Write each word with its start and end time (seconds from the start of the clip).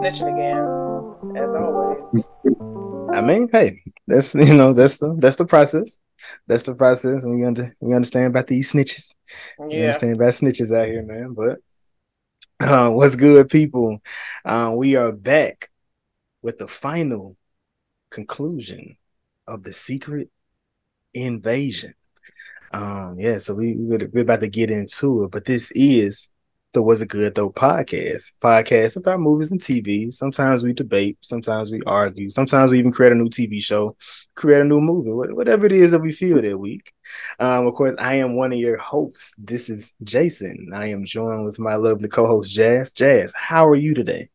snitching 0.00 0.32
again, 0.32 1.36
as 1.36 1.54
always. 1.54 2.28
I 3.14 3.20
mean, 3.20 3.48
hey, 3.52 3.82
that's 4.06 4.34
you 4.34 4.54
know 4.54 4.72
that's 4.72 4.98
the 4.98 5.16
that's 5.18 5.36
the 5.36 5.46
process. 5.46 5.98
That's 6.46 6.64
the 6.64 6.74
process, 6.74 7.24
and 7.24 7.38
we 7.38 7.46
under 7.46 7.74
we 7.80 7.94
understand 7.94 8.26
about 8.26 8.46
these 8.46 8.72
snitches. 8.72 9.14
Yeah, 9.58 9.66
we 9.66 9.86
understand 9.86 10.14
about 10.14 10.32
snitches 10.32 10.76
out 10.76 10.88
here, 10.88 11.02
man. 11.02 11.34
But 11.34 11.58
uh, 12.60 12.90
what's 12.90 13.16
good, 13.16 13.48
people? 13.48 13.98
Uh, 14.44 14.72
we 14.76 14.96
are 14.96 15.12
back 15.12 15.70
with 16.42 16.58
the 16.58 16.68
final 16.68 17.36
conclusion 18.10 18.96
of 19.46 19.62
the 19.62 19.72
secret 19.72 20.30
invasion. 21.14 21.94
Um, 22.72 23.18
yeah, 23.18 23.38
so 23.38 23.54
we 23.54 23.74
we're 23.76 24.22
about 24.22 24.40
to 24.40 24.48
get 24.48 24.70
into 24.70 25.24
it, 25.24 25.30
but 25.30 25.44
this 25.44 25.70
is 25.72 26.32
the 26.76 26.82
Was 26.82 27.00
It 27.00 27.08
Good 27.08 27.34
Though 27.34 27.48
podcast. 27.48 28.34
Podcast 28.38 28.98
about 28.98 29.18
movies 29.18 29.50
and 29.50 29.58
TV. 29.58 30.12
Sometimes 30.12 30.62
we 30.62 30.74
debate, 30.74 31.16
sometimes 31.22 31.70
we 31.70 31.80
argue, 31.86 32.28
sometimes 32.28 32.70
we 32.70 32.78
even 32.78 32.92
create 32.92 33.12
a 33.12 33.14
new 33.14 33.30
TV 33.30 33.62
show, 33.64 33.96
create 34.34 34.60
a 34.60 34.64
new 34.64 34.82
movie, 34.82 35.10
whatever 35.10 35.64
it 35.64 35.72
is 35.72 35.92
that 35.92 36.00
we 36.00 36.12
feel 36.12 36.42
that 36.42 36.58
week. 36.58 36.92
Um, 37.40 37.66
of 37.66 37.74
course, 37.76 37.94
I 37.98 38.16
am 38.16 38.36
one 38.36 38.52
of 38.52 38.58
your 38.58 38.76
hosts. 38.76 39.34
This 39.38 39.70
is 39.70 39.94
Jason. 40.02 40.72
I 40.74 40.88
am 40.88 41.06
joined 41.06 41.46
with 41.46 41.58
my 41.58 41.76
lovely 41.76 42.10
co-host 42.10 42.52
Jazz. 42.52 42.92
Jazz, 42.92 43.34
how 43.34 43.66
are 43.66 43.74
you 43.74 43.94
today? 43.94 44.28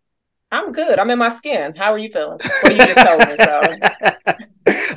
I'm 0.52 0.71
good. 0.71 0.98
I'm 0.98 1.12
in 1.12 1.20
my 1.20 1.30
skin. 1.30 1.76
How 1.76 1.94
are 1.94 1.99
you 1.99 2.10
feeling? 2.10 2.40
What 2.62 2.71
you 2.71 2.77
just 2.77 3.08
told 3.08 3.20
me. 3.20 3.35
So 3.38 4.35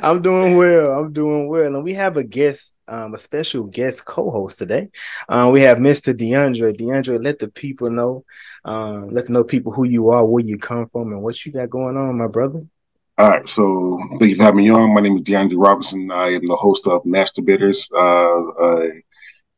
I'm 0.05 0.21
doing 0.21 0.55
well. 0.55 0.91
I'm 0.91 1.13
doing 1.13 1.47
well. 1.47 1.65
And 1.65 1.83
we 1.83 1.95
have 1.95 2.15
a 2.15 2.23
guest, 2.23 2.75
um, 2.87 3.15
a 3.15 3.17
special 3.17 3.63
guest 3.63 4.05
co-host 4.05 4.59
today. 4.59 4.89
Um, 5.27 5.51
we 5.51 5.61
have 5.61 5.79
Mr. 5.79 6.13
Diandre. 6.13 6.77
Diandre, 6.77 7.23
let 7.23 7.39
the 7.39 7.47
people 7.47 7.89
know, 7.89 8.23
um, 8.65 9.09
let 9.09 9.25
them 9.25 9.33
know 9.33 9.43
people 9.43 9.71
who 9.71 9.83
you 9.83 10.09
are, 10.09 10.23
where 10.23 10.43
you 10.45 10.59
come 10.59 10.87
from, 10.89 11.11
and 11.11 11.23
what 11.23 11.43
you 11.43 11.51
got 11.51 11.71
going 11.71 11.97
on, 11.97 12.19
my 12.19 12.27
brother. 12.27 12.63
All 13.17 13.29
right, 13.29 13.49
so 13.49 13.97
thank 14.19 14.29
you 14.29 14.35
for 14.35 14.43
having 14.43 14.63
me 14.63 14.69
on. 14.69 14.93
My 14.93 15.01
name 15.01 15.17
is 15.17 15.23
Diandre 15.23 15.55
Robinson. 15.57 16.11
I 16.11 16.35
am 16.35 16.45
the 16.45 16.55
host 16.55 16.85
of 16.85 17.03
Mass 17.03 17.31
Debaters, 17.31 17.89
uh, 17.91 18.49
uh, 18.51 18.87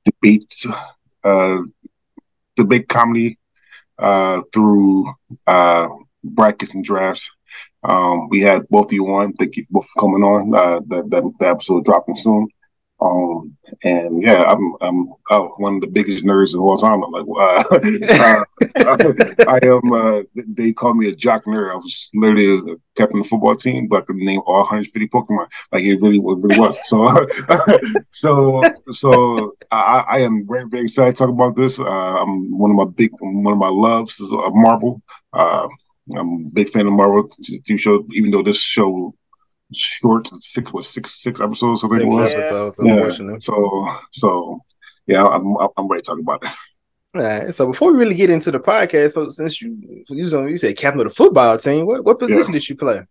debate, 0.05 0.65
uh, 1.25 1.57
debate 2.55 2.87
comedy 2.87 3.37
uh, 3.99 4.43
through 4.53 5.11
uh, 5.45 5.89
brackets 6.23 6.73
and 6.73 6.85
drafts. 6.85 7.31
Um, 7.83 8.29
we 8.29 8.41
had 8.41 8.67
both 8.69 8.87
of 8.87 8.93
you 8.93 9.07
on. 9.07 9.33
Thank 9.33 9.55
you 9.55 9.65
both 9.69 9.87
for 9.89 10.01
coming 10.01 10.23
on. 10.23 10.53
Uh, 10.53 10.79
that, 10.87 11.09
that, 11.39 11.45
episode 11.47 11.85
dropping 11.85 12.15
soon. 12.15 12.47
Um, 12.99 13.55
and 13.83 14.23
yeah, 14.23 14.41
I'm 14.41 14.73
I'm 14.81 15.13
oh, 15.29 15.49
one 15.57 15.75
of 15.75 15.81
the 15.81 15.87
biggest 15.87 16.25
nerds 16.25 16.55
of 16.55 16.61
all 16.61 16.77
time. 16.77 17.03
I'm 17.03 17.11
like, 17.11 17.25
uh, 17.39 18.45
uh, 18.75 19.45
I 19.47 19.59
am. 19.63 19.93
Uh, 19.93 20.23
they 20.35 20.73
call 20.73 20.95
me 20.95 21.07
a 21.09 21.13
jock 21.13 21.45
nerd. 21.45 21.71
I 21.71 21.75
was 21.75 22.09
literally 22.15 22.73
a 22.73 22.75
captain 22.95 23.19
of 23.19 23.25
the 23.25 23.29
football 23.29 23.53
team, 23.53 23.87
but 23.87 24.01
I 24.01 24.05
could 24.05 24.15
name 24.15 24.41
all 24.47 24.61
150 24.61 25.09
Pokemon. 25.09 25.47
Like 25.71 25.83
it 25.83 26.01
really, 26.01 26.17
it 26.17 26.23
really 26.23 26.59
was. 26.59 26.77
So, 26.87 27.27
so, 28.11 28.63
so 28.91 29.55
I, 29.71 30.03
I, 30.09 30.19
am 30.19 30.47
very, 30.47 30.67
very 30.67 30.83
excited 30.83 31.11
to 31.11 31.17
talk 31.17 31.29
about 31.29 31.55
this. 31.55 31.79
Uh, 31.79 31.83
I'm 31.85 32.57
one 32.57 32.71
of 32.71 32.77
my 32.77 32.85
big, 32.85 33.11
one 33.19 33.53
of 33.53 33.59
my 33.59 33.69
loves 33.69 34.19
is 34.19 34.31
uh, 34.31 34.49
Marvel. 34.51 35.01
Uh, 35.33 35.67
I'm 36.15 36.45
a 36.45 36.49
big 36.53 36.69
fan 36.69 36.87
of 36.87 36.93
Marvel 36.93 37.27
TV 37.27 37.79
show, 37.79 38.05
even 38.13 38.31
though 38.31 38.43
this 38.43 38.61
show 38.61 39.13
short, 39.73 40.27
six 40.37 40.71
was 40.71 40.89
six 40.89 41.21
six 41.21 41.41
episodes. 41.41 41.81
Think 41.81 42.13
six 42.13 42.33
episodes. 42.33 42.79
Yeah. 42.83 43.37
So 43.39 43.97
so 44.11 44.61
yeah, 45.05 45.25
I'm 45.25 45.55
I'm 45.77 45.87
ready 45.87 46.01
to 46.01 46.05
talk 46.05 46.19
about 46.19 46.43
it. 46.43 46.49
All 47.15 47.21
right. 47.21 47.53
So 47.53 47.67
before 47.67 47.91
we 47.91 47.99
really 47.99 48.15
get 48.15 48.29
into 48.29 48.51
the 48.51 48.59
podcast, 48.59 49.11
so 49.11 49.29
since 49.29 49.61
you 49.61 49.77
you, 50.09 50.47
you 50.47 50.57
said 50.57 50.77
captain 50.77 51.01
of 51.01 51.07
the 51.07 51.13
football 51.13 51.57
team, 51.57 51.85
what, 51.85 52.03
what 52.03 52.19
position 52.19 52.53
yeah. 52.53 52.59
did 52.59 52.69
you 52.69 52.75
play? 52.75 53.01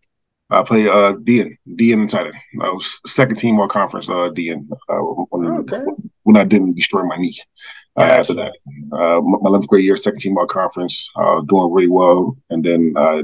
I 0.48 0.62
play 0.62 0.88
uh 0.88 1.14
DN, 1.14 1.56
DN 1.69 2.08
tight 2.08 2.27
end. 2.27 2.34
I 2.62 2.71
was 2.71 3.00
second 3.06 3.37
team 3.37 3.59
all 3.59 3.69
conference 3.69 4.09
uh 4.09 4.31
DN. 4.31 4.69
Uh, 4.88 4.97
when, 5.31 5.47
okay. 5.59 5.82
when 6.22 6.37
I 6.37 6.44
didn't 6.44 6.76
destroy 6.76 7.03
my 7.03 7.16
knee. 7.16 7.37
Uh, 7.99 8.03
after 8.03 8.34
that, 8.34 8.57
uh, 8.93 9.21
my 9.21 9.39
11th 9.39 9.69
grade 9.69 9.84
year, 9.84 9.97
second 9.97 10.21
team 10.21 10.37
all 10.37 10.47
conference, 10.47 11.09
uh, 11.17 11.41
doing 11.43 11.73
really 11.73 11.89
well, 11.89 12.37
and 12.51 12.65
then 12.65 12.93
uh, 12.97 13.23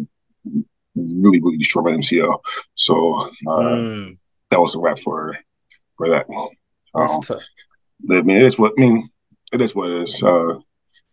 really, 0.95 1.41
really 1.41 1.59
destroyed 1.59 1.85
my 1.85 1.93
MCL. 1.93 2.39
So 2.75 3.15
uh, 3.47 3.51
mm. 3.51 4.19
that 4.51 4.61
was 4.61 4.75
a 4.75 4.79
wrap 4.81 4.99
for 4.99 5.37
for 5.97 6.09
that. 6.09 6.27
Um, 6.95 7.21
I 8.11 8.23
mean, 8.23 8.37
it's 8.39 8.59
what 8.59 8.73
I 8.79 8.81
mean. 8.81 9.11
It 9.53 9.61
is 9.61 9.75
what 9.75 9.91
it 9.91 10.03
is. 10.03 10.23
Uh, 10.23 10.59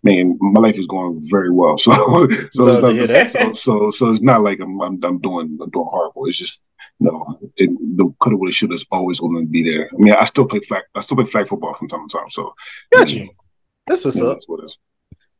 man, 0.03 0.37
my 0.39 0.61
life 0.61 0.77
is 0.77 0.87
going 0.87 1.19
very 1.29 1.51
well. 1.51 1.77
So, 1.77 1.93
so, 2.53 2.85
it's 2.87 3.33
not, 3.33 3.35
so, 3.35 3.53
so, 3.53 3.91
so, 3.91 4.11
it's 4.11 4.21
not 4.21 4.41
like 4.41 4.59
I'm, 4.59 4.81
I'm, 4.81 4.99
I'm 5.03 5.19
doing, 5.19 5.57
I'm 5.61 5.69
doing 5.69 5.87
horrible. 5.89 6.25
It's 6.25 6.37
just, 6.37 6.61
you 6.99 7.07
know, 7.07 7.39
it, 7.55 7.69
the 7.97 8.13
coulda, 8.19 8.37
woulda, 8.37 8.51
shoulda 8.51 8.75
is 8.75 8.85
always 8.91 9.19
going 9.19 9.45
to 9.45 9.49
be 9.49 9.63
there. 9.63 9.89
I 9.93 9.97
mean, 9.97 10.13
I 10.13 10.25
still 10.25 10.45
play 10.45 10.59
flag, 10.59 10.83
I 10.95 11.01
still 11.01 11.17
play 11.17 11.25
flag 11.25 11.47
football 11.47 11.73
from 11.73 11.87
time 11.87 12.07
to 12.07 12.17
time. 12.17 12.29
So, 12.29 12.53
gotcha. 12.91 13.25
That's 13.89 14.05
what's 14.05 14.21
yeah, 14.21 14.27
up. 14.27 14.35
That's 14.35 14.47
what. 14.47 14.71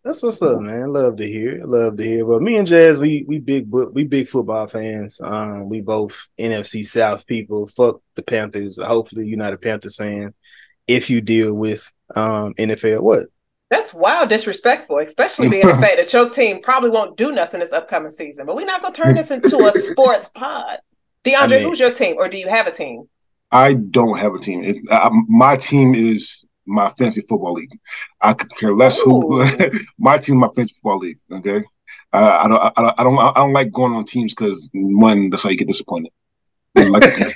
That's 0.03 0.23
what's 0.23 0.41
up, 0.41 0.61
man. 0.61 0.93
Love 0.93 1.17
to 1.17 1.27
hear. 1.27 1.61
Love 1.65 1.97
to 1.97 2.03
hear. 2.03 2.25
But 2.25 2.41
me 2.41 2.55
and 2.55 2.67
Jazz, 2.67 2.99
we 2.99 3.25
we 3.27 3.37
big 3.37 3.69
we 3.69 4.05
big 4.05 4.27
football 4.27 4.65
fans. 4.65 5.21
Um, 5.21 5.69
we 5.69 5.81
both 5.81 6.29
NFC 6.39 6.85
South 6.85 7.27
people. 7.27 7.67
Fuck 7.67 8.01
the 8.15 8.23
Panthers. 8.23 8.79
Hopefully, 8.81 9.27
you're 9.27 9.37
not 9.37 9.53
a 9.53 9.57
Panthers 9.57 9.97
fan. 9.97 10.33
If 10.87 11.09
you 11.09 11.21
deal 11.21 11.53
with 11.53 11.91
um 12.15 12.53
NFL, 12.55 13.01
what? 13.01 13.27
That's 13.69 13.93
wild 13.93 14.29
disrespectful, 14.29 14.97
especially 14.97 15.49
being 15.49 15.67
the 15.67 15.73
fact 15.81 15.97
that 15.97 16.11
your 16.11 16.29
team 16.29 16.61
probably 16.61 16.89
won't 16.89 17.17
do 17.17 17.31
nothing 17.31 17.59
this 17.59 17.73
upcoming 17.73 18.09
season. 18.09 18.47
But 18.47 18.55
we're 18.55 18.65
not 18.65 18.81
gonna 18.81 18.95
turn 18.95 19.15
this 19.15 19.31
into 19.31 19.57
a 19.57 19.71
sports 19.73 20.29
pod. 20.33 20.79
Diandre, 21.23 21.37
I 21.37 21.47
mean, 21.47 21.63
who's 21.63 21.79
your 21.79 21.93
team, 21.93 22.15
or 22.17 22.29
do 22.29 22.37
you 22.37 22.47
have 22.47 22.65
a 22.65 22.71
team? 22.71 23.09
I 23.51 23.73
don't 23.73 24.17
have 24.17 24.33
a 24.33 24.39
team. 24.39 24.63
It, 24.63 24.77
I, 24.89 25.09
my 25.27 25.55
team 25.55 25.93
is 25.93 26.45
my 26.69 26.89
fantasy 26.89 27.21
football 27.21 27.53
league. 27.53 27.77
I 28.21 28.33
could 28.33 28.49
care 28.55 28.73
less 28.73 28.99
who 29.01 29.43
my 29.99 30.17
team, 30.17 30.37
my 30.37 30.47
fantasy 30.47 30.75
football 30.75 30.99
league. 30.99 31.19
Okay, 31.31 31.63
uh, 32.13 32.39
I 32.41 32.47
don't, 32.47 32.61
I, 32.61 32.81
don't, 32.81 32.99
I 32.99 33.03
don't, 33.03 33.19
I 33.19 33.33
don't 33.33 33.53
like 33.53 33.71
going 33.71 33.93
on 33.93 34.05
teams 34.05 34.33
because 34.33 34.69
one, 34.73 35.29
that's 35.29 35.43
how 35.43 35.49
you 35.49 35.57
get 35.57 35.67
disappointed. 35.67 36.11
I 36.79 36.89
like 36.89 37.03
the 37.03 37.11
Panthers. 37.11 37.33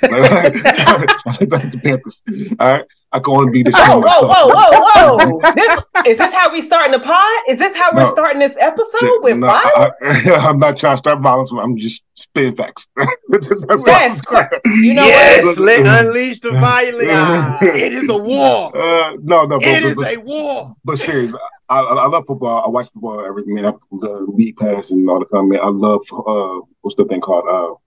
I 1.26 1.44
like 1.44 1.72
the 1.72 1.80
Panthers. 1.82 2.22
All 2.58 2.72
right. 2.72 2.84
I 3.14 3.20
can 3.20 3.32
only 3.32 3.52
be 3.52 3.62
this. 3.62 3.74
Oh, 3.76 4.00
whoa, 4.04 4.26
whoa, 4.26 4.48
whoa, 4.50 5.38
whoa! 5.38 5.52
this 5.54 5.84
is 6.08 6.18
this 6.18 6.34
how 6.34 6.52
we 6.52 6.62
starting 6.62 6.90
the 6.90 6.98
pod? 6.98 7.42
Is 7.48 7.60
this 7.60 7.76
how 7.76 7.92
we're 7.94 8.02
no, 8.02 8.10
starting 8.10 8.40
this 8.40 8.58
episode 8.60 9.20
with 9.22 9.36
no, 9.36 9.46
violence? 9.46 9.94
I, 10.02 10.48
am 10.50 10.58
not 10.58 10.76
trying 10.76 10.94
to 10.94 10.98
start 10.98 11.20
violence. 11.20 11.52
I'm 11.52 11.76
just 11.76 12.02
spitting 12.14 12.56
facts. 12.56 12.88
That's 13.28 14.20
correct. 14.20 14.66
You 14.66 14.94
know 14.94 15.04
yes, 15.04 15.44
what? 15.44 15.58
let 15.58 16.04
unleash 16.04 16.40
the 16.40 16.50
violence. 16.52 17.62
it 17.62 17.92
is 17.92 18.08
a 18.08 18.16
war. 18.16 18.76
Uh, 18.76 19.16
no, 19.22 19.44
no, 19.44 19.60
but, 19.60 19.68
it 19.68 19.84
is 19.84 19.94
but, 19.94 20.16
a 20.16 20.20
war. 20.20 20.74
But 20.84 20.98
seriously, 20.98 21.38
I, 21.70 21.78
I, 21.78 22.06
love 22.08 22.24
football. 22.26 22.64
I 22.66 22.68
watch 22.68 22.88
football 22.92 23.24
every 23.24 23.44
minute. 23.46 23.76
The 23.92 24.26
league 24.26 24.56
pass 24.56 24.90
and 24.90 25.08
all 25.08 25.20
the 25.20 25.26
comment. 25.26 25.60
I 25.62 25.68
love 25.68 26.02
uh, 26.10 26.66
what's 26.80 26.96
the 26.96 27.04
thing 27.04 27.20
called? 27.20 27.78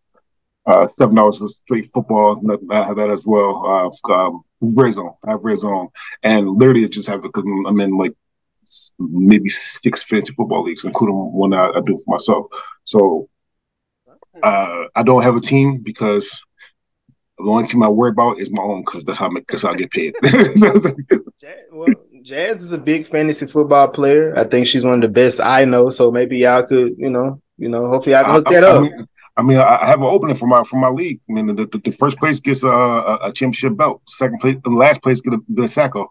Uh, 0.67 0.87
seven 0.89 1.17
hours 1.17 1.41
of 1.41 1.49
straight 1.49 1.89
football. 1.93 2.41
I 2.69 2.83
have 2.83 2.97
that 2.97 3.09
as 3.09 3.25
well. 3.25 3.91
Uh, 4.05 4.13
um, 4.13 4.43
red 4.59 4.93
zone. 4.93 5.13
I 5.25 5.31
have 5.31 5.43
red 5.43 5.59
zone, 5.59 5.87
and 6.23 6.49
literally 6.49 6.83
it 6.83 6.91
just 6.91 7.07
have 7.07 7.21
because 7.21 7.45
I'm 7.65 7.79
in 7.79 7.97
like 7.97 8.13
maybe 8.99 9.49
six 9.49 10.03
fantasy 10.03 10.33
football 10.33 10.63
leagues, 10.63 10.83
including 10.83 11.15
one 11.15 11.53
I, 11.53 11.69
I 11.69 11.79
do 11.79 11.95
for 11.95 12.11
myself. 12.11 12.47
So 12.83 13.29
uh, 14.43 14.83
I 14.95 15.03
don't 15.03 15.23
have 15.23 15.35
a 15.35 15.41
team 15.41 15.77
because 15.77 16.29
the 17.37 17.49
only 17.49 17.67
team 17.67 17.83
I 17.83 17.87
worry 17.87 18.09
about 18.09 18.39
is 18.39 18.51
my 18.51 18.63
own 18.63 18.81
because 18.81 19.03
that's 19.03 19.19
how 19.19 19.27
I 19.27 19.29
make, 19.29 19.47
that's 19.47 19.63
how 19.63 19.71
I 19.71 19.75
get 19.75 19.91
paid. 19.91 20.15
well, 21.71 21.87
Jazz 22.23 22.61
is 22.61 22.71
a 22.71 22.77
big 22.77 23.05
fantasy 23.05 23.45
football 23.45 23.87
player. 23.87 24.37
I 24.37 24.43
think 24.43 24.67
she's 24.67 24.83
one 24.83 24.95
of 24.95 25.01
the 25.01 25.07
best 25.07 25.39
I 25.39 25.65
know. 25.65 25.89
So 25.89 26.11
maybe 26.11 26.39
y'all 26.39 26.63
could, 26.63 26.95
you 26.97 27.09
know, 27.09 27.41
you 27.57 27.69
know, 27.69 27.87
hopefully 27.87 28.15
I 28.15 28.23
can 28.23 28.33
hook 28.33 28.47
I, 28.47 28.53
that 28.53 28.63
I, 28.65 28.67
up. 28.67 28.81
Mean, 28.81 29.07
I 29.37 29.43
mean, 29.43 29.59
I 29.59 29.85
have 29.85 29.99
an 29.99 30.05
opening 30.05 30.35
for 30.35 30.47
my 30.47 30.63
for 30.63 30.77
my 30.77 30.89
league. 30.89 31.19
I 31.29 31.33
mean, 31.33 31.47
the, 31.47 31.67
the, 31.67 31.77
the 31.77 31.91
first 31.91 32.17
place 32.17 32.39
gets 32.39 32.63
a, 32.63 32.69
a, 32.69 33.31
championship 33.33 33.77
belt. 33.77 34.01
Second 34.07 34.39
place, 34.39 34.57
the 34.63 34.71
last 34.71 35.03
place 35.03 35.21
get 35.21 35.33
a, 35.33 35.37
get 35.53 35.65
a 35.65 35.67
Sacko. 35.67 36.07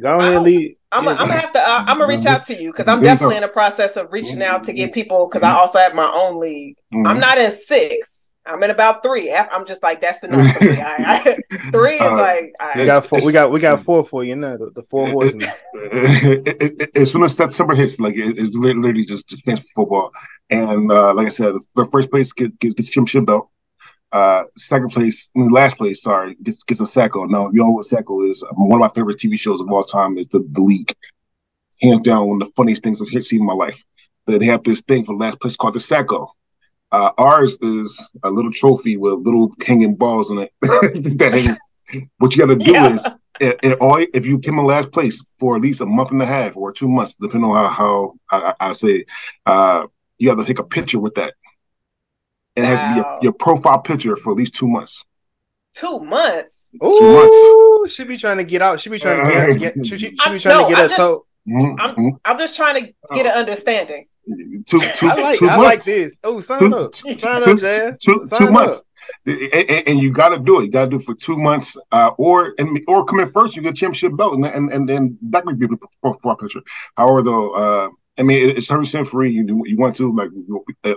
Go 0.00 0.18
ahead, 0.18 0.42
lead. 0.42 0.76
I'm 0.90 1.04
gonna 1.04 1.32
have 1.32 1.52
to. 1.52 1.60
Uh, 1.60 1.84
I'm 1.86 1.98
gonna 1.98 2.08
reach 2.08 2.26
out 2.26 2.42
to 2.44 2.60
you 2.60 2.72
because 2.72 2.88
I'm 2.88 3.00
definitely 3.00 3.36
in 3.36 3.42
the 3.42 3.48
process 3.48 3.96
of 3.96 4.12
reaching 4.12 4.42
out 4.42 4.64
to 4.64 4.72
get 4.72 4.92
people 4.92 5.28
because 5.28 5.44
I 5.44 5.52
also 5.52 5.78
have 5.78 5.94
my 5.94 6.10
own 6.12 6.40
league. 6.40 6.76
Mm-hmm. 6.92 7.06
I'm 7.06 7.20
not 7.20 7.38
in 7.38 7.50
six. 7.52 8.34
I'm 8.46 8.62
in 8.62 8.70
about 8.70 9.02
three. 9.02 9.32
I'm 9.32 9.66
just 9.66 9.82
like 9.82 10.00
that's 10.00 10.24
enough 10.24 10.56
for 10.56 10.64
me. 10.64 10.76
I, 10.80 11.38
I, 11.50 11.70
three 11.70 11.94
is 11.94 12.00
uh, 12.00 12.16
like 12.16 12.52
I, 12.58 12.72
we 12.76 12.86
got 12.86 13.06
four. 13.06 13.24
We 13.24 13.32
got 13.32 13.50
we 13.50 13.60
got 13.60 13.82
four 13.82 14.04
for 14.04 14.24
you 14.24 14.34
now. 14.34 14.56
The, 14.56 14.70
the 14.74 14.82
four 14.82 15.08
horsemen. 15.08 15.48
as 16.94 17.12
soon 17.12 17.22
as 17.24 17.36
September 17.36 17.74
hits, 17.74 18.00
like 18.00 18.14
it, 18.14 18.38
it's 18.38 18.56
literally 18.56 19.04
just 19.04 19.28
just 19.28 19.44
fantasy 19.44 19.68
football. 19.74 20.10
And 20.48 20.90
uh, 20.90 21.14
like 21.14 21.26
I 21.26 21.30
said, 21.30 21.54
the 21.76 21.84
first 21.86 22.10
place 22.10 22.32
gets 22.32 22.56
gets, 22.56 22.74
gets 22.74 22.88
championship 22.88 23.26
belt. 23.26 23.50
Uh, 24.12 24.42
second 24.56 24.88
place, 24.88 25.28
I 25.36 25.38
mean, 25.38 25.50
last 25.50 25.76
place, 25.76 26.02
sorry, 26.02 26.36
gets 26.42 26.64
gets 26.64 26.80
a 26.80 26.84
Sacko. 26.84 27.28
Now, 27.28 27.50
you 27.52 27.60
know 27.60 27.70
what 27.70 27.86
Sacko 27.86 28.28
is? 28.28 28.44
One 28.52 28.80
of 28.82 28.88
my 28.88 28.92
favorite 28.94 29.18
TV 29.18 29.38
shows 29.38 29.60
of 29.60 29.70
all 29.70 29.84
time 29.84 30.18
is 30.18 30.26
the, 30.28 30.44
the 30.50 30.60
League. 30.60 30.94
Hands 31.80 32.00
down, 32.00 32.26
one 32.26 32.42
of 32.42 32.48
the 32.48 32.54
funniest 32.54 32.82
things 32.82 33.00
I've 33.00 33.24
seen 33.24 33.40
in 33.40 33.46
my 33.46 33.54
life. 33.54 33.82
they 34.26 34.44
have 34.46 34.64
this 34.64 34.82
thing 34.82 35.04
for 35.04 35.14
last 35.14 35.40
place 35.40 35.56
called 35.56 35.74
the 35.74 35.78
Sacko. 35.78 36.30
Uh, 36.92 37.10
ours 37.18 37.56
is 37.60 38.08
a 38.22 38.30
little 38.30 38.52
trophy 38.52 38.96
with 38.96 39.14
little 39.14 39.52
hanging 39.64 39.94
balls 39.94 40.30
on 40.30 40.38
it. 40.38 40.52
that 40.60 41.56
hang, 41.88 42.10
what 42.18 42.34
you 42.34 42.44
got 42.44 42.52
to 42.52 42.56
do 42.56 42.72
yeah. 42.72 42.94
is, 42.94 43.08
it, 43.40 43.60
it 43.62 43.78
all, 43.78 44.04
if 44.12 44.26
you 44.26 44.38
came 44.38 44.58
in 44.58 44.64
last 44.64 44.90
place 44.92 45.24
for 45.38 45.56
at 45.56 45.62
least 45.62 45.80
a 45.80 45.86
month 45.86 46.10
and 46.10 46.22
a 46.22 46.26
half 46.26 46.56
or 46.56 46.72
two 46.72 46.88
months, 46.88 47.14
depending 47.14 47.48
on 47.48 47.54
how, 47.54 48.14
how 48.30 48.52
I, 48.60 48.68
I 48.68 48.72
say, 48.72 49.04
uh, 49.46 49.86
you 50.18 50.28
have 50.28 50.38
to 50.38 50.44
take 50.44 50.58
a 50.58 50.64
picture 50.64 50.98
with 50.98 51.14
that. 51.14 51.34
It 52.56 52.62
wow. 52.62 52.66
has 52.68 52.80
to 52.80 52.88
be 52.88 52.96
your, 52.96 53.18
your 53.22 53.32
profile 53.32 53.80
picture 53.80 54.16
for 54.16 54.32
at 54.32 54.36
least 54.36 54.54
two 54.54 54.68
months. 54.68 55.04
Two 55.72 56.00
months. 56.00 56.72
Ooh, 56.82 56.98
two 56.98 57.78
months. 57.80 57.94
She 57.94 58.04
be 58.04 58.16
trying 58.16 58.38
to 58.38 58.44
get 58.44 58.60
out. 58.60 58.80
She 58.80 58.90
be 58.90 58.98
trying 58.98 59.24
to 59.24 59.58
get. 59.58 59.74
get 59.76 59.86
she, 59.86 59.98
she, 59.98 60.16
she 60.16 60.30
be 60.30 60.38
trying 60.40 60.58
no, 60.58 60.68
to 60.68 60.74
get 60.74 60.90
her 60.90 60.96
toe. 60.96 61.26
Mm-hmm. 61.48 61.80
I'm, 61.80 62.18
I'm 62.24 62.38
just 62.38 62.56
trying 62.56 62.84
to 62.84 62.92
get 63.14 63.26
an 63.26 63.32
understanding. 63.32 64.06
Two, 64.66 64.78
two, 64.96 65.08
I 65.08 65.14
like, 65.14 65.38
two 65.38 65.48
I 65.48 65.56
months. 65.56 65.64
like 65.64 65.84
this. 65.84 66.18
Oh, 66.22 66.40
sign 66.40 66.58
two, 66.58 66.76
up, 66.76 66.94
sign 66.94 67.42
up, 67.42 67.58
Jazz. 67.58 68.00
Two, 68.00 68.24
sign 68.24 68.38
two 68.38 68.50
months. 68.50 68.82
And, 69.26 69.88
and, 69.88 69.98
you 69.98 70.12
got 70.12 70.28
to 70.28 70.38
do 70.38 70.60
it. 70.60 70.64
You 70.64 70.70
got 70.70 70.84
to 70.84 70.90
do 70.90 70.96
it 70.96 71.04
for 71.04 71.14
two 71.14 71.36
months, 71.36 71.76
uh, 71.90 72.10
or 72.16 72.54
and 72.58 72.80
or 72.86 73.04
come 73.04 73.20
in 73.20 73.28
first. 73.28 73.56
You 73.56 73.62
get 73.62 73.72
a 73.72 73.74
championship 73.74 74.16
belt, 74.16 74.34
and 74.34 74.44
and 74.44 74.72
and 74.72 74.88
then 74.88 75.18
that 75.22 75.44
would 75.44 75.58
be 75.58 75.66
the 75.66 75.78
profile 76.00 76.36
picture. 76.36 76.60
However, 76.96 77.22
though, 77.22 77.50
uh, 77.50 77.88
I 78.18 78.22
mean, 78.22 78.50
it's 78.50 78.68
hundred 78.68 78.82
percent 78.82 79.08
free. 79.08 79.30
You 79.32 79.62
you 79.66 79.76
want 79.76 79.96
to 79.96 80.14
like? 80.14 80.30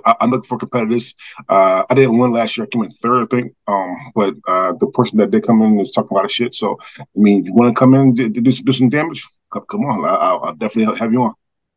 I'm 0.05 0.29
looking 0.29 0.47
for 0.47 0.59
competitors. 0.59 1.15
Uh, 1.49 1.83
I 1.89 1.93
didn't 1.95 2.17
win 2.19 2.31
last 2.31 2.55
year. 2.55 2.65
I 2.65 2.69
came 2.69 2.83
in 2.83 2.91
third, 2.91 3.23
I 3.23 3.25
think. 3.35 3.55
Um, 3.67 3.95
but 4.13 4.35
uh, 4.47 4.73
the 4.79 4.87
person 4.93 5.17
that 5.17 5.31
did 5.31 5.45
come 5.45 5.63
in 5.63 5.79
is 5.79 5.91
talking 5.91 6.09
about 6.11 6.17
a 6.17 6.19
lot 6.19 6.25
of 6.25 6.31
shit. 6.31 6.53
So, 6.53 6.77
I 6.99 7.05
mean, 7.15 7.41
if 7.41 7.47
you 7.47 7.53
want 7.55 7.75
to 7.75 7.79
come 7.79 7.95
in, 7.95 8.13
do, 8.13 8.29
do, 8.29 8.41
do 8.41 8.71
some 8.71 8.89
damage 8.89 9.25
come 9.61 9.85
on, 9.85 10.05
I'll, 10.05 10.43
I'll, 10.43 10.55
definitely 10.55 10.97
have 10.97 11.11
you 11.11 11.23
on. 11.23 11.33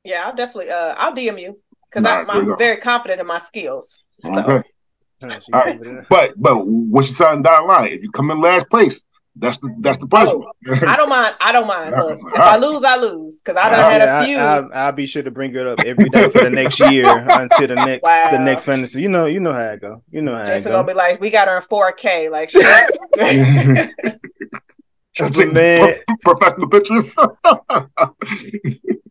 Yeah, 0.07 0.23
I'll 0.25 0.35
definitely. 0.35 0.71
Uh, 0.71 0.95
I'll 0.97 1.15
DM 1.15 1.41
you 1.41 1.59
because 1.91 2.05
I'm, 2.05 2.31
I'm 2.31 2.57
very 2.57 2.79
confident 2.79 3.21
in 3.21 3.27
my 3.27 3.39
skills. 3.39 4.05
So. 4.25 4.41
Okay. 4.41 4.69
All 5.53 5.53
right. 5.53 5.81
But 6.09 6.35
but 6.37 6.67
once 6.67 7.09
you 7.09 7.15
sign 7.15 7.43
down 7.43 7.67
line, 7.67 7.93
if 7.93 8.03
you 8.03 8.11
come 8.11 8.31
in 8.31 8.41
last 8.41 8.69
place, 8.69 9.03
that's 9.35 9.59
the 9.59 9.75
that's 9.81 9.99
the 9.99 10.07
punishment. 10.07 10.45
Oh, 10.69 10.87
I 10.87 10.97
don't 10.97 11.09
mind. 11.09 11.35
I 11.41 11.53
don't 11.53 11.67
mind. 11.67 11.95
Look, 11.97 12.21
if 12.35 12.41
I 12.41 12.57
lose, 12.57 12.85
I 12.85 12.97
lose 12.97 13.41
because 13.41 13.57
I 13.57 13.71
done 13.71 13.91
had 13.91 14.03
a 14.03 14.25
few. 14.25 14.39
I, 14.39 14.87
will 14.87 14.93
be 14.93 15.07
sure 15.07 15.23
to 15.23 15.31
bring 15.31 15.55
it 15.55 15.67
up 15.67 15.81
every 15.81 16.09
day 16.09 16.29
for 16.31 16.45
the 16.45 16.51
next 16.51 16.81
year 16.81 17.05
until 17.31 17.69
the 17.69 17.75
next 17.75 18.03
wow. 18.03 18.29
the 18.33 18.39
next 18.39 18.65
fantasy. 18.65 19.03
You 19.03 19.09
know, 19.09 19.27
you 19.27 19.41
know 19.41 19.53
how 19.53 19.73
I 19.73 19.77
go. 19.77 20.03
You 20.11 20.23
know 20.23 20.37
how 20.37 20.47
Jason 20.47 20.73
go. 20.73 20.79
gonna 20.79 20.89
be 20.89 20.95
like, 20.95 21.21
we 21.21 21.31
got 21.31 21.49
her 21.49 21.57
in 21.57 21.63
4K. 21.63 22.31
Like, 22.31 22.53
but 25.19 25.53
man, 25.53 25.97
professional 26.23 26.69
pictures. 26.69 27.17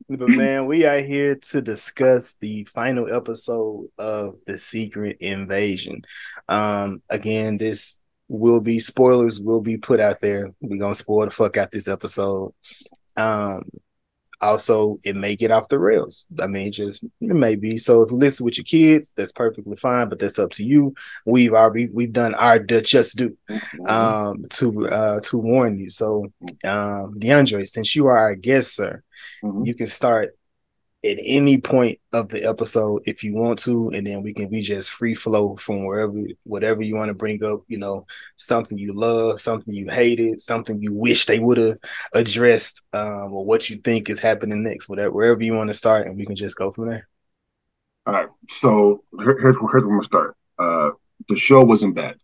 but 0.09 0.29
man, 0.29 0.65
we 0.65 0.85
are 0.85 1.01
here 1.01 1.35
to 1.35 1.61
discuss 1.61 2.35
the 2.35 2.63
final 2.65 3.13
episode 3.13 3.87
of 3.97 4.35
the 4.45 4.57
Secret 4.57 5.17
Invasion. 5.19 6.01
Um, 6.47 7.01
again, 7.09 7.57
this 7.57 8.01
will 8.27 8.61
be 8.61 8.79
spoilers 8.79 9.39
will 9.39 9.61
be 9.61 9.77
put 9.77 9.99
out 9.99 10.19
there. 10.19 10.49
We're 10.61 10.79
gonna 10.79 10.95
spoil 10.95 11.25
the 11.25 11.31
fuck 11.31 11.57
out 11.57 11.71
this 11.71 11.87
episode. 11.87 12.53
Um, 13.17 13.69
also 14.45 14.99
it 15.03 15.15
may 15.15 15.35
get 15.35 15.51
off 15.51 15.69
the 15.69 15.79
rails. 15.79 16.25
I 16.39 16.47
mean, 16.47 16.71
just 16.71 17.03
it 17.03 17.11
may 17.19 17.55
be. 17.55 17.77
So 17.77 18.01
if 18.01 18.11
you 18.11 18.17
listen 18.17 18.45
with 18.45 18.57
your 18.57 18.65
kids, 18.65 19.13
that's 19.15 19.31
perfectly 19.31 19.75
fine, 19.75 20.09
but 20.09 20.19
that's 20.19 20.39
up 20.39 20.51
to 20.51 20.63
you. 20.63 20.93
We've 21.25 21.53
already 21.53 21.87
we've 21.87 22.13
done 22.13 22.35
our 22.35 22.59
just 22.59 23.17
do 23.17 23.37
mm-hmm. 23.49 23.87
um 23.87 24.45
to 24.51 24.87
uh 24.87 25.19
to 25.21 25.37
warn 25.37 25.79
you. 25.79 25.89
So 25.89 26.31
um 26.63 27.19
DeAndre, 27.19 27.67
since 27.67 27.95
you 27.95 28.07
are 28.07 28.17
our 28.17 28.35
guest, 28.35 28.75
sir, 28.75 29.03
mm-hmm. 29.43 29.65
you 29.65 29.73
can 29.73 29.87
start 29.87 30.37
at 31.05 31.17
any 31.23 31.57
point 31.57 31.99
of 32.11 32.29
the 32.29 32.43
episode 32.43 33.03
if 33.05 33.23
you 33.23 33.35
want 33.35 33.59
to, 33.59 33.89
and 33.89 34.05
then 34.05 34.23
we 34.23 34.33
can 34.33 34.49
be 34.49 34.61
just 34.61 34.91
free 34.91 35.13
flow 35.13 35.55
from 35.55 35.85
wherever, 35.85 36.13
whatever 36.43 36.81
you 36.81 36.95
want 36.95 37.09
to 37.09 37.13
bring 37.13 37.43
up. 37.43 37.61
You 37.67 37.77
know, 37.77 38.07
something 38.37 38.77
you 38.77 38.93
love, 38.93 39.39
something 39.39 39.73
you 39.73 39.89
hated, 39.89 40.39
something 40.39 40.81
you 40.81 40.93
wish 40.93 41.25
they 41.25 41.39
would 41.39 41.57
have 41.57 41.77
addressed, 42.13 42.87
um, 42.93 43.33
or 43.33 43.45
what 43.45 43.69
you 43.69 43.77
think 43.77 44.09
is 44.09 44.19
happening 44.19 44.63
next. 44.63 44.89
Whatever, 44.89 45.11
wherever 45.11 45.43
you 45.43 45.53
want 45.53 45.69
to 45.69 45.73
start, 45.73 46.07
and 46.07 46.17
we 46.17 46.25
can 46.25 46.35
just 46.35 46.57
go 46.57 46.71
from 46.71 46.89
there. 46.89 47.07
All 48.05 48.13
right. 48.13 48.29
So 48.49 49.03
here's 49.19 49.41
here's 49.41 49.55
where 49.57 49.77
I'm 49.77 49.89
gonna 49.89 50.03
start. 50.03 50.35
Uh, 50.57 50.91
the 51.27 51.35
show 51.35 51.63
wasn't 51.63 51.95
bad. 51.95 52.17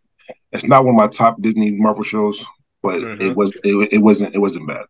It's 0.52 0.66
not 0.66 0.84
one 0.84 0.96
of 0.96 1.00
my 1.00 1.08
top 1.08 1.42
Disney 1.42 1.72
Marvel 1.72 2.04
shows, 2.04 2.46
but 2.82 3.02
mm-hmm. 3.02 3.22
it 3.22 3.36
was 3.36 3.54
it, 3.64 3.94
it 3.94 3.98
wasn't 4.00 4.36
it 4.36 4.40
wasn't 4.40 4.68
bad. 4.68 4.86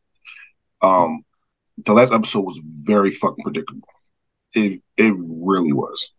Um, 0.82 1.24
the 1.78 1.94
last 1.94 2.14
episode 2.14 2.42
was 2.42 2.60
very 2.64 3.12
fucking 3.12 3.44
predictable. 3.44 3.88
It 4.54 4.82
it 4.98 5.14
really 5.18 5.74
was. 5.74 6.12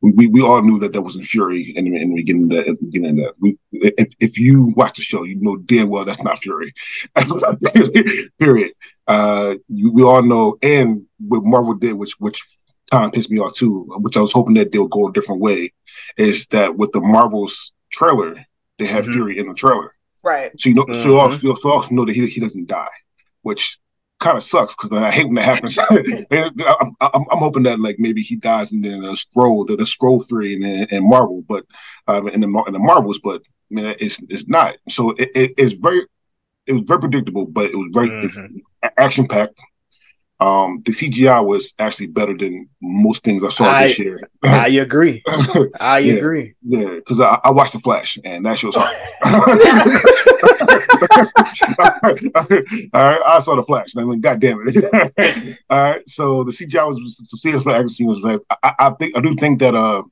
We, 0.00 0.12
we, 0.12 0.26
we 0.26 0.42
all 0.42 0.60
knew 0.60 0.78
that 0.80 0.92
that 0.92 1.00
wasn't 1.00 1.24
Fury 1.24 1.72
in, 1.74 1.86
in 1.86 2.10
the 2.10 2.16
beginning. 2.16 2.48
That 2.48 2.68
at 2.68 2.78
the 2.78 2.84
beginning 2.84 3.16
that 3.16 3.34
we, 3.40 3.58
if 3.72 4.12
if 4.20 4.38
you 4.38 4.74
watch 4.76 4.96
the 4.96 5.02
show, 5.02 5.22
you 5.22 5.36
know 5.40 5.56
damn 5.56 5.88
well 5.88 6.04
that's 6.04 6.22
not 6.22 6.38
Fury. 6.38 6.74
Period. 8.38 8.72
Uh, 9.06 9.54
you, 9.68 9.92
we 9.92 10.02
all 10.02 10.22
know, 10.22 10.58
and 10.62 11.06
what 11.18 11.44
Marvel 11.44 11.74
did, 11.74 11.94
which 11.94 12.12
which 12.18 12.42
kind 12.90 13.06
of 13.06 13.12
pissed 13.12 13.30
me 13.30 13.38
off 13.38 13.54
too, 13.54 13.86
which 13.98 14.16
I 14.16 14.20
was 14.20 14.32
hoping 14.32 14.54
that 14.54 14.72
they'll 14.72 14.88
go 14.88 15.08
a 15.08 15.12
different 15.12 15.40
way, 15.40 15.72
is 16.16 16.46
that 16.48 16.76
with 16.76 16.92
the 16.92 17.00
Marvel's 17.00 17.72
trailer, 17.90 18.44
they 18.78 18.86
had 18.86 19.04
mm-hmm. 19.04 19.12
Fury 19.12 19.38
in 19.38 19.48
the 19.48 19.54
trailer. 19.54 19.94
Right. 20.22 20.50
So 20.58 20.68
you 20.68 20.74
know, 20.74 20.84
mm-hmm. 20.84 21.02
so 21.02 21.18
also, 21.18 21.54
so 21.54 21.70
also 21.70 21.94
know 21.94 22.04
that 22.04 22.14
he 22.14 22.26
he 22.26 22.40
doesn't 22.40 22.66
die, 22.66 22.88
which 23.42 23.78
kind 24.24 24.38
of 24.38 24.42
sucks 24.42 24.74
because 24.74 24.90
I 24.90 25.10
hate 25.10 25.26
when 25.26 25.34
that 25.34 25.44
happens. 25.44 25.78
I'm, 25.90 26.96
I'm, 27.00 27.24
I'm, 27.30 27.38
hoping 27.38 27.64
that 27.64 27.78
like 27.78 27.96
maybe 27.98 28.22
he 28.22 28.36
dies 28.36 28.72
and 28.72 28.82
then 28.82 29.04
a 29.04 29.12
Skrull, 29.12 29.66
the, 29.66 29.76
the 29.76 29.84
Skrull 29.84 30.26
three 30.26 30.54
and, 30.54 30.90
and 30.90 31.08
Marvel, 31.08 31.42
but 31.46 31.66
um, 32.08 32.28
in 32.28 32.40
the 32.40 32.64
in 32.66 32.72
the 32.72 32.78
Marvels, 32.78 33.18
but 33.18 33.42
I 33.70 33.74
mean 33.74 33.94
it's 34.00 34.18
it's 34.30 34.48
not. 34.48 34.76
So 34.88 35.10
it, 35.10 35.30
it, 35.34 35.54
it's 35.58 35.74
very 35.74 36.06
it 36.66 36.72
was 36.72 36.82
very 36.86 37.00
predictable, 37.00 37.44
but 37.44 37.66
it 37.66 37.76
was 37.76 37.90
very 37.92 38.08
mm-hmm. 38.08 38.56
action 38.96 39.28
packed. 39.28 39.60
Um, 40.40 40.80
the 40.84 40.92
CGI 40.92 41.46
was 41.46 41.72
actually 41.78 42.08
better 42.08 42.36
than 42.36 42.68
most 42.82 43.22
things 43.22 43.44
I 43.44 43.50
saw 43.50 43.64
I, 43.64 43.84
this 43.84 43.98
year. 43.98 44.18
I 44.42 44.68
agree. 44.68 45.22
I 45.80 46.00
yeah, 46.00 46.14
agree. 46.14 46.54
Yeah, 46.62 46.96
because 46.96 47.20
I, 47.20 47.38
I, 47.44 47.50
watched 47.50 47.74
The 47.74 47.78
Flash, 47.78 48.18
and 48.24 48.44
that 48.44 48.58
show's 48.58 48.74
hard. 48.76 48.94
All 52.94 53.00
right, 53.00 53.20
I 53.26 53.38
saw 53.38 53.54
The 53.54 53.62
Flash. 53.62 53.96
I 53.96 54.02
mean, 54.02 54.20
God 54.20 54.40
damn 54.40 54.60
it! 54.66 55.58
All 55.70 55.78
right, 55.78 56.10
so 56.10 56.42
the 56.42 56.50
CGI 56.50 56.86
was 56.86 57.40
serious 57.40 57.62
for 57.62 57.70
action 57.70 58.06
was. 58.06 58.24
I, 58.24 58.38
I 58.78 58.90
think 58.90 59.16
I 59.16 59.20
do 59.20 59.34
think 59.36 59.60
that 59.60 59.74
uh 59.74 60.02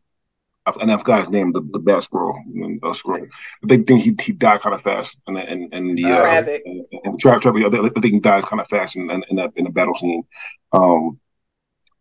and 0.81 0.93
I 0.93 0.97
forgot 0.97 1.21
his 1.21 1.29
name, 1.29 1.53
the, 1.53 1.61
the 1.73 1.79
bad 1.79 2.03
Skrull, 2.03 2.35
uh, 2.83 2.93
Skrull. 2.93 3.27
I 3.65 3.67
think, 3.67 3.87
think 3.87 4.03
he 4.03 4.17
he 4.23 4.33
died 4.33 4.61
kind 4.61 4.75
of 4.75 4.83
fast, 4.83 5.19
and 5.27 5.37
and 5.37 5.73
and 5.75 5.99
the 5.99 6.05
uh, 6.05 6.23
Rabbit. 6.23 6.63
and, 6.65 6.85
and 7.05 7.21
Travis, 7.21 7.47
I 7.47 8.01
think 8.01 8.15
he 8.15 8.21
died 8.21 8.45
kind 8.45 8.61
of 8.61 8.69
fast 8.69 8.97
in, 8.97 9.11
in, 9.11 9.25
in 9.29 9.37
that 9.37 9.53
in 9.57 9.65
the 9.65 9.71
battle 9.71 9.95
scene. 9.95 10.25
Um, 10.73 11.19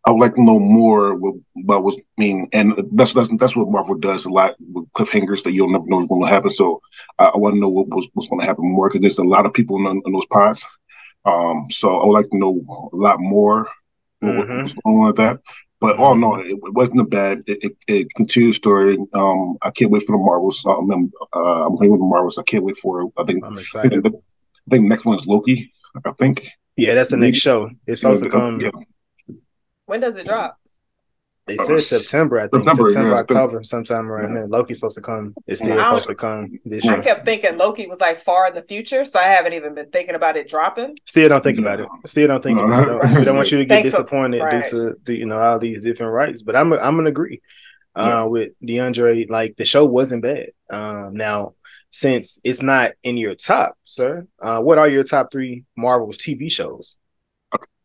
I 0.04 0.10
would 0.10 0.20
like 0.20 0.34
to 0.34 0.42
know 0.42 0.58
more 0.58 1.12
about 1.12 1.84
what's 1.84 1.96
I 1.96 2.02
mean, 2.18 2.48
and 2.52 2.74
that's 2.92 3.12
that's 3.12 3.28
that's 3.38 3.56
what 3.56 3.70
Marvel 3.70 3.94
does 3.94 4.26
a 4.26 4.30
lot 4.30 4.56
with 4.60 4.90
cliffhangers 4.92 5.44
that 5.44 5.52
you'll 5.52 5.70
never 5.70 5.84
know 5.86 5.96
what's 5.96 6.08
going 6.08 6.22
to 6.22 6.28
happen. 6.28 6.50
So 6.50 6.82
uh, 7.18 7.30
I 7.34 7.38
want 7.38 7.54
to 7.54 7.60
know 7.60 7.68
what 7.68 7.88
was, 7.88 8.08
what's 8.14 8.28
going 8.28 8.40
to 8.40 8.46
happen 8.46 8.64
more 8.64 8.88
because 8.88 9.00
there's 9.00 9.18
a 9.18 9.24
lot 9.24 9.46
of 9.46 9.52
people 9.52 9.76
in, 9.76 10.02
in 10.04 10.12
those 10.12 10.26
pods. 10.26 10.66
Um, 11.24 11.66
so 11.70 12.00
I 12.00 12.06
would 12.06 12.14
like 12.14 12.30
to 12.30 12.38
know 12.38 12.60
a 12.92 12.96
lot 12.96 13.20
more 13.20 13.68
mm-hmm. 14.22 14.58
what's 14.58 14.74
going 14.74 14.96
on 14.96 15.06
with 15.06 15.16
that. 15.16 15.38
But 15.82 15.98
all 15.98 16.14
in 16.14 16.22
all, 16.22 16.40
it, 16.40 16.46
it 16.46 16.72
wasn't 16.72 17.00
a 17.00 17.04
bad. 17.04 17.42
It, 17.46 17.58
it, 17.62 17.76
it 17.88 18.14
continued 18.14 18.50
the 18.50 18.54
story. 18.54 18.96
Um, 19.12 19.58
I 19.62 19.70
can't 19.70 19.90
wait 19.90 20.04
for 20.04 20.16
the 20.16 20.22
Marvels. 20.22 20.64
Um, 20.64 20.90
I'm, 20.90 21.12
uh, 21.34 21.66
I'm 21.66 21.76
playing 21.76 21.90
with 21.90 22.00
the 22.00 22.06
Marvels. 22.06 22.38
I 22.38 22.44
can't 22.44 22.64
wait 22.64 22.76
for. 22.76 23.10
I 23.18 23.24
think. 23.24 23.44
I'm 23.44 23.58
excited. 23.58 23.98
I 23.98 24.00
think, 24.00 24.14
I 24.14 24.70
think 24.70 24.84
the 24.84 24.88
next 24.88 25.04
one 25.04 25.16
is 25.16 25.26
Loki. 25.26 25.72
I 26.06 26.12
think. 26.12 26.48
Yeah, 26.76 26.94
that's 26.94 27.10
the 27.10 27.16
next 27.16 27.38
show. 27.38 27.70
It's 27.86 28.00
supposed 28.00 28.22
yeah, 28.22 28.30
to 28.30 28.36
come. 28.38 28.60
Yeah. 28.60 28.70
When 29.86 30.00
does 30.00 30.16
it 30.16 30.26
drop? 30.26 30.58
They 31.46 31.56
said 31.56 31.80
September, 31.82 32.38
I 32.38 32.46
think 32.46 32.64
September, 32.64 32.90
September 32.90 33.14
yeah. 33.14 33.20
October, 33.20 33.62
sometime 33.64 34.10
around 34.10 34.28
yeah. 34.28 34.40
there. 34.40 34.48
Loki's 34.48 34.76
supposed 34.76 34.94
to 34.94 35.00
come. 35.00 35.34
It's 35.46 35.60
still 35.60 35.76
supposed 35.76 36.06
to 36.06 36.14
come 36.14 36.60
this 36.64 36.84
year. 36.84 36.94
I 36.94 37.00
kept 37.00 37.24
thinking 37.24 37.58
Loki 37.58 37.86
was 37.88 38.00
like 38.00 38.18
far 38.18 38.46
in 38.46 38.54
the 38.54 38.62
future, 38.62 39.04
so 39.04 39.18
I 39.18 39.24
haven't 39.24 39.52
even 39.54 39.74
been 39.74 39.90
thinking 39.90 40.14
about 40.14 40.36
it 40.36 40.48
dropping. 40.48 40.94
Still 41.04 41.28
don't 41.28 41.42
think 41.42 41.58
about 41.58 41.80
it. 41.80 41.88
Still 42.06 42.28
don't 42.28 42.42
think 42.42 42.60
about 42.60 42.88
it. 42.88 43.18
We 43.18 43.24
don't 43.24 43.36
want 43.36 43.50
you 43.50 43.58
to 43.58 43.64
get 43.64 43.82
disappointed 43.82 44.38
right. 44.38 44.64
due 44.70 44.96
to 45.04 45.12
you 45.12 45.26
know 45.26 45.40
all 45.40 45.58
these 45.58 45.80
different 45.80 46.12
rights. 46.12 46.42
But 46.42 46.54
I'm 46.54 46.72
I'm 46.72 46.96
gonna 46.96 47.08
agree 47.10 47.40
uh, 47.96 48.04
yeah. 48.04 48.22
with 48.24 48.52
Diandre. 48.62 49.28
Like 49.28 49.56
the 49.56 49.64
show 49.64 49.84
wasn't 49.84 50.22
bad. 50.22 50.50
Um, 50.70 51.14
now 51.14 51.54
since 51.90 52.40
it's 52.42 52.62
not 52.62 52.92
in 53.02 53.16
your 53.18 53.34
top, 53.34 53.76
sir, 53.84 54.26
uh, 54.40 54.60
what 54.60 54.78
are 54.78 54.88
your 54.88 55.04
top 55.04 55.30
three 55.30 55.64
Marvel's 55.76 56.16
TV 56.18 56.50
shows? 56.50 56.96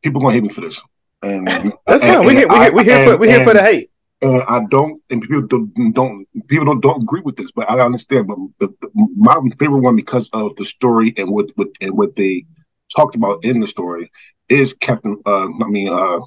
People 0.02 0.22
gonna 0.22 0.34
hate 0.34 0.44
me 0.44 0.50
for 0.50 0.62
this. 0.62 0.82
And 1.22 1.48
that's 1.88 2.04
fine. 2.04 2.26
We 2.26 2.36
here, 2.36 2.48
we 2.48 2.58
here, 2.58 2.74
we 2.74 2.84
here 2.84 3.06
for 3.06 3.18
we 3.18 3.30
here 3.30 3.44
for 3.44 3.54
the 3.54 3.64
hate. 3.64 3.92
And 4.20 4.42
I 4.48 4.62
don't, 4.70 5.00
and 5.12 5.22
people 5.22 5.44
don't, 5.44 5.94
don't 5.94 6.28
people 6.48 6.66
don't, 6.66 6.82
don't 6.82 7.04
agree 7.04 7.22
with 7.22 7.36
this, 7.36 7.52
but 7.52 7.70
I 7.70 7.80
understand. 7.80 8.28
But 8.28 8.38
the, 8.60 8.76
the, 8.82 8.90
my 9.16 9.36
favorite 9.60 9.82
one 9.82 9.96
because 9.96 10.30
of 10.34 10.56
the 10.56 10.66
story 10.66 11.14
and 11.18 11.30
what, 11.30 11.52
what 11.56 11.68
and 11.82 11.96
what 11.96 12.16
they 12.16 12.46
talked 12.96 13.16
about 13.16 13.46
in 13.46 13.60
the 13.60 13.68
story 13.68 14.12
is 14.50 14.74
Captain. 14.74 15.22
Uh, 15.26 15.46
I 15.46 15.68
mean, 15.68 15.90
uh, 15.90 16.20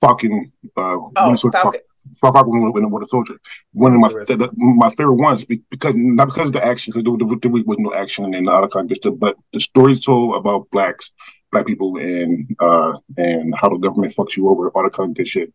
Falcon. 0.00 0.52
Uh, 0.76 0.96
oh, 1.16 1.36
Falcon. 1.52 1.80
Falcon 2.14 2.72
when 2.72 2.82
the 2.82 2.88
Winter 2.88 3.08
Soldier. 3.08 3.34
One 3.72 3.94
of 3.94 4.00
my 4.00 4.08
the, 4.08 4.36
the, 4.36 4.50
my 4.54 4.90
favorite 4.90 5.14
ones 5.14 5.44
because 5.44 5.94
not 5.96 6.28
because 6.28 6.48
of 6.48 6.54
the 6.54 6.64
action, 6.64 6.92
because 6.92 7.04
there, 7.04 7.38
there, 7.40 7.50
was 7.50 7.76
no 7.78 7.94
action 7.94 8.32
in 8.34 8.44
the 8.44 8.50
other 8.50 8.68
kind 8.68 8.90
of 8.90 8.96
stuff, 8.96 9.14
but 9.18 9.36
the 9.52 9.60
stories 9.60 10.04
told 10.04 10.36
about 10.36 10.70
blacks, 10.70 11.12
black 11.52 11.66
people, 11.66 11.96
and 11.96 12.56
uh 12.60 12.92
and 13.16 13.54
how 13.56 13.68
the 13.68 13.78
government 13.78 14.14
fucks 14.14 14.36
you 14.36 14.48
over, 14.48 14.70
all 14.70 14.82
that 14.82 14.92
kind 14.92 15.10
of 15.10 15.16
good 15.16 15.28
shit. 15.28 15.52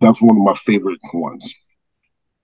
That's 0.00 0.22
one 0.22 0.36
of 0.36 0.42
my 0.42 0.54
favorite 0.54 1.00
ones 1.12 1.54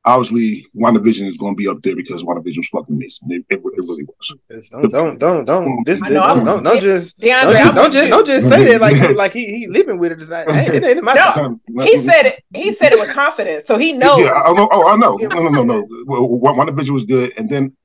obviously 0.04 0.66
WandaVision 0.74 1.26
is 1.26 1.36
going 1.36 1.54
to 1.54 1.56
be 1.56 1.68
up 1.68 1.82
there 1.82 1.94
because 1.94 2.22
WandaVision 2.22 2.58
was 2.58 2.68
fucking 2.68 2.94
amazing. 2.94 3.28
It, 3.28 3.44
it, 3.50 3.56
it 3.56 3.62
really 3.62 4.04
was. 4.04 4.70
Don't 4.70 4.90
don't 4.90 5.18
don't 5.18 5.44
don't 5.44 5.84
this, 5.84 6.00
know, 6.02 6.08
don't, 6.10 6.44
don't, 6.44 6.62
don't 6.62 6.80
just 6.80 7.18
Diandre, 7.20 7.52
don't, 7.52 7.74
don't 7.74 7.92
just 7.92 8.08
don't 8.08 8.26
just 8.26 8.48
say 8.48 8.64
that 8.72 8.80
like 8.80 9.16
like 9.16 9.32
he 9.32 9.58
he 9.58 9.66
living 9.66 9.98
with 9.98 10.12
it. 10.12 10.20
It's 10.20 10.30
like, 10.30 10.48
hey, 10.48 10.76
it 10.76 10.84
ain't 10.84 11.04
my 11.04 11.14
no, 11.14 11.32
time. 11.32 11.60
He 11.82 11.96
said 11.98 12.26
it. 12.26 12.44
He 12.54 12.72
said 12.72 12.92
it 12.92 13.00
with 13.00 13.10
confidence, 13.10 13.66
so 13.66 13.78
he 13.78 13.92
knows. 13.92 14.20
Yeah, 14.20 14.30
I, 14.30 14.42
oh, 14.46 14.88
I 14.88 14.96
know. 14.96 15.16
No, 15.16 15.48
no, 15.48 15.62
no, 15.62 15.62
no. 15.62 15.86
WandaVision 16.06 16.90
was 16.90 17.04
good, 17.04 17.32
and 17.36 17.48
then. 17.48 17.76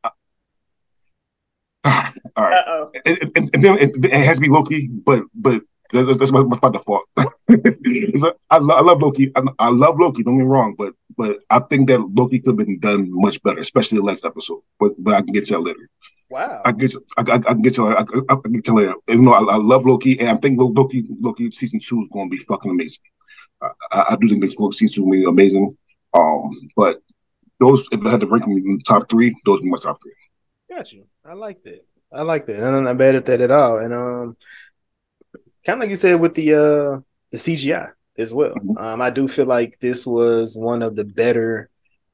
Uh, 1.85 2.11
all 2.35 2.43
right, 2.45 2.87
and, 3.05 3.31
and, 3.35 3.49
and, 3.53 3.63
then 3.63 3.77
it, 3.77 4.05
it 4.05 4.11
has 4.11 4.37
to 4.37 4.41
be 4.41 4.49
Loki, 4.49 4.87
but 4.87 5.23
but 5.35 5.61
that's, 5.91 6.17
that's 6.17 6.31
my, 6.31 6.41
my 6.41 6.69
default. 6.69 7.03
I, 7.17 8.57
lo- 8.57 8.75
I 8.75 8.81
love 8.81 9.01
Loki. 9.01 9.31
I, 9.35 9.43
I, 9.59 9.69
love 9.69 9.99
Loki. 9.99 10.23
Don't 10.23 10.37
get 10.37 10.43
me 10.43 10.49
wrong, 10.49 10.75
but 10.77 10.93
but 11.15 11.39
I 11.49 11.59
think 11.59 11.87
that 11.89 11.99
Loki 11.99 12.39
could 12.39 12.59
have 12.59 12.67
been 12.67 12.79
done 12.79 13.09
much 13.11 13.41
better, 13.43 13.59
especially 13.59 13.99
the 13.99 14.05
last 14.05 14.25
episode. 14.25 14.61
But 14.79 14.93
but 14.97 15.13
I 15.13 15.21
can 15.21 15.33
get 15.33 15.45
to 15.47 15.53
that 15.53 15.59
later. 15.59 15.89
Wow. 16.29 16.61
I 16.65 16.71
get 16.71 16.91
to, 16.91 17.05
I, 17.17 17.21
I, 17.21 17.35
I 17.35 17.39
can 17.39 17.61
get 17.61 17.75
to 17.75 17.87
I, 17.87 17.99
I, 18.01 18.03
I 18.29 18.35
can 18.35 18.53
get 18.53 18.65
to 18.65 18.73
later. 18.73 18.95
You 19.07 19.21
know, 19.21 19.33
I, 19.33 19.53
I 19.53 19.57
love 19.57 19.85
Loki, 19.85 20.19
and 20.19 20.29
I 20.29 20.35
think 20.35 20.59
Loki 20.59 21.05
Loki 21.21 21.51
season 21.51 21.79
two 21.79 22.01
is 22.01 22.09
going 22.09 22.29
to 22.29 22.35
be 22.35 22.43
fucking 22.43 22.71
amazing. 22.71 23.03
I, 23.61 23.71
I 23.91 24.17
do 24.19 24.27
think 24.27 24.41
this 24.41 24.55
season 24.77 24.95
two 24.95 25.03
will 25.03 25.11
be 25.11 25.25
amazing. 25.25 25.77
Um, 26.13 26.51
but 26.75 27.01
those 27.59 27.87
if 27.91 28.03
I 28.05 28.09
had 28.09 28.21
to 28.21 28.27
rank 28.27 28.43
them 28.43 28.57
in 28.57 28.77
the 28.77 28.83
top 28.85 29.09
three, 29.09 29.35
those 29.45 29.61
are 29.61 29.65
my 29.65 29.77
top 29.77 30.01
three. 30.01 30.13
Got 30.75 30.91
you. 30.91 31.05
I 31.25 31.33
like 31.33 31.63
that. 31.63 31.85
I 32.11 32.23
like 32.23 32.47
that. 32.47 32.61
I'm 32.61 32.83
not 32.83 32.97
bad 32.97 33.15
at 33.15 33.25
that 33.27 33.41
at 33.41 33.51
all. 33.51 33.77
And 33.77 33.93
um, 33.93 34.37
kind 35.65 35.77
of 35.77 35.79
like 35.79 35.89
you 35.89 35.95
said 35.95 36.19
with 36.19 36.35
the 36.35 36.53
uh 36.53 36.99
the 37.31 37.37
CGI 37.37 37.91
as 38.17 38.33
well. 38.33 38.53
Mm-hmm. 38.55 38.77
Um, 38.77 39.01
I 39.01 39.09
do 39.09 39.27
feel 39.27 39.45
like 39.45 39.79
this 39.79 40.05
was 40.05 40.55
one 40.55 40.81
of 40.81 40.95
the 40.95 41.05
better 41.05 41.69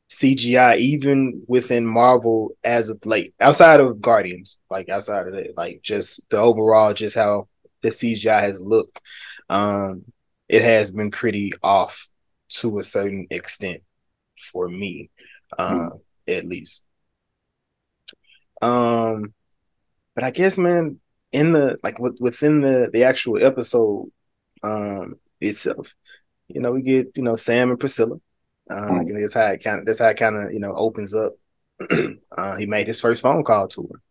CGI, 0.10 0.77
even 0.77 1.44
within 1.48 1.86
Marvel 1.86 2.51
as 2.63 2.89
of 2.89 3.03
late, 3.06 3.34
outside 3.39 3.80
of 3.80 4.01
Guardians, 4.01 4.58
like 4.70 4.89
outside 4.89 5.27
of 5.27 5.34
it, 5.34 5.53
like 5.58 5.82
just 5.82 6.30
the 6.30 6.38
overall, 6.38 6.94
just 6.94 7.15
how 7.15 7.48
the 7.82 7.89
CGI 7.89 8.41
has 8.41 8.62
looked. 8.62 9.01
Um, 9.50 10.03
it 10.50 10.62
has 10.62 10.91
been 10.91 11.12
pretty 11.12 11.53
off 11.63 12.08
to 12.50 12.80
a 12.80 12.84
certain 12.84 13.27
extent 13.30 13.82
for 14.36 14.68
me, 14.68 15.10
uh, 15.58 15.72
mm-hmm. 15.72 15.98
at 16.27 16.46
least. 16.46 16.84
Um, 18.62 19.34
but 20.15 20.24
I 20.24 20.32
guess, 20.32 20.58
man, 20.58 21.00
in 21.32 21.53
the 21.53 21.77
like 21.84 21.98
within 22.00 22.62
the 22.62 22.89
the 22.91 23.03
actual 23.03 23.44
episode 23.44 24.12
um 24.63 25.15
itself 25.39 25.96
you 26.48 26.62
know 26.62 26.72
we 26.72 26.82
get 26.82 27.12
you 27.15 27.24
know 27.24 27.36
sam 27.36 27.70
and 27.70 27.80
priscilla. 27.80 28.18
Uh 28.70 28.75
mm. 28.75 29.20
that's 29.20 29.34
how 29.34 29.48
it 29.48 29.63
kind 29.63 29.80
of 29.80 29.86
that's 29.86 30.00
how 30.00 30.08
it 30.08 30.18
kind 30.18 30.36
of 30.36 30.53
you 30.53 30.60
know 30.60 30.74
opens 30.74 31.13
up. 31.13 31.34
Uh 32.38 32.56
he 32.56 32.65
made 32.65 32.88
his 32.88 33.01
first 33.01 33.22
phone 33.22 33.44
call 33.44 33.68
to 33.68 33.89
her 33.91 34.01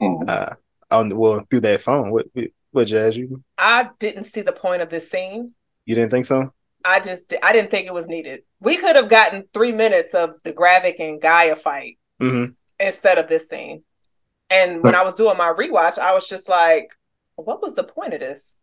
mm. 0.00 0.28
uh 0.28 0.54
on 0.90 1.10
the, 1.10 1.16
well 1.16 1.44
through 1.50 1.60
that 1.60 1.82
phone. 1.82 2.10
What 2.10 2.26
what 2.70 2.86
jazz 2.86 3.16
you? 3.16 3.42
I 3.58 3.90
didn't 3.98 4.24
see 4.24 4.42
the 4.42 4.52
point 4.52 4.82
of 4.82 4.88
this 4.88 5.10
scene. 5.10 5.52
You 5.84 5.94
didn't 5.94 6.10
think 6.10 6.26
so? 6.26 6.52
I 6.84 7.00
just 7.00 7.34
i 7.42 7.52
didn't 7.52 7.70
think 7.70 7.86
it 7.86 7.94
was 7.94 8.08
needed. 8.08 8.42
We 8.60 8.76
could 8.76 8.96
have 8.96 9.10
gotten 9.10 9.44
three 9.52 9.72
minutes 9.72 10.14
of 10.14 10.42
the 10.42 10.52
Gravik 10.52 11.00
and 11.00 11.20
G'iah 11.20 11.56
fight 11.56 11.98
mm-hmm. 12.20 12.52
instead 12.78 13.18
of 13.18 13.28
this 13.28 13.48
scene 13.48 13.82
and 14.50 14.82
when 14.82 14.94
I 14.94 15.02
was 15.02 15.14
doing 15.14 15.36
my 15.36 15.52
rewatch, 15.52 15.98
I 15.98 16.14
was 16.14 16.28
just 16.28 16.48
like, 16.48 16.96
what 17.36 17.62
was 17.62 17.74
the 17.74 17.84
point 17.84 18.14
of 18.14 18.20
this? 18.20 18.56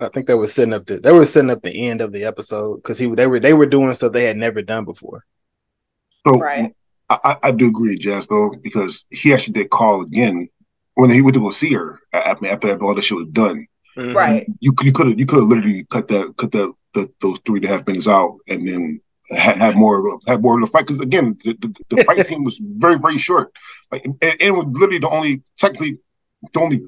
I 0.00 0.08
think 0.08 0.26
they 0.26 0.34
were 0.34 0.46
setting 0.46 0.74
up 0.74 0.86
the 0.86 0.98
they 0.98 1.12
were 1.12 1.24
setting 1.24 1.50
up 1.50 1.62
the 1.62 1.88
end 1.88 2.00
of 2.00 2.12
the 2.12 2.24
episode 2.24 2.76
because 2.76 2.98
he 2.98 3.08
they 3.08 3.26
were 3.26 3.40
they 3.40 3.54
were 3.54 3.66
doing 3.66 3.92
stuff 3.94 4.12
they 4.12 4.24
had 4.24 4.36
never 4.36 4.62
done 4.62 4.84
before. 4.84 5.24
So 6.26 6.32
right. 6.34 6.74
I, 7.10 7.36
I 7.42 7.50
do 7.52 7.68
agree, 7.68 7.96
Jazz, 7.96 8.26
though, 8.28 8.52
because 8.62 9.06
he 9.10 9.32
actually 9.32 9.54
did 9.54 9.70
call 9.70 10.02
again 10.02 10.50
when 10.94 11.10
he 11.10 11.22
went 11.22 11.34
to 11.34 11.40
go 11.40 11.50
see 11.50 11.72
her 11.72 12.00
after 12.12 12.46
after 12.46 12.84
all 12.84 12.94
the 12.94 13.02
shit 13.02 13.16
was 13.16 13.28
done. 13.28 13.66
Mm-hmm. 13.96 14.16
Right. 14.16 14.46
You 14.60 14.74
you 14.82 14.92
could 14.92 15.08
have 15.08 15.18
you 15.18 15.26
could 15.26 15.40
have 15.40 15.48
literally 15.48 15.84
cut 15.84 16.08
that 16.08 16.36
cut 16.36 16.52
that 16.52 16.72
the, 16.94 17.10
those 17.20 17.38
three 17.40 17.58
and 17.58 17.64
a 17.66 17.68
half 17.68 17.86
minutes 17.86 18.08
out 18.08 18.38
and 18.46 18.66
then 18.66 19.00
had, 19.30 19.56
had 19.56 19.76
more 19.76 20.18
had 20.26 20.42
more 20.42 20.58
of 20.58 20.64
the 20.64 20.70
fight. 20.70 20.86
Because 20.86 21.00
again 21.00 21.38
the, 21.44 21.54
the, 21.54 21.96
the 21.96 22.04
fight 22.06 22.26
scene 22.26 22.44
was 22.44 22.58
very 22.60 22.98
very 22.98 23.18
short. 23.18 23.52
Like 23.90 24.04
and, 24.04 24.16
it 24.20 24.52
was 24.52 24.66
literally 24.66 24.98
the 24.98 25.08
only 25.08 25.42
technically 25.56 25.98
the 26.52 26.60
only 26.60 26.82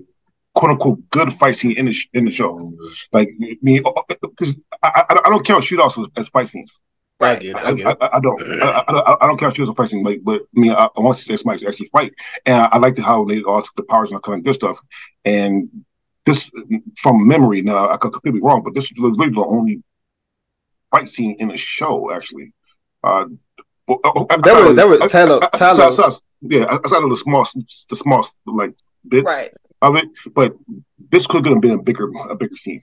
quote 0.55 0.73
unquote 0.73 1.11
good 1.11 1.33
fight 1.33 1.57
scene 1.57 1.77
in 1.77 1.87
the 1.87 1.97
in 2.13 2.25
the 2.25 2.31
show. 2.31 2.73
Like 3.13 3.29
me 3.39 3.81
because 4.21 4.57
oh, 4.73 4.79
oh, 4.83 4.85
oh, 4.85 4.89
I, 4.95 5.05
I, 5.09 5.19
I 5.27 5.31
don't 5.31 5.47
count 5.47 5.65
shootouts 5.65 6.03
as, 6.03 6.11
as 6.17 6.29
fight 6.29 6.49
scenes. 6.49 6.79
Right, 7.21 7.55
I, 7.55 7.73
I, 7.73 7.97
I, 8.01 8.17
I 8.17 8.21
don't. 8.21 8.43
I, 8.63 9.17
I, 9.21 9.27
don't 9.27 9.39
count 9.39 9.53
shootouts 9.53 9.69
as 9.69 9.77
fight 9.77 9.91
scene, 9.91 10.03
like, 10.03 10.21
but 10.23 10.41
I 10.41 10.61
mean, 10.61 10.73
I, 10.73 10.89
want 10.97 11.19
to 11.19 11.23
see 11.23 11.37
somebody 11.37 11.67
actually 11.67 11.89
fight, 11.89 12.15
and 12.47 12.67
I, 12.73 12.79
liked 12.79 12.99
how 12.99 13.27
they 13.27 13.43
all 13.43 13.61
took 13.61 13.77
the 13.77 13.83
powers 13.83 14.11
and 14.11 14.23
kind 14.23 14.39
of 14.39 14.45
good 14.45 14.55
stuff. 14.55 14.81
And 15.23 15.69
this, 16.25 16.51
from 16.97 17.29
memory, 17.29 17.61
now 17.61 17.91
I 17.91 17.99
could, 17.99 18.13
could 18.13 18.33
be 18.33 18.41
wrong, 18.41 18.63
but 18.63 18.75
this 18.75 18.91
was 18.99 19.17
literally 19.17 19.35
the 19.35 19.45
only 19.45 19.83
fight 20.91 21.09
scene 21.09 21.37
in 21.39 21.49
the 21.49 21.57
show, 21.57 22.13
actually. 22.13 22.53
Uh, 23.03 23.27
well, 23.87 24.01
uh, 24.05 24.37
that 24.37 24.65
was 24.65 24.77
that 24.77 24.89
was 24.89 25.01
Talos. 25.01 25.41
Talos. 25.51 26.23
Yeah, 26.43 26.67
outside 26.71 27.03
of 27.03 27.11
the 27.11 27.17
small, 27.17 27.47
the 27.89 27.97
small 27.97 28.27
like 28.47 28.75
bits 29.07 29.27
right. 29.27 29.51
of 29.83 29.97
it, 29.97 30.07
but 30.33 30.55
this 31.11 31.27
could 31.27 31.45
have 31.47 31.61
been 31.61 31.73
a 31.73 31.83
bigger, 31.83 32.11
a 32.31 32.37
bigger 32.37 32.57
scene. 32.57 32.83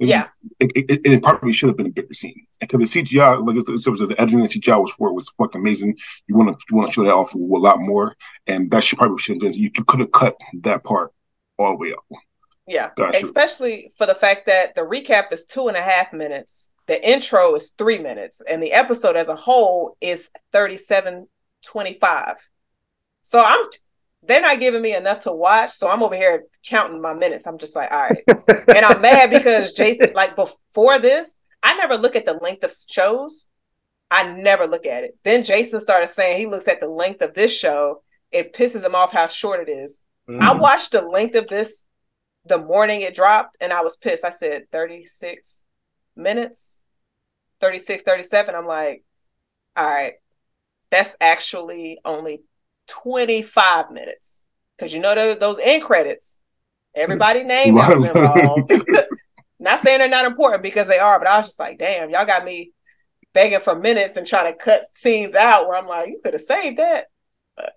And 0.00 0.08
yeah, 0.08 0.26
it, 0.58 0.72
it, 0.74 1.00
it, 1.04 1.22
probably 1.22 1.52
should 1.52 1.68
have 1.68 1.76
been 1.76 1.86
a 1.86 1.90
bigger 1.90 2.14
scene 2.14 2.46
because 2.60 2.78
the 2.90 3.02
CGI, 3.02 3.46
like 3.46 3.56
it 3.56 3.90
was 3.90 4.00
the 4.00 4.14
editing 4.18 4.40
the 4.40 4.48
CGI 4.48 4.80
was 4.80 4.92
for 4.92 5.08
it 5.08 5.12
was 5.12 5.28
fucking 5.30 5.60
amazing. 5.60 5.96
You 6.26 6.36
want 6.36 6.58
to 6.58 6.64
you 6.70 6.76
want 6.76 6.88
to 6.88 6.94
show 6.94 7.04
that 7.04 7.14
off 7.14 7.34
a 7.34 7.38
lot 7.38 7.80
more, 7.80 8.16
and 8.46 8.70
that 8.70 8.82
should 8.82 8.98
probably 8.98 9.18
should 9.18 9.34
have 9.34 9.40
been. 9.40 9.52
You, 9.52 9.70
you 9.76 9.84
could 9.84 10.00
have 10.00 10.12
cut 10.12 10.36
that 10.62 10.82
part 10.82 11.12
all 11.58 11.72
the 11.72 11.76
way 11.76 11.92
up. 11.92 12.04
Yeah, 12.66 12.90
gotcha. 12.96 13.18
especially 13.22 13.90
for 13.96 14.06
the 14.06 14.14
fact 14.14 14.46
that 14.46 14.74
the 14.74 14.80
recap 14.80 15.32
is 15.32 15.44
two 15.44 15.68
and 15.68 15.76
a 15.76 15.82
half 15.82 16.12
minutes 16.12 16.70
the 16.86 17.08
intro 17.08 17.54
is 17.54 17.72
three 17.72 17.98
minutes 17.98 18.42
and 18.48 18.62
the 18.62 18.72
episode 18.72 19.16
as 19.16 19.28
a 19.28 19.36
whole 19.36 19.96
is 20.00 20.30
3725 20.52 22.50
so 23.22 23.42
i'm 23.44 23.64
they're 24.26 24.40
not 24.40 24.60
giving 24.60 24.80
me 24.82 24.94
enough 24.94 25.20
to 25.20 25.32
watch 25.32 25.70
so 25.70 25.88
i'm 25.88 26.02
over 26.02 26.16
here 26.16 26.44
counting 26.64 27.00
my 27.00 27.14
minutes. 27.14 27.46
I'm 27.46 27.58
just 27.58 27.76
like 27.76 27.92
all 27.92 28.08
right. 28.08 28.24
And 28.74 28.84
i'm 28.84 29.00
mad 29.00 29.30
because 29.30 29.72
jason 29.72 30.12
like 30.14 30.34
before 30.36 30.98
this 30.98 31.36
i 31.62 31.76
never 31.76 31.96
look 31.96 32.16
at 32.16 32.24
the 32.24 32.34
length 32.34 32.64
of 32.64 32.72
shows. 32.90 33.46
I 34.10 34.32
never 34.32 34.66
look 34.66 34.86
at 34.86 35.04
it. 35.04 35.16
Then 35.24 35.44
jason 35.44 35.80
started 35.80 36.08
saying 36.08 36.40
he 36.40 36.46
looks 36.46 36.68
at 36.68 36.80
the 36.80 36.88
length 36.88 37.22
of 37.22 37.34
this 37.34 37.56
show. 37.56 38.02
It 38.32 38.52
pisses 38.52 38.84
him 38.84 38.94
off 38.94 39.12
how 39.12 39.26
short 39.26 39.68
it 39.68 39.70
is. 39.70 40.00
Mm. 40.28 40.40
i 40.40 40.54
watched 40.54 40.92
the 40.92 41.02
length 41.02 41.34
of 41.36 41.48
this 41.48 41.84
the 42.46 42.58
morning 42.58 43.02
it 43.02 43.14
dropped 43.14 43.56
and 43.60 43.72
i 43.72 43.82
was 43.82 43.96
pissed. 43.96 44.24
I 44.24 44.30
said 44.30 44.70
36 44.72 45.63
minutes, 46.16 46.82
36, 47.60 48.02
37, 48.02 48.54
I'm 48.54 48.66
like, 48.66 49.04
all 49.76 49.84
right, 49.84 50.14
that's 50.90 51.16
actually 51.20 51.98
only 52.04 52.42
25 52.88 53.90
minutes. 53.90 54.42
Because 54.76 54.92
you 54.92 55.00
know 55.00 55.14
those, 55.14 55.38
those 55.38 55.58
end 55.62 55.82
credits, 55.82 56.40
everybody 56.94 57.42
name 57.44 57.76
that 57.76 57.96
was 57.96 58.08
involved. 58.08 58.72
not 59.58 59.80
saying 59.80 59.98
they're 59.98 60.08
not 60.08 60.26
important 60.26 60.62
because 60.62 60.88
they 60.88 60.98
are, 60.98 61.18
but 61.18 61.28
I 61.28 61.38
was 61.38 61.46
just 61.46 61.60
like, 61.60 61.78
damn, 61.78 62.10
y'all 62.10 62.26
got 62.26 62.44
me 62.44 62.72
begging 63.32 63.60
for 63.60 63.78
minutes 63.78 64.16
and 64.16 64.26
trying 64.26 64.52
to 64.52 64.58
cut 64.58 64.82
scenes 64.90 65.34
out 65.34 65.66
where 65.66 65.76
I'm 65.76 65.86
like, 65.86 66.08
you 66.08 66.20
could 66.22 66.34
have 66.34 66.42
saved 66.42 66.78
that. 66.78 67.06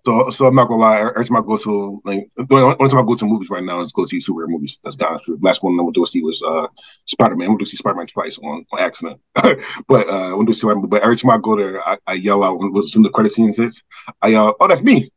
So, 0.02 0.30
so 0.30 0.48
I'm 0.48 0.56
not 0.56 0.68
gonna 0.68 0.82
lie. 0.82 1.00
Every 1.00 1.24
time 1.24 1.38
I 1.38 1.42
go 1.42 1.58
to 1.58 2.02
like, 2.04 2.30
the 2.36 2.56
only 2.56 2.90
time 2.90 3.00
I 3.00 3.06
go 3.06 3.16
to 3.16 3.26
movies 3.26 3.50
right 3.50 3.64
now 3.64 3.82
is 3.82 3.92
go 3.92 4.06
see 4.06 4.18
superhero 4.18 4.48
movies. 4.48 4.80
That's 4.84 4.96
of 5.00 5.24
true. 5.24 5.38
Last 5.42 5.62
one 5.62 5.80
I 5.80 5.84
went 5.84 5.96
to 5.96 6.06
see 6.06 6.24
was 6.24 6.42
uh, 6.42 6.68
Spider 7.06 7.36
Man. 7.36 7.48
I 7.48 7.50
went 7.50 7.60
to 7.60 7.66
see 7.68 7.78
Spider 7.78 7.96
Man 7.96 8.08
twice 8.08 8.40
on, 8.40 8.66
on 8.72 8.80
accident, 8.80 9.20
but 9.36 10.10
uh, 10.10 10.32
I 10.32 10.34
went 10.34 10.50
to 10.50 10.54
see. 10.56 10.68
But 10.68 11.04
every 11.04 11.16
time 11.16 11.32
I 11.32 11.38
go 11.38 11.56
there, 11.56 11.88
I, 11.88 11.98
I 12.08 12.14
yell 12.14 12.44
out 12.44 12.58
when, 12.60 12.74
when 12.74 12.84
the 13.04 13.12
credit 13.14 13.34
scene 13.34 13.54
hits. 13.54 13.84
I 14.22 14.30
yell, 14.30 14.56
"Oh, 14.60 14.68
that's 14.68 14.82
me!" 14.82 15.12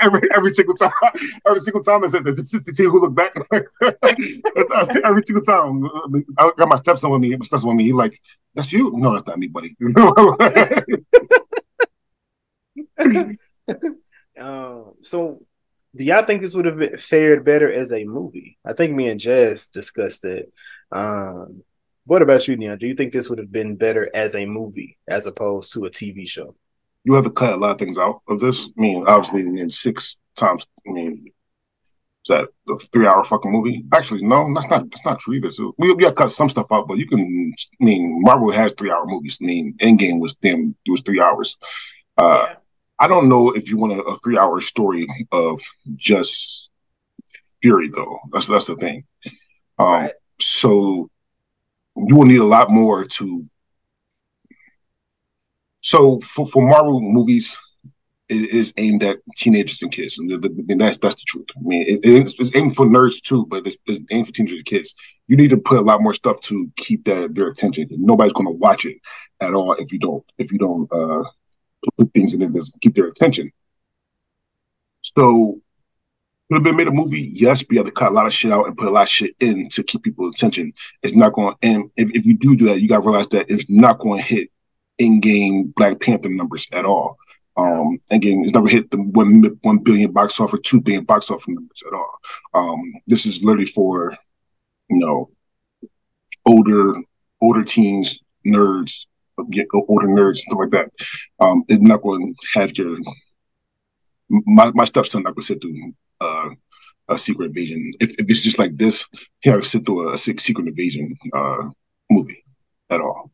Every 0.00 0.22
every 0.34 0.52
single 0.54 0.74
time, 0.74 0.90
every 1.46 1.60
single 1.60 1.84
time 1.84 2.02
I 2.04 2.08
said 2.08 2.24
this 2.24 2.50
just 2.50 2.66
to 2.66 2.72
see 2.72 2.82
who 2.84 3.00
looked 3.00 3.14
back. 3.14 3.36
every 5.04 5.22
single 5.24 5.44
time, 5.44 5.84
I 6.36 6.50
got 6.58 6.68
my 6.68 6.74
stepson 6.76 7.10
with 7.10 7.20
me. 7.20 7.36
My 7.36 7.44
stepson 7.44 7.68
with 7.68 7.76
me. 7.76 7.84
He 7.84 7.92
like, 7.92 8.20
"That's 8.54 8.72
you?" 8.72 8.90
No, 8.94 9.12
that's 9.12 9.28
not 9.28 9.38
me, 9.38 9.48
buddy. 9.48 9.76
um, 14.40 14.94
so 15.02 15.42
do 15.94 16.04
y'all 16.04 16.24
think 16.24 16.42
this 16.42 16.54
would 16.54 16.66
have 16.66 17.00
fared 17.00 17.44
better 17.44 17.72
as 17.72 17.92
a 17.92 18.04
movie? 18.04 18.58
I 18.64 18.72
think 18.72 18.94
me 18.94 19.08
and 19.08 19.20
Jess 19.20 19.68
discussed 19.68 20.24
it. 20.24 20.52
Um, 20.92 21.62
what 22.08 22.22
about 22.22 22.48
you, 22.48 22.56
Neon? 22.56 22.78
Do 22.78 22.86
you 22.86 22.94
think 22.94 23.12
this 23.12 23.28
would 23.28 23.38
have 23.38 23.52
been 23.52 23.76
better 23.76 24.10
as 24.14 24.34
a 24.34 24.46
movie 24.46 24.96
as 25.06 25.26
opposed 25.26 25.72
to 25.74 25.84
a 25.84 25.90
TV 25.90 26.26
show? 26.26 26.54
You 27.04 27.12
have 27.14 27.24
to 27.24 27.30
cut 27.30 27.52
a 27.52 27.56
lot 27.56 27.72
of 27.72 27.78
things 27.78 27.98
out 27.98 28.22
of 28.28 28.40
this. 28.40 28.66
I 28.66 28.80
mean, 28.80 29.04
obviously, 29.06 29.40
in 29.40 29.68
six 29.68 30.16
times, 30.34 30.66
I 30.86 30.90
mean, 30.90 31.26
is 31.26 32.28
that 32.28 32.48
a 32.66 32.78
three-hour 32.78 33.24
fucking 33.24 33.52
movie? 33.52 33.84
Actually, 33.92 34.22
no, 34.22 34.50
that's 34.54 34.68
not. 34.68 34.90
That's 34.90 35.04
not 35.04 35.20
true 35.20 35.34
either. 35.34 35.50
So 35.50 35.74
we, 35.76 35.92
we 35.92 36.02
got 36.02 36.10
to 36.10 36.14
cut 36.14 36.30
some 36.30 36.48
stuff 36.48 36.72
out, 36.72 36.88
but 36.88 36.96
you 36.96 37.06
can. 37.06 37.52
I 37.80 37.84
mean, 37.84 38.22
Marvel 38.22 38.50
has 38.52 38.72
three-hour 38.72 39.04
movies. 39.04 39.38
I 39.42 39.44
mean, 39.44 39.74
Endgame 39.78 40.18
was 40.18 40.34
them. 40.36 40.76
It 40.86 40.90
was 40.90 41.02
three 41.02 41.20
hours. 41.20 41.58
Uh, 42.16 42.46
yeah. 42.48 42.54
I 42.98 43.06
don't 43.06 43.28
know 43.28 43.50
if 43.50 43.68
you 43.68 43.76
want 43.76 43.92
a, 43.92 44.02
a 44.02 44.16
three 44.16 44.38
hour 44.38 44.60
story 44.62 45.06
of 45.30 45.60
just 45.94 46.70
Fury 47.60 47.88
though. 47.88 48.18
That's 48.32 48.46
that's 48.46 48.66
the 48.66 48.76
thing. 48.76 49.04
Um, 49.78 49.86
right. 49.86 50.12
So 50.40 51.10
you 52.06 52.16
will 52.16 52.26
need 52.26 52.40
a 52.40 52.44
lot 52.44 52.70
more 52.70 53.04
to. 53.04 53.46
So 55.80 56.20
for, 56.20 56.46
for 56.46 56.62
Marvel 56.62 57.00
movies, 57.00 57.58
it 58.28 58.50
is 58.50 58.74
aimed 58.76 59.02
at 59.02 59.18
teenagers 59.36 59.80
and 59.80 59.90
kids, 59.90 60.18
and, 60.18 60.30
the, 60.30 60.36
the, 60.36 60.74
that's 60.74 60.98
that's 60.98 61.14
the 61.14 61.24
truth. 61.26 61.46
I 61.56 61.60
mean, 61.60 61.84
it, 61.88 62.00
it's, 62.04 62.54
aimed 62.54 62.76
for 62.76 62.84
nerds 62.84 63.22
too, 63.22 63.46
but 63.46 63.66
it's, 63.66 63.76
it's, 63.86 64.00
aimed 64.10 64.26
for 64.26 64.32
teenagers 64.32 64.58
and 64.58 64.66
kids. 64.66 64.94
You 65.28 65.36
need 65.36 65.48
to 65.50 65.56
put 65.56 65.78
a 65.78 65.82
lot 65.82 66.02
more 66.02 66.12
stuff 66.12 66.40
to 66.42 66.70
keep 66.76 67.04
that 67.04 67.34
their 67.34 67.48
attention. 67.48 67.88
Nobody's 67.90 68.34
going 68.34 68.46
to 68.46 68.52
watch 68.52 68.84
it 68.84 68.98
at 69.40 69.54
all 69.54 69.72
if 69.74 69.92
you 69.92 69.98
don't 69.98 70.24
if 70.36 70.52
you 70.52 70.58
don't 70.58 70.92
uh, 70.92 71.22
put 71.96 72.12
things 72.12 72.34
in 72.34 72.42
it 72.42 72.52
to 72.52 72.72
keep 72.82 72.94
their 72.94 73.06
attention. 73.06 73.50
So 75.00 75.62
could 76.48 76.56
have 76.56 76.64
been 76.64 76.76
made 76.76 76.88
a 76.88 76.92
movie, 76.92 77.30
yes, 77.32 77.62
but 77.62 77.72
you 77.72 77.78
have 77.78 77.86
to 77.86 77.92
cut 77.92 78.10
a 78.10 78.14
lot 78.14 78.26
of 78.26 78.32
shit 78.32 78.52
out 78.52 78.66
and 78.66 78.76
put 78.76 78.88
a 78.88 78.90
lot 78.90 79.02
of 79.02 79.08
shit 79.08 79.34
in 79.40 79.68
to 79.70 79.82
keep 79.82 80.02
people's 80.02 80.34
attention. 80.34 80.72
It's 81.02 81.14
not 81.14 81.34
going 81.34 81.54
and 81.62 81.90
if, 81.96 82.10
if 82.14 82.24
you 82.24 82.36
do 82.36 82.56
do 82.56 82.66
that, 82.66 82.80
you 82.80 82.88
gotta 82.88 83.06
realize 83.06 83.28
that 83.28 83.50
it's 83.50 83.68
not 83.68 83.98
going 83.98 84.18
to 84.18 84.24
hit 84.24 84.50
Endgame 84.98 85.74
Black 85.74 86.00
Panther 86.00 86.30
numbers 86.30 86.66
at 86.72 86.84
all. 86.84 87.18
Um, 87.56 87.98
again, 88.10 88.44
it's 88.44 88.54
never 88.54 88.68
hit 88.68 88.90
the 88.90 88.98
one 88.98 89.42
one 89.62 89.78
billion 89.78 90.12
box 90.12 90.40
office, 90.40 90.60
two 90.62 90.80
billion 90.80 91.04
box 91.04 91.30
office 91.30 91.48
numbers 91.48 91.82
at 91.86 91.92
all. 91.92 92.18
Um, 92.54 92.80
this 93.06 93.26
is 93.26 93.42
literally 93.42 93.66
for 93.66 94.16
you 94.88 94.98
know 94.98 95.30
older 96.46 96.94
older 97.40 97.64
teens, 97.64 98.22
nerds, 98.46 99.06
older 99.38 100.06
nerds, 100.06 100.38
stuff 100.38 100.58
like 100.58 100.70
that. 100.70 100.90
Um, 101.40 101.64
it's 101.68 101.80
not 101.80 102.02
going 102.02 102.34
to 102.34 102.58
have 102.58 102.76
your 102.78 102.96
my 104.28 104.70
my 104.72 104.84
stepson 104.84 105.24
not 105.24 105.34
going 105.34 105.42
to 105.42 105.46
sit 105.46 105.60
through 105.60 105.92
uh, 106.20 106.50
a 107.08 107.18
secret 107.18 107.46
invasion. 107.46 107.92
If, 108.00 108.10
if 108.18 108.28
it's 108.28 108.42
just 108.42 108.58
like 108.58 108.76
this, 108.76 109.04
he 109.40 109.50
has 109.50 109.62
to 109.62 109.68
sit 109.68 109.86
through 109.86 110.10
a, 110.10 110.14
a 110.14 110.18
secret 110.18 110.66
invasion 110.66 111.16
uh, 111.32 111.68
movie 112.10 112.44
at 112.90 113.00
all. 113.00 113.30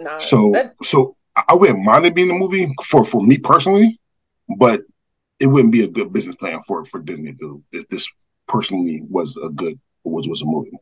Nah, 0.00 0.18
so 0.18 0.50
that... 0.52 0.74
so 0.82 1.16
I 1.48 1.54
wouldn't 1.54 1.82
mind 1.82 2.06
it 2.06 2.14
being 2.14 2.30
a 2.30 2.34
movie 2.34 2.72
for 2.84 3.04
for 3.04 3.22
me 3.22 3.38
personally, 3.38 4.00
but 4.56 4.82
it 5.40 5.46
wouldn't 5.46 5.72
be 5.72 5.82
a 5.82 5.88
good 5.88 6.12
business 6.12 6.36
plan 6.36 6.60
for 6.62 6.84
for 6.84 7.00
Disney 7.00 7.34
to 7.40 7.62
if 7.72 7.88
this 7.88 8.08
personally 8.46 9.02
was 9.08 9.36
a 9.36 9.48
good 9.48 9.78
was 10.04 10.28
was 10.28 10.42
a 10.42 10.46
movie. 10.46 10.76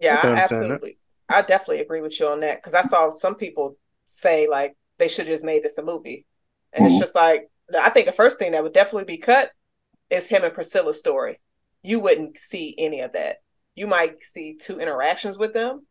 Yeah, 0.00 0.20
absolutely. 0.22 0.98
I 1.28 1.42
definitely 1.42 1.80
agree 1.80 2.00
with 2.00 2.18
you 2.20 2.26
on 2.26 2.40
that 2.40 2.58
because 2.58 2.74
I 2.74 2.82
saw 2.82 3.10
some 3.10 3.34
people 3.34 3.76
say 4.04 4.48
like 4.48 4.76
they 4.98 5.08
should 5.08 5.26
have 5.26 5.34
just 5.34 5.44
made 5.44 5.62
this 5.62 5.78
a 5.78 5.84
movie, 5.84 6.26
and 6.72 6.84
mm-hmm. 6.84 6.94
it's 6.94 7.00
just 7.00 7.14
like 7.14 7.48
I 7.80 7.90
think 7.90 8.06
the 8.06 8.12
first 8.12 8.38
thing 8.38 8.52
that 8.52 8.62
would 8.62 8.74
definitely 8.74 9.04
be 9.04 9.18
cut 9.18 9.50
is 10.10 10.28
him 10.28 10.44
and 10.44 10.54
Priscilla's 10.54 10.98
story. 10.98 11.40
You 11.82 12.00
wouldn't 12.00 12.38
see 12.38 12.74
any 12.78 13.00
of 13.00 13.12
that. 13.12 13.36
You 13.74 13.86
might 13.86 14.22
see 14.22 14.56
two 14.56 14.78
interactions 14.78 15.36
with 15.36 15.52
them 15.52 15.86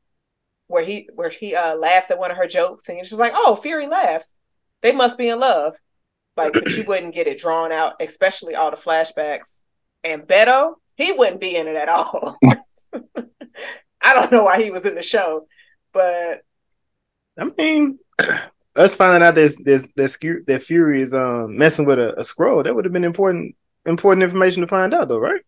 where 0.67 0.83
he 0.83 1.09
where 1.13 1.29
he 1.29 1.55
uh, 1.55 1.75
laughs 1.75 2.09
at 2.09 2.17
one 2.17 2.31
of 2.31 2.37
her 2.37 2.47
jokes 2.47 2.89
and 2.89 3.05
she's 3.05 3.19
like, 3.19 3.33
oh, 3.35 3.55
Fury 3.55 3.87
laughs. 3.87 4.35
They 4.81 4.91
must 4.91 5.17
be 5.17 5.29
in 5.29 5.39
love. 5.39 5.75
Like, 6.35 6.53
but 6.53 6.67
you 6.69 6.83
wouldn't 6.87 7.13
get 7.13 7.27
it 7.27 7.39
drawn 7.39 7.71
out, 7.71 7.93
especially 7.99 8.55
all 8.55 8.71
the 8.71 8.77
flashbacks. 8.77 9.61
And 10.03 10.23
Beto, 10.23 10.75
he 10.95 11.11
wouldn't 11.11 11.41
be 11.41 11.55
in 11.55 11.67
it 11.67 11.75
at 11.75 11.89
all. 11.89 12.37
I 14.01 14.13
don't 14.13 14.31
know 14.31 14.43
why 14.43 14.61
he 14.61 14.71
was 14.71 14.85
in 14.85 14.95
the 14.95 15.03
show, 15.03 15.47
but 15.93 16.41
I 17.37 17.49
mean, 17.57 17.99
us 18.75 18.95
finding 18.95 19.25
out 19.25 19.35
there's 19.35 19.57
there's 19.57 19.89
that 19.89 20.43
that 20.47 20.63
Fury 20.63 21.01
is 21.01 21.13
um 21.13 21.57
messing 21.57 21.85
with 21.85 21.99
a, 21.99 22.13
a 22.19 22.21
Skrull, 22.21 22.63
that 22.63 22.75
would 22.75 22.85
have 22.85 22.93
been 22.93 23.03
important 23.03 23.55
important 23.85 24.23
information 24.23 24.61
to 24.61 24.67
find 24.67 24.93
out, 24.93 25.09
though, 25.09 25.19
right? 25.19 25.41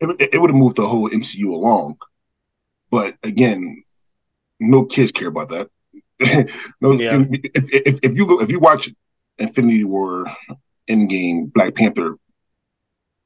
It, 0.00 0.30
it 0.34 0.40
would 0.40 0.50
have 0.50 0.58
moved 0.58 0.76
the 0.76 0.86
whole 0.86 1.08
MCU 1.08 1.46
along, 1.46 1.98
but 2.90 3.14
again, 3.22 3.84
no 4.58 4.84
kids 4.84 5.12
care 5.12 5.28
about 5.28 5.48
that. 5.48 5.70
no, 6.80 6.92
yeah. 6.92 7.24
if, 7.30 7.70
if, 7.72 7.98
if 8.02 8.14
you 8.14 8.24
look, 8.24 8.42
if 8.42 8.50
you 8.50 8.58
watch 8.58 8.90
Infinity 9.38 9.84
War, 9.84 10.26
Endgame, 10.88 11.52
Black 11.52 11.74
Panther, 11.74 12.16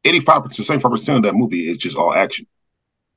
eighty 0.05 0.20
five 0.20 0.44
percent, 0.44 0.66
seventy 0.66 0.83
five 0.83 0.90
percent 0.90 1.18
of 1.18 1.23
that 1.25 1.35
movie 1.35 1.70
is 1.70 1.79
just 1.79 1.96
all 1.96 2.12
action. 2.12 2.46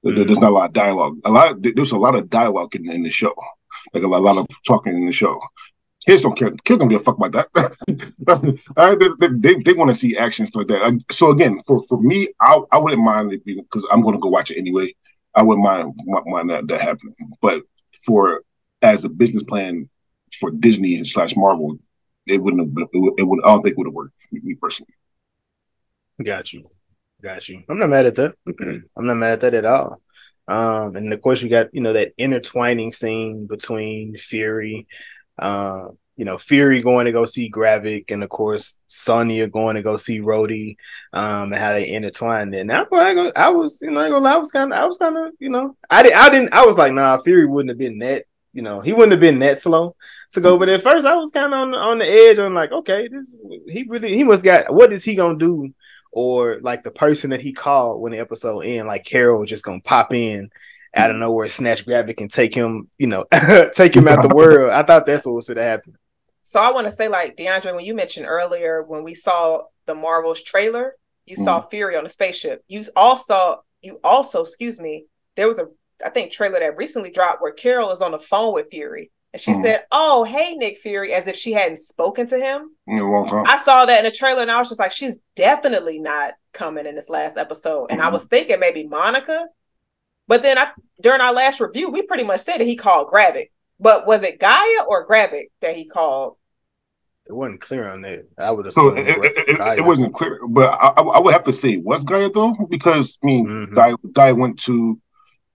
Mm-hmm. 0.06 0.24
There's 0.24 0.40
not 0.40 0.52
a 0.52 0.56
lot 0.56 0.66
of 0.68 0.74
dialogue. 0.74 1.18
A 1.26 1.32
lot. 1.32 1.52
Of, 1.52 1.64
there's 1.64 1.92
a 1.92 1.98
lot 1.98 2.16
of 2.16 2.30
dialogue 2.30 2.76
in, 2.76 2.90
in 2.92 3.04
the 3.04 3.10
show, 3.10 3.34
like 3.94 4.04
a 4.04 4.08
lot, 4.08 4.20
a 4.20 4.22
lot 4.22 4.38
of 4.38 4.48
talking 4.66 4.96
in 4.96 5.06
the 5.06 5.12
show. 5.12 5.40
Kids 6.06 6.22
don't 6.22 6.38
care. 6.38 6.52
Kids 6.52 6.80
don't 6.80 6.90
give 6.90 7.02
a 7.02 7.04
fuck 7.04 7.18
about 7.18 7.48
that. 7.54 7.78
they, 9.20 9.28
they, 9.40 9.62
they 9.62 9.74
want 9.74 9.90
to 9.90 9.96
see 9.96 10.18
action 10.18 10.46
stuff 10.48 10.66
like 10.68 10.82
that. 10.82 11.04
So 11.12 11.32
again, 11.32 11.62
for, 11.66 11.82
for 11.88 12.00
me, 12.00 12.28
I, 12.42 12.60
I 12.72 12.80
wouldn't 12.80 13.02
mind 13.02 13.32
it 13.32 13.46
because 13.46 13.86
I'm 13.92 14.02
going 14.02 14.16
to 14.16 14.20
go 14.20 14.30
watch 14.30 14.52
it 14.52 14.58
anyway. 14.58 14.94
I 15.34 15.42
wouldn't 15.44 15.66
mind 15.66 15.94
mind 16.26 16.50
that, 16.50 16.68
that 16.68 16.82
happening. 16.82 17.16
But 17.42 17.64
for 18.06 18.44
as 18.82 19.04
a 19.04 19.10
business 19.10 19.44
plan 19.44 19.90
for 20.40 20.52
Disney 20.52 20.96
and 20.98 21.08
slash 21.08 21.36
Marvel, 21.36 21.80
it 22.26 22.42
wouldn't 22.42 22.62
have. 22.62 22.74
Been, 22.74 22.88
it 22.94 23.00
would. 23.00 23.14
It 23.18 23.24
would 23.24 23.44
I 23.44 23.48
don't 23.48 23.64
think 23.64 23.78
would 23.78 23.88
have 23.88 23.94
worked 23.94 24.14
for 24.30 24.36
me 24.36 24.56
personally. 24.56 24.94
Got 26.24 26.54
you. 26.54 26.70
Got 27.22 27.48
you. 27.50 27.64
I'm 27.70 27.80
not 27.80 27.90
mad 27.90 28.06
at 28.06 28.16
that. 28.16 28.34
I'm 28.98 29.08
not 29.08 29.16
mad 29.16 29.34
at 29.34 29.40
that 29.42 29.54
at 29.54 29.66
all. 29.66 30.02
Um, 30.48 30.96
and 30.98 31.14
of 31.14 31.22
course, 31.22 31.42
you 31.42 31.50
got 31.50 31.74
you 31.74 31.82
know 31.82 31.94
that 31.94 32.14
intertwining 32.18 32.92
scene 32.92 33.48
between 33.48 34.18
Fury, 34.18 34.88
uh, 35.40 35.88
you 36.16 36.26
know, 36.26 36.38
Fury 36.38 36.82
going 36.82 37.06
to 37.06 37.12
go 37.12 37.26
see 37.26 37.50
Gravik, 37.50 38.12
and 38.12 38.24
of 38.24 38.30
course 38.30 38.78
Sonya 38.88 39.48
going 39.48 39.76
to 39.76 39.82
go 39.82 39.98
see 39.98 40.20
Rhodey, 40.20 40.78
um, 41.12 41.52
and 41.52 41.56
how 41.56 41.74
they 41.74 41.90
intertwined. 41.90 42.54
And 42.54 42.72
I, 42.72 42.84
I, 43.36 43.50
was, 43.50 43.82
you 43.82 43.90
know, 43.90 44.00
I, 44.00 44.08
I 44.08 44.38
was 44.38 44.52
kind 44.52 44.72
of, 44.72 44.80
I 44.80 44.86
was 44.86 44.98
kind 44.98 45.18
of, 45.18 45.34
you 45.40 45.50
know, 45.50 45.76
I 45.90 46.04
didn't, 46.04 46.18
I 46.18 46.30
didn't, 46.30 46.54
I 46.54 46.66
was 46.66 46.78
like, 46.78 46.94
nah, 46.94 47.18
Fury 47.18 47.48
wouldn't 47.48 47.70
have 47.70 47.80
been 47.80 47.98
that, 48.00 48.26
you 48.54 48.62
know, 48.62 48.80
he 48.80 48.94
wouldn't 48.94 49.12
have 49.12 49.20
been 49.20 49.40
that 49.40 49.60
slow 49.60 49.96
to 50.34 50.42
go. 50.42 50.60
But 50.60 50.70
at 50.70 50.84
first, 50.84 51.08
I 51.08 51.16
was 51.16 51.32
kind 51.32 51.52
of 51.52 51.60
on 51.60 51.74
on 51.74 51.98
the 51.98 52.08
edge. 52.08 52.38
I'm 52.38 52.54
like, 52.54 52.72
okay, 52.72 53.08
this, 53.08 53.36
he 53.68 53.84
really, 53.88 54.14
he 54.16 54.24
must 54.24 54.44
got, 54.44 54.72
what 54.72 54.94
is 54.94 55.04
he 55.04 55.16
gonna 55.16 55.40
do? 55.40 55.74
Or 56.12 56.60
like 56.62 56.84
the 56.84 56.92
person 56.92 57.32
that 57.32 57.42
he 57.42 57.54
called 57.54 58.00
when 58.00 58.12
the 58.12 58.20
episode 58.20 58.60
end, 58.60 58.88
like 58.88 59.04
Carol 59.04 59.46
just 59.46 59.66
gonna 59.66 59.82
pop 59.82 60.14
in 60.14 60.52
out 60.96 61.12
of 61.12 61.18
nowhere, 61.18 61.48
snatch 61.48 61.86
Gravik 61.86 62.22
and 62.22 62.32
take 62.32 62.54
him, 62.54 62.90
you 62.98 63.08
know, 63.08 63.26
take 63.74 63.96
him 63.96 64.08
out 64.08 64.28
the 64.28 64.36
world. 64.36 64.72
I 64.72 64.84
thought 64.84 65.06
that's 65.06 65.26
what 65.26 65.36
was 65.36 65.48
going 65.48 65.58
to 65.58 65.64
happen. 65.64 65.98
So 66.44 66.60
I 66.60 66.72
want 66.72 66.88
to 66.88 66.92
say, 66.92 67.08
like 67.08 67.36
Diandre, 67.36 67.74
when 67.74 67.86
you 67.86 67.96
mentioned 67.96 68.26
earlier 68.28 68.84
when 68.84 69.04
we 69.04 69.16
saw 69.16 69.64
the 69.86 69.96
Marvels 69.96 70.42
trailer, 70.42 70.96
you 71.26 71.36
mm. 71.36 71.44
saw 71.44 71.62
Fury 71.62 71.96
on 71.96 72.06
a 72.06 72.10
spaceship. 72.10 72.64
You 72.68 72.86
also, 72.96 73.64
you 73.82 74.00
also, 74.04 74.42
excuse 74.42 74.80
me, 74.80 75.06
there 75.36 75.48
was 75.48 75.60
a 75.60 75.68
I 76.06 76.10
think 76.10 76.32
trailer 76.32 76.60
that 76.60 76.78
recently 76.78 77.12
dropped 77.12 77.42
where 77.42 77.52
Carol 77.52 77.92
is 77.92 78.02
on 78.02 78.12
the 78.12 78.20
phone 78.20 78.54
with 78.54 78.68
Fury. 78.70 79.12
And 79.32 79.42
she 79.42 79.52
mm. 79.52 79.62
said, 79.62 79.86
Oh, 79.92 80.24
hey, 80.24 80.56
Nick 80.56 80.78
Fury, 80.78 81.14
as 81.14 81.28
if 81.28 81.36
she 81.36 81.54
hadn't 81.54 81.80
spoken 81.80 82.28
to 82.28 82.38
him. 82.38 82.72
I 83.48 83.58
saw 83.58 83.86
that 83.86 84.00
in 84.00 84.06
the 84.06 84.16
trailer 84.16 84.42
and 84.42 84.52
I 84.52 84.60
was 84.60 84.70
just 84.70 84.80
like, 84.80 84.92
She's 84.92 85.20
definitely 85.36 86.00
not 86.00 86.34
coming 86.54 86.86
in 86.86 86.96
this 86.96 87.10
last 87.10 87.38
episode. 87.38 87.88
And 87.90 88.00
mm 88.00 88.04
I 88.04 88.06
mm-hmm. 88.08 88.14
was 88.14 88.28
thinking 88.28 88.60
maybe 88.60 88.86
Monica. 88.86 89.48
But 90.28 90.44
then 90.44 90.58
I 90.58 90.72
during 91.02 91.22
our 91.22 91.34
last 91.34 91.60
review, 91.60 91.90
we 91.90 92.02
pretty 92.04 92.24
much 92.24 92.42
said 92.42 92.58
that 92.58 92.66
he 92.66 92.76
called 92.76 93.10
Gravik. 93.12 93.50
But 93.80 94.08
was 94.08 94.24
it 94.24 94.40
G'iah 94.40 94.86
or 94.88 95.08
Gravik 95.08 95.48
that 95.62 95.76
he 95.76 95.86
called? 95.86 96.38
It 97.26 97.34
wasn't 97.34 97.62
clear 97.62 97.90
on 97.90 98.02
that. 98.02 98.28
I 98.38 98.52
would 98.52 98.68
assume 98.68 98.96
so 98.96 98.98
it, 98.98 99.08
it, 99.08 99.50
it, 99.50 99.80
it, 99.80 99.86
wasn't 99.86 100.14
clear, 100.14 100.40
but 100.46 100.78
I, 100.80 101.02
I, 101.02 101.20
would 101.20 101.34
have 101.34 101.46
to 101.46 101.54
say 101.54 101.70
it 101.70 101.84
was 101.84 102.04
G'iah 102.04 102.34
though, 102.34 102.68
because 102.70 103.18
I 103.24 103.26
mean, 103.26 103.48
mm-hmm. 103.48 103.78
G'iah, 103.78 103.98
G'iah 104.12 104.38
went 104.38 104.60
to 104.64 105.00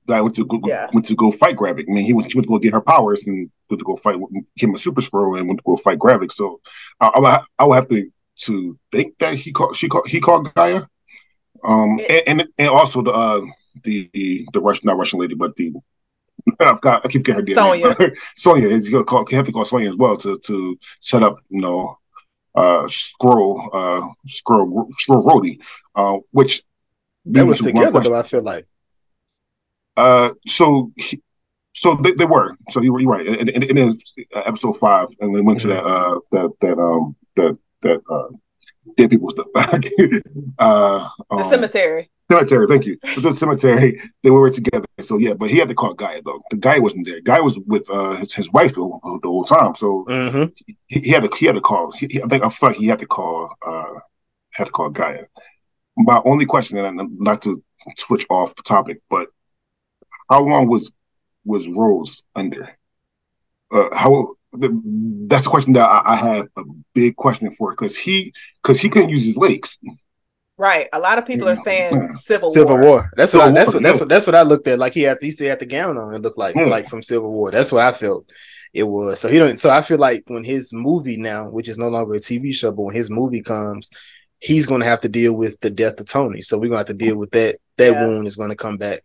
G'iah 0.09 0.23
went 0.23 0.37
to 0.37 0.47
go, 0.47 0.61
yeah. 0.65 0.89
went 0.95 1.05
to 1.07 1.15
go 1.15 1.31
fight 1.31 1.57
Gravik. 1.57 1.85
I 1.89 1.93
mean, 1.93 2.07
he 2.07 2.15
went, 2.15 2.31
she 2.31 2.39
went 2.39 2.47
to 2.47 2.53
go 2.53 2.59
get 2.59 2.73
her 2.73 2.81
powers 2.81 3.27
and 3.27 3.51
went 3.69 3.81
to 3.81 3.85
go 3.85 3.97
fight, 3.97 4.17
became 4.55 4.75
a 4.75 4.79
super 4.79 5.03
Skrull 5.03 5.39
and 5.39 5.47
went 5.47 5.59
to 5.59 5.65
go 5.65 5.77
fight 5.77 5.99
Gravik. 5.99 6.33
So 6.33 6.61
I, 7.01 7.09
I, 7.09 7.19
would, 7.21 7.41
I 7.59 7.65
would 7.65 7.75
have 7.75 7.89
to 7.89 8.11
to 8.41 8.79
think 8.91 9.19
that 9.19 9.35
he 9.35 9.53
called 9.53 9.77
she 9.77 9.89
called 9.89 10.09
he 10.09 10.21
called 10.21 10.49
G'iah, 10.55 10.87
um, 11.65 11.99
and, 12.09 12.23
and, 12.27 12.45
and 12.57 12.69
also 12.69 13.03
the 13.03 13.13
uh 13.13 13.43
the 13.83 14.47
the 14.53 14.61
Russian 14.61 14.87
not 14.87 14.99
Russian 14.99 15.21
lady, 15.21 15.35
but 15.35 15.57
the 15.57 15.73
I've 16.61 16.81
got 16.81 17.05
I 17.05 17.09
keep 17.09 17.25
getting 17.25 17.41
her 17.41 17.43
name. 17.43 17.55
Sonya. 17.55 18.13
Sonya, 18.37 18.69
you 18.69 19.05
call, 19.05 19.25
you 19.31 19.37
have 19.37 19.47
to 19.47 19.53
call 19.53 19.65
Sonya 19.65 19.91
as 19.91 19.97
well 19.97 20.17
to 20.19 20.39
to 20.39 20.79
set 21.01 21.23
up, 21.23 21.39
you 21.49 21.61
know, 21.61 21.99
uh, 22.55 22.85
Skrull 22.85 23.69
uh, 23.73 24.09
scroll 24.27 24.89
Skrull 25.01 25.25
Rhodey, 25.25 25.61
uh, 25.95 26.19
which 26.31 26.63
they 27.25 27.43
was 27.43 27.61
together 27.61 28.01
though. 28.01 28.15
I 28.15 28.23
feel 28.23 28.43
like. 28.43 28.67
Uh, 29.97 30.33
so 30.47 30.93
he, 30.97 31.21
so 31.75 31.97
they, 31.97 32.13
they, 32.13 32.25
were. 32.25 32.57
So 32.71 32.81
you 32.81 32.93
were 32.93 33.01
you 33.01 33.11
right. 33.11 33.27
And, 33.27 33.49
and, 33.49 33.65
and 33.65 33.79
in 33.79 33.99
episode 34.33 34.77
five, 34.79 35.09
and 35.21 35.33
we 35.33 35.41
went 35.41 35.61
mm-hmm. 35.61 35.69
to 35.69 35.75
that 35.75 35.85
uh 35.85 36.19
that 36.33 36.51
that 36.61 36.79
um 36.79 37.17
that 37.37 37.59
that 37.83 38.01
uh 38.11 38.29
dead 38.97 39.11
people 39.11 39.31
stuff. 39.31 39.47
uh, 40.59 41.09
um, 41.31 41.39
the 41.39 41.45
cemetery. 41.45 42.11
Cemetery, 42.31 42.67
thank 42.67 42.85
you. 42.85 42.99
The 43.03 43.33
cemetery, 43.33 44.01
they 44.23 44.31
were 44.31 44.51
together. 44.51 44.85
So 45.01 45.17
yeah, 45.17 45.33
but 45.33 45.49
he 45.49 45.57
had 45.57 45.69
to 45.69 45.75
call 45.75 45.95
Guy 45.95 46.21
though. 46.23 46.43
The 46.51 46.59
guy 46.59 46.79
wasn't 46.79 47.07
there. 47.07 47.21
Guy 47.23 47.41
was 47.41 47.59
with 47.61 47.89
uh, 47.91 48.17
his, 48.17 48.35
his 48.35 48.53
wife 48.53 48.75
the, 48.75 48.81
the 49.23 49.29
whole 49.29 49.45
time. 49.45 49.75
So 49.75 50.05
mm-hmm. 50.07 50.45
he, 50.87 51.01
he, 51.01 51.11
had 51.11 51.23
to 51.23 51.35
he 51.37 51.47
had 51.47 51.55
to 51.55 51.63
call. 51.63 51.91
He, 51.93 52.23
I 52.23 52.27
think 52.27 52.45
I 52.45 52.51
like 52.61 52.77
he 52.77 52.87
had 52.87 52.99
to 52.99 53.07
call 53.07 53.55
uh 53.67 54.01
had 54.51 54.67
to 54.67 54.71
call 54.71 54.91
G'iah. 54.91 55.27
My 55.97 56.21
only 56.25 56.45
question, 56.45 56.77
and 56.77 57.19
not 57.19 57.43
to 57.43 57.63
switch 57.97 58.27
off 58.29 58.55
the 58.55 58.63
topic, 58.63 59.01
but 59.09 59.29
how 60.29 60.43
long 60.43 60.69
was 60.69 60.93
was 61.45 61.67
Rose 61.67 62.25
under? 62.35 62.77
Uh, 63.73 63.89
how 63.95 64.35
the, 64.53 64.81
that's 65.27 65.45
the 65.45 65.51
question 65.51 65.73
that 65.75 65.89
I, 65.89 66.13
I 66.13 66.17
have 66.17 66.49
a 66.57 66.63
big 66.95 67.17
question 67.17 67.51
for 67.51 67.71
because 67.71 67.97
he 67.97 68.33
because 68.63 68.81
he 68.81 68.91
couldn't 68.91 69.11
use 69.11 69.25
his 69.25 69.37
legs. 69.37 69.79
Right. 70.59 70.89
A 70.93 70.99
lot 70.99 71.19
of 71.19 71.25
people 71.25 71.49
are 71.49 71.57
saying 71.57 72.11
Civil, 72.11 72.51
Civil 72.51 72.79
War. 72.79 72.83
War. 72.83 73.11
That's 73.17 73.33
what 73.33 73.45
I, 73.45 73.51
that's 73.53 73.73
what 73.73 73.83
that's 73.83 74.01
what 74.01 74.09
that's 74.09 74.27
what 74.27 74.35
I 74.35 74.43
looked 74.43 74.67
at. 74.67 74.79
Like 74.79 74.93
he 74.93 75.03
had 75.03 75.19
he 75.21 75.31
still 75.31 75.49
had 75.49 75.61
the 75.61 75.67
gown 75.67 75.97
on. 75.97 76.15
It 76.15 76.23
looked 76.23 76.39
like 76.39 76.57
yeah. 76.57 76.65
like 76.65 76.89
from 76.89 77.03
Civil 77.03 77.31
War. 77.31 77.51
That's 77.53 77.71
what 77.71 77.85
I 77.85 77.93
felt 77.93 78.27
it 78.75 78.83
was. 78.83 79.21
So 79.21 79.29
he 79.29 79.39
don't. 79.39 79.59
So 79.59 79.71
I 79.71 79.83
feel 79.83 79.99
like 79.99 80.25
when 80.27 80.45
his 80.45 80.73
movie 80.73 81.17
now, 81.17 81.49
which 81.49 81.69
is 81.69 81.79
no 81.79 81.89
longer 81.89 82.15
a 82.15 82.19
TV 82.19 82.53
show, 82.53 82.73
but 82.73 82.83
when 82.83 82.95
his 82.95 83.09
movie 83.09 83.43
comes, 83.43 83.91
he's 84.41 84.67
going 84.67 84.81
to 84.81 84.87
have 84.87 85.01
to 85.01 85.09
deal 85.09 85.33
with 85.33 85.61
the 85.61 85.71
death 85.71 86.01
of 86.01 86.07
Tony. 86.07 86.41
So 86.41 86.57
we're 86.57 86.69
going 86.69 86.85
to 86.85 86.91
have 86.91 86.99
to 86.99 87.05
deal 87.05 87.17
with 87.17 87.31
that. 87.33 87.59
That 87.77 87.93
yeah. 87.93 88.07
wound 88.07 88.27
is 88.27 88.35
going 88.35 88.51
to 88.51 88.57
come 88.57 88.77
back 88.77 89.05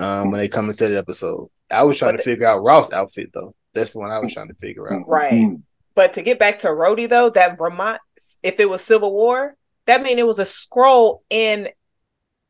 um, 0.00 0.32
when 0.32 0.40
they 0.40 0.48
come 0.48 0.64
and 0.64 0.74
into 0.74 0.88
the 0.88 0.98
episode. 0.98 1.48
I 1.70 1.84
was 1.84 1.98
trying 1.98 2.12
but 2.12 2.16
to 2.18 2.24
the, 2.24 2.30
figure 2.32 2.46
out 2.46 2.64
Ross' 2.64 2.92
outfit 2.92 3.30
though. 3.32 3.54
That's 3.74 3.92
the 3.92 4.00
one 4.00 4.10
I 4.10 4.18
was 4.18 4.32
trying 4.32 4.48
to 4.48 4.54
figure 4.54 4.92
out. 4.92 5.06
Right. 5.06 5.56
But 5.94 6.14
to 6.14 6.22
get 6.22 6.38
back 6.38 6.58
to 6.58 6.68
Rhodey 6.68 7.08
though, 7.08 7.30
that 7.30 7.58
Vermont, 7.58 8.00
if 8.42 8.58
it 8.58 8.68
was 8.68 8.82
Civil 8.82 9.12
War, 9.12 9.56
that 9.88 10.02
mean 10.02 10.18
it 10.18 10.26
was 10.26 10.38
a 10.38 10.44
scroll 10.44 11.24
in 11.28 11.68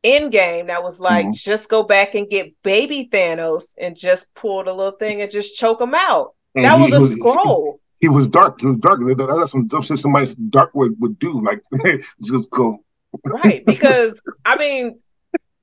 Endgame 0.05 0.67
that 0.67 0.83
was 0.83 0.99
like, 1.01 1.25
mm-hmm. 1.25 1.33
just 1.33 1.69
go 1.69 1.83
back 1.83 2.15
and 2.15 2.29
get 2.29 2.53
baby 2.63 3.09
Thanos 3.11 3.73
and 3.81 3.97
just 3.97 4.33
pull 4.33 4.63
the 4.63 4.73
little 4.73 4.97
thing 4.97 5.21
and 5.21 5.31
just 5.31 5.57
choke 5.57 5.81
him 5.81 5.93
out. 5.95 6.35
And 6.55 6.65
that 6.65 6.79
was 6.79 6.93
a 6.93 6.99
was, 6.99 7.15
Skrull. 7.15 7.79
He, 7.99 8.05
he, 8.05 8.09
was 8.09 8.27
dark. 8.27 8.61
He 8.61 8.67
was 8.67 8.77
dark. 8.77 9.01
That's 9.05 9.51
some 9.51 9.67
stuff 9.67 9.85
somebody 9.99 10.29
dark 10.49 10.71
would, 10.73 10.95
would 10.99 11.19
do. 11.19 11.41
Like 11.41 11.63
just 12.23 12.49
go. 12.51 12.83
right. 13.25 13.63
Because 13.65 14.21
I 14.45 14.55
mean, 14.55 14.99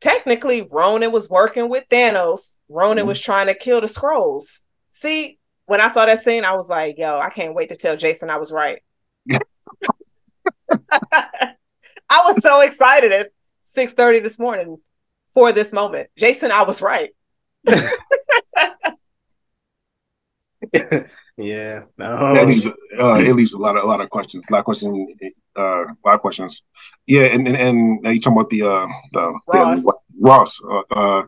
technically 0.01 0.69
Ronan 0.71 1.13
was 1.13 1.31
working 1.31 1.69
with 1.69 1.85
Thanos. 1.89 2.59
Ronan 2.69 2.99
mm-hmm. 2.99 3.09
was 3.09 3.21
trying 3.21 3.47
to 3.47 3.55
kill 3.55 3.81
the 3.81 3.87
Skrulls 3.87 4.61
See, 4.97 5.39
when 5.67 5.83
I 5.83 5.89
saw 5.89 6.07
that 6.07 6.21
scene, 6.21 6.47
I 6.47 6.55
was 6.55 6.71
like, 6.71 6.97
yo, 6.97 7.19
I 7.19 7.29
can't 7.29 7.55
wait 7.55 7.69
to 7.69 7.77
tell 7.77 7.99
Jason 7.99 8.31
I 8.31 8.39
was 8.39 8.51
right. 8.51 8.81
I 12.09 12.23
was 12.25 12.43
so 12.43 12.61
excited 12.61 13.13
at 13.13 13.31
6:30 13.65 14.23
this 14.23 14.39
morning 14.39 14.79
for 15.33 15.53
this 15.53 15.73
moment. 15.73 16.09
Jason, 16.17 16.51
I 16.51 16.63
was 16.63 16.81
right. 16.81 17.11
yeah, 21.37 21.83
no. 21.99 22.45
leaves, 22.47 22.67
uh, 22.67 23.15
it 23.15 23.35
leaves 23.35 23.53
a 23.53 23.59
lot 23.59 23.77
of 23.77 23.85
a 23.85 23.87
lot 23.87 24.01
of 24.01 24.11
questions. 24.11 24.45
A 24.49 24.53
lot 24.53 24.61
of 24.61 24.65
questions. 24.65 25.11
Uh, 25.59 25.85
a 25.85 25.97
lot 26.05 26.15
of 26.15 26.21
questions. 26.21 26.63
Yeah, 27.07 27.25
and 27.25 27.47
and, 27.49 27.57
and 27.57 28.15
you 28.15 28.21
talking 28.21 28.39
about 28.39 28.51
the 28.51 28.63
uh 28.63 28.87
the 29.13 29.39
Ross. 29.47 29.83
The, 29.85 29.99
Ross. 30.21 30.61
Uh, 30.63 30.83
uh, 30.91 31.23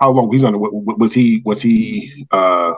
how 0.00 0.10
long 0.10 0.32
he's 0.32 0.44
on? 0.44 0.54
Was 0.58 1.12
he 1.12 1.42
was 1.44 1.62
he 1.62 2.26
uh 2.30 2.74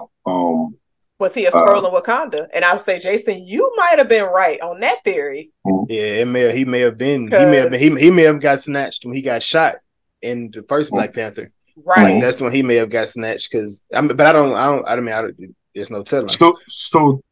was 1.24 1.34
he 1.34 1.46
a 1.46 1.50
Skrull 1.50 1.82
uh, 1.82 1.88
in 1.88 2.02
Wakanda? 2.02 2.46
And 2.52 2.64
I 2.64 2.72
would 2.72 2.82
say, 2.82 2.98
Jason, 3.00 3.46
you 3.46 3.72
might 3.76 3.96
have 3.96 4.08
been 4.10 4.26
right 4.26 4.60
on 4.60 4.80
that 4.80 5.02
theory. 5.04 5.50
Mm-hmm. 5.66 5.90
Yeah, 5.90 6.02
it 6.02 6.26
may 6.26 6.40
have, 6.40 6.54
he 6.54 6.64
may 6.66 6.80
have 6.80 6.98
been. 6.98 7.22
He 7.22 7.30
may 7.30 7.56
have 7.56 7.70
been. 7.70 7.80
He, 7.80 7.98
he 7.98 8.10
may 8.10 8.24
have 8.24 8.40
got 8.40 8.60
snatched 8.60 9.06
when 9.06 9.14
he 9.14 9.22
got 9.22 9.42
shot 9.42 9.76
in 10.20 10.50
the 10.52 10.62
first 10.68 10.90
Black 10.90 11.10
mm-hmm. 11.10 11.20
Panther. 11.20 11.50
Right. 11.82 12.14
Like, 12.14 12.22
that's 12.22 12.40
when 12.40 12.52
he 12.52 12.62
may 12.62 12.76
have 12.76 12.90
got 12.90 13.08
snatched. 13.08 13.50
Because 13.50 13.86
I 13.92 14.02
mean, 14.02 14.16
but 14.16 14.26
I 14.26 14.32
don't. 14.32 14.52
I 14.52 14.66
don't. 14.66 14.86
I 14.86 14.96
mean, 15.00 15.14
I 15.14 15.22
don't, 15.22 15.56
there's 15.74 15.90
no 15.90 16.02
telling. 16.02 16.28
So, 16.28 16.56
so 16.68 17.22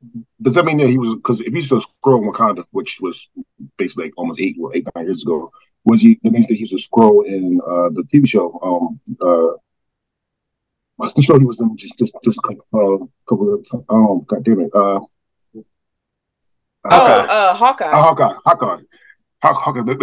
does 0.41 0.55
that 0.55 0.65
mean 0.65 0.79
that 0.79 0.89
he 0.89 0.99
was? 0.99 1.15
Because 1.15 1.43
if 1.43 1.53
he's 1.53 1.71
a 1.71 1.77
Skrull 1.77 2.23
in 2.23 2.33
Wakanda, 2.33 2.65
which 2.71 2.99
was 3.01 3.29
basically 3.77 4.07
like 4.07 4.15
almost 4.17 4.41
eight 4.41 4.57
or 4.59 4.75
eight 4.75 4.87
nine 4.97 5.05
years 5.05 5.23
ago, 5.23 5.53
was 5.85 6.01
he? 6.01 6.19
That 6.23 6.33
means 6.33 6.47
that 6.47 6.55
he's 6.55 6.73
a 6.73 6.77
Skrull 6.77 7.27
in 7.27 7.61
uh, 7.61 7.91
the 7.91 8.05
TV 8.11 8.27
show. 8.27 8.59
Um, 8.63 9.01
uh, 9.21 9.59
What's 11.03 11.15
the 11.15 11.23
show 11.23 11.37
he 11.37 11.45
was 11.45 11.61
in 11.61 11.77
just 11.77 11.99
just 11.99 12.12
just 12.23 12.38
a 12.38 12.43
couple, 12.43 12.62
uh, 13.03 13.07
couple 13.29 13.55
of 13.55 13.85
um 13.88 14.21
god 14.25 14.45
damn 14.45 14.61
it 14.61 14.71
uh 14.73 15.01
Oh, 16.85 16.91
uh, 16.91 17.55
Hawkeye. 17.55 17.87
Uh, 17.87 18.03
Hawkeye. 18.03 18.35
Hawkeye. 18.45 18.83
Hawkeye. 19.43 19.95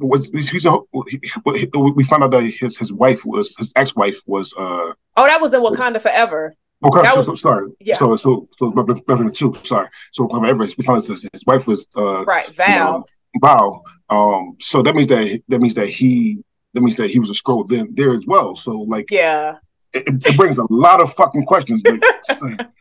Was 0.00 0.26
he's 0.26 0.64
a, 0.64 0.78
we 0.94 2.04
found 2.04 2.24
out 2.24 2.30
that 2.30 2.44
his 2.44 2.78
his 2.78 2.94
wife 2.94 3.26
was 3.26 3.54
his 3.58 3.74
ex 3.76 3.94
wife 3.94 4.22
was 4.26 4.54
uh 4.54 4.92
oh 5.18 5.26
that 5.26 5.38
was 5.38 5.52
in 5.52 5.62
Wakanda 5.62 6.00
Forever. 6.00 6.54
Okay, 6.82 7.02
that 7.02 7.12
so, 7.12 7.18
was, 7.18 7.26
so, 7.26 7.34
sorry. 7.34 7.70
Yeah. 7.80 7.98
So 7.98 8.16
so 8.16 8.48
so 8.58 9.30
two. 9.30 9.54
Sorry. 9.64 9.88
So 10.12 10.28
Forever. 10.28 10.66
We 10.78 10.84
found 10.84 10.98
out 10.98 11.06
his, 11.06 11.28
his 11.30 11.44
wife 11.46 11.66
was 11.66 11.88
uh 11.94 12.24
right 12.24 12.54
Val. 12.54 12.66
You 12.68 12.84
know, 12.84 13.04
Val. 13.42 13.82
Um. 14.08 14.56
So 14.60 14.82
that 14.82 14.94
means 14.94 15.08
that 15.08 15.42
that 15.48 15.60
means 15.60 15.74
that 15.74 15.90
he 15.90 16.38
that 16.72 16.80
means 16.80 16.96
that 16.96 17.10
he 17.10 17.18
was 17.18 17.28
a 17.28 17.34
Skrull 17.34 17.68
then 17.68 17.88
there 17.92 18.14
as 18.14 18.26
well. 18.26 18.56
So 18.56 18.72
like 18.72 19.10
yeah 19.10 19.56
it, 19.92 20.04
it 20.26 20.36
brings 20.36 20.58
a 20.58 20.66
lot 20.70 21.00
of 21.00 21.12
fucking 21.14 21.44
questions. 21.46 21.82
Because 21.82 22.72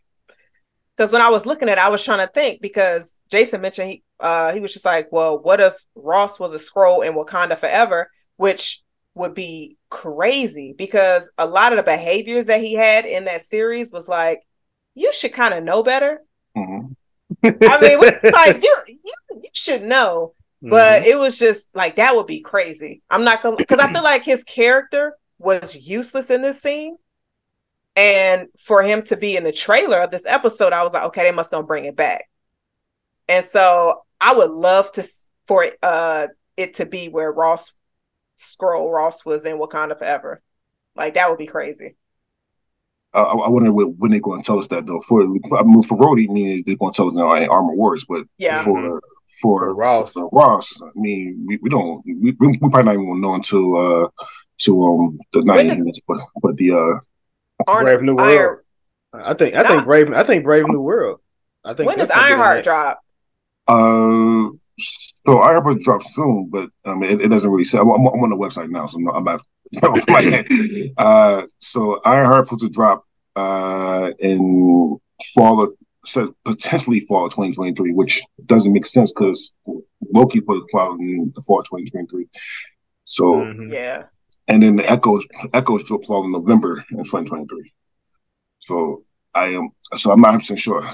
when 1.12 1.22
I 1.22 1.30
was 1.30 1.46
looking 1.46 1.70
at 1.70 1.78
it, 1.78 1.84
I 1.84 1.90
was 1.90 2.04
trying 2.04 2.26
to 2.26 2.32
think 2.32 2.62
because 2.62 3.16
Jason 3.30 3.62
mentioned 3.62 3.90
he 3.90 4.04
uh 4.20 4.54
he 4.54 4.60
was 4.60 4.74
just 4.74 4.86
like, 4.86 5.10
well, 5.12 5.40
what 5.40 5.60
if 5.60 5.74
Ross 5.96 6.40
was 6.40 6.54
a 6.54 6.58
Skrull 6.58 7.06
in 7.06 7.14
Wakanda 7.14 7.58
forever, 7.58 8.10
which 8.38 8.82
would 9.16 9.34
be 9.34 9.78
crazy 9.90 10.74
because 10.78 11.32
a 11.38 11.46
lot 11.46 11.74
of 11.74 11.78
the 11.78 11.84
behaviors 11.84 12.48
that 12.48 12.62
he 12.62 12.74
had 12.74 13.06
in 13.06 13.26
that 13.26 13.42
series 13.42 13.92
was 13.92 14.08
like, 14.08 14.42
you 14.96 15.12
should 15.14 15.34
kind 15.34 15.54
of 15.54 15.64
know 15.64 15.84
better. 15.84 16.22
Mm-hmm. 16.56 16.94
I 17.44 17.82
mean, 17.82 18.00
like 18.32 18.64
you, 18.64 18.76
you, 18.88 19.14
you 19.32 19.50
should 19.54 19.84
know, 19.84 20.34
but 20.62 21.02
mm-hmm. 21.02 21.06
it 21.06 21.18
was 21.18 21.38
just 21.38 21.76
like 21.76 21.98
that 21.98 22.16
would 22.16 22.28
be 22.28 22.42
crazy. 22.42 23.02
I'm 23.10 23.24
not 23.24 23.42
gonna 23.42 23.58
because 23.58 23.80
I 23.80 23.92
feel 23.92 24.04
like 24.04 24.24
his 24.24 24.44
character 24.44 25.16
was 25.40 25.76
useless 25.76 26.30
in 26.30 26.42
this 26.42 26.62
scene. 26.62 26.98
And 27.96 28.48
for 28.58 28.84
him 28.84 29.02
to 29.04 29.18
be 29.18 29.36
in 29.36 29.44
the 29.44 29.52
trailer 29.52 30.00
of 30.02 30.12
this 30.12 30.26
episode, 30.26 30.72
I 30.72 30.84
was 30.84 30.94
like, 30.94 31.04
okay, 31.04 31.24
they 31.24 31.32
must 31.32 31.52
gonna 31.52 31.66
bring 31.66 31.86
it 31.86 31.96
back. 31.96 32.30
And 33.28 33.44
so 33.44 34.04
I 34.22 34.36
would 34.36 34.52
love 34.52 34.92
to 34.94 35.04
for 35.48 35.66
uh 35.82 36.28
it 36.58 36.76
to 36.76 36.86
be 36.86 37.10
where 37.10 37.32
Ross 37.32 37.74
Skrull 38.38 38.92
Ross 38.92 39.26
was 39.26 39.46
in 39.46 39.58
Wakanda 39.58 39.98
forever. 39.98 40.42
Like 40.96 41.16
that 41.16 41.30
would 41.30 41.40
be 41.40 41.48
crazy. 41.48 41.96
Uh, 43.14 43.24
I 43.24 43.50
wonder 43.50 43.72
when 43.72 44.12
they're 44.12 44.20
going 44.20 44.42
to 44.42 44.46
tell 44.46 44.60
us 44.60 44.68
that 44.68 44.86
though. 44.86 45.00
For 45.02 45.24
I 45.24 45.64
mean, 45.64 45.82
for 45.84 45.98
Rhodey, 45.98 46.30
I 46.30 46.34
mean 46.34 46.64
they're 46.66 46.76
going 46.76 46.92
to 46.92 46.98
tell 46.98 47.08
us 47.08 47.16
now 47.16 47.32
in 47.34 47.50
Armor 47.50 47.74
Wars, 47.74 48.06
but 48.08 48.26
yeah, 48.38 48.64
for 48.64 49.02
for, 49.42 49.62
for 49.62 49.74
Ross, 49.74 50.14
for 50.14 50.30
Ross, 50.32 50.80
I 50.82 50.90
mean 50.94 51.46
we, 51.48 51.58
we 51.62 51.70
don't 51.70 52.04
we, 52.06 52.36
we 52.40 52.58
probably 52.60 52.84
not 52.84 52.94
even 52.94 53.22
know 53.22 53.34
until 53.34 53.78
uh 53.78 54.10
to 54.60 54.84
um 54.84 55.20
the 55.34 55.44
nineties, 55.44 56.00
but 56.08 56.20
but 56.42 56.58
the 56.58 56.72
uh 56.74 57.00
Brave 57.66 58.02
New 58.02 58.16
World. 58.16 58.60
Iron... 59.14 59.26
I 59.26 59.34
think 59.34 59.56
I 59.56 59.64
think 59.68 59.86
Brave 59.86 60.12
I 60.14 60.24
think 60.24 60.44
Brave 60.44 60.68
New 60.68 60.82
World. 60.82 61.20
I 61.64 61.74
think 61.74 61.88
when 61.88 61.98
does 61.98 62.12
Ironheart 62.12 62.64
drop? 62.64 63.00
Uh, 63.68 64.50
so 64.80 65.40
Ironheart 65.40 65.82
drop 65.82 66.02
soon, 66.04 66.50
but 66.50 66.70
um, 66.86 67.04
it, 67.04 67.22
it 67.22 67.28
doesn't 67.28 67.50
really 67.50 67.66
say. 67.66 67.78
I'm, 67.78 67.90
I'm, 67.90 68.06
on 68.06 68.30
the 68.30 68.38
website 68.38 68.70
now, 68.70 68.86
so 68.86 68.98
I'm 68.98 69.04
not. 69.04 69.18
About 69.18 69.42
uh, 70.98 71.46
so 71.60 72.00
Ironheart 72.06 72.48
supposed 72.48 72.62
to 72.62 72.70
drop 72.70 73.04
uh 73.36 74.12
in 74.20 74.98
fall 75.36 75.62
of 75.62 75.74
so 76.06 76.34
potentially 76.46 77.02
fall 77.02 77.26
of 77.26 77.32
2023, 77.32 77.92
which 77.92 78.22
doesn't 78.46 78.72
make 78.72 78.86
sense 78.86 79.12
because 79.12 79.54
Loki 80.14 80.40
put 80.40 80.70
fall 80.72 80.94
in 80.94 81.32
the 81.36 81.42
fall 81.42 81.60
of 81.60 81.66
2023. 81.66 82.28
So 83.04 83.34
mm-hmm. 83.36 83.74
yeah, 83.74 84.04
and 84.48 84.64
then 84.64 84.76
the 84.78 84.90
Echoes 84.90 85.26
Echoes 85.54 85.84
drops 85.84 86.10
all 86.10 86.26
in 86.26 86.32
November 86.32 86.84
in 86.92 86.98
2023. 86.98 87.74
So 88.60 89.04
I 89.34 89.48
am 89.48 89.70
so 89.94 90.12
I'm 90.12 90.22
not 90.22 90.34
100 90.34 90.58
sure, 90.58 90.90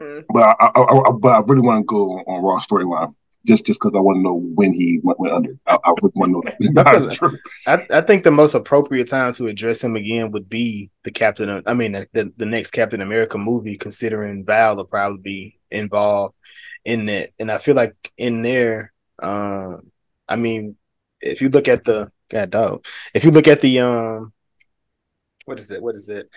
mm. 0.00 0.24
but 0.28 0.56
I, 0.60 0.70
I, 0.74 0.80
I, 0.80 1.10
but 1.12 1.28
I 1.28 1.40
really 1.46 1.60
want 1.60 1.80
to 1.80 1.84
go 1.84 2.18
on 2.26 2.42
Raw 2.42 2.58
storyline 2.58 3.12
just 3.46 3.66
just 3.66 3.80
because 3.80 3.96
I 3.96 4.00
want 4.00 4.16
to 4.16 4.22
know 4.22 4.34
when 4.34 4.72
he 4.72 5.00
went, 5.02 5.18
went 5.18 5.34
under. 5.34 5.58
I, 5.66 5.78
I 5.84 5.92
want 6.14 6.14
to 6.14 6.28
know 6.28 6.42
that. 6.44 7.38
I, 7.66 7.98
I 7.98 8.00
think 8.02 8.24
the 8.24 8.30
most 8.30 8.54
appropriate 8.54 9.08
time 9.08 9.32
to 9.34 9.48
address 9.48 9.82
him 9.82 9.96
again 9.96 10.30
would 10.30 10.48
be 10.48 10.90
the 11.02 11.10
Captain. 11.10 11.48
Of, 11.48 11.64
I 11.66 11.74
mean, 11.74 11.92
the, 12.12 12.32
the 12.36 12.46
next 12.46 12.70
Captain 12.70 13.00
America 13.00 13.38
movie, 13.38 13.76
considering 13.76 14.44
Val 14.44 14.76
will 14.76 14.84
probably 14.84 15.18
be 15.18 15.60
involved 15.70 16.34
in 16.84 17.06
that. 17.06 17.30
And 17.38 17.50
I 17.50 17.58
feel 17.58 17.74
like 17.74 17.94
in 18.16 18.42
there, 18.42 18.92
um, 19.20 19.90
I 20.28 20.36
mean, 20.36 20.76
if 21.20 21.40
you 21.42 21.48
look 21.48 21.68
at 21.68 21.84
the 21.84 22.10
God 22.32 22.50
dog, 22.50 22.86
if 23.12 23.24
you 23.24 23.30
look 23.30 23.46
at 23.46 23.60
the 23.60 23.80
um, 23.80 24.32
what 25.44 25.58
is 25.58 25.70
it? 25.70 25.82
What 25.82 25.94
is 25.94 26.08
it? 26.08 26.30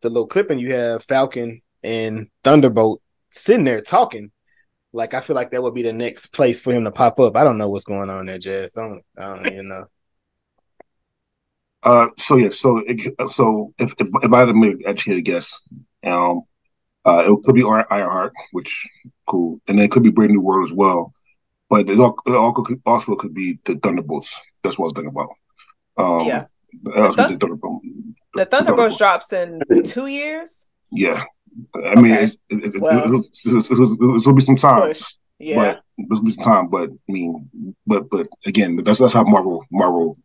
The 0.00 0.08
little 0.08 0.26
clipping 0.26 0.58
you 0.58 0.72
have 0.72 1.04
Falcon 1.04 1.60
and 1.82 2.28
Thunderbolt 2.42 3.02
sitting 3.30 3.64
there 3.64 3.82
talking. 3.82 4.32
Like 4.94 5.14
I 5.14 5.20
feel 5.20 5.36
like 5.36 5.50
that 5.50 5.62
would 5.62 5.74
be 5.74 5.82
the 5.82 5.92
next 5.92 6.26
place 6.28 6.60
for 6.60 6.72
him 6.72 6.84
to 6.84 6.90
pop 6.90 7.20
up. 7.20 7.36
I 7.36 7.44
don't 7.44 7.58
know 7.58 7.68
what's 7.68 7.84
going 7.84 8.10
on 8.10 8.26
there, 8.26 8.38
Jazz. 8.38 8.76
I 8.76 8.82
don't, 8.82 9.02
I 9.18 9.22
don't 9.22 9.52
even 9.52 9.68
know. 9.68 9.84
Uh, 11.82 12.08
so 12.16 12.36
yeah, 12.36 12.50
so 12.50 12.82
so 13.30 13.74
if 13.78 13.92
if, 13.98 14.08
if 14.22 14.32
I 14.32 14.38
had 14.38 14.46
to 14.46 14.54
make 14.54 14.86
actually 14.86 15.18
a 15.18 15.22
guess, 15.22 15.60
um, 16.04 16.42
uh, 17.04 17.24
it 17.26 17.44
could 17.44 17.54
be 17.54 17.64
Ironheart, 17.64 18.32
which 18.52 18.88
cool, 19.26 19.60
and 19.66 19.78
then 19.78 19.84
it 19.84 19.90
could 19.90 20.02
be 20.02 20.10
Brave 20.10 20.30
New 20.30 20.40
World 20.40 20.64
as 20.64 20.72
well. 20.72 21.12
But 21.68 21.88
it, 21.88 21.98
also 21.98 23.16
could 23.16 23.34
be 23.34 23.58
the 23.64 23.76
Thunderbolts. 23.76 24.38
That's 24.62 24.78
what 24.78 24.84
I 24.84 24.88
was 24.88 24.92
thinking 24.94 25.10
about. 25.10 25.30
Um, 25.96 26.26
yeah. 26.26 26.44
The, 26.82 27.12
Thun- 27.14 27.32
the, 27.32 27.38
Thunderbolt, 27.38 27.82
the 28.34 28.44
Thunderbolts 28.46 28.96
drops 28.96 29.32
in 29.32 29.60
two 29.84 30.06
years. 30.06 30.68
Yeah, 30.90 31.24
I 31.74 32.00
mean, 32.00 32.12
okay. 32.12 32.24
it's, 32.24 32.36
it, 32.48 32.80
well, 32.80 33.14
it, 33.14 33.26
it, 33.44 34.26
will 34.26 34.34
be 34.34 34.40
some 34.40 34.56
time. 34.56 34.88
Push. 34.88 35.02
Yeah, 35.38 35.56
but 35.56 35.82
it'll 35.98 36.24
be 36.24 36.30
some 36.30 36.44
time. 36.44 36.68
But 36.68 36.90
I 36.90 37.12
mean, 37.12 37.74
but 37.86 38.08
but 38.08 38.26
again, 38.46 38.76
that's 38.82 39.00
that's 39.00 39.12
how 39.12 39.24
Marvel 39.24 39.64
Marvel 39.70 40.16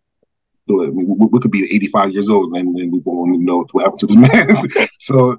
do 0.68 0.84
it. 0.84 0.88
I 0.88 0.92
mean, 0.92 1.16
we, 1.18 1.28
we, 1.28 1.40
could 1.40 1.52
be 1.52 1.64
85 1.76 2.12
years 2.12 2.30
old 2.30 2.56
and 2.56 2.78
then 2.78 2.92
we 2.92 3.00
won't 3.00 3.34
even 3.34 3.46
know 3.46 3.66
what 3.72 3.84
happened 3.84 4.00
to 4.02 4.08
this 4.08 4.18
man. 4.80 4.88
so, 5.00 5.38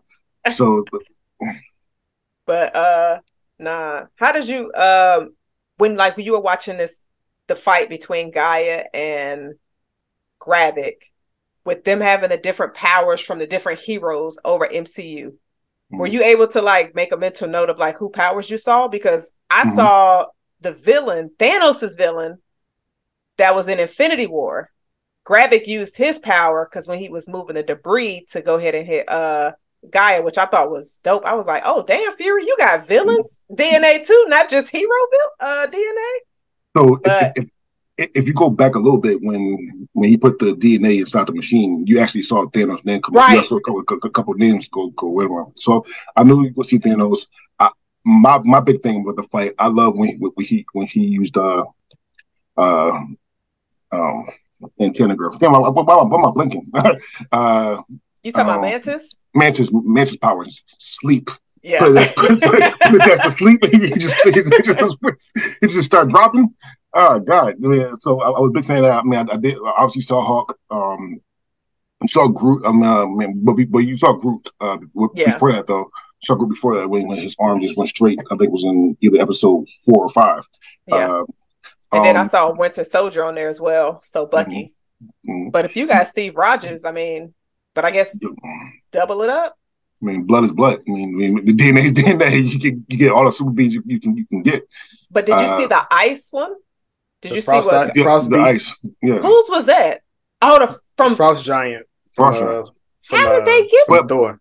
so. 0.51 0.85
But 2.47 2.75
uh, 2.75 3.21
nah. 3.59 4.07
How 4.17 4.33
did 4.33 4.49
you 4.49 4.73
um 4.75 5.35
when 5.77 5.97
like 5.97 6.17
when 6.17 6.27
you 6.27 6.33
were 6.33 6.41
watching 6.41 6.79
this 6.79 7.01
the 7.47 7.55
fight 7.55 7.89
between 7.89 8.33
G'iah 8.33 8.85
and 8.93 9.55
Gravik, 10.41 11.11
with 11.65 11.85
them 11.85 12.01
having 12.01 12.31
the 12.31 12.37
different 12.37 12.75
powers 12.75 13.21
from 13.21 13.39
the 13.39 13.47
different 13.47 13.81
heroes 13.81 14.39
over 14.45 14.67
MCU? 14.67 15.27
Mm-hmm. 15.27 15.99
Were 15.99 16.07
you 16.07 16.23
able 16.23 16.49
to 16.49 16.63
like 16.63 16.95
make 16.95 17.13
a 17.13 17.17
mental 17.17 17.49
note 17.49 17.71
of 17.71 17.79
like 17.79 17.97
who 17.97 18.11
powers 18.11 18.51
you 18.51 18.59
saw? 18.59 18.89
Because 18.89 19.33
I 19.51 19.63
mm-hmm. 19.63 19.77
saw 19.77 20.27
the 20.61 20.73
villain, 20.73 21.31
Thanos's 21.39 21.95
villain, 21.95 22.39
that 23.39 23.55
was 23.55 23.69
in 23.69 23.79
Infinity 23.79 24.27
War. 24.27 24.71
Gravik 25.27 25.67
used 25.67 25.97
his 25.97 26.19
power 26.19 26.67
because 26.69 26.89
when 26.89 26.99
he 26.99 27.09
was 27.09 27.29
moving 27.29 27.55
the 27.55 27.63
debris 27.63 28.25
to 28.31 28.41
go 28.41 28.57
ahead 28.57 28.75
and 28.75 28.87
hit 28.87 29.09
uh 29.09 29.53
G'iah, 29.87 30.25
which 30.25 30.39
I 30.39 30.47
thought 30.47 30.71
was 30.71 30.99
dope. 31.05 31.25
I 31.25 31.35
was 31.35 31.47
like, 31.47 31.63
oh 31.65 31.85
damn, 31.85 32.13
Fury, 32.13 32.45
you 32.45 32.57
got 32.59 32.87
villains 32.87 33.45
DNA 33.51 34.05
too, 34.05 34.25
not 34.29 34.51
just 34.51 34.71
hero 34.71 34.89
uh 35.41 35.67
DNA. 35.69 36.13
So 36.77 36.99
but, 37.03 37.33
if, 37.37 37.45
if, 37.45 37.51
if, 37.99 38.27
you 38.27 38.33
go 38.33 38.49
back 38.49 38.77
a 38.77 38.79
little 38.79 38.99
bit 38.99 39.21
when 39.21 39.89
when 39.93 40.09
he 40.09 40.17
put 40.17 40.39
the 40.39 40.55
DNA 40.55 41.01
inside 41.01 41.27
the 41.27 41.33
machine, 41.33 41.85
you 41.87 41.99
actually 41.99 42.23
saw 42.23 42.47
Thanos' 42.47 42.85
name 42.85 43.03
come 43.03 43.15
right. 43.15 43.37
You 43.37 43.45
saw 43.45 43.57
a 43.57 43.61
couple, 43.61 43.99
a 44.05 44.11
couple 44.11 44.35
names 44.35 44.69
go 44.69 44.91
go 44.91 45.19
around. 45.21 45.53
So 45.57 45.85
I 46.17 46.23
knew 46.23 46.45
you 46.45 46.53
would 46.55 46.67
see 46.67 46.79
Thanos. 46.79 47.27
I, 47.59 47.71
my 48.05 48.39
my 48.39 48.61
big 48.61 48.83
thing 48.83 49.05
with 49.05 49.17
the 49.17 49.25
fight, 49.25 49.55
I 49.59 49.67
love 49.67 49.97
when 49.97 50.19
when 50.19 50.47
he 50.47 50.65
when 50.73 50.87
he 50.87 51.07
used 51.07 51.37
uh 51.37 51.65
uh 52.57 53.01
um 53.93 54.27
antenna 54.81 55.17
girl. 55.17 55.37
Damn, 55.37 55.53
why, 55.53 55.69
why, 55.69 55.83
why, 55.83 56.19
am 56.19 56.25
I 56.25 56.31
blinking? 56.31 56.67
uh 57.33 57.83
you 58.23 58.33
talking 58.33 58.51
um, 58.51 58.59
about 58.59 58.63
Mantis? 58.63 59.17
Mantis, 59.35 59.71
Mantis 59.73 60.17
powers 60.17 60.65
sleep. 60.79 61.31
Yeah, 61.63 61.89
he 61.89 61.95
has 61.97 62.13
to 63.23 63.31
sleep. 63.31 63.65
He 63.65 63.79
just, 63.79 64.17
he 64.23 64.31
just, 64.31 64.97
he 65.61 65.67
just 65.67 65.85
start 65.85 66.09
dropping. 66.09 66.55
Oh 66.95 67.19
God! 67.21 67.55
Yeah, 67.59 67.93
so 67.99 68.21
I, 68.21 68.29
I, 68.31 68.41
was 68.41 68.49
a 68.49 68.53
big 68.53 68.65
fan 68.65 68.79
of 68.79 68.85
that. 68.85 69.01
I 69.01 69.03
mean, 69.03 69.29
I, 69.29 69.35
I 69.35 69.37
did 69.37 69.59
obviously 69.59 70.03
saw 70.03 70.25
Hawk. 70.25 70.59
Um, 70.71 71.21
you 72.01 72.09
saw 72.09 72.29
Groot. 72.29 72.65
I 72.65 72.73
mean, 72.73 72.85
uh, 72.85 73.07
man, 73.07 73.41
but, 73.43 73.57
but 73.71 73.79
you 73.81 73.97
saw 73.97 74.13
Groot 74.15 74.49
uh, 74.61 74.79
yeah. 75.15 75.33
before 75.33 75.53
that 75.53 75.67
though. 75.67 75.91
Saw 76.23 76.35
Groot 76.35 76.51
before 76.51 76.77
that 76.77 76.89
when, 76.89 77.09
when 77.09 77.19
his 77.19 77.37
arm 77.41 77.61
just 77.61 77.77
went 77.77 77.91
straight. 77.91 78.19
I 78.31 78.37
think 78.37 78.49
it 78.49 78.53
was 78.53 78.65
in 78.65 78.97
either 79.01 79.21
episode 79.21 79.67
four 79.85 80.05
or 80.05 80.09
five. 80.09 80.43
Yeah. 80.87 80.97
Uh, 80.97 81.25
and 81.91 82.01
um, 82.01 82.05
then 82.05 82.17
I 82.17 82.21
um, 82.21 82.27
saw 82.27 82.53
Winter 82.55 82.85
Soldier 82.85 83.25
on 83.25 83.35
there 83.35 83.49
as 83.49 83.61
well. 83.61 84.01
So 84.05 84.27
Bucky. 84.27 84.75
Mm-hmm. 85.03 85.31
mm-hmm. 85.31 85.51
But 85.51 85.65
if 85.65 85.77
you 85.77 85.87
got 85.87 86.07
Steve 86.07 86.37
Rogers, 86.37 86.85
I 86.85 86.93
mean, 86.93 87.35
but 87.75 87.85
I 87.85 87.91
guess 87.91 88.19
double 88.93 89.23
it 89.23 89.31
up. 89.31 89.57
I 90.03 90.07
mean, 90.07 90.25
blood 90.25 90.45
is 90.45 90.53
blood. 90.53 90.81
I 90.87 90.91
mean, 90.91 91.15
I 91.15 91.17
mean 91.17 91.45
the 91.45 91.53
DNA 91.53 91.85
is 91.85 91.93
DNA. 91.93 92.53
You 92.53 92.59
can 92.59 92.87
you 92.89 92.97
get 92.97 93.13
all 93.13 93.25
the 93.25 93.33
super 93.33 93.51
beings 93.51 93.75
you, 93.75 93.83
you 93.87 94.01
can 94.01 94.17
you 94.17 94.27
can 94.27 94.43
get. 94.43 94.69
But 95.11 95.27
did 95.27 95.41
you 95.41 95.47
uh, 95.47 95.59
see 95.59 95.67
the 95.67 95.87
ice 95.91 96.29
one? 96.31 96.55
Did 97.21 97.33
you 97.33 97.41
see 97.41 97.53
what 97.53 97.97
yeah, 97.97 98.03
frost 98.03 98.31
the 98.31 98.39
ice? 98.39 98.77
Yeah. 99.03 99.19
Whose 99.19 99.49
was 99.49 99.67
that? 99.67 100.03
Oh, 100.41 100.59
the 100.59 100.79
from 100.97 101.17
Frost 101.17 101.45
Giant. 101.45 101.87
Frost 102.15 102.39
Giant. 102.39 102.69
Uh, 102.69 103.17
How 103.17 103.33
did 103.33 103.47
they 103.47 103.67
get 103.67 103.89
well, 103.89 104.07
Thor? 104.07 104.41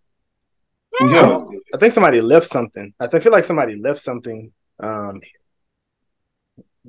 Yeah. 1.00 1.44
I 1.74 1.78
think 1.78 1.92
somebody 1.92 2.20
left 2.20 2.46
something. 2.46 2.94
I 3.00 3.08
feel 3.18 3.32
like 3.32 3.44
somebody 3.44 3.76
left 3.76 4.00
something. 4.00 4.52
Um, 4.80 5.20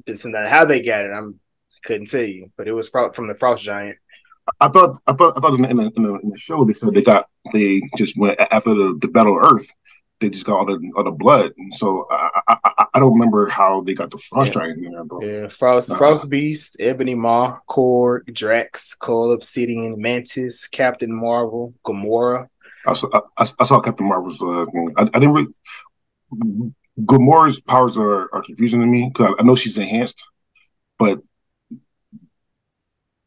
this 0.06 0.26
and 0.26 0.34
that. 0.36 0.48
How 0.50 0.66
they 0.66 0.82
got 0.82 1.06
it, 1.06 1.12
I'm 1.12 1.40
couldn't 1.84 2.10
tell 2.10 2.24
you, 2.24 2.52
but 2.58 2.68
it 2.68 2.74
was 2.74 2.90
from 2.90 3.28
the 3.28 3.36
Frost 3.36 3.64
Giant. 3.64 3.98
I 4.60 4.68
thought 4.70 5.00
I 5.06 5.14
thought 5.14 5.38
I 5.38 5.42
thought 5.42 5.54
in 5.56 5.62
the, 5.62 5.70
in 5.70 5.78
the, 5.78 6.20
in 6.24 6.30
the, 6.32 6.38
show 6.38 6.66
they 6.66 6.74
said 6.74 6.94
they 6.94 7.04
got 7.04 7.30
they 7.54 7.82
just 7.98 8.18
went 8.18 8.40
after 8.40 8.72
the, 8.72 8.98
the 9.00 9.08
Battle 9.08 9.38
of 9.38 9.52
Earth. 9.52 9.68
They 10.20 10.30
just 10.30 10.46
got 10.46 10.58
all 10.58 10.66
the 10.66 10.92
all 10.98 11.04
the 11.04 11.12
blood, 11.12 11.54
and 11.58 11.74
so 11.74 12.06
I 12.12 12.42
I, 12.48 12.86
I 12.94 13.00
don't 13.00 13.14
remember 13.14 13.48
how 13.48 13.82
they 13.82 13.94
got 13.94 14.12
the 14.12 14.18
Frost 14.18 14.54
yeah. 14.54 14.62
Giant 14.62 14.86
in 14.86 14.92
there. 14.92 15.04
Though. 15.06 15.22
Yeah, 15.22 15.48
Frost 15.48 15.92
uh, 15.92 15.96
Frost 15.96 16.30
Beast, 16.30 16.76
Ebony 16.80 17.16
Maw, 17.16 17.60
Korg, 17.70 18.34
Drax, 18.34 18.94
Cull 18.96 19.32
Obsidian, 19.32 20.02
Mantis, 20.02 20.68
Captain 20.68 21.14
Marvel, 21.14 21.74
Gamora. 21.86 22.48
I 22.86 22.94
saw, 22.94 23.08
I, 23.38 23.48
I 23.60 23.64
saw 23.64 23.80
Captain 23.80 24.08
Marvel's. 24.08 24.42
Uh, 24.42 24.66
I, 24.98 25.04
I 25.04 25.20
didn't 25.20 25.34
really. 25.34 25.48
Gamora's 27.00 27.60
powers 27.62 27.98
are, 27.98 28.34
are 28.34 28.42
confusing 28.42 28.82
to 28.82 28.86
me 28.86 29.10
because 29.14 29.36
I 29.40 29.44
know 29.44 29.56
she's 29.56 29.78
enhanced, 29.78 30.28
but 30.98 31.22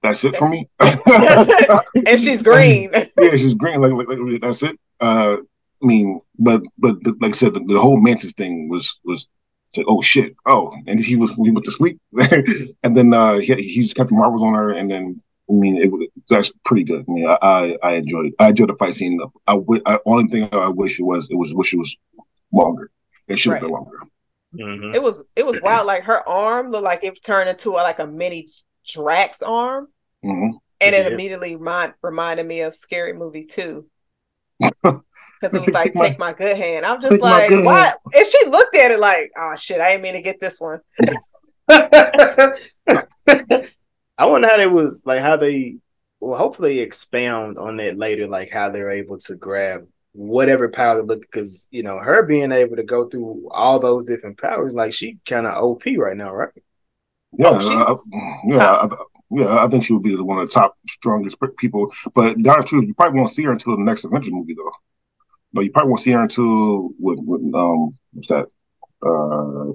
that's 0.03 0.25
it 0.25 0.37
for 0.37 0.49
me. 0.49 0.69
and 0.81 2.21
she's 2.21 2.43
green. 2.43 2.91
yeah, 2.93 3.37
she's 3.37 3.55
green. 3.55 3.81
Like, 3.81 3.93
like, 3.93 4.09
like 4.09 4.41
that's 4.41 4.63
it. 4.63 4.79
Uh, 5.01 5.37
I 5.83 5.87
mean, 5.87 6.21
but 6.39 6.63
but 6.79 7.03
the, 7.03 7.17
like 7.21 7.35
I 7.35 7.37
said, 7.37 7.55
the, 7.55 7.61
the, 7.61 7.81
whole 7.81 8.01
Mantis 8.01 8.33
thing 8.33 8.69
was 8.69 8.99
was 9.05 9.29
said, 9.71 9.85
oh 9.89 10.03
shit, 10.03 10.37
oh, 10.47 10.73
and 10.87 11.01
he 11.01 11.17
was 11.17 11.33
he 11.35 11.51
went 11.51 11.65
to 11.65 11.73
sleep, 11.73 12.01
and 12.83 12.97
then 12.97 13.13
uh, 13.13 13.39
he 13.39 13.55
he 13.55 13.83
just 13.83 13.97
kept 13.97 14.11
the 14.11 14.15
marbles 14.15 14.43
on 14.43 14.55
her, 14.55 14.71
and 14.71 14.91
then 14.91 15.21
I 15.51 15.53
mean, 15.53 15.77
it 15.77 15.91
was, 15.91 16.07
actually 16.33 16.61
pretty 16.65 16.85
good. 16.85 17.05
I 17.07 17.13
mean, 17.13 17.29
I, 17.29 17.39
I, 17.43 17.79
I 17.83 17.93
enjoyed 17.95 18.33
I 18.39 18.49
enjoyed 18.49 18.71
the 18.71 18.77
fight 18.77 18.95
scene. 18.95 19.21
I, 19.47 19.59
I 19.87 19.99
only 20.07 20.29
thing 20.29 20.49
I 20.53 20.69
wish 20.69 20.99
it 20.99 21.05
was 21.05 21.29
it 21.31 21.37
was 21.37 21.55
wish 21.55 21.75
it 21.75 21.79
was 21.79 21.97
longer. 22.53 22.91
It 23.29 23.39
should 23.39 23.55
have 23.55 23.63
right. 23.63 23.69
been 23.69 23.73
longer. 23.73 23.99
Mm-hmm. 24.55 24.95
It 24.95 25.03
was 25.03 25.25
it 25.35 25.45
was 25.45 25.61
wild. 25.63 25.87
Like 25.87 26.05
her 26.05 26.27
arm 26.29 26.71
looked 26.71 26.85
like 26.85 27.05
it 27.05 27.23
turned 27.23 27.51
into 27.51 27.71
a, 27.71 27.83
like 27.83 27.99
a 27.99 28.07
mini 28.07 28.49
Drax 28.87 29.43
arm. 29.43 29.89
Mm-hmm. 30.25 30.57
And 30.81 30.95
it 30.97 31.13
immediately 31.13 31.55
remind, 31.55 31.95
reminded 32.03 32.45
me 32.45 32.63
of 32.63 32.75
Scary 32.75 33.13
Movie 33.13 33.45
too. 33.45 33.87
Because 35.43 35.55
it 35.67 35.67
was 35.67 35.75
like, 35.75 35.85
take 35.85 35.95
my, 35.97 36.09
take 36.09 36.19
my, 36.19 36.33
good 36.33 36.57
hand. 36.57 36.87
I'm 36.87 37.01
just 37.01 37.21
like, 37.21 37.51
why? 37.51 37.93
And 38.15 38.27
she 38.27 38.47
looked 38.49 38.77
at 38.77 38.93
it 38.93 39.01
like, 39.01 39.33
oh 39.37 39.55
shit, 39.57 39.81
I 39.81 39.91
didn't 39.91 40.03
mean 40.03 40.15
to 40.15 40.23
get 40.23 40.41
this 40.41 40.61
one. 40.61 40.81
I 44.19 44.27
wonder 44.27 44.49
how 44.49 44.57
they 44.57 44.67
was 44.67 45.03
like 45.05 45.21
how 45.21 45.37
they 45.37 45.77
well 46.21 46.39
hopefully 46.39 46.81
expound 46.81 47.59
on 47.59 47.77
that 47.79 47.99
later, 47.99 48.29
like 48.29 48.51
how 48.51 48.71
they're 48.71 48.91
able 48.91 49.19
to 49.19 49.35
grab 49.35 49.87
whatever 50.13 50.69
power 50.69 51.03
look 51.03 51.23
because 51.23 51.67
you 51.71 51.83
know 51.83 51.99
her 51.99 52.23
being 52.25 52.53
able 52.53 52.77
to 52.77 52.83
go 52.83 53.09
through 53.09 53.49
all 53.51 53.81
those 53.81 54.05
different 54.05 54.39
powers, 54.39 54.75
like 54.75 54.93
she 54.93 55.19
kind 55.27 55.47
of 55.47 55.55
OP 55.55 55.83
right 55.97 56.17
now, 56.17 56.33
right? 56.33 56.51
Yeah, 57.37 57.47
oh, 57.51 58.09
I, 58.15 58.35
yeah, 58.47 58.89
yeah, 59.31 59.65
I 59.65 59.69
think 59.69 59.85
she 59.85 59.95
would 59.95 60.03
be 60.03 60.15
the 60.15 60.25
one 60.25 60.39
of 60.39 60.47
the 60.47 60.53
top 60.53 60.77
strongest 60.87 61.39
people. 61.57 61.93
But 62.15 62.41
God 62.43 62.67
truth, 62.67 62.87
you 62.87 62.95
probably 62.95 63.19
won't 63.19 63.31
see 63.31 63.45
her 63.45 63.53
until 63.53 63.77
the 63.77 63.83
next 63.83 64.05
Avengers 64.05 64.31
movie, 64.31 64.55
though. 64.55 64.73
But 65.53 65.63
you 65.63 65.71
probably 65.71 65.91
won't 65.91 66.01
see 66.01 66.13
her 66.13 66.23
until 66.23 66.91
with, 66.99 67.19
with 67.21 67.55
um 67.55 67.99
what's 68.13 68.29
that? 68.29 68.47
Uh, 69.05 69.75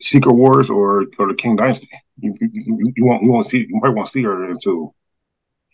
Secret 0.00 0.34
Wars 0.34 0.70
or 0.70 1.04
or 1.18 1.28
the 1.28 1.34
Kang 1.34 1.56
Dynasty. 1.56 1.88
You, 2.18 2.34
you, 2.40 2.92
you 2.96 3.04
won't 3.04 3.22
you 3.22 3.32
won't 3.32 3.46
see 3.46 3.66
you 3.68 3.80
probably 3.80 3.96
won't 3.96 4.08
see 4.08 4.22
her 4.22 4.50
until 4.50 4.94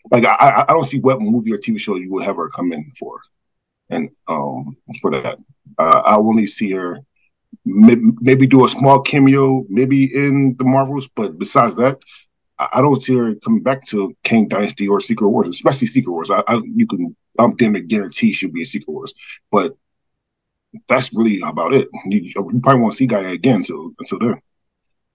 like 0.09 0.25
I 0.25 0.65
I 0.67 0.73
don't 0.73 0.85
see 0.85 0.99
what 0.99 1.21
movie 1.21 1.53
or 1.53 1.57
TV 1.57 1.79
show 1.79 1.95
you 1.95 2.11
would 2.11 2.23
have 2.23 2.37
her 2.37 2.49
come 2.49 2.71
in 2.71 2.91
for, 2.97 3.19
and 3.89 4.09
um 4.27 4.77
for 5.01 5.11
that 5.11 5.37
uh, 5.77 6.01
I 6.05 6.15
only 6.15 6.47
see 6.47 6.71
her 6.71 6.99
maybe, 7.65 8.01
maybe 8.19 8.47
do 8.47 8.65
a 8.65 8.69
small 8.69 9.01
cameo, 9.01 9.65
maybe 9.69 10.03
in 10.05 10.55
the 10.57 10.63
Marvels. 10.63 11.07
But 11.07 11.37
besides 11.37 11.75
that, 11.77 11.99
I, 12.59 12.81
don't 12.81 13.01
see 13.01 13.15
her 13.15 13.33
coming 13.35 13.63
back 13.63 13.83
to 13.87 14.15
Kang 14.23 14.47
Dynasty 14.47 14.87
or 14.87 14.99
Secret 14.99 15.29
Wars, 15.29 15.47
especially 15.47 15.87
Secret 15.87 16.11
Wars. 16.11 16.29
I, 16.29 16.43
I 16.47 16.61
you 16.75 16.87
can 16.87 17.15
I'm 17.39 17.55
damn 17.55 17.73
near 17.73 17.81
guarantee 17.81 18.33
she'll 18.33 18.51
be 18.51 18.63
a 18.63 18.65
Secret 18.65 18.91
Wars, 18.91 19.13
but 19.51 19.75
that's 20.87 21.13
really 21.13 21.41
about 21.41 21.73
it. 21.73 21.87
You, 22.05 22.21
you 22.21 22.59
probably 22.61 22.81
won't 22.81 22.93
see 22.93 23.07
G'iah 23.07 23.33
again 23.33 23.57
until 23.57 23.91
until 23.99 24.19
then. 24.19 24.41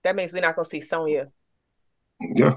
That 0.04 0.16
means 0.16 0.32
we're 0.32 0.40
not 0.40 0.56
gonna 0.56 0.64
see 0.64 0.80
Sonya. 0.80 1.30
Yeah. 2.20 2.56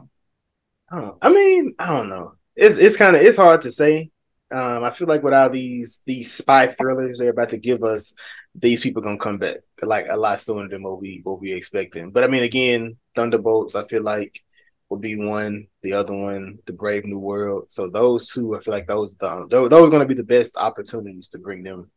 I 0.92 1.30
mean, 1.30 1.76
I 1.78 1.98
don't 1.98 2.10
know. 2.10 2.34
It's 2.56 2.78
it's 2.78 2.98
kind 2.98 3.16
of 3.16 3.22
it's 3.22 3.38
hard 3.38 3.62
to 3.62 3.72
say. 3.72 4.12
Um, 4.52 4.84
I 4.84 4.90
feel 4.90 5.08
like 5.08 5.22
without 5.22 5.52
these 5.52 6.02
these 6.06 6.34
spy 6.34 6.68
thrillers 6.68 7.20
they're 7.20 7.30
about 7.30 7.50
to 7.50 7.58
give 7.58 7.84
us, 7.84 8.16
these 8.56 8.82
people 8.82 9.02
gonna 9.02 9.18
come 9.18 9.38
back 9.38 9.58
like 9.82 10.08
a 10.10 10.18
lot 10.18 10.40
sooner 10.40 10.68
than 10.68 10.84
what 10.84 11.00
we 11.00 11.22
what 11.24 11.40
we 11.40 11.54
expecting. 11.54 12.12
But 12.12 12.24
I 12.24 12.28
mean, 12.28 12.44
again, 12.44 12.98
Thunderbolts, 13.16 13.76
I 13.76 13.84
feel 13.84 14.02
like 14.02 14.42
will 14.90 14.98
be 14.98 15.16
one. 15.16 15.68
The 15.82 15.94
other 15.94 16.14
one, 16.14 16.60
the 16.66 16.74
Brave 16.74 17.06
New 17.06 17.20
World. 17.20 17.66
So 17.72 17.88
those 17.88 18.30
two, 18.30 18.56
I 18.56 18.60
feel 18.60 18.74
like 18.74 18.88
those 18.88 19.16
the, 19.16 19.48
those, 19.50 19.70
those 19.70 19.88
are 19.88 19.92
gonna 19.92 20.06
be 20.06 20.16
the 20.16 20.24
best 20.24 20.58
opportunities 20.58 21.30
to 21.30 21.40
bring 21.40 21.64
them, 21.64 21.90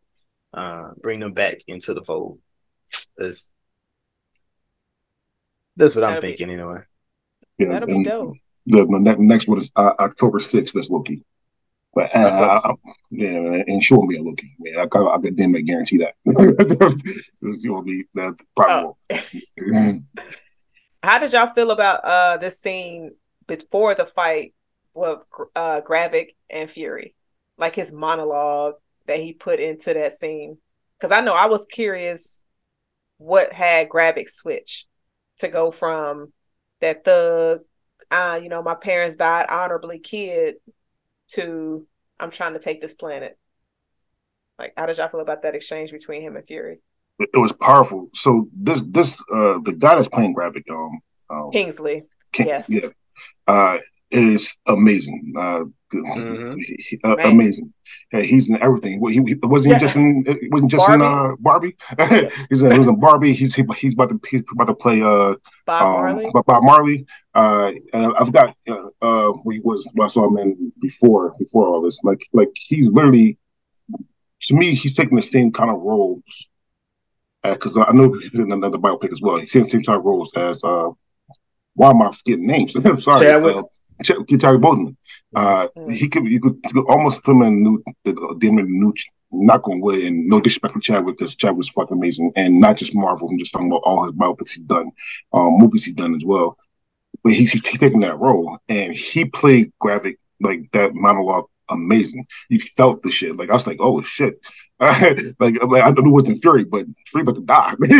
uh, 0.52 0.90
bring 1.00 1.20
them 1.20 1.32
back 1.32 1.58
into 1.66 1.94
the 1.94 2.02
fold. 2.02 2.38
That's 3.16 3.52
that's 5.76 5.94
what 5.94 6.04
I'm 6.04 6.10
That'll 6.10 6.22
thinking 6.22 6.50
anyway. 6.50 6.80
Yeah, 7.58 7.68
That'll 7.68 7.86
be 7.86 8.04
dope. 8.04 8.36
The, 8.66 9.16
next 9.18 9.48
one 9.48 9.58
is 9.58 9.72
uh, 9.74 9.92
October 9.98 10.38
6th. 10.38 10.72
That's 10.72 10.90
Loki. 10.90 11.24
But 11.94 12.14
uh, 12.14 12.18
I, 12.64 12.70
I, 12.70 12.74
yeah, 13.10 13.62
and 13.66 13.82
sure 13.82 14.06
me 14.06 14.16
a 14.16 14.22
Loki. 14.22 14.54
Man, 14.58 14.78
I, 14.78 14.98
I, 14.98 15.14
I 15.14 15.20
could 15.20 15.36
damn 15.36 15.54
it 15.54 15.62
guarantee 15.62 15.98
that. 15.98 16.14
you 16.24 17.74
will 17.74 17.82
be 17.82 18.04
that 18.14 18.36
probably. 18.56 18.94
Oh. 19.10 19.98
How 21.02 21.18
did 21.18 21.32
y'all 21.32 21.48
feel 21.48 21.70
about 21.70 22.00
uh 22.04 22.36
this 22.36 22.60
scene 22.60 23.12
before 23.46 23.94
the 23.94 24.06
fight 24.06 24.54
with 24.94 25.24
uh 25.54 25.80
Gravik 25.86 26.36
and 26.50 26.70
Fury? 26.70 27.14
Like 27.58 27.74
his 27.74 27.92
monologue 27.92 28.74
that 29.06 29.18
he 29.18 29.32
put 29.32 29.60
into 29.60 29.94
that 29.94 30.12
scene. 30.12 30.58
Because 30.98 31.12
I 31.12 31.20
know 31.20 31.34
I 31.34 31.46
was 31.46 31.66
curious 31.66 32.40
what 33.18 33.52
had 33.52 33.88
Gravik 33.88 34.28
switch 34.28 34.86
to 35.38 35.48
go 35.48 35.70
from 35.70 36.32
that 36.80 37.04
thug, 37.04 37.60
uh, 38.10 38.38
you 38.42 38.48
know, 38.48 38.62
my 38.62 38.74
parents 38.74 39.16
died 39.16 39.46
honorably 39.48 39.98
kid 39.98 40.56
to 41.28 41.86
I'm 42.20 42.30
trying 42.30 42.52
to 42.52 42.60
take 42.60 42.80
this 42.80 42.94
planet. 42.94 43.38
Like, 44.58 44.74
how 44.76 44.86
did 44.86 44.98
y'all 44.98 45.08
feel 45.08 45.20
about 45.20 45.42
that 45.42 45.56
exchange 45.56 45.90
between 45.90 46.22
him 46.22 46.36
and 46.36 46.46
Fury? 46.46 46.78
It 47.32 47.38
was 47.38 47.52
powerful. 47.52 48.08
So 48.14 48.48
this 48.54 48.82
this 48.82 49.20
uh 49.32 49.58
the 49.64 49.74
guy 49.76 49.94
that's 49.94 50.08
playing 50.08 50.34
Gravik, 50.34 50.70
um, 50.70 51.00
um 51.30 51.50
Kingsley. 51.50 52.04
King, 52.32 52.46
yes. 52.46 52.68
Yeah. 52.68 52.88
Uh 53.46 53.78
is 54.12 54.54
amazing. 54.66 55.32
Uh, 55.36 55.64
mm-hmm. 55.92 56.54
uh 57.04 57.16
amazing. 57.24 57.72
Yeah, 58.12 58.20
he's 58.20 58.48
in 58.48 58.62
everything. 58.62 59.00
He, 59.08 59.22
he 59.22 59.34
wasn't 59.42 59.72
yeah. 59.72 59.78
just 59.78 59.96
in 59.96 60.24
wasn't 60.50 60.70
just 60.70 60.86
Barbie? 60.86 61.04
in 61.04 61.10
uh, 61.10 61.36
Barbie. 61.38 61.76
he's 62.50 62.62
in, 62.62 62.72
he 62.72 62.78
was 62.78 62.88
in 62.88 63.00
Barbie. 63.00 63.32
He's 63.32 63.54
he, 63.54 63.64
he's 63.76 63.94
about 63.94 64.10
to 64.10 64.20
he's 64.30 64.42
about 64.52 64.66
to 64.66 64.74
play 64.74 65.02
uh 65.02 65.34
Bob 65.66 65.82
um, 65.82 65.92
Marley. 65.92 66.30
Bob 66.46 66.62
Marley. 66.62 67.06
Uh, 67.34 67.72
and 67.92 68.14
I 68.14 68.24
forgot 68.24 68.56
uh, 68.68 68.88
uh 69.00 69.28
where 69.42 69.54
he 69.54 69.60
was. 69.60 69.88
Well, 69.94 70.06
I 70.06 70.08
saw 70.08 70.28
him 70.28 70.38
in 70.38 70.72
before 70.80 71.34
before 71.38 71.66
all 71.68 71.82
this. 71.82 72.00
Like 72.02 72.22
like 72.32 72.50
he's 72.54 72.88
literally 72.88 73.38
to 74.42 74.54
me 74.54 74.74
he's 74.74 74.96
taking 74.96 75.16
the 75.16 75.22
same 75.22 75.52
kind 75.52 75.70
of 75.70 75.82
roles 75.82 76.48
because 77.42 77.76
uh, 77.76 77.84
I 77.84 77.92
know 77.92 78.12
he's 78.12 78.34
in 78.34 78.52
another 78.52 78.78
biopic 78.78 79.12
as 79.12 79.20
well. 79.20 79.38
He's 79.38 79.48
taking 79.48 79.62
the 79.62 79.68
same 79.70 79.82
type 79.82 79.98
of 79.98 80.04
roles 80.04 80.32
as 80.34 80.62
uh 80.64 80.90
why 81.74 81.90
am 81.90 82.02
I 82.02 82.12
forgetting 82.12 82.46
names? 82.46 82.76
I'm 82.84 83.00
sorry. 83.00 83.26
Chadwick. 83.26 83.56
Uh, 83.56 83.62
Chadwick 84.02 84.28
Boseman. 84.28 84.96
Uh, 85.34 85.68
mm. 85.76 85.94
He 85.94 86.08
could 86.08 86.26
you 86.26 86.40
could, 86.40 86.62
could 86.64 86.84
almost 86.86 87.22
put 87.22 87.32
him 87.32 87.42
in 87.42 87.62
new, 87.62 87.82
the 88.04 88.36
Damon 88.38 88.66
new 88.68 88.92
knock 89.32 89.66
on 89.68 89.80
wood 89.80 90.02
and 90.02 90.28
no 90.28 90.40
disrespect 90.40 90.74
to 90.74 90.80
Chadwick 90.80 91.16
because 91.16 91.34
Chadwick 91.34 91.58
was 91.58 91.68
fucking 91.70 91.96
amazing 91.96 92.32
and 92.36 92.60
not 92.60 92.76
just 92.76 92.94
Marvel. 92.94 93.28
I'm 93.28 93.38
just 93.38 93.52
talking 93.52 93.68
about 93.68 93.82
all 93.84 94.04
his 94.04 94.12
biopics 94.12 94.52
he's 94.52 94.64
done, 94.64 94.90
um, 95.32 95.56
movies 95.58 95.84
he's 95.84 95.94
done 95.94 96.14
as 96.14 96.24
well. 96.24 96.58
But 97.24 97.32
he's, 97.32 97.52
he's 97.52 97.62
taking 97.62 98.00
that 98.00 98.18
role 98.18 98.58
and 98.68 98.94
he 98.94 99.24
played 99.24 99.72
Gravik 99.82 100.16
like 100.40 100.70
that 100.72 100.94
monologue 100.94 101.46
amazing. 101.68 102.26
You 102.48 102.58
felt 102.60 103.02
the 103.02 103.10
shit. 103.10 103.36
Like 103.36 103.50
I 103.50 103.54
was 103.54 103.66
like, 103.66 103.78
oh 103.80 104.02
shit. 104.02 104.40
like, 105.38 105.62
like 105.62 105.84
I 105.84 105.90
knew 105.90 106.08
it 106.08 106.10
wasn't 106.10 106.42
Fury, 106.42 106.64
but 106.64 106.86
Free 107.06 107.22
but 107.22 107.36
to 107.36 107.40
die. 107.42 107.74
I 107.82 107.96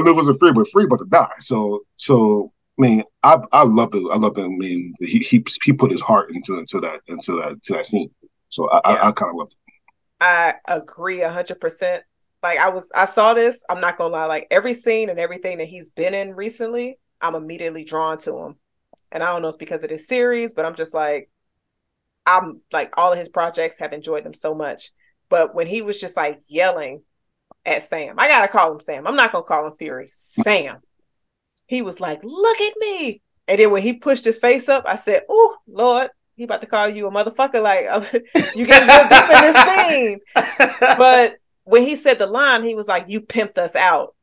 knew 0.00 0.10
it 0.10 0.16
wasn't 0.16 0.40
Free, 0.40 0.52
but 0.52 0.68
Free 0.68 0.86
but 0.86 0.98
to 0.98 1.06
die. 1.06 1.28
So 1.38 1.84
so 1.94 2.52
I 2.76 2.82
mean, 2.82 3.04
I 3.22 3.38
I 3.52 3.62
love 3.62 3.92
the 3.92 4.10
I 4.12 4.16
love 4.16 4.34
the 4.34 4.42
I 4.42 4.48
mean, 4.48 4.94
he 4.98 5.20
he 5.20 5.44
he 5.62 5.72
put 5.72 5.92
his 5.92 6.00
heart 6.00 6.32
into 6.32 6.58
into 6.58 6.80
that 6.80 7.02
into 7.06 7.36
that 7.36 7.62
to 7.62 7.74
that 7.74 7.86
scene. 7.86 8.10
So 8.48 8.68
I 8.68 8.80
yeah. 8.84 8.96
I, 8.96 9.08
I 9.08 9.12
kind 9.12 9.30
of 9.30 9.36
loved 9.36 9.52
it. 9.52 9.58
I 10.20 10.54
agree 10.66 11.20
hundred 11.20 11.60
percent. 11.60 12.02
Like 12.42 12.58
I 12.58 12.70
was, 12.70 12.90
I 12.96 13.04
saw 13.04 13.32
this. 13.32 13.64
I'm 13.70 13.80
not 13.80 13.96
gonna 13.96 14.12
lie. 14.12 14.26
Like 14.26 14.48
every 14.50 14.74
scene 14.74 15.08
and 15.08 15.20
everything 15.20 15.58
that 15.58 15.68
he's 15.68 15.90
been 15.90 16.14
in 16.14 16.34
recently, 16.34 16.98
I'm 17.20 17.36
immediately 17.36 17.84
drawn 17.84 18.18
to 18.18 18.36
him. 18.38 18.56
And 19.12 19.22
I 19.22 19.32
don't 19.32 19.42
know 19.42 19.48
it's 19.48 19.56
because 19.56 19.84
of 19.84 19.90
this 19.90 20.08
series, 20.08 20.52
but 20.52 20.66
I'm 20.66 20.74
just 20.74 20.94
like, 20.94 21.30
I'm 22.26 22.60
like 22.72 22.94
all 22.96 23.12
of 23.12 23.18
his 23.18 23.28
projects 23.28 23.78
have 23.78 23.92
enjoyed 23.92 24.24
them 24.24 24.34
so 24.34 24.54
much. 24.54 24.90
But 25.28 25.54
when 25.54 25.66
he 25.66 25.82
was 25.82 26.00
just 26.00 26.16
like 26.16 26.40
yelling 26.48 27.02
at 27.64 27.82
Sam, 27.82 28.16
I 28.18 28.28
gotta 28.28 28.48
call 28.48 28.72
him 28.72 28.80
Sam. 28.80 29.06
I'm 29.06 29.16
not 29.16 29.32
gonna 29.32 29.44
call 29.44 29.66
him 29.66 29.74
Fury. 29.74 30.08
Sam 30.10 30.80
he 31.66 31.82
was 31.82 32.00
like, 32.00 32.22
"Look 32.22 32.60
at 32.60 32.74
me!" 32.78 33.22
And 33.48 33.58
then 33.58 33.70
when 33.70 33.82
he 33.82 33.94
pushed 33.94 34.24
his 34.24 34.38
face 34.38 34.68
up, 34.68 34.84
I 34.86 34.96
said, 34.96 35.22
"Oh 35.28 35.56
Lord, 35.66 36.10
he 36.36 36.44
about 36.44 36.60
to 36.62 36.66
call 36.66 36.88
you 36.88 37.06
a 37.06 37.10
motherfucker!" 37.10 37.62
Like 37.62 37.84
you 38.54 38.66
get 38.66 38.86
real 38.86 39.08
deep 39.08 39.30
in 39.30 39.42
this 39.42 39.88
scene. 39.88 40.20
But 40.80 41.36
when 41.64 41.82
he 41.82 41.96
said 41.96 42.18
the 42.18 42.26
line, 42.26 42.62
he 42.62 42.74
was 42.74 42.88
like, 42.88 43.06
"You 43.08 43.20
pimped 43.20 43.58
us 43.58 43.76
out." 43.76 44.14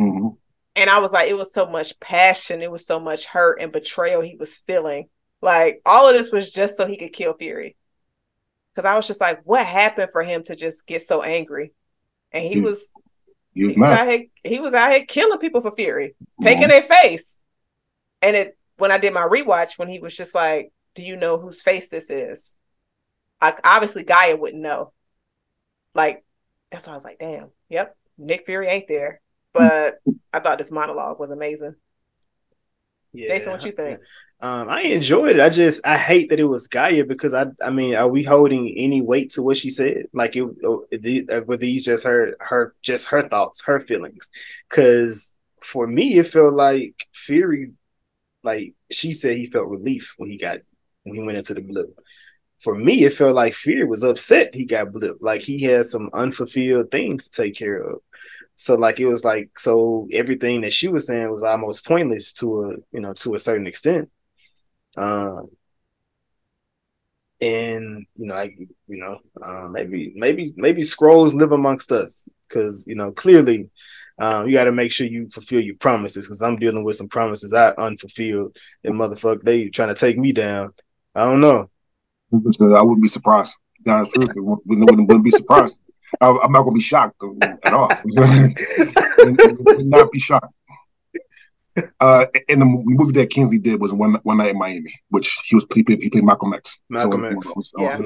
Mm-hmm. 0.00 0.28
And 0.76 0.90
I 0.90 0.98
was 0.98 1.12
like, 1.12 1.28
it 1.28 1.36
was 1.36 1.52
so 1.52 1.66
much 1.66 1.98
passion, 2.00 2.60
it 2.60 2.70
was 2.70 2.84
so 2.84 2.98
much 2.98 3.26
hurt 3.26 3.60
and 3.60 3.70
betrayal 3.70 4.20
he 4.20 4.34
was 4.34 4.56
feeling. 4.56 5.08
Like 5.44 5.82
all 5.84 6.08
of 6.08 6.14
this 6.14 6.32
was 6.32 6.50
just 6.50 6.74
so 6.74 6.86
he 6.86 6.96
could 6.96 7.12
kill 7.12 7.34
Fury. 7.34 7.76
Because 8.72 8.86
I 8.86 8.96
was 8.96 9.06
just 9.06 9.20
like, 9.20 9.42
what 9.44 9.66
happened 9.66 10.10
for 10.10 10.22
him 10.22 10.42
to 10.44 10.56
just 10.56 10.86
get 10.86 11.02
so 11.02 11.20
angry? 11.22 11.72
And 12.32 12.46
he 12.46 12.60
was 12.60 12.90
he 13.52 13.66
was, 13.66 13.90
out 13.90 14.08
here, 14.08 14.24
he 14.42 14.58
was 14.58 14.72
out 14.72 14.90
here 14.90 15.04
killing 15.06 15.38
people 15.38 15.60
for 15.60 15.70
Fury, 15.70 16.16
taking 16.40 16.68
their 16.68 16.82
face. 16.82 17.40
And 18.22 18.34
it 18.34 18.58
when 18.78 18.90
I 18.90 18.96
did 18.96 19.12
my 19.12 19.20
rewatch, 19.20 19.78
when 19.78 19.88
he 19.88 19.98
was 19.98 20.16
just 20.16 20.34
like, 20.34 20.72
"Do 20.94 21.02
you 21.02 21.16
know 21.18 21.38
whose 21.38 21.60
face 21.60 21.90
this 21.90 22.08
is?" 22.08 22.56
Like 23.42 23.60
obviously, 23.64 24.02
G'iah 24.02 24.40
wouldn't 24.40 24.62
know. 24.62 24.92
Like 25.94 26.24
that's 26.70 26.86
why 26.86 26.94
I 26.94 26.96
was 26.96 27.04
like, 27.04 27.18
"Damn, 27.20 27.50
yep, 27.68 27.94
Nick 28.16 28.46
Fury 28.46 28.66
ain't 28.68 28.88
there." 28.88 29.20
But 29.54 30.00
I 30.32 30.40
thought 30.40 30.58
this 30.58 30.72
monologue 30.72 31.20
was 31.20 31.30
amazing. 31.30 31.76
Yeah. 33.14 33.28
Jason, 33.28 33.52
what 33.52 33.64
you 33.64 33.72
think? 33.72 34.00
Um, 34.40 34.68
I 34.68 34.82
enjoyed 34.82 35.36
it. 35.36 35.40
I 35.40 35.48
just 35.48 35.86
I 35.86 35.96
hate 35.96 36.28
that 36.30 36.40
it 36.40 36.44
was 36.44 36.68
G'iah 36.68 37.06
because 37.06 37.32
I 37.32 37.46
I 37.64 37.70
mean, 37.70 37.94
are 37.94 38.08
we 38.08 38.24
holding 38.24 38.74
any 38.76 39.00
weight 39.00 39.30
to 39.30 39.42
what 39.42 39.56
she 39.56 39.70
said? 39.70 40.08
Like 40.12 40.36
it, 40.36 40.44
it 40.90 41.30
uh, 41.30 41.42
were 41.46 41.56
these 41.56 41.84
just 41.84 42.04
her 42.04 42.36
her 42.40 42.74
just 42.82 43.08
her 43.08 43.22
thoughts, 43.22 43.64
her 43.64 43.78
feelings? 43.80 44.30
Because 44.68 45.34
for 45.62 45.86
me, 45.86 46.18
it 46.18 46.26
felt 46.26 46.54
like 46.54 47.06
Fury, 47.14 47.72
like 48.42 48.74
she 48.90 49.12
said, 49.12 49.36
he 49.36 49.46
felt 49.46 49.68
relief 49.68 50.14
when 50.18 50.28
he 50.28 50.36
got 50.36 50.58
when 51.04 51.14
he 51.14 51.22
went 51.22 51.38
into 51.38 51.54
the 51.54 51.62
blip. 51.62 51.98
For 52.58 52.74
me, 52.74 53.04
it 53.04 53.14
felt 53.14 53.34
like 53.36 53.54
Fury 53.54 53.84
was 53.84 54.02
upset 54.02 54.54
he 54.54 54.64
got 54.66 54.92
blip. 54.92 55.18
Like 55.20 55.42
he 55.42 55.62
had 55.62 55.86
some 55.86 56.10
unfulfilled 56.12 56.90
things 56.90 57.28
to 57.28 57.42
take 57.42 57.56
care 57.56 57.76
of. 57.76 58.00
So 58.56 58.74
like 58.76 59.00
it 59.00 59.06
was 59.06 59.24
like 59.24 59.58
so 59.58 60.08
everything 60.12 60.60
that 60.62 60.72
she 60.72 60.88
was 60.88 61.06
saying 61.06 61.30
was 61.30 61.42
almost 61.42 61.86
pointless 61.86 62.32
to 62.34 62.64
a 62.64 62.68
you 62.92 63.00
know 63.00 63.12
to 63.14 63.34
a 63.34 63.38
certain 63.38 63.66
extent. 63.66 64.10
Um, 64.96 65.48
and 67.40 68.06
you 68.14 68.26
know, 68.26 68.34
I, 68.34 68.54
you 68.86 68.96
know, 68.96 69.20
uh, 69.42 69.68
maybe 69.68 70.12
maybe 70.16 70.52
maybe 70.56 70.82
Skrulls 70.82 71.34
live 71.34 71.52
amongst 71.52 71.92
us 71.92 72.28
because 72.48 72.86
you 72.86 72.94
know 72.94 73.12
clearly 73.12 73.70
um, 74.18 74.46
you 74.46 74.54
got 74.54 74.64
to 74.64 74.72
make 74.72 74.92
sure 74.92 75.06
you 75.06 75.28
fulfill 75.28 75.60
your 75.60 75.76
promises 75.76 76.26
because 76.26 76.40
I'm 76.40 76.56
dealing 76.56 76.84
with 76.84 76.96
some 76.96 77.08
promises 77.08 77.52
I 77.52 77.70
unfulfilled 77.70 78.56
and 78.84 78.94
motherfucker 78.94 79.42
they 79.42 79.68
trying 79.68 79.88
to 79.88 79.94
take 79.94 80.16
me 80.16 80.32
down. 80.32 80.72
I 81.14 81.24
don't 81.24 81.40
know. 81.40 81.70
I 82.32 82.82
wouldn't 82.82 83.02
be 83.02 83.08
surprised. 83.08 83.52
God's 83.84 84.10
truth, 84.10 84.30
wouldn't, 84.36 84.90
wouldn't 84.90 85.24
be 85.24 85.30
surprised. 85.30 85.80
I, 86.20 86.28
am 86.28 86.52
not 86.52 86.62
gonna 86.62 86.72
be 86.72 86.80
shocked 86.80 87.20
at 87.64 87.74
all. 87.74 87.90
not 89.78 90.12
be 90.12 90.18
shocked. 90.18 90.54
Uh, 91.98 92.26
and 92.48 92.60
the 92.60 92.82
movie 92.84 93.12
that 93.12 93.30
Kingsley 93.30 93.58
did 93.58 93.80
was 93.80 93.92
one 93.92 94.14
one 94.22 94.36
night 94.36 94.50
in 94.50 94.58
Miami, 94.58 94.94
which 95.08 95.36
he 95.46 95.56
was 95.56 95.66
he 95.74 95.82
played, 95.82 96.00
he 96.00 96.10
played 96.10 96.24
Malcolm 96.24 96.54
X. 96.54 96.78
Malcolm 96.88 97.22
so 97.22 97.28
X. 97.28 97.56
Was, 97.56 97.72
yeah. 97.78 97.98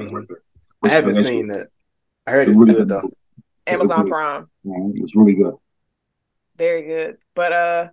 I 0.83 0.89
haven't 0.89 1.15
seen 1.15 1.47
that. 1.49 1.67
I 2.25 2.31
heard 2.31 2.49
it's 2.49 2.59
really 2.59 2.73
good 2.73 2.87
though. 2.87 3.11
Amazon 3.67 4.07
Prime. 4.07 4.49
Mm-hmm. 4.65 5.03
It's 5.03 5.15
really 5.15 5.35
good. 5.35 5.55
Very 6.57 6.83
good. 6.83 7.17
But 7.35 7.53
uh 7.53 7.89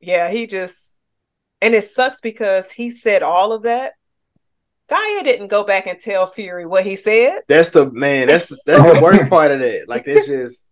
yeah, 0.00 0.30
he 0.30 0.46
just 0.46 0.96
and 1.60 1.74
it 1.74 1.84
sucks 1.84 2.20
because 2.20 2.70
he 2.70 2.90
said 2.90 3.22
all 3.22 3.52
of 3.52 3.64
that. 3.64 3.92
G'iah 4.90 5.22
didn't 5.22 5.48
go 5.48 5.62
back 5.64 5.86
and 5.86 5.98
tell 5.98 6.26
Fury 6.26 6.66
what 6.66 6.84
he 6.84 6.96
said. 6.96 7.42
That's 7.48 7.70
the 7.70 7.92
man, 7.92 8.26
that's 8.26 8.48
that's 8.64 8.82
the 8.82 9.00
worst 9.00 9.30
part 9.30 9.52
of 9.52 9.60
that. 9.60 9.88
Like 9.88 10.04
it's 10.06 10.26
just 10.26 10.68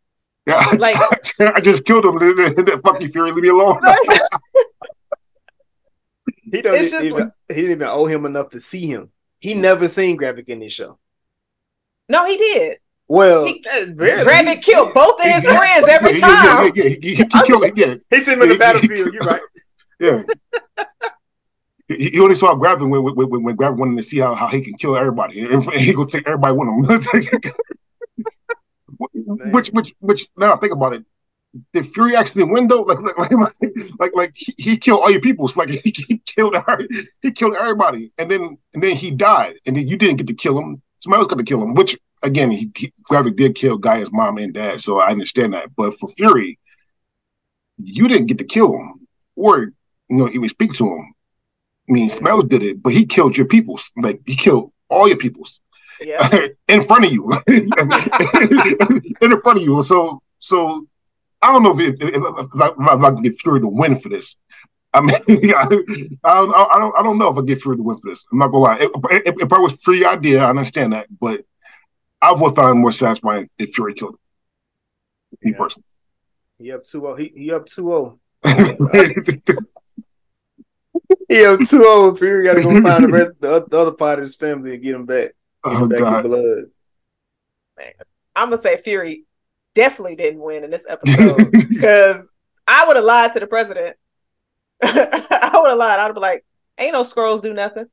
like 0.79 0.97
I 1.41 1.61
just 1.61 1.85
killed 1.85 2.05
him. 2.05 2.19
That 2.19 2.81
fucking 2.83 3.09
Fury, 3.09 3.33
leave 3.33 3.45
me 3.45 3.51
alone. 3.51 3.81
he 6.51 6.63
doesn't 6.63 7.05
even, 7.05 7.19
like, 7.19 7.33
he 7.49 7.55
didn't 7.55 7.71
even 7.73 7.89
owe 7.89 8.07
him 8.07 8.27
enough 8.27 8.51
to 8.51 8.61
see 8.61 8.87
him. 8.87 9.11
He 9.39 9.55
never 9.55 9.87
seen 9.87 10.19
Gravik 10.19 10.49
in 10.49 10.59
this 10.61 10.73
show. 10.73 10.99
No, 12.09 12.27
he 12.27 12.37
did. 12.37 12.79
Well, 13.07 13.47
he, 13.47 13.65
uh, 13.71 13.87
Gravik 13.87 14.63
killed 14.63 14.95
both 14.95 15.21
of 15.21 15.27
his 15.27 15.47
friends 15.47 15.89
every 15.89 16.19
time. 16.19 16.45
Yeah, 16.45 16.63
yeah, 16.63 16.71
yeah, 16.75 16.89
he, 17.01 17.09
he, 17.09 17.15
he 17.17 17.43
killed 17.45 17.65
him. 17.65 17.73
Yeah, 17.77 17.95
he 18.11 18.19
sent 18.19 18.39
him 18.39 18.43
in 18.43 18.49
the 18.51 18.59
battlefield. 18.59 19.15
You're 19.15 19.25
right. 19.25 19.43
Yeah. 20.01 20.23
He, 21.89 22.21
only 22.21 22.35
saw 22.35 22.55
Gravik 22.55 22.89
when, 22.89 23.03
when, 23.03 23.43
when 23.43 23.57
Gravik 23.57 23.79
wanted 23.79 23.97
to 23.97 24.03
see 24.03 24.19
how, 24.19 24.35
how 24.35 24.47
he 24.47 24.61
can 24.61 24.75
kill 24.75 24.97
everybody, 24.97 25.41
and 25.53 25.63
he 25.73 25.95
gonna 25.95 26.07
take 26.07 26.27
everybody 26.27 26.55
with 26.55 26.69
him. 26.69 27.53
which, 29.53 29.69
which, 29.69 29.95
which. 30.01 30.29
Now 30.37 30.57
think 30.57 30.73
about 30.73 30.95
it. 30.95 31.05
Did 31.73 31.87
Fury 31.87 32.15
actually 32.15 32.45
win 32.45 32.69
though? 32.69 32.83
Like, 32.83 33.01
like, 33.01 33.31
like, 33.31 33.53
like, 33.99 34.15
like 34.15 34.33
he, 34.37 34.55
he 34.59 34.77
killed 34.77 35.01
all 35.01 35.11
your 35.11 35.21
peoples. 35.21 35.57
Like 35.57 35.71
he, 35.71 35.95
he 36.07 36.19
killed, 36.19 36.57
he 37.23 37.31
killed 37.31 37.55
everybody, 37.55 38.13
and 38.19 38.31
then 38.31 38.59
and 38.75 38.83
then 38.83 38.95
he 38.97 39.11
died, 39.11 39.57
and 39.65 39.75
then 39.75 39.89
you 39.89 39.97
didn't 39.97 40.17
get 40.17 40.27
to 40.27 40.35
kill 40.35 40.59
him. 40.59 40.83
Somebody 40.99 41.21
else 41.21 41.31
got 41.31 41.39
to 41.39 41.45
kill 41.45 41.63
him. 41.63 41.75
Which 41.75 41.99
again, 42.23 42.51
he, 42.51 42.71
he 42.77 42.93
Gravik 43.11 43.37
did 43.37 43.55
kill 43.55 43.79
G'iah's 43.79 44.13
mom 44.13 44.37
and 44.39 44.53
dad, 44.53 44.81
so 44.81 45.01
I 45.01 45.11
understand 45.11 45.55
that. 45.55 45.75
But 45.75 45.99
for 45.99 46.09
Fury, 46.11 46.59
you 47.79 48.09
didn't 48.09 48.27
get 48.27 48.39
to 48.39 48.45
kill 48.45 48.75
him, 48.75 49.07
or 49.35 49.59
you 49.59 50.17
know, 50.17 50.29
even 50.29 50.49
speak 50.49 50.75
to 50.75 50.87
him. 50.87 51.15
I 51.89 51.93
mean, 51.93 52.11
Smells 52.11 52.45
did 52.45 52.63
it, 52.63 52.83
but 52.83 52.93
he 52.93 53.07
killed 53.07 53.37
your 53.37 53.47
peoples. 53.47 53.91
Like 53.97 54.21
he 54.27 54.37
killed 54.37 54.73
all 54.89 55.09
your 55.09 55.17
peoples. 55.17 55.61
Yeah. 56.01 56.49
in 56.69 56.85
front 56.85 57.07
of 57.07 57.13
you. 57.13 57.33
in 57.47 57.71
front 59.41 59.59
of 59.59 59.63
you. 59.63 59.83
So 59.83 60.23
so 60.39 60.87
I 61.41 61.53
don't 61.53 61.63
know 61.63 61.79
if, 61.79 61.95
if, 62.01 62.03
if, 62.03 62.15
if 62.15 62.61
I, 62.61 62.69
if 62.69 63.03
I 63.03 63.11
can 63.11 63.23
get 63.23 63.41
Fury 63.41 63.61
to 63.61 63.69
win 63.69 63.99
for 63.99 64.09
this. 64.09 64.37
I 64.93 65.01
mean, 65.01 65.17
I, 65.55 65.63
I, 65.63 65.69
don't, 65.69 66.55
I 66.55 66.79
don't, 66.79 66.99
I 66.99 67.03
don't 67.03 67.19
know 67.19 67.29
if 67.31 67.39
I 67.39 67.43
get 67.43 67.63
Fury 67.63 67.77
to 67.77 67.83
win 67.83 67.99
for 67.99 68.11
this. 68.11 68.25
I'm 68.33 68.39
not 68.39 68.49
gonna 68.49 68.65
lie. 68.65 68.79
If, 68.81 68.91
if, 69.27 69.43
if 69.43 69.53
I 69.53 69.59
was 69.59 69.81
free 69.83 70.05
idea, 70.05 70.43
I 70.43 70.51
understand 70.51 70.93
that, 70.95 71.07
but 71.21 71.45
I 72.21 72.33
would 72.33 72.57
find 72.57 72.81
more 72.81 72.93
satisfying 72.93 73.49
if 73.59 73.75
Fury 73.75 73.95
killed 73.95 74.15
him. 74.15 74.19
Me 75.43 75.53
yeah. 75.53 75.59
personally. 75.59 75.85
He 76.59 76.73
up 76.73 76.83
2 76.83 77.15
He, 77.15 77.33
he 77.37 77.53
up 77.53 77.67
2 77.67 78.19
he 81.29 81.45
up 81.45 81.61
2 81.61 81.67
0. 81.67 82.15
Fury 82.15 82.45
got 82.45 82.55
to 82.55 82.63
go 82.63 82.83
find 82.83 83.05
the 83.05 83.09
rest, 83.09 83.31
the, 83.41 83.65
the, 83.65 83.79
other 83.79 83.93
part 83.93 84.19
of 84.19 84.25
his 84.25 84.37
family 84.37 84.75
and 84.75 84.83
get 84.83 84.95
him 84.95 85.07
back. 85.07 85.35
Get 85.65 85.75
oh, 85.75 85.85
him 85.85 85.89
back 85.89 86.01
God. 86.01 86.25
in 86.25 86.31
blood. 86.31 86.65
Man, 87.77 87.93
I'm 88.37 88.49
gonna 88.49 88.59
say 88.59 88.77
Fury 88.77 89.25
definitely 89.75 90.17
didn't 90.17 90.41
win 90.41 90.65
in 90.65 90.71
this 90.71 90.87
episode 90.89 91.51
because 91.69 92.33
I 92.67 92.87
would 92.87 92.97
have 92.97 93.05
lied 93.05 93.33
to 93.33 93.41
the 93.41 93.47
president. 93.47 93.97
I 94.83 95.51
would 95.55 95.71
have 95.71 95.79
lied. 95.79 96.01
I'd 96.01 96.15
be 96.15 96.21
like, 96.21 96.45
"Ain't 96.79 96.93
no 96.93 97.03
Skrulls 97.03 97.43
do 97.43 97.55
nothing." 97.55 97.87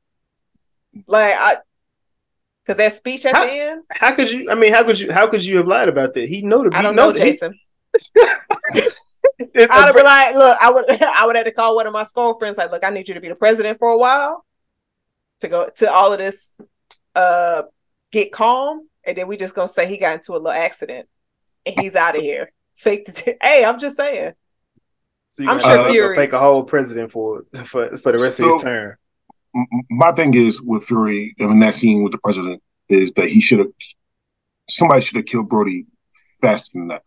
Like 1.06 1.34
I, 1.38 1.56
because 2.64 2.78
that 2.78 2.92
speech 2.92 3.24
at 3.26 3.34
how, 3.34 3.46
the 3.46 3.52
end. 3.52 3.82
How 3.90 4.14
could 4.14 4.30
you? 4.30 4.50
I 4.50 4.54
mean, 4.54 4.72
how 4.72 4.84
could 4.84 4.98
you? 4.98 5.12
How 5.12 5.28
could 5.28 5.44
you 5.44 5.58
have 5.58 5.66
lied 5.66 5.88
about 5.88 6.14
that? 6.14 6.28
He 6.28 6.42
know 6.42 6.68
the. 6.68 6.76
I 6.76 6.82
don't 6.82 6.96
know, 6.96 7.10
know 7.10 8.90
Jason. 9.38 9.68
I'd 9.70 9.94
be 9.94 10.02
like, 10.02 10.34
look, 10.34 10.58
I 10.62 10.70
would, 10.70 10.84
I 11.02 11.26
would 11.26 11.36
have 11.36 11.44
to 11.44 11.52
call 11.52 11.76
one 11.76 11.86
of 11.86 11.92
my 11.92 12.04
Skrull 12.04 12.38
friends. 12.38 12.58
Like, 12.58 12.70
look, 12.70 12.84
I 12.84 12.90
need 12.90 13.08
you 13.08 13.14
to 13.14 13.20
be 13.20 13.28
the 13.28 13.36
president 13.36 13.78
for 13.78 13.88
a 13.88 13.98
while 13.98 14.44
to 15.40 15.48
go 15.48 15.68
to 15.76 15.92
all 15.92 16.12
of 16.12 16.18
this, 16.18 16.52
uh, 17.14 17.62
get 18.10 18.32
calm, 18.32 18.88
and 19.04 19.16
then 19.16 19.28
we 19.28 19.36
just 19.36 19.54
gonna 19.54 19.68
say 19.68 19.86
he 19.86 19.98
got 19.98 20.14
into 20.14 20.32
a 20.32 20.34
little 20.34 20.50
accident 20.50 21.08
and 21.64 21.78
he's 21.78 21.96
out 21.96 22.16
of 22.16 22.22
here. 22.22 22.52
Fake. 22.76 23.06
The 23.06 23.36
hey, 23.40 23.64
I'm 23.64 23.78
just 23.78 23.96
saying. 23.96 24.32
So 25.28 25.48
I'm 25.48 25.58
sure 25.58 25.78
uh, 25.78 25.90
Fury 25.90 26.14
fake 26.14 26.32
a 26.32 26.38
whole 26.38 26.62
president 26.62 27.10
for 27.10 27.44
for 27.64 27.96
for 27.96 28.12
the 28.12 28.18
rest 28.18 28.36
so, 28.36 28.46
of 28.46 28.52
his 28.52 28.62
term. 28.62 28.96
My 29.88 30.12
thing 30.12 30.34
is 30.34 30.60
with 30.60 30.84
Fury 30.84 31.34
in 31.38 31.58
that 31.60 31.74
scene 31.74 32.02
with 32.02 32.12
the 32.12 32.18
president 32.18 32.62
is 32.88 33.12
that 33.12 33.28
he 33.28 33.40
should 33.40 33.60
have 33.60 33.68
somebody 34.68 35.00
should 35.00 35.16
have 35.16 35.24
killed 35.24 35.48
Rhodey 35.48 35.86
faster 36.40 36.72
than 36.74 36.88
that 36.88 37.02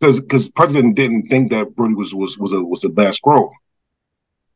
because 0.00 0.20
because 0.20 0.48
president 0.48 0.96
didn't 0.96 1.28
think 1.28 1.50
that 1.50 1.68
Rhodey 1.76 1.96
was 1.96 2.14
was 2.14 2.38
was 2.38 2.52
a 2.52 2.62
was 2.62 2.84
a 2.84 2.88
bad 2.88 3.12
Skrull. 3.14 3.50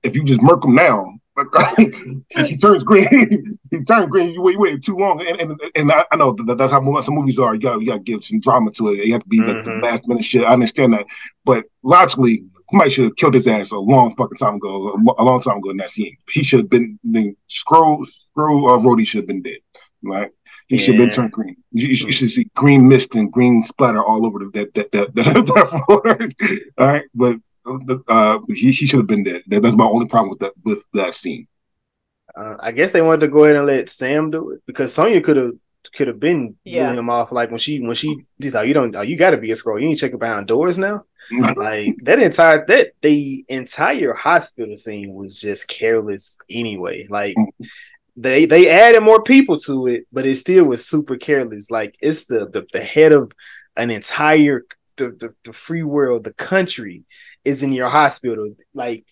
If 0.03 0.16
you 0.16 0.24
just 0.24 0.42
murk 0.42 0.64
him 0.64 0.74
now, 0.74 1.14
he 1.76 2.57
turns 2.57 2.84
green. 2.84 3.59
he 3.70 3.84
turns 3.84 4.09
green. 4.09 4.34
You 4.34 4.42
wait, 4.42 4.59
wait 4.59 4.82
too 4.82 4.97
long, 4.97 5.20
and 5.26 5.40
and, 5.40 5.61
and 5.74 5.92
I, 5.92 6.05
I 6.12 6.16
know 6.16 6.32
that 6.32 6.59
that's 6.59 6.72
how 6.72 7.01
some 7.01 7.14
movies 7.14 7.38
are. 7.38 7.55
You 7.55 7.61
got 7.61 7.80
you 7.80 7.86
got 7.86 7.97
to 7.97 8.03
give 8.03 8.24
some 8.24 8.40
drama 8.40 8.70
to 8.72 8.88
it. 8.90 9.05
You 9.05 9.12
have 9.12 9.22
to 9.22 9.28
be 9.28 9.40
mm-hmm. 9.40 9.57
like 9.57 9.64
the 9.64 9.86
last 9.86 10.09
minute 10.09 10.24
shit. 10.24 10.45
I 10.45 10.53
understand 10.53 10.95
that, 10.95 11.07
but 11.45 11.64
logically, 11.82 12.45
somebody 12.70 12.90
should 12.90 13.05
have 13.05 13.16
killed 13.16 13.34
his 13.34 13.49
ass 13.49 13.72
a 13.72 13.78
long 13.78 14.14
fucking 14.14 14.38
time 14.38 14.57
ago, 14.57 14.97
a 15.18 15.24
long 15.24 15.40
time 15.40 15.59
ago 15.59 15.70
in 15.70 15.76
that 15.78 15.90
scene. 15.90 16.16
He 16.30 16.42
should 16.42 16.61
have 16.61 16.70
been 16.70 16.99
the 17.03 17.34
Skrull 17.51 18.07
Skrull 18.36 18.68
uh, 18.68 18.82
Rhodey 18.82 19.07
should 19.07 19.20
have 19.20 19.28
been 19.28 19.42
dead. 19.42 19.59
Right? 20.03 20.30
He 20.66 20.76
yeah. 20.76 20.82
should 20.82 20.94
have 20.94 21.04
been 21.04 21.10
turned 21.10 21.32
green. 21.32 21.56
You, 21.72 21.88
you, 21.88 22.12
should 22.12 22.30
see 22.30 22.48
green 22.54 22.88
mist 22.88 23.14
and 23.14 23.30
green 23.30 23.62
splatter 23.62 24.02
all 24.02 24.24
over 24.24 24.38
the, 24.38 24.50
that 24.54 24.74
that 24.74 24.92
that, 24.92 25.14
that, 25.14 25.46
that 25.46 25.68
floor. 25.86 26.58
all 26.78 26.86
right, 26.86 27.04
but 27.14 27.38
uh, 28.08 28.38
he 28.48 28.72
he 28.72 28.86
should 28.86 29.00
have 29.00 29.06
been 29.06 29.24
dead. 29.24 29.42
That, 29.48 29.62
that's 29.62 29.76
my 29.76 29.84
only 29.84 30.06
problem 30.06 30.30
with 30.30 30.40
that 30.40 30.52
with 30.64 30.84
that 30.94 31.14
scene. 31.14 31.48
Uh, 32.34 32.56
I 32.58 32.72
guess 32.72 32.92
they 32.92 33.02
wanted 33.02 33.20
to 33.20 33.28
go 33.28 33.44
ahead 33.44 33.56
and 33.56 33.66
let 33.66 33.88
Sam 33.88 34.30
do 34.30 34.50
it 34.50 34.62
because 34.66 34.94
Sonya 34.94 35.20
could 35.20 35.36
have 35.36 35.52
could 35.94 36.08
have 36.08 36.18
been 36.18 36.56
yeah. 36.64 36.92
him 36.92 37.10
off 37.10 37.30
like 37.30 37.50
when 37.50 37.58
she 37.58 37.80
when 37.80 37.94
she 37.94 38.24
just 38.40 38.54
like 38.54 38.66
you 38.66 38.74
don't 38.74 38.96
oh, 38.96 39.02
you 39.02 39.16
got 39.16 39.30
to 39.30 39.36
be 39.36 39.50
a 39.50 39.54
Skrull 39.54 39.80
you 39.80 39.88
ain't 39.88 39.98
checking 39.98 40.18
behind 40.18 40.46
doors 40.46 40.78
now 40.78 41.04
mm-hmm. 41.30 41.60
like 41.60 41.94
that 42.02 42.18
entire 42.18 42.66
that 42.66 42.92
the 43.02 43.44
entire 43.48 44.14
hospital 44.14 44.76
scene 44.76 45.14
was 45.14 45.40
just 45.40 45.68
careless 45.68 46.38
anyway 46.50 47.06
like 47.10 47.36
mm-hmm. 47.36 47.64
They 48.16 48.44
they 48.46 48.70
added 48.70 49.00
more 49.00 49.22
people 49.22 49.58
to 49.58 49.88
it 49.88 50.06
but 50.12 50.24
it 50.24 50.36
still 50.36 50.66
was 50.66 50.86
super 50.86 51.16
careless 51.16 51.70
like 51.70 51.96
it's 52.00 52.26
the 52.26 52.48
the, 52.48 52.64
the 52.72 52.80
head 52.80 53.10
of 53.10 53.32
an 53.76 53.90
entire 53.90 54.64
the, 54.96 55.10
the, 55.10 55.34
the 55.44 55.52
free 55.52 55.82
world 55.82 56.22
the 56.22 56.32
country 56.34 57.04
is 57.44 57.62
in 57.62 57.72
your 57.72 57.88
hospital. 57.88 58.54
Like 58.72 59.04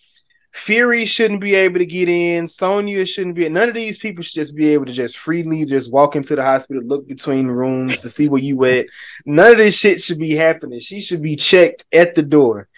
Fury 0.52 1.06
shouldn't 1.06 1.40
be 1.40 1.54
able 1.54 1.78
to 1.78 1.86
get 1.86 2.08
in. 2.08 2.48
Sonya 2.48 3.06
shouldn't 3.06 3.36
be. 3.36 3.48
None 3.48 3.68
of 3.68 3.74
these 3.74 3.98
people 3.98 4.22
should 4.22 4.34
just 4.34 4.56
be 4.56 4.68
able 4.70 4.86
to 4.86 4.92
just 4.92 5.16
freely 5.16 5.64
just 5.64 5.92
walk 5.92 6.16
into 6.16 6.36
the 6.36 6.42
hospital, 6.42 6.82
look 6.82 7.06
between 7.06 7.46
rooms 7.46 8.00
to 8.02 8.08
see 8.08 8.28
where 8.28 8.42
you 8.42 8.62
at. 8.64 8.86
None 9.24 9.52
of 9.52 9.58
this 9.58 9.76
shit 9.76 10.02
should 10.02 10.18
be 10.18 10.32
happening. 10.32 10.80
She 10.80 11.00
should 11.00 11.22
be 11.22 11.36
checked 11.36 11.84
at 11.92 12.14
the 12.14 12.22
door. 12.22 12.68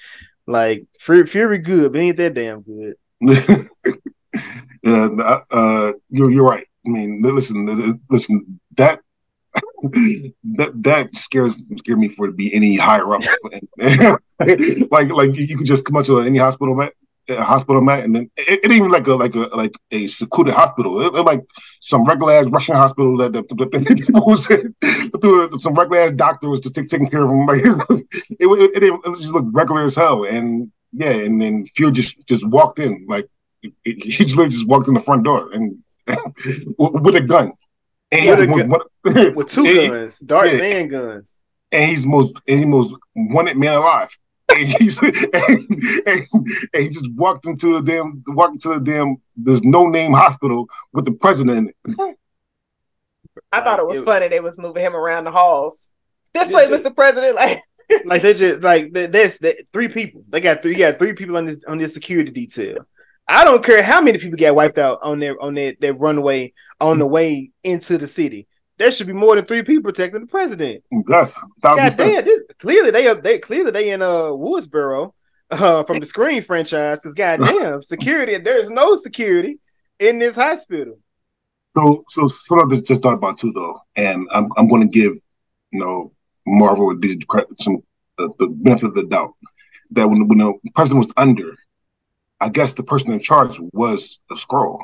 Like 0.46 0.86
Fury, 0.98 1.58
good, 1.58 1.92
but 1.92 2.00
ain't 2.00 2.16
that 2.18 2.34
damn 2.34 2.62
good. 2.62 2.96
yeah, 4.84 5.08
uh, 5.18 5.40
uh, 5.50 5.92
you're 6.10 6.30
you're 6.30 6.44
right. 6.44 6.66
I 6.86 6.88
mean, 6.90 7.22
listen, 7.22 8.00
listen. 8.10 8.60
That 8.76 9.00
that 9.82 10.72
that 10.74 11.16
scares 11.16 11.54
scare 11.76 11.96
me 11.96 12.08
for 12.08 12.26
it 12.26 12.32
to 12.32 12.36
be 12.36 12.52
any 12.52 12.76
higher 12.76 13.14
up. 13.14 13.22
like 14.90 15.10
like 15.10 15.34
you 15.36 15.56
could 15.56 15.66
just 15.66 15.86
come 15.86 15.96
up 15.96 16.04
to 16.04 16.20
any 16.20 16.38
hospital 16.38 16.74
mat, 16.74 16.92
a 17.30 17.42
hospital 17.42 17.80
mat, 17.80 18.04
and 18.04 18.14
then 18.14 18.30
it, 18.36 18.60
it 18.62 18.70
ain't 18.70 18.74
even 18.74 18.90
like 18.90 19.06
a 19.06 19.14
like 19.14 19.34
a 19.34 19.48
like 19.56 19.74
a 19.90 20.06
secluded 20.06 20.52
hospital. 20.52 21.00
It, 21.00 21.14
it 21.14 21.22
like 21.22 21.42
some 21.80 22.04
regular 22.04 22.34
ass 22.34 22.46
Russian 22.50 22.76
hospital 22.76 23.16
that 23.18 23.32
the, 23.32 23.42
the, 23.42 23.78
the 23.78 23.94
people 24.04 24.26
was 24.26 24.44
some 25.62 25.74
regular 25.74 26.02
ass 26.02 26.12
doctors 26.12 26.60
to 26.60 26.70
take 26.70 26.88
taking 26.88 27.08
care 27.08 27.22
of 27.22 27.30
them. 27.30 27.46
it, 27.48 28.46
it, 28.46 28.82
it, 28.82 29.00
it 29.02 29.18
just 29.18 29.32
looked 29.32 29.54
regular 29.54 29.84
as 29.84 29.96
hell, 29.96 30.24
and 30.24 30.70
yeah, 30.92 31.10
and 31.10 31.40
then 31.40 31.64
Fury 31.64 31.92
just 31.92 32.16
just 32.26 32.46
walked 32.46 32.80
in 32.80 33.06
like 33.08 33.28
he 33.84 34.24
literally 34.24 34.50
just 34.50 34.66
walked 34.66 34.88
in 34.88 34.94
the 34.94 35.00
front 35.00 35.24
door 35.24 35.50
and 35.52 35.78
with 36.78 37.16
a 37.16 37.20
gun. 37.20 37.52
And 38.10 38.52
with, 38.52 38.70
with, 39.04 39.34
with 39.36 39.48
two 39.48 39.66
and, 39.66 39.92
guns, 39.92 40.18
darts 40.20 40.58
yeah, 40.58 40.64
and 40.64 40.90
guns. 40.90 41.40
And 41.72 41.90
he's 41.90 42.06
most 42.06 42.34
and 42.46 42.58
he's 42.58 42.66
most 42.66 42.94
wanted 43.14 43.56
man 43.56 43.74
alive. 43.74 44.16
and, 44.50 44.68
he's, 44.78 44.98
and, 45.02 45.16
and, 45.32 46.26
and, 46.74 46.82
he 46.82 46.90
just 46.90 47.10
walked 47.14 47.46
into 47.46 47.80
the 47.80 47.82
damn 47.82 48.22
walked 48.28 48.52
into 48.52 48.78
the 48.78 48.80
damn 48.80 49.16
there's 49.36 49.62
no 49.62 49.86
name 49.86 50.12
hospital 50.12 50.68
with 50.92 51.06
the 51.06 51.12
president 51.12 51.74
I 53.50 53.60
thought 53.60 53.78
it 53.78 53.86
was 53.86 54.00
it, 54.00 54.04
funny 54.04 54.28
they 54.28 54.40
was 54.40 54.58
moving 54.58 54.82
him 54.82 54.94
around 54.94 55.24
the 55.24 55.30
halls. 55.30 55.90
This 56.32 56.52
way, 56.52 56.68
just, 56.68 56.84
Mr. 56.84 56.94
President, 56.94 57.36
like 57.36 57.62
like 58.04 58.22
they 58.22 58.34
just 58.34 58.62
like 58.62 58.92
this 58.92 59.40
three 59.72 59.88
people. 59.88 60.24
They 60.28 60.40
got 60.40 60.62
three 60.62 60.74
got 60.74 60.98
three 60.98 61.12
people 61.12 61.36
on 61.36 61.44
this 61.44 61.62
on 61.64 61.78
this 61.78 61.94
security 61.94 62.30
detail. 62.30 62.86
I 63.26 63.44
don't 63.44 63.64
care 63.64 63.82
how 63.82 64.00
many 64.00 64.18
people 64.18 64.36
get 64.36 64.54
wiped 64.54 64.78
out 64.78 64.98
on 65.02 65.18
their 65.18 65.40
on 65.40 65.54
their, 65.54 65.74
their 65.80 65.94
runway 65.94 66.52
on 66.80 66.98
the 66.98 67.06
way 67.06 67.50
into 67.62 67.96
the 67.98 68.06
city. 68.06 68.46
there 68.78 68.90
should 68.90 69.06
be 69.06 69.12
more 69.12 69.36
than 69.36 69.44
three 69.44 69.62
people 69.62 69.84
protecting 69.84 70.20
the 70.20 70.26
president. 70.26 70.82
Yes, 71.08 71.38
God 71.62 71.96
damn, 71.96 72.24
this, 72.24 72.42
clearly 72.58 72.90
they 72.90 73.06
are 73.08 73.14
they 73.14 73.38
clearly 73.38 73.70
they 73.70 73.90
in 73.90 74.02
uh 74.02 74.32
Woodsboro 74.32 75.12
uh 75.50 75.84
from 75.84 76.00
the 76.00 76.06
Scream 76.06 76.42
franchise 76.42 76.98
because 76.98 77.14
goddamn 77.14 77.82
security 77.94 78.36
there's 78.38 78.70
no 78.70 78.96
security 78.96 79.58
in 79.98 80.18
this 80.18 80.36
hospital. 80.36 80.98
So 81.76 82.04
so 82.10 82.28
something 82.28 82.78
I 82.78 82.80
just 82.80 83.02
thought 83.02 83.14
about 83.14 83.38
too 83.38 83.52
though, 83.52 83.80
and 83.96 84.28
I'm 84.32 84.48
I'm 84.56 84.68
going 84.68 84.82
to 84.82 84.88
give 84.88 85.14
you 85.70 85.80
know 85.80 86.12
Marvel 86.46 86.94
some 87.58 87.82
uh, 88.18 88.28
the 88.38 88.48
benefit 88.48 88.88
of 88.88 88.94
the 88.94 89.04
doubt 89.04 89.34
that 89.92 90.08
when 90.08 90.28
when 90.28 90.38
the 90.38 90.70
president 90.74 91.06
was 91.06 91.14
under, 91.16 91.56
I 92.40 92.48
guess 92.48 92.74
the 92.74 92.82
person 92.82 93.12
in 93.12 93.20
charge 93.20 93.58
was 93.72 94.18
a 94.30 94.34
Skrull. 94.34 94.78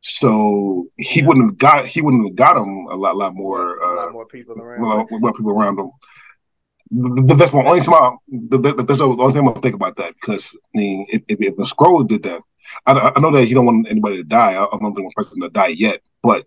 So 0.00 0.86
he 0.96 1.20
yeah. 1.20 1.26
wouldn't 1.26 1.46
have 1.46 1.58
got 1.58 1.86
he 1.86 2.00
wouldn't 2.00 2.26
have 2.28 2.36
got 2.36 2.56
him 2.56 2.86
a 2.90 2.96
lot 2.96 3.16
lot 3.16 3.34
more 3.34 3.82
uh, 3.82 3.94
a 3.94 3.96
lot 4.04 4.12
more 4.12 4.26
people 4.26 4.54
around 4.60 4.82
lot, 4.82 5.06
more 5.10 5.32
people 5.32 5.50
around 5.50 5.78
him. 5.78 5.90
That's 7.36 7.52
my 7.52 7.64
only 7.64 7.80
time. 7.80 8.16
That's 8.28 8.98
the 8.98 9.04
only 9.04 9.32
thing 9.32 9.48
I 9.48 9.52
think 9.60 9.74
about 9.74 9.96
that 9.96 10.14
because 10.14 10.56
I 10.74 10.78
mean, 10.78 11.04
if, 11.08 11.22
if, 11.28 11.40
if 11.40 11.56
the 11.56 11.64
Skrull 11.64 12.06
did 12.06 12.22
that, 12.22 12.40
I, 12.86 13.12
I, 13.14 13.20
know 13.20 13.30
that 13.32 13.44
he 13.44 13.54
don't 13.54 13.66
want 13.66 13.90
anybody 13.90 14.16
to 14.16 14.24
die. 14.24 14.54
I, 14.54 14.64
I 14.64 14.78
don't 14.78 14.94
think 14.94 15.04
one 15.04 15.12
person 15.14 15.42
to 15.42 15.50
die 15.50 15.68
yet, 15.68 16.00
but 16.22 16.46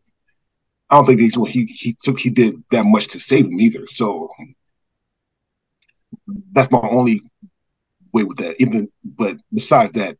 I 0.89 0.95
don't 0.95 1.05
think 1.05 1.19
he's 1.19 1.35
he 1.35 1.65
he 1.65 1.95
took 2.01 2.19
he 2.19 2.29
did 2.29 2.63
that 2.71 2.83
much 2.83 3.07
to 3.09 3.19
save 3.19 3.45
him 3.45 3.59
either. 3.59 3.85
So 3.87 4.29
that's 6.51 6.71
my 6.71 6.79
only 6.79 7.21
way 8.13 8.23
with 8.23 8.37
that. 8.37 8.55
Even 8.59 8.89
but 9.03 9.37
besides 9.53 9.91
that, 9.93 10.17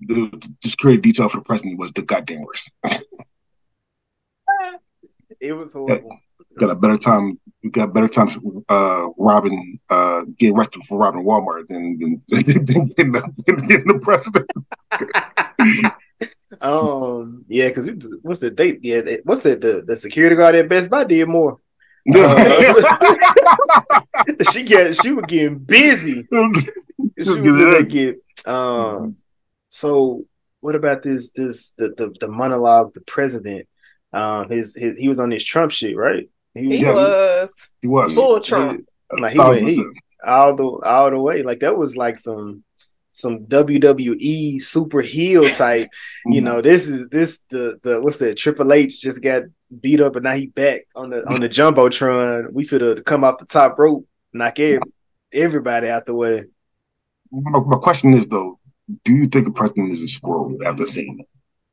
the, 0.00 0.30
the 0.62 0.68
security 0.68 1.00
detail 1.00 1.28
for 1.28 1.38
the 1.38 1.44
president 1.44 1.78
was 1.78 1.92
the 1.92 2.02
goddamn 2.02 2.42
worst. 2.42 2.70
it 5.40 5.52
was 5.52 5.72
horrible. 5.72 6.18
Got 6.58 6.70
a 6.70 6.74
better 6.74 6.98
time. 6.98 7.38
We 7.62 7.70
got 7.70 7.94
better 7.94 8.08
time 8.08 8.28
uh, 8.68 9.08
robbing, 9.16 9.78
uh, 9.88 10.22
getting 10.38 10.56
arrested 10.56 10.82
for 10.84 10.98
robbing 10.98 11.24
Walmart 11.24 11.68
than 11.68 11.98
than, 11.98 12.22
than, 12.28 12.64
than, 12.64 12.86
getting, 12.88 13.12
the, 13.12 13.42
than 13.46 13.56
getting 13.68 13.86
the 13.86 13.98
president. 14.00 14.50
um. 16.60 17.44
Yeah. 17.48 17.68
Because 17.68 17.90
what's 18.22 18.40
the 18.40 18.50
date? 18.50 18.80
Yeah. 18.82 19.02
What's 19.24 19.46
it? 19.46 19.60
The 19.60 19.84
the 19.86 19.94
security 19.96 20.34
guard 20.34 20.56
at 20.56 20.68
Best 20.68 20.90
Buy 20.90 21.04
did 21.04 21.28
more. 21.28 21.60
Uh, 22.12 22.74
she 24.50 24.64
get 24.64 24.96
she 24.96 25.12
was 25.12 25.24
getting 25.28 25.58
busy. 25.58 26.26
She 27.22 27.40
was 27.40 27.84
get 27.84 28.16
um 28.46 29.16
so 29.70 30.24
what 30.60 30.74
about 30.74 31.02
this 31.02 31.32
this 31.32 31.72
the 31.72 31.88
the, 31.96 32.14
the 32.20 32.28
monologue 32.28 32.88
of 32.88 32.92
the 32.94 33.00
president? 33.02 33.68
Um 34.12 34.50
his, 34.50 34.74
his 34.76 34.98
he 34.98 35.08
was 35.08 35.20
on 35.20 35.30
his 35.30 35.44
Trump 35.44 35.72
shit, 35.72 35.96
right? 35.96 36.28
He, 36.54 36.78
he 36.78 36.84
was 36.84 37.70
he 37.80 37.88
was 37.88 38.14
full 38.14 38.40
Trump. 38.40 38.86
He, 39.14 39.20
like 39.20 39.32
he 39.32 39.38
went 39.38 39.68
he, 39.68 39.84
all 40.26 40.54
the 40.56 40.64
all 40.64 41.10
the 41.10 41.18
way. 41.18 41.42
Like 41.42 41.60
that 41.60 41.76
was 41.76 41.96
like 41.96 42.18
some 42.18 42.64
some 43.12 43.46
WWE 43.46 44.60
super 44.60 45.00
heel 45.00 45.48
type. 45.50 45.88
you 46.26 46.36
mm-hmm. 46.36 46.44
know, 46.44 46.60
this 46.60 46.88
is 46.88 47.08
this 47.08 47.40
the 47.50 47.78
the 47.82 48.00
what's 48.00 48.18
that? 48.18 48.36
Triple 48.36 48.72
H 48.72 49.00
just 49.00 49.22
got 49.22 49.44
beat 49.80 50.00
up 50.00 50.16
and 50.16 50.24
now 50.24 50.32
he 50.32 50.46
back 50.46 50.82
on 50.94 51.10
the 51.10 51.26
on 51.28 51.40
the 51.40 51.48
jumbotron. 51.56 52.52
We 52.52 52.64
feel 52.64 52.78
to 52.78 53.02
come 53.02 53.24
off 53.24 53.38
the 53.38 53.46
top 53.46 53.78
rope, 53.78 54.06
knock 54.32 54.58
every, 54.58 54.80
everybody 55.32 55.88
out 55.88 56.06
the 56.06 56.14
way. 56.14 56.44
My, 57.32 57.60
my 57.60 57.76
question 57.76 58.14
is 58.14 58.26
though, 58.26 58.58
do 59.04 59.12
you 59.12 59.28
think 59.28 59.46
the 59.46 59.52
president 59.52 59.92
is 59.92 60.02
a 60.02 60.06
Skrull 60.06 60.64
after 60.64 60.86
seeing 60.86 61.20
it? 61.20 61.26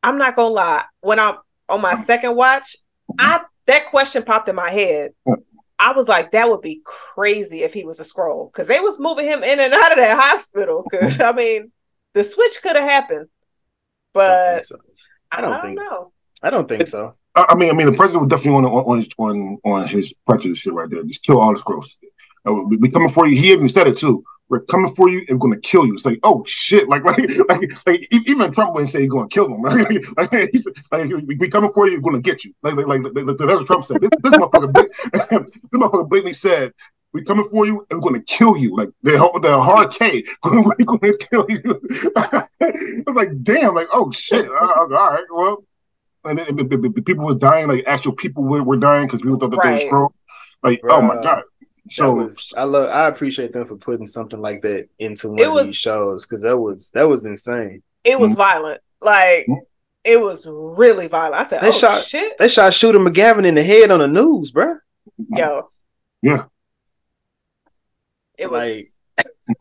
I'm 0.03 0.17
not 0.17 0.35
gonna 0.35 0.53
lie. 0.53 0.83
When 1.01 1.19
I'm 1.19 1.35
on 1.69 1.81
my 1.81 1.95
second 1.95 2.35
watch, 2.35 2.75
I 3.17 3.41
that 3.65 3.87
question 3.87 4.23
popped 4.23 4.49
in 4.49 4.55
my 4.55 4.69
head. 4.69 5.11
I 5.79 5.93
was 5.93 6.07
like, 6.07 6.31
that 6.31 6.49
would 6.49 6.61
be 6.61 6.81
crazy 6.83 7.63
if 7.63 7.73
he 7.73 7.83
was 7.83 7.99
a 7.99 8.03
Skrull 8.03 8.51
because 8.51 8.67
they 8.67 8.79
was 8.79 8.99
moving 8.99 9.25
him 9.25 9.43
in 9.43 9.59
and 9.59 9.73
out 9.73 9.91
of 9.91 9.97
that 9.97 10.17
hospital. 10.19 10.85
Because 10.89 11.19
I 11.21 11.31
mean, 11.31 11.71
the 12.13 12.23
switch 12.23 12.59
could 12.61 12.75
have 12.75 12.89
happened, 12.89 13.27
but 14.13 14.63
I 15.31 15.41
don't, 15.41 15.51
I 15.53 15.57
don't 15.57 15.61
think, 15.61 15.79
know. 15.79 16.11
I 16.43 16.49
don't 16.49 16.67
think 16.69 16.87
so. 16.87 17.15
I 17.35 17.53
mean, 17.55 17.69
I 17.69 17.73
mean, 17.73 17.87
the 17.87 17.93
president 17.93 18.21
would 18.21 18.29
definitely 18.29 18.61
want 18.61 19.09
to 19.17 19.19
on 19.19 19.35
on 19.35 19.57
on 19.63 19.87
his 19.87 20.13
prejudice 20.25 20.59
shit 20.59 20.73
right 20.73 20.89
there. 20.89 21.03
Just 21.03 21.23
kill 21.23 21.39
all 21.39 21.53
the 21.53 21.59
Skrulls. 21.59 21.97
Uh, 22.47 22.53
we, 22.53 22.77
we 22.77 22.89
coming 22.89 23.09
for 23.09 23.27
you. 23.27 23.39
He 23.39 23.51
even 23.51 23.69
said 23.69 23.87
it 23.87 23.97
too 23.97 24.23
we're 24.49 24.61
coming 24.61 24.93
for 24.93 25.09
you 25.09 25.25
and 25.27 25.39
we're 25.39 25.49
going 25.49 25.61
to 25.61 25.67
kill 25.67 25.85
you. 25.85 25.93
It's 25.93 26.05
like, 26.05 26.19
oh 26.23 26.43
shit, 26.45 26.87
like 26.87 27.03
like 27.05 27.17
like, 27.49 27.87
like 27.87 28.07
even 28.11 28.51
Trump 28.51 28.73
wouldn't 28.73 28.91
say 28.91 29.01
he's 29.01 29.09
going 29.09 29.27
to 29.27 29.33
kill 29.33 29.47
them. 29.49 29.61
like, 30.17 30.51
he 30.51 30.57
said, 30.57 30.73
like 30.91 31.11
we 31.27 31.47
coming 31.49 31.71
for 31.71 31.87
you, 31.87 31.95
we're 31.97 32.11
going 32.11 32.21
to 32.21 32.29
get 32.29 32.45
you. 32.45 32.53
Like 32.63 32.75
like, 32.75 32.87
like, 32.87 33.01
like 33.03 33.37
that's 33.37 33.39
what 33.39 33.67
Trump 33.67 33.85
said. 33.85 34.01
This, 34.01 34.09
this 34.23 34.33
motherfucker, 34.33 34.73
this 35.51 35.61
motherfucker 35.73 36.09
blatantly 36.09 36.33
said. 36.33 36.73
We 37.13 37.23
coming 37.23 37.47
for 37.49 37.65
you 37.65 37.87
and 37.89 37.99
we're 37.99 38.11
gonna 38.11 38.21
kill 38.21 38.57
you. 38.57 38.75
Like 38.75 38.89
the 39.01 39.13
the 39.41 39.59
hard 39.59 39.91
K, 39.91 40.23
we're 40.43 40.75
gonna 40.85 41.17
kill 41.17 41.45
you. 41.49 41.61
I 42.15 42.45
was 43.07 43.15
like, 43.15 43.41
damn, 43.41 43.73
like 43.73 43.87
oh 43.93 44.11
shit. 44.11 44.45
Uh, 44.45 44.53
all 44.53 44.87
right, 44.87 45.23
well, 45.33 45.63
and 46.25 46.37
then, 46.37 46.57
the 46.57 47.03
people 47.03 47.25
was 47.25 47.37
dying. 47.37 47.69
Like 47.69 47.85
actual 47.87 48.13
people 48.13 48.43
were, 48.43 48.61
were 48.61 48.77
dying 48.77 49.07
because 49.07 49.21
people 49.21 49.39
thought 49.39 49.51
that 49.51 49.57
right. 49.57 49.77
they 49.77 49.85
were 49.85 49.89
screwed. 49.89 50.11
Like, 50.63 50.81
Bruh. 50.81 50.91
oh 50.91 51.01
my 51.01 51.21
god, 51.21 51.43
so 51.89 52.13
was, 52.13 52.53
I 52.55 52.63
love 52.63 52.89
I 52.89 53.07
appreciate 53.07 53.51
them 53.51 53.65
for 53.65 53.77
putting 53.77 54.07
something 54.07 54.41
like 54.41 54.61
that 54.61 54.89
into 54.99 55.29
one 55.29 55.37
was, 55.51 55.61
of 55.61 55.65
these 55.67 55.75
shows 55.75 56.25
because 56.25 56.43
that 56.43 56.57
was 56.57 56.91
that 56.91 57.07
was 57.07 57.25
insane. 57.25 57.83
It 58.03 58.19
was 58.19 58.31
mm-hmm. 58.31 58.37
violent, 58.37 58.81
like 59.01 59.45
mm-hmm. 59.47 59.53
it 60.03 60.19
was 60.19 60.45
really 60.47 61.07
violent. 61.07 61.35
I 61.35 61.45
said, 61.45 61.61
they 61.61 61.69
"Oh 61.69 61.71
shot, 61.71 62.01
shit!" 62.01 62.37
They 62.37 62.47
shot 62.47 62.73
Shooter 62.73 62.99
McGavin 62.99 63.45
in 63.45 63.55
the 63.55 63.63
head 63.63 63.91
on 63.91 63.99
the 63.99 64.07
news, 64.07 64.51
bro. 64.51 64.77
Yo, 65.29 65.71
yeah, 66.21 66.45
it 68.37 68.49
was. 68.49 68.95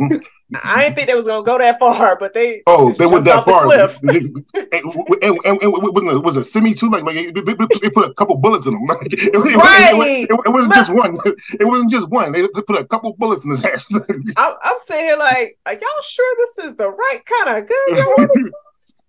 Like, 0.00 0.22
I 0.62 0.84
didn't 0.84 0.94
think 0.94 1.08
they 1.08 1.14
was 1.14 1.26
gonna 1.26 1.44
go 1.44 1.58
that 1.58 1.78
far, 1.80 2.16
but 2.18 2.32
they 2.32 2.62
oh 2.68 2.92
they 2.92 3.06
went 3.06 3.24
that 3.24 3.44
far. 3.44 3.64
and, 3.72 5.38
and, 5.44 5.62
and, 5.62 5.72
was 5.72 6.16
it 6.16 6.22
was 6.22 6.36
a 6.36 6.44
semi 6.44 6.72
too? 6.72 6.88
Like, 6.88 7.02
like 7.02 7.34
they, 7.34 7.90
put 7.90 8.04
a 8.04 8.14
couple 8.14 8.36
bullets 8.36 8.66
in 8.66 8.74
him. 8.74 8.86
Like, 8.86 8.98
it, 9.10 9.34
right. 9.34 9.92
it, 9.94 10.30
it 10.46 10.50
wasn't 10.50 10.74
just 10.74 10.92
one. 10.92 11.16
It 11.58 11.64
wasn't 11.64 11.90
just 11.90 12.08
one. 12.08 12.30
They 12.30 12.46
put 12.46 12.78
a 12.78 12.84
couple 12.84 13.12
bullets 13.14 13.44
in 13.44 13.50
his 13.50 13.64
ass. 13.64 13.92
I, 14.36 14.54
I'm 14.62 14.78
saying 14.78 15.06
here 15.06 15.16
like, 15.16 15.58
are 15.66 15.72
y'all 15.72 16.02
sure 16.02 16.36
this 16.38 16.58
is 16.66 16.76
the 16.76 16.90
right 16.90 17.20
kind 17.24 17.58
of 17.58 17.68
gun? 17.68 18.50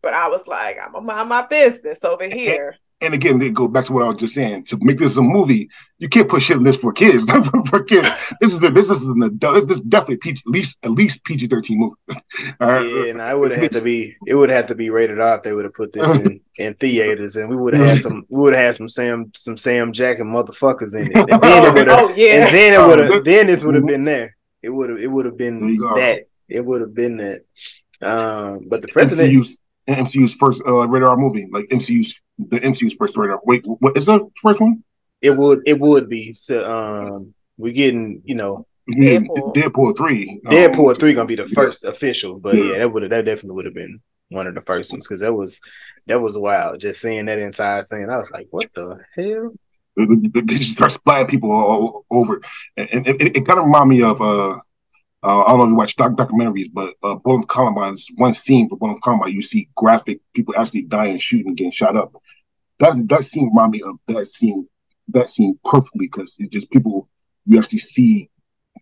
but 0.02 0.14
I 0.14 0.28
was 0.30 0.48
like, 0.48 0.78
I'm 0.84 0.94
gonna 0.94 1.06
mind 1.06 1.30
my 1.30 1.46
business 1.46 2.04
over 2.04 2.28
here 2.28 2.78
and 3.00 3.14
again, 3.14 3.38
they 3.38 3.52
go 3.52 3.68
back 3.68 3.86
to 3.86 3.94
what 3.94 4.04
I 4.04 4.08
was 4.08 4.16
just 4.16 4.34
saying. 4.34 4.66
To 4.66 4.78
make 4.82 4.98
this 4.98 5.18
a 5.18 5.22
movie, 5.22 5.70
you 6.00 6.10
can't 6.10 6.28
put 6.28 6.42
shit 6.42 6.58
in 6.58 6.64
this 6.64 6.78
for 6.78 6.92
kids. 6.92 7.26
for 7.70 7.84
kids, 7.84 8.10
this 8.42 8.52
is 8.54 8.60
the, 8.60 8.72
this 8.72 8.90
is 8.90 9.04
an 9.04 9.22
adult. 9.22 9.68
This 9.68 9.78
is 9.78 9.82
definitely 9.82 10.18
PG, 10.18 10.42
at 10.46 10.52
least 10.52 10.80
at 10.84 10.92
least 10.92 11.24
PG 11.24 11.48
thirteen 11.48 11.80
movie. 11.80 11.96
All 12.60 12.72
right? 12.72 12.90
Yeah, 12.90 13.12
and 13.12 13.22
I 13.22 13.36
would 13.36 13.52
have 13.52 13.62
had 13.62 13.72
to 13.74 13.82
be. 13.82 14.16
It 14.26 14.34
would 14.34 14.50
have 14.50 14.68
to 14.68 14.76
be 14.76 14.90
rated 14.90 15.20
R 15.20 15.38
if 15.38 15.44
they 15.44 15.54
would 15.54 15.66
have 15.66 15.76
put 15.76 15.94
this 15.94 16.10
in, 16.16 16.42
in 16.58 16.74
theaters, 16.74 17.36
and 17.36 17.50
we 17.50 17.56
would 17.56 17.76
have 17.76 17.88
had 17.88 18.02
some. 18.02 18.26
We 18.30 18.42
would 18.42 18.54
have 18.54 18.64
had 18.64 18.76
some 18.76 18.90
Sam 18.90 19.32
some 19.36 19.58
Sam 19.58 19.94
Jack 19.94 20.18
and 20.18 20.34
motherfuckers 20.34 21.00
in 21.00 21.08
it. 21.08 21.16
And 21.16 21.42
then 21.42 21.66
it 21.66 21.74
would 21.74 21.88
have. 21.88 22.00
oh 22.00 22.14
yeah. 22.16 22.46
And 22.46 22.56
then 22.56 22.74
it 22.74 22.88
would 22.88 23.00
have. 23.00 23.24
Then 23.24 23.48
this 23.48 23.64
would 23.64 23.76
have 23.76 23.86
been 23.86 24.06
there. 24.06 24.36
It 24.64 24.70
would 24.70 24.90
have. 24.90 25.00
It 25.00 25.08
would 25.08 25.26
have 25.26 25.38
been 25.38 25.78
that. 25.78 26.28
It 26.50 26.66
would 26.66 26.82
have 26.82 26.96
been 26.96 27.18
that. 27.18 27.46
Um, 28.02 28.68
but 28.68 28.82
the 28.82 28.88
president. 28.88 29.34
MCU's, 29.34 29.60
MCU's 29.88 30.34
first 30.34 30.62
uh, 30.68 30.88
rated 30.88 31.08
R 31.08 31.18
movie, 31.18 31.48
like 31.52 31.66
MCU's 31.66 32.22
the 32.38 32.60
MCU's 32.60 32.94
first 32.94 33.18
rated. 33.18 33.38
Wait, 33.44 33.66
what 33.66 33.98
is 33.98 34.06
the 34.06 34.30
first 34.42 34.60
one? 34.60 34.84
It 35.22 35.32
would 35.32 35.62
it 35.66 35.80
would 35.80 36.10
be. 36.10 36.34
So 36.34 36.70
um, 36.70 37.34
we're 37.58 37.74
getting 37.74 38.22
you 38.26 38.36
know 38.36 38.68
Deadpool, 38.90 39.54
Deadpool 39.54 39.98
three. 39.98 40.40
Deadpool 40.46 40.90
um, 40.90 40.96
three 40.96 41.14
gonna 41.14 41.26
be 41.26 41.36
the 41.36 41.46
first 41.46 41.84
yeah. 41.84 41.90
official, 41.90 42.40
but 42.40 42.56
yeah, 42.56 42.64
yeah 42.64 42.78
that 42.80 42.94
would 42.94 43.04
that 43.04 43.26
definitely 43.26 43.56
would 43.56 43.66
have 43.66 43.74
been 43.74 44.00
one 44.30 44.48
of 44.48 44.56
the 44.56 44.62
first 44.62 44.92
ones 44.92 45.06
because 45.06 45.22
that 45.22 45.34
was 45.34 45.60
that 46.06 46.22
was 46.22 46.38
wild. 46.38 46.80
Just 46.80 47.02
seeing 47.02 47.26
that 47.26 47.40
entire 47.40 47.82
scene, 47.82 48.10
I 48.10 48.18
was 48.18 48.32
like, 48.32 48.48
what 48.52 48.68
the 48.74 49.00
hell? 49.16 49.52
They 49.98 50.56
just 50.56 50.74
start 50.74 50.92
splatting 50.92 51.30
people 51.30 51.52
all 51.52 52.06
over, 52.12 52.40
and, 52.78 52.88
and 52.94 53.08
it, 53.08 53.38
it, 53.38 53.46
kind 53.48 53.58
of 53.58 53.66
remind 53.66 53.90
me 53.90 54.04
of 54.04 54.22
uh, 54.22 54.52
uh, 55.24 55.44
I 55.44 55.48
don't 55.48 55.58
know 55.58 55.64
if 55.64 55.70
you 55.70 55.76
watch 55.76 55.96
doc- 55.96 56.14
documentaries, 56.14 56.68
but 56.72 56.94
uh, 57.02 57.16
Bowling 57.16 57.42
for 57.42 57.48
Columbine 57.48 57.96
is 57.96 58.12
one 58.16 58.32
scene 58.32 58.70
for 58.70 58.78
Bowling 58.78 58.96
for 58.96 59.02
Columbine. 59.02 59.34
You 59.34 59.42
see 59.42 59.70
graphic 59.76 60.20
people 60.36 60.54
actually 60.56 60.84
dying, 60.84 61.18
shooting, 61.18 61.56
getting 61.56 61.72
shot 61.72 61.98
up 61.98 62.16
that 62.80 63.08
that 63.08 63.24
scene 63.24 63.50
remind 63.50 63.72
me 63.72 63.82
of 63.82 63.98
that 64.08 64.28
scene 64.28 64.68
that 65.10 65.30
scene 65.30 65.58
perfectly 65.64 66.08
because 66.08 66.36
it's 66.40 66.52
just 66.52 66.70
people 66.72 67.10
you 67.46 67.60
actually 67.60 67.80
see 67.80 68.30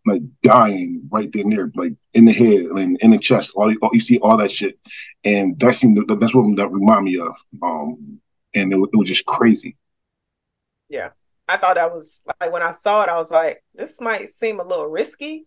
like 0.05 0.21
dying 0.43 1.07
right 1.09 1.31
there 1.33 1.43
near 1.43 1.71
like 1.75 1.93
in 2.13 2.25
the 2.25 2.33
head 2.33 2.65
and 2.77 2.97
in 3.01 3.11
the 3.11 3.17
chest 3.17 3.53
all 3.55 3.71
you, 3.71 3.79
you 3.91 3.99
see 3.99 4.19
all 4.19 4.37
that 4.37 4.51
shit 4.51 4.77
and 5.23 5.59
that 5.59 5.73
scene 5.73 5.95
that, 5.95 6.19
that's 6.19 6.35
what 6.35 6.55
that 6.55 6.71
remind 6.71 7.05
me 7.05 7.19
of 7.19 7.35
um 7.63 8.19
and 8.53 8.71
it, 8.71 8.75
it 8.93 8.97
was 8.97 9.07
just 9.07 9.25
crazy 9.25 9.77
yeah 10.89 11.09
i 11.47 11.57
thought 11.57 11.75
that 11.75 11.91
was 11.91 12.23
like 12.39 12.51
when 12.51 12.63
i 12.63 12.71
saw 12.71 13.01
it 13.03 13.09
i 13.09 13.15
was 13.15 13.31
like 13.31 13.63
this 13.73 14.01
might 14.01 14.27
seem 14.27 14.59
a 14.59 14.63
little 14.63 14.87
risky 14.87 15.45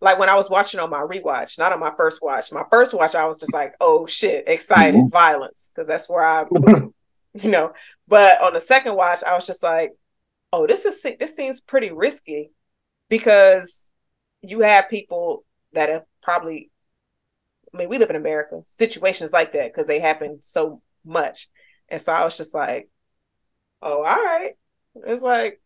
like 0.00 0.18
when 0.18 0.28
I 0.28 0.34
was 0.34 0.48
watching 0.48 0.80
on 0.80 0.90
my 0.90 1.00
rewatch, 1.00 1.58
not 1.58 1.72
on 1.72 1.80
my 1.80 1.92
first 1.96 2.22
watch. 2.22 2.52
My 2.52 2.64
first 2.70 2.94
watch, 2.94 3.14
I 3.14 3.26
was 3.26 3.38
just 3.38 3.52
like, 3.52 3.74
"Oh 3.80 4.06
shit, 4.06 4.44
excited, 4.46 4.94
mm-hmm. 4.94 5.08
violence," 5.08 5.70
because 5.74 5.88
that's 5.88 6.08
where 6.08 6.24
I 6.24 6.44
you 7.34 7.50
know. 7.50 7.72
But 8.06 8.40
on 8.42 8.54
the 8.54 8.60
second 8.60 8.96
watch, 8.96 9.22
I 9.24 9.34
was 9.34 9.46
just 9.46 9.62
like, 9.62 9.92
oh, 10.52 10.66
this 10.66 10.84
is 10.84 11.02
this 11.18 11.36
seems 11.36 11.60
pretty 11.60 11.90
risky 11.92 12.50
because 13.08 13.90
you 14.42 14.60
have 14.60 14.90
people 14.90 15.44
that 15.72 15.88
have 15.90 16.04
probably 16.22 16.70
I 17.72 17.76
mean, 17.78 17.88
we 17.88 17.98
live 17.98 18.10
in 18.10 18.16
America, 18.16 18.60
situations 18.64 19.32
like 19.32 19.52
that 19.52 19.72
because 19.72 19.86
they 19.86 20.00
happen 20.00 20.40
so 20.40 20.82
much. 21.04 21.48
And 21.88 22.00
so 22.00 22.12
I 22.12 22.24
was 22.24 22.36
just 22.36 22.54
like, 22.54 22.88
oh, 23.82 23.98
all 24.04 24.04
right. 24.04 24.52
It's 25.06 25.22
like 25.22 25.60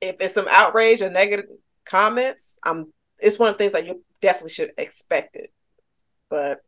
if 0.00 0.16
it's 0.20 0.34
some 0.34 0.48
outrage 0.50 1.02
or 1.02 1.10
negative 1.10 1.46
comments, 1.84 2.58
I'm 2.64 2.92
it's 3.18 3.38
one 3.38 3.50
of 3.50 3.54
the 3.54 3.58
things 3.64 3.74
that 3.74 3.86
you 3.86 4.04
definitely 4.20 4.50
should 4.50 4.72
expect 4.78 5.36
it. 5.36 5.52
But 6.30 6.60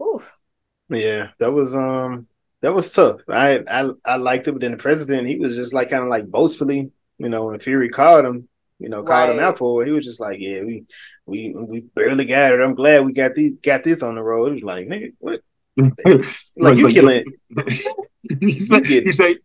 oof. 0.00 0.37
Yeah, 0.90 1.30
that 1.38 1.52
was 1.52 1.74
um 1.74 2.26
that 2.62 2.74
was 2.74 2.92
tough. 2.92 3.20
I 3.28 3.60
I 3.68 3.90
I 4.04 4.16
liked 4.16 4.48
it, 4.48 4.52
but 4.52 4.60
then 4.60 4.72
the 4.72 4.76
president, 4.76 5.28
he 5.28 5.36
was 5.36 5.56
just 5.56 5.74
like 5.74 5.90
kind 5.90 6.02
of 6.02 6.08
like 6.08 6.26
boastfully, 6.26 6.90
you 7.18 7.28
know, 7.28 7.46
when 7.46 7.58
Fury 7.58 7.88
called 7.88 8.24
him, 8.24 8.48
you 8.78 8.88
know, 8.88 9.02
called 9.02 9.28
right. 9.28 9.38
him 9.38 9.44
out 9.44 9.58
for 9.58 9.82
it. 9.82 9.86
He 9.86 9.92
was 9.92 10.04
just 10.04 10.20
like, 10.20 10.38
Yeah, 10.40 10.62
we 10.62 10.84
we 11.26 11.54
we 11.54 11.80
barely 11.80 12.24
got 12.24 12.52
it. 12.52 12.60
I'm 12.60 12.74
glad 12.74 13.04
we 13.04 13.12
got 13.12 13.34
these 13.34 13.54
got 13.62 13.84
this 13.84 14.02
on 14.02 14.14
the 14.14 14.22
road. 14.22 14.50
It 14.50 14.54
was 14.54 14.62
like, 14.62 14.86
nigga, 14.86 15.12
what? 15.18 15.42
like 16.56 16.76
you 16.76 16.88
killing 16.88 17.24
he 18.40 18.58
said, 18.58 18.84
he 18.84 19.12
said 19.12 19.36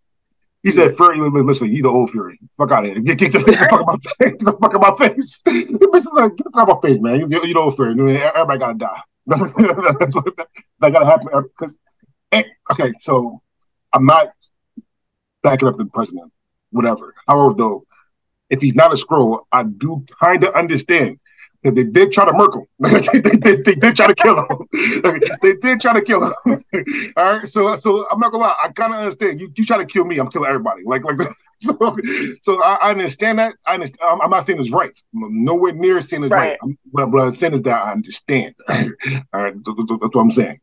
he 0.63 0.71
said, 0.71 0.95
Fury, 0.95 1.19
listen, 1.19 1.71
you 1.71 1.83
the 1.83 1.89
old 1.89 2.09
Fury. 2.09 2.39
Fuck 2.57 2.71
out 2.71 2.85
of 2.85 2.91
here. 2.91 3.01
Get, 3.01 3.17
get, 3.17 3.33
get, 3.33 3.45
the 3.45 3.51
fuck 3.51 3.73
out 3.73 3.81
of 3.81 3.85
my 3.85 3.95
face. 4.17 4.31
Get 4.31 4.39
the 4.39 4.53
fuck 4.53 4.75
out 4.75 4.81
my 4.81 5.07
face. 5.07 5.41
The 5.43 5.51
bitch 5.51 5.97
is 5.97 6.09
like, 6.13 6.35
get 6.37 6.45
the 6.45 6.51
fuck 6.53 6.69
out 6.69 6.81
my 6.81 6.87
face, 6.87 7.01
man. 7.01 7.29
You, 7.29 7.45
you 7.45 7.53
the 7.53 7.59
old 7.59 7.75
Fury. 7.75 7.91
Everybody 7.91 8.59
gotta 8.59 8.77
die. 8.77 9.01
that 9.27 10.47
gotta 10.79 11.05
happen. 11.05 11.27
Because, 11.57 11.77
eh, 12.31 12.43
okay, 12.71 12.91
so 12.99 13.41
I'm 13.93 14.05
not 14.05 14.29
backing 15.41 15.67
up 15.67 15.77
the 15.77 15.85
president, 15.85 16.31
whatever. 16.71 17.13
However, 17.27 17.53
though, 17.53 17.85
if 18.49 18.61
he's 18.61 18.75
not 18.75 18.91
a 18.91 18.95
Skrull, 18.95 19.43
I 19.51 19.63
do 19.63 20.05
kind 20.21 20.43
of 20.43 20.53
understand 20.53 21.19
they 21.63 21.83
did 21.83 22.11
try 22.11 22.25
to 22.25 22.33
murk 22.33 22.55
him. 22.55 22.65
they, 22.79 23.19
they, 23.19 23.55
they, 23.55 23.75
did 23.75 23.95
try 23.95 24.07
to 24.07 24.15
kill 24.15 24.37
him. 24.37 25.21
they 25.41 25.53
did 25.55 25.81
try 25.81 25.93
to 25.93 26.01
kill 26.01 26.25
him. 26.25 26.33
All 27.17 27.23
right. 27.23 27.47
So 27.47 27.75
so 27.77 28.07
I'm 28.09 28.19
not 28.19 28.31
gonna 28.31 28.43
lie. 28.43 28.55
I 28.63 28.69
kind 28.69 28.93
of 28.93 28.99
understand. 28.99 29.39
You 29.39 29.51
you 29.55 29.65
try 29.65 29.77
to 29.77 29.85
kill 29.85 30.05
me, 30.05 30.17
I'm 30.17 30.29
killing 30.29 30.49
everybody. 30.49 30.83
Like 30.85 31.03
like 31.03 31.19
so 31.61 31.95
so 32.41 32.61
I, 32.61 32.75
I 32.75 32.89
understand 32.91 33.39
that. 33.39 33.55
I 33.65 33.75
understand. 33.75 34.09
I'm, 34.09 34.21
I'm, 34.21 34.29
not 34.29 34.45
saying 34.45 34.59
it's 34.59 34.71
right. 34.71 34.91
I'm 35.15 35.43
nowhere 35.43 35.71
near 35.73 36.01
saying 36.01 36.25
it's 36.25 36.31
right. 36.31 36.57
right. 36.61 36.77
But 36.91 37.07
but 37.07 37.19
I'm 37.19 37.35
saying 37.35 37.53
is 37.53 37.61
that 37.61 37.81
I 37.81 37.91
understand. 37.91 38.55
All 38.67 38.75
right. 39.31 39.53
That's, 39.55 39.77
that's 39.77 40.15
what 40.15 40.17
I'm 40.17 40.31
saying. 40.31 40.59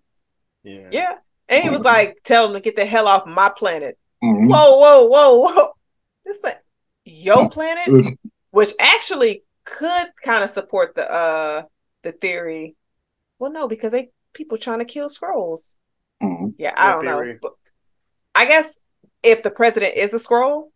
Yeah. 0.62 0.88
Yeah. 0.90 1.12
And 1.48 1.64
he 1.64 1.70
was 1.70 1.82
like, 1.82 2.18
"Tell 2.22 2.46
him 2.46 2.52
to 2.52 2.60
get 2.60 2.76
the 2.76 2.84
hell 2.84 3.08
off 3.08 3.26
my 3.26 3.48
planet." 3.48 3.98
Mm-hmm. 4.22 4.48
Whoa, 4.48 4.78
whoa, 4.78 5.06
whoa, 5.06 5.38
whoa! 5.38 5.68
This 6.24 6.44
like 6.44 6.62
your 7.04 7.48
planet, 7.48 8.16
which 8.50 8.72
actually 8.78 9.42
could 9.64 10.08
kind 10.24 10.44
of 10.44 10.50
support 10.50 10.94
the 10.94 11.10
uh 11.10 11.62
the 12.02 12.12
theory. 12.12 12.76
Well, 13.38 13.52
no, 13.52 13.68
because 13.68 13.92
they 13.92 14.10
people 14.32 14.58
trying 14.58 14.80
to 14.80 14.84
kill 14.84 15.08
Skrulls. 15.08 15.76
Mm-hmm. 16.22 16.48
Yeah, 16.58 16.74
I 16.76 16.92
don't 16.92 17.04
theory? 17.04 17.32
know. 17.34 17.38
But 17.42 17.52
I 18.34 18.46
guess 18.46 18.78
if 19.22 19.42
the 19.42 19.50
president 19.50 19.96
is 19.96 20.14
a 20.14 20.18
Skrull, 20.18 20.70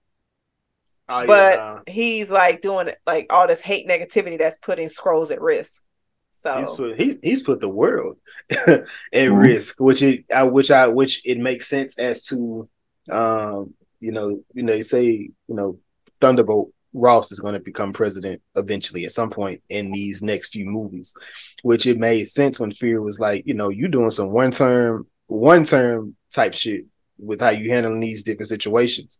oh, 1.09 1.26
but 1.26 1.59
yeah. 1.59 1.78
he's 1.87 2.30
like 2.30 2.62
doing 2.62 2.91
like 3.07 3.26
all 3.30 3.47
this 3.47 3.61
hate 3.61 3.89
negativity 3.89 4.39
that's 4.39 4.59
putting 4.59 4.89
Skrulls 4.89 5.30
at 5.30 5.41
risk. 5.41 5.85
So 6.32 6.59
he's 6.59 6.70
put 6.70 6.97
he, 6.97 7.18
he's 7.22 7.43
put 7.43 7.61
the 7.61 7.68
world 7.68 8.16
at 8.51 8.87
mm-hmm. 9.12 9.35
risk, 9.35 9.80
which 9.80 10.03
it 10.03 10.24
I 10.35 10.43
which 10.45 10.70
I 10.70 10.89
which 10.89 11.22
it 11.24 11.39
makes 11.39 11.68
sense 11.68 11.97
as 11.99 12.24
to 12.26 12.68
um 13.11 13.74
you 14.01 14.11
know 14.12 14.43
you 14.53 14.62
know 14.62 14.72
you 14.72 14.82
say 14.82 15.05
you 15.05 15.32
know 15.49 15.78
Thunderbolt 16.20 16.74
Ross 16.95 17.32
is 17.32 17.40
going 17.40 17.55
to 17.55 17.61
become 17.61 17.92
president 17.92 18.40
eventually 18.55 19.05
at 19.05 19.11
some 19.11 19.28
point 19.28 19.61
in 19.68 19.90
these 19.90 20.22
next 20.22 20.53
few 20.53 20.64
movies, 20.64 21.14
which 21.62 21.86
it 21.86 21.99
made 21.99 22.24
sense 22.24 22.59
when 22.59 22.70
Fury 22.70 23.01
was 23.01 23.20
like, 23.20 23.42
you 23.47 23.55
know, 23.55 23.68
you 23.68 23.88
doing 23.88 24.12
some 24.12 24.30
one 24.30 24.53
term, 24.53 25.07
one 25.26 25.64
term 25.64 26.16
type 26.32 26.55
shit 26.55 26.86
with 27.18 27.40
how 27.40 27.51
you 27.51 27.70
handling 27.70 28.01
these 28.01 28.24
different 28.24 28.49
situations. 28.49 29.18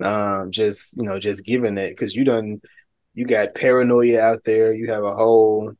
Um, 0.00 0.50
just 0.50 0.96
you 0.96 1.04
know, 1.04 1.18
just 1.20 1.46
given 1.46 1.76
that 1.76 1.90
because 1.90 2.14
you 2.14 2.24
done, 2.24 2.60
you 3.14 3.24
got 3.24 3.54
paranoia 3.54 4.20
out 4.20 4.42
there. 4.44 4.74
You 4.74 4.90
have 4.90 5.04
a 5.04 5.14
whole, 5.14 5.72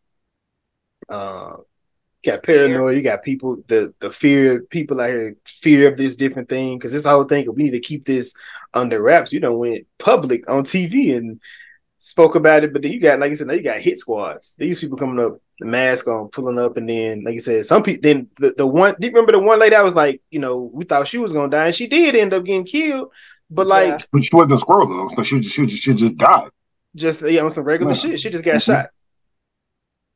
uh, 1.09 1.55
got 2.23 2.43
paranoia. 2.43 2.95
You 2.95 3.03
got 3.03 3.23
people 3.23 3.63
the 3.67 3.95
the 4.01 4.11
fear 4.11 4.61
people 4.61 5.01
out 5.01 5.09
here 5.09 5.37
fear 5.45 5.91
of 5.91 5.97
this 5.97 6.17
different 6.17 6.49
thing 6.49 6.79
because 6.79 6.93
this 6.93 7.05
whole 7.05 7.25
thing 7.25 7.53
we 7.53 7.65
need 7.65 7.71
to 7.71 7.81
keep 7.81 8.05
this 8.05 8.35
under 8.73 9.03
wraps. 9.03 9.33
You 9.33 9.41
don't 9.41 9.59
went 9.59 9.87
public 9.99 10.49
on 10.49 10.65
TV 10.65 11.17
and 11.17 11.41
spoke 11.99 12.35
about 12.35 12.65
it, 12.65 12.73
but 12.73 12.83
then 12.83 12.93
you 12.93 13.01
got 13.01 13.19
like 13.19 13.31
I 13.31 13.35
said, 13.35 13.47
now 13.49 13.55
you 13.55 13.63
got 13.63 13.81
hit 13.81 13.99
squads. 13.99 14.55
These 14.57 14.81
people 14.81 14.99
coming 14.99 15.25
up, 15.25 15.39
the 15.59 15.67
mask 15.67 16.09
on, 16.09 16.29
pulling 16.29 16.59
up, 16.59 16.77
and 16.77 16.89
then 16.89 17.25
like 17.25 17.35
you 17.35 17.41
said, 17.41 17.67
some 17.67 17.83
people. 17.83 18.03
Then 18.03 18.29
the 18.39 18.55
the 18.57 18.67
one. 18.67 18.95
Do 18.99 19.07
you 19.07 19.13
remember 19.13 19.33
the 19.33 19.41
one 19.41 19.59
lady 19.59 19.77
I 19.77 19.83
was 19.83 19.97
like, 19.97 20.23
you 20.31 20.39
know, 20.39 20.71
we 20.73 20.85
thought 20.85 21.09
she 21.09 21.19
was 21.19 21.33
gonna 21.33 21.51
die, 21.51 21.67
and 21.67 21.75
she 21.75 21.87
did 21.87 22.15
end 22.15 22.35
up 22.35 22.45
getting 22.45 22.65
killed. 22.65 23.13
But 23.51 23.67
like, 23.67 23.89
yeah. 23.89 23.99
but 24.13 24.25
she 24.25 24.35
wasn't 24.35 24.55
a 24.55 24.59
squirrel 24.59 24.89
though. 24.89 25.15
So 25.15 25.23
she 25.23 25.43
she 25.43 25.67
just, 25.67 25.83
she 25.83 25.95
just 25.95 26.17
died. 26.17 26.51
Just 26.95 27.29
yeah, 27.29 27.43
on 27.43 27.51
some 27.51 27.65
regular 27.65 27.95
shit. 27.95 28.21
She 28.21 28.31
just 28.31 28.45
got 28.45 28.57
mm-hmm. 28.57 28.73
shot. 28.73 28.87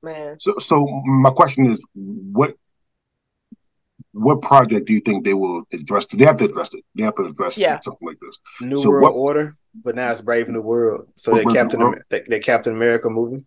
Man. 0.02 0.38
So 0.38 0.58
so 0.58 0.86
my 1.04 1.30
question 1.30 1.66
is, 1.66 1.84
what 1.94 2.54
what 4.12 4.40
project 4.40 4.86
do 4.86 4.94
you 4.94 5.00
think 5.00 5.24
they 5.24 5.34
will 5.34 5.64
address? 5.72 6.06
They 6.06 6.24
have 6.24 6.38
to 6.38 6.46
address 6.46 6.74
it. 6.74 6.84
They 6.94 7.02
have 7.02 7.16
to 7.16 7.24
address 7.24 7.58
yeah. 7.58 7.80
something 7.80 8.08
like 8.08 8.18
this. 8.20 8.38
New 8.60 8.76
so 8.76 8.90
World 8.90 9.02
what, 9.02 9.12
Order, 9.12 9.56
but 9.84 9.94
now 9.94 10.10
it's 10.10 10.20
Brave 10.20 10.48
New 10.48 10.62
World. 10.62 11.08
So 11.14 11.34
that 11.34 11.52
Captain 11.52 11.80
Amer- 11.80 12.06
that, 12.10 12.42
Captain 12.42 12.72
America 12.74 13.10
movie. 13.10 13.44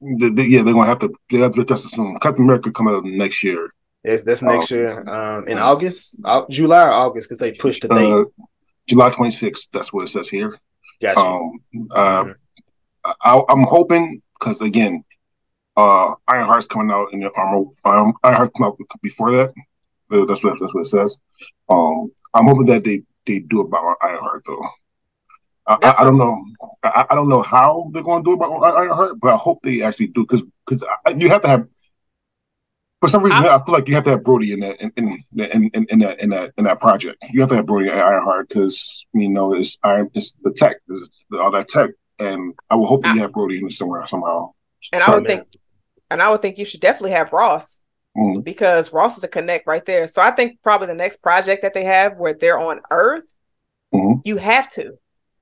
The, 0.00 0.30
the, 0.30 0.44
yeah, 0.44 0.62
they're 0.62 0.74
gonna 0.74 0.86
have 0.86 1.00
to. 1.00 1.12
They 1.30 1.38
have 1.38 1.52
to 1.52 1.60
address 1.62 1.84
it 1.84 1.90
soon. 1.90 2.18
Captain 2.20 2.44
America 2.44 2.70
come 2.70 2.88
out 2.88 3.04
next 3.04 3.42
year. 3.42 3.68
Yes, 4.04 4.22
that's 4.22 4.42
next 4.42 4.70
um, 4.72 4.78
year. 4.78 5.08
Um, 5.08 5.48
in 5.48 5.58
August, 5.58 6.20
uh, 6.24 6.42
July 6.48 6.84
or 6.84 6.92
August, 6.92 7.28
because 7.28 7.40
they 7.40 7.52
pushed 7.52 7.82
the 7.82 7.88
date. 7.88 8.12
Uh, 8.12 8.24
July 8.86 9.10
26th. 9.10 9.68
That's 9.72 9.92
what 9.92 10.04
it 10.04 10.08
says 10.08 10.30
here. 10.30 10.58
Gotcha. 11.02 11.20
Um, 11.20 11.60
uh, 11.90 12.24
mm-hmm. 12.24 13.10
I, 13.22 13.42
I'm 13.48 13.64
hoping 13.64 14.22
because 14.38 14.60
again, 14.60 15.04
uh, 15.78 16.14
Ironheart's 16.28 16.66
coming 16.66 16.90
out 16.90 17.12
in 17.12 17.20
the 17.20 17.30
armor. 17.34 17.66
Um, 17.84 18.12
Ironheart 18.24 18.52
come 18.56 18.66
out 18.66 18.78
before 19.00 19.30
that. 19.30 19.54
That's 20.10 20.42
what 20.42 20.58
that's 20.58 20.74
what 20.74 20.80
it 20.80 20.86
says. 20.86 21.16
Um, 21.68 22.10
I'm 22.34 22.46
hoping 22.46 22.66
that 22.66 22.82
they 22.84 23.02
they 23.26 23.38
do 23.38 23.60
about 23.60 23.96
Ironheart 24.02 24.42
though. 24.44 24.68
I, 25.68 25.78
I, 25.82 25.94
I, 26.00 26.04
don't 26.04 26.18
know. 26.18 26.44
I, 26.82 27.06
I, 27.10 27.14
don't 27.14 27.28
know 27.28 27.42
how 27.42 27.90
they're 27.92 28.02
going 28.02 28.24
to 28.24 28.28
do 28.28 28.32
about 28.32 28.64
Ironheart, 28.64 29.20
but 29.20 29.34
I 29.34 29.36
hope 29.36 29.60
they 29.62 29.82
actually 29.82 30.08
do 30.08 30.22
because 30.22 30.42
because 30.66 30.82
you 31.16 31.28
have 31.28 31.42
to 31.42 31.48
have. 31.48 31.68
For 33.00 33.08
some 33.08 33.22
reason, 33.22 33.44
I, 33.44 33.62
feel 33.62 33.74
like 33.74 33.86
you 33.86 33.94
have 33.94 34.04
to 34.04 34.10
have 34.10 34.22
Rhodey 34.22 34.54
in 34.54 34.60
that 34.60 34.80
in 34.80 34.92
in 34.96 35.24
in, 35.36 35.70
in, 35.74 35.86
in 35.90 35.98
that 36.00 36.20
in 36.20 36.30
that 36.30 36.52
in 36.58 36.64
that 36.64 36.80
project. 36.80 37.24
You 37.30 37.40
have 37.40 37.50
to 37.50 37.56
have 37.56 37.66
Rhodey 37.66 37.88
at 37.88 37.98
Ironheart 37.98 38.48
because 38.48 39.06
you 39.14 39.28
know 39.28 39.54
it's 39.54 39.78
iron 39.84 40.10
it's 40.14 40.32
the 40.42 40.50
tech, 40.50 40.78
it's 40.88 41.24
all 41.38 41.52
that 41.52 41.68
tech, 41.68 41.90
and 42.18 42.54
I 42.68 42.74
will 42.74 42.86
hope 42.86 43.02
that 43.02 43.14
you 43.14 43.20
have 43.20 43.30
Rhodey 43.32 43.60
in 43.60 43.66
it 43.66 43.72
somewhere 43.72 44.04
somehow. 44.08 44.54
And 44.92 45.02
I 45.02 45.14
would 45.14 45.26
think, 45.26 45.46
and 46.10 46.22
I 46.22 46.30
would 46.30 46.42
think 46.42 46.58
you 46.58 46.64
should 46.64 46.80
definitely 46.80 47.12
have 47.12 47.32
Ross 47.32 47.82
mm-hmm. 48.16 48.40
because 48.40 48.92
Ross 48.92 49.18
is 49.18 49.24
a 49.24 49.28
connect 49.28 49.66
right 49.66 49.84
there. 49.84 50.06
So 50.06 50.22
I 50.22 50.30
think 50.30 50.62
probably 50.62 50.86
the 50.86 50.94
next 50.94 51.22
project 51.22 51.62
that 51.62 51.74
they 51.74 51.84
have 51.84 52.16
where 52.16 52.34
they're 52.34 52.58
on 52.58 52.80
Earth, 52.90 53.34
mm-hmm. 53.94 54.20
you 54.24 54.36
have 54.36 54.70
to. 54.72 54.98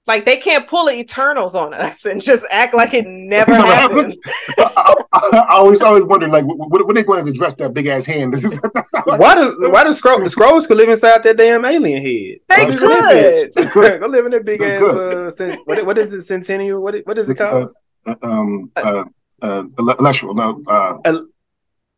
Like 0.07 0.25
they 0.25 0.37
can't 0.37 0.69
pull 0.69 0.87
the 0.87 0.93
Eternals 0.93 1.57
on 1.57 1.75
us 1.75 2.05
and 2.05 2.23
just 2.23 2.47
act 2.53 2.75
like 2.75 2.95
it 2.95 3.07
never 3.09 3.53
happened. 3.57 4.17
I, 4.57 4.95
I, 5.13 5.29
I, 5.33 5.57
always 5.57 5.83
always 5.83 6.05
wondered 6.05 6.31
like 6.31 6.45
when, 6.47 6.95
they 6.95 7.03
going 7.03 7.25
to 7.25 7.31
address 7.33 7.55
that 7.55 7.75
big 7.75 7.87
ass 7.87 8.07
hand. 8.07 8.33
This 8.37 8.45
is, 8.45 8.61
why 9.05 9.35
does 9.35 9.53
why 9.59 9.83
does 9.83 10.01
Skrull, 10.01 10.19
the 10.19 10.31
Skrulls 10.31 10.69
could 10.69 10.77
live 10.77 10.91
inside 10.91 11.25
that 11.25 11.37
damn 11.37 11.65
alien 11.65 12.03
head? 12.03 12.39
They 12.49 12.77
could. 12.77 13.53
They 13.57 13.67
could. 13.67 14.01
Go 14.01 14.07
live 14.07 14.27
in 14.27 14.31
that 14.33 14.45
big 14.45 14.61
they 14.61 14.77
ass. 14.77 15.41
Uh, 15.41 15.57
what, 15.65 15.85
what 15.85 15.99
is 15.99 16.15
it? 16.15 16.23
Centennial? 16.23 16.81
What 16.81 16.95
what 17.05 17.19
is 17.19 17.29
it 17.29 17.35
called? 17.35 17.71
Uh, 18.07 18.15
um, 18.23 18.71
uh, 18.77 19.05
uh, 19.43 19.63
celestial. 19.77 20.35
No. 20.35 20.63
Uh, 20.67 21.21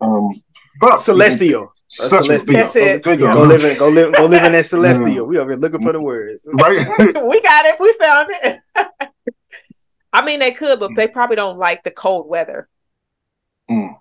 um, 0.00 0.30
Celestial. 0.96 1.72
Celestial. 1.88 2.54
That's 2.54 2.76
it. 2.76 3.02
Go 3.02 3.12
live 3.44 3.64
in, 3.64 3.78
go 3.78 3.88
live, 3.88 4.14
go 4.14 4.26
live 4.26 4.44
in 4.44 4.52
that 4.52 4.66
celestial. 4.66 5.26
We 5.26 5.38
over 5.38 5.50
here 5.50 5.58
looking 5.58 5.82
for 5.82 5.92
the 5.92 6.00
words. 6.00 6.48
Right. 6.58 6.86
we 6.98 7.40
got 7.40 7.66
it. 7.66 7.80
We 7.80 7.92
found 8.00 8.30
it. 8.30 8.60
I 10.12 10.24
mean, 10.24 10.40
they 10.40 10.52
could, 10.52 10.80
but 10.80 10.92
they 10.96 11.08
probably 11.08 11.36
don't 11.36 11.58
like 11.58 11.82
the 11.84 11.90
cold 11.90 12.28
weather. 12.28 12.68
Mm. 13.70 13.96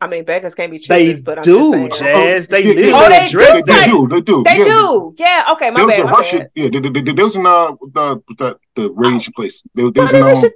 I 0.00 0.08
mean, 0.08 0.24
beggars 0.24 0.54
can't 0.54 0.70
be 0.70 0.78
choosers, 0.78 1.22
they 1.22 1.22
but 1.22 1.38
I'm 1.38 1.44
do, 1.44 1.88
just. 1.88 2.00
Jazz. 2.00 2.48
They 2.48 2.64
yeah, 2.64 2.74
do. 2.74 2.92
Oh, 2.94 3.08
they 3.08 3.28
do. 3.28 3.38
They, 3.38 3.62
they 3.62 3.86
do. 3.86 4.08
They 4.08 4.20
do. 4.20 4.42
They 4.42 4.58
yeah. 4.58 4.64
do. 4.64 5.14
Yeah. 5.16 5.44
Okay. 5.52 5.70
My 5.70 5.86
bad. 5.86 6.04
My 6.04 6.10
Russian, 6.10 6.38
bad. 6.40 6.50
Yeah. 6.56 6.68
They, 6.72 6.80
they, 6.80 7.02
they, 7.02 7.12
there 7.12 7.24
was 7.24 7.36
in 7.36 7.46
uh 7.46 7.76
the 7.82 8.22
the, 8.36 8.58
the 8.74 8.90
radiation 8.90 9.32
oh. 9.36 9.40
place. 9.40 9.62
There, 9.74 9.90
there 9.92 10.02
was 10.04 10.42
in 10.42 10.48
um, 10.48 10.52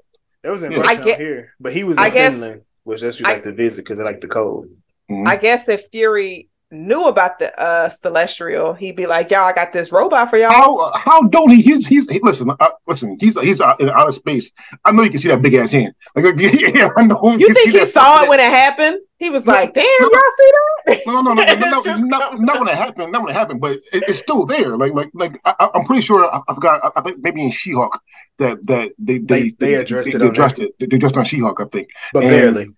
there 0.47 0.53
was 0.53 0.63
in 0.63 0.71
yeah. 0.71 0.79
Russia 0.79 1.03
get, 1.03 1.19
here, 1.19 1.55
but 1.59 1.73
he 1.73 1.83
was 1.83 1.97
in 1.97 2.05
I 2.05 2.11
Finland, 2.11 2.55
guess, 2.55 2.65
which 2.85 3.01
that's 3.01 3.19
you 3.19 3.25
like 3.25 3.39
I, 3.39 3.41
to 3.41 3.53
visit 3.53 3.83
because 3.83 3.99
they 3.99 4.05
like 4.05 4.21
the 4.21 4.29
cold. 4.29 4.69
Mm-hmm. 5.11 5.27
I 5.27 5.35
guess 5.35 5.69
if 5.69 5.89
Fury 5.91 6.49
knew 6.71 7.05
about 7.05 7.39
the 7.39 7.59
uh 7.61 7.89
celestial, 7.89 8.75
he'd 8.75 8.97
be 8.97 9.07
like, 9.07 9.31
"Y'all, 9.31 9.45
I 9.45 9.53
got 9.53 9.73
this 9.73 9.93
robot 9.93 10.31
for 10.31 10.37
y'all." 10.37 10.53
How 10.53 10.77
uh, 10.77 10.99
how 10.99 11.23
don't 11.29 11.51
he? 11.51 11.63
He's 11.63 11.87
he's 11.87 12.09
he, 12.09 12.21
listen, 12.23 12.51
uh, 12.51 12.69
listen. 12.87 13.17
He's 13.21 13.39
he's 13.41 13.61
out 13.61 13.81
in 13.81 13.89
outer 13.89 14.13
space. 14.13 14.53
I 14.85 14.93
know 14.93 15.03
you 15.03 15.11
can 15.11 15.19
see 15.19 15.29
that 15.29 15.43
big 15.43 15.55
ass 15.55 15.73
hand. 15.73 15.95
Like, 16.15 16.25
yeah, 16.39 16.91
I 16.97 17.03
know. 17.03 17.21
You, 17.23 17.49
you 17.49 17.55
think 17.55 17.71
he 17.71 17.87
saw 17.87 18.23
it 18.23 18.29
when 18.29 18.41
it 18.41 18.51
happened? 18.51 18.99
He 19.19 19.31
was 19.31 19.47
no, 19.47 19.53
like, 19.53 19.73
"Damn, 19.73 19.85
no, 20.01 20.11
y'all 20.13 20.23
see 20.37 20.53
that?" 20.87 21.01
No, 21.07 21.21
no, 21.23 21.35
no, 21.35 21.43
no, 21.43 21.55
no, 21.55 21.83
no 21.85 21.97
not, 22.07 22.41
not 22.41 22.61
when 22.61 22.69
it 22.69 22.77
happened. 22.77 23.13
Not 23.13 23.23
when 23.23 23.31
it 23.31 23.35
happened, 23.35 23.61
but 23.61 23.73
it, 23.73 23.85
it's 23.93 24.19
still 24.19 24.45
there. 24.45 24.77
Like, 24.77 24.93
like, 24.93 25.11
like. 25.15 25.41
I, 25.45 25.71
am 25.75 25.85
pretty 25.85 26.03
sure. 26.03 26.27
I, 26.27 26.41
I 26.49 26.55
forgot. 26.55 26.85
I, 26.85 27.01
I, 27.01 27.03
think 27.03 27.19
maybe 27.21 27.43
in 27.43 27.51
She-Hulk 27.51 27.99
that 28.39 28.67
that 28.67 28.93
they 28.99 29.19
they 29.19 29.51
they, 29.51 29.51
they 29.59 29.75
addressed 29.75 30.11
they, 30.11 30.17
it. 30.17 30.19
They 30.19 30.29
addressed 30.29 30.59
it. 30.59 30.75
They 30.79 30.97
addressed 30.97 31.17
on 31.17 31.25
She-Hulk, 31.25 31.61
I 31.61 31.65
think, 31.65 31.89
but 32.13 32.25
and, 32.25 32.31
barely. 32.31 32.69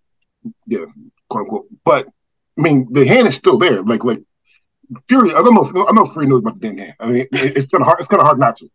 Yeah, 0.66 0.84
quote 1.28 1.44
unquote. 1.44 1.66
But 1.84 2.06
I 2.58 2.62
mean, 2.62 2.88
the 2.90 3.06
hand 3.06 3.28
is 3.28 3.36
still 3.36 3.58
there. 3.58 3.82
Like, 3.82 4.04
like 4.04 4.22
Fury. 5.08 5.34
I 5.34 5.42
don't 5.42 5.54
know. 5.54 5.86
I 5.86 5.92
know 5.92 6.04
Fury 6.04 6.26
knows 6.26 6.40
about 6.40 6.60
the 6.60 6.68
damn 6.68 6.78
hand. 6.78 6.94
I 6.98 7.06
mean, 7.06 7.16
it, 7.20 7.28
it's 7.32 7.66
kind 7.66 7.82
of 7.82 7.86
hard. 7.86 8.00
It's 8.00 8.08
kind 8.08 8.20
of 8.20 8.26
hard 8.26 8.38
not 8.38 8.56
to. 8.56 8.70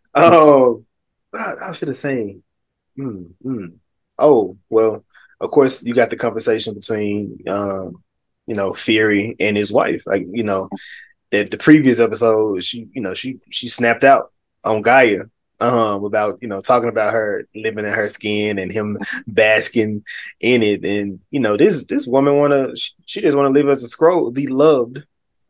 oh, 0.14 0.84
but 1.30 1.40
I, 1.40 1.52
I 1.64 1.68
was 1.68 1.78
gonna 1.78 1.94
say, 1.94 2.38
mm, 2.98 3.30
mm. 3.44 3.72
oh 4.18 4.58
well. 4.68 5.04
Of 5.40 5.52
course, 5.52 5.84
you 5.84 5.94
got 5.94 6.10
the 6.10 6.16
conversation 6.16 6.74
between, 6.74 7.44
um, 7.46 8.02
you 8.48 8.56
know, 8.56 8.72
Fury 8.72 9.36
and 9.38 9.56
his 9.56 9.72
wife. 9.72 10.02
Like, 10.04 10.26
you 10.32 10.42
know, 10.42 10.68
the, 11.30 11.44
the 11.44 11.56
previous 11.56 12.00
episode, 12.00 12.64
she, 12.64 12.88
you 12.92 13.00
know, 13.00 13.14
she 13.14 13.38
she 13.50 13.68
snapped 13.68 14.02
out 14.02 14.32
on 14.64 14.82
G'iah 14.82 15.30
um 15.60 16.04
about 16.04 16.38
you 16.40 16.48
know 16.48 16.60
talking 16.60 16.88
about 16.88 17.12
her 17.12 17.46
living 17.54 17.84
in 17.84 17.92
her 17.92 18.08
skin 18.08 18.58
and 18.58 18.70
him 18.70 18.96
basking 19.26 20.04
in 20.40 20.62
it 20.62 20.84
and 20.84 21.20
you 21.30 21.40
know 21.40 21.56
this 21.56 21.84
this 21.86 22.06
woman 22.06 22.36
want 22.36 22.52
to 22.52 22.76
she, 22.76 22.92
she, 23.06 23.20
just 23.20 23.36
want 23.36 23.52
to 23.52 23.58
live 23.58 23.68
as 23.68 23.82
a 23.82 23.88
Skrull, 23.88 24.32
be 24.32 24.46
loved 24.46 25.02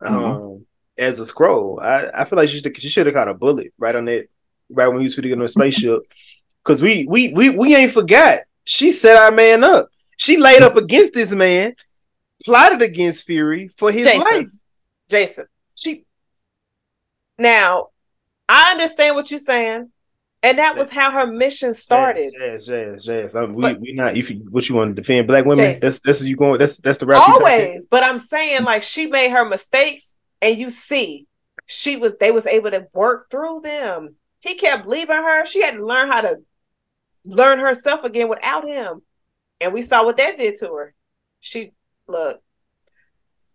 mm-hmm. 0.03 0.15
um 0.15 0.67
as 0.97 1.21
a 1.21 1.25
Skrull. 1.25 1.83
i 1.83 2.09
i 2.21 2.25
feel 2.25 2.39
like 2.39 2.49
she, 2.49 2.61
she 2.61 2.89
should 2.89 3.07
have 3.07 3.15
caught 3.15 3.29
a 3.29 3.35
bullet 3.35 3.73
right 3.79 3.95
on 3.95 4.07
that 4.07 4.29
right 4.71 4.89
when 4.89 4.99
he 4.99 5.05
was 5.05 5.15
to 5.15 5.23
get 5.23 5.39
on 5.39 5.45
a 5.45 5.49
spaceship 5.49 6.01
because 6.65 6.83
we, 6.83 7.07
we 7.07 7.33
we 7.33 7.51
we 7.51 7.77
ain't 7.77 7.93
forgot 7.93 8.41
she 8.65 8.91
set 8.91 9.17
our 9.17 9.31
man 9.31 9.63
up 9.63 9.91
she 10.17 10.39
laid 10.39 10.63
up 10.63 10.77
against 10.77 11.13
this 11.13 11.33
man 11.33 11.75
plotted 12.45 12.81
against 12.81 13.25
fury 13.25 13.69
for 13.69 13.93
his 13.93 14.07
jason. 14.07 14.23
life 14.23 14.47
jason 15.11 15.47
she 15.75 16.05
now 17.39 17.89
I 18.49 18.71
understand 18.71 19.15
what 19.15 19.31
you're 19.31 19.39
saying. 19.39 19.91
And 20.43 20.59
that 20.59 20.77
was 20.77 20.91
how 20.91 21.11
her 21.11 21.27
mission 21.27 21.75
started. 21.75 22.33
Yes, 22.39 22.69
yes, 22.69 23.07
yes. 23.09 23.35
yes. 23.35 23.49
we 23.49 23.75
we 23.75 23.93
not 23.93 24.17
if 24.17 24.31
you 24.31 24.47
what 24.51 24.69
you 24.69 24.77
want 24.77 24.95
to 24.95 25.03
defend 25.03 25.27
black 25.27 25.45
women. 25.45 25.65
Yes. 25.65 25.81
That's 25.81 26.01
that's 26.01 26.23
you 26.23 26.37
going. 26.37 26.61
That's 26.61 26.77
that's 26.79 26.99
the 26.99 27.07
route. 27.07 27.29
Always, 27.29 27.87
but 27.87 28.05
I'm 28.05 28.21
saying 28.21 28.63
like 28.63 28.85
she 28.85 29.09
made 29.09 29.31
her 29.31 29.49
mistakes, 29.49 30.17
and 30.41 30.57
you 30.57 30.71
see, 30.71 31.27
she 31.67 31.97
was 31.97 32.15
they 32.19 32.31
was 32.31 32.47
able 32.47 32.71
to 32.71 32.87
work 32.95 33.27
through 33.31 33.63
them. 33.63 34.15
He 34.39 34.55
kept 34.55 34.87
leaving 34.87 35.17
her. 35.17 35.45
She 35.45 35.61
had 35.61 35.75
to 35.75 35.85
learn 35.85 36.09
how 36.09 36.21
to 36.21 36.37
learn 37.25 37.59
herself 37.59 38.05
again 38.05 38.29
without 38.29 38.65
him, 38.65 39.03
and 39.61 39.73
we 39.73 39.83
saw 39.83 40.05
what 40.05 40.19
that 40.19 40.37
did 40.37 40.55
to 40.61 40.67
her. 40.67 40.95
She 41.41 41.73
look, 42.07 42.41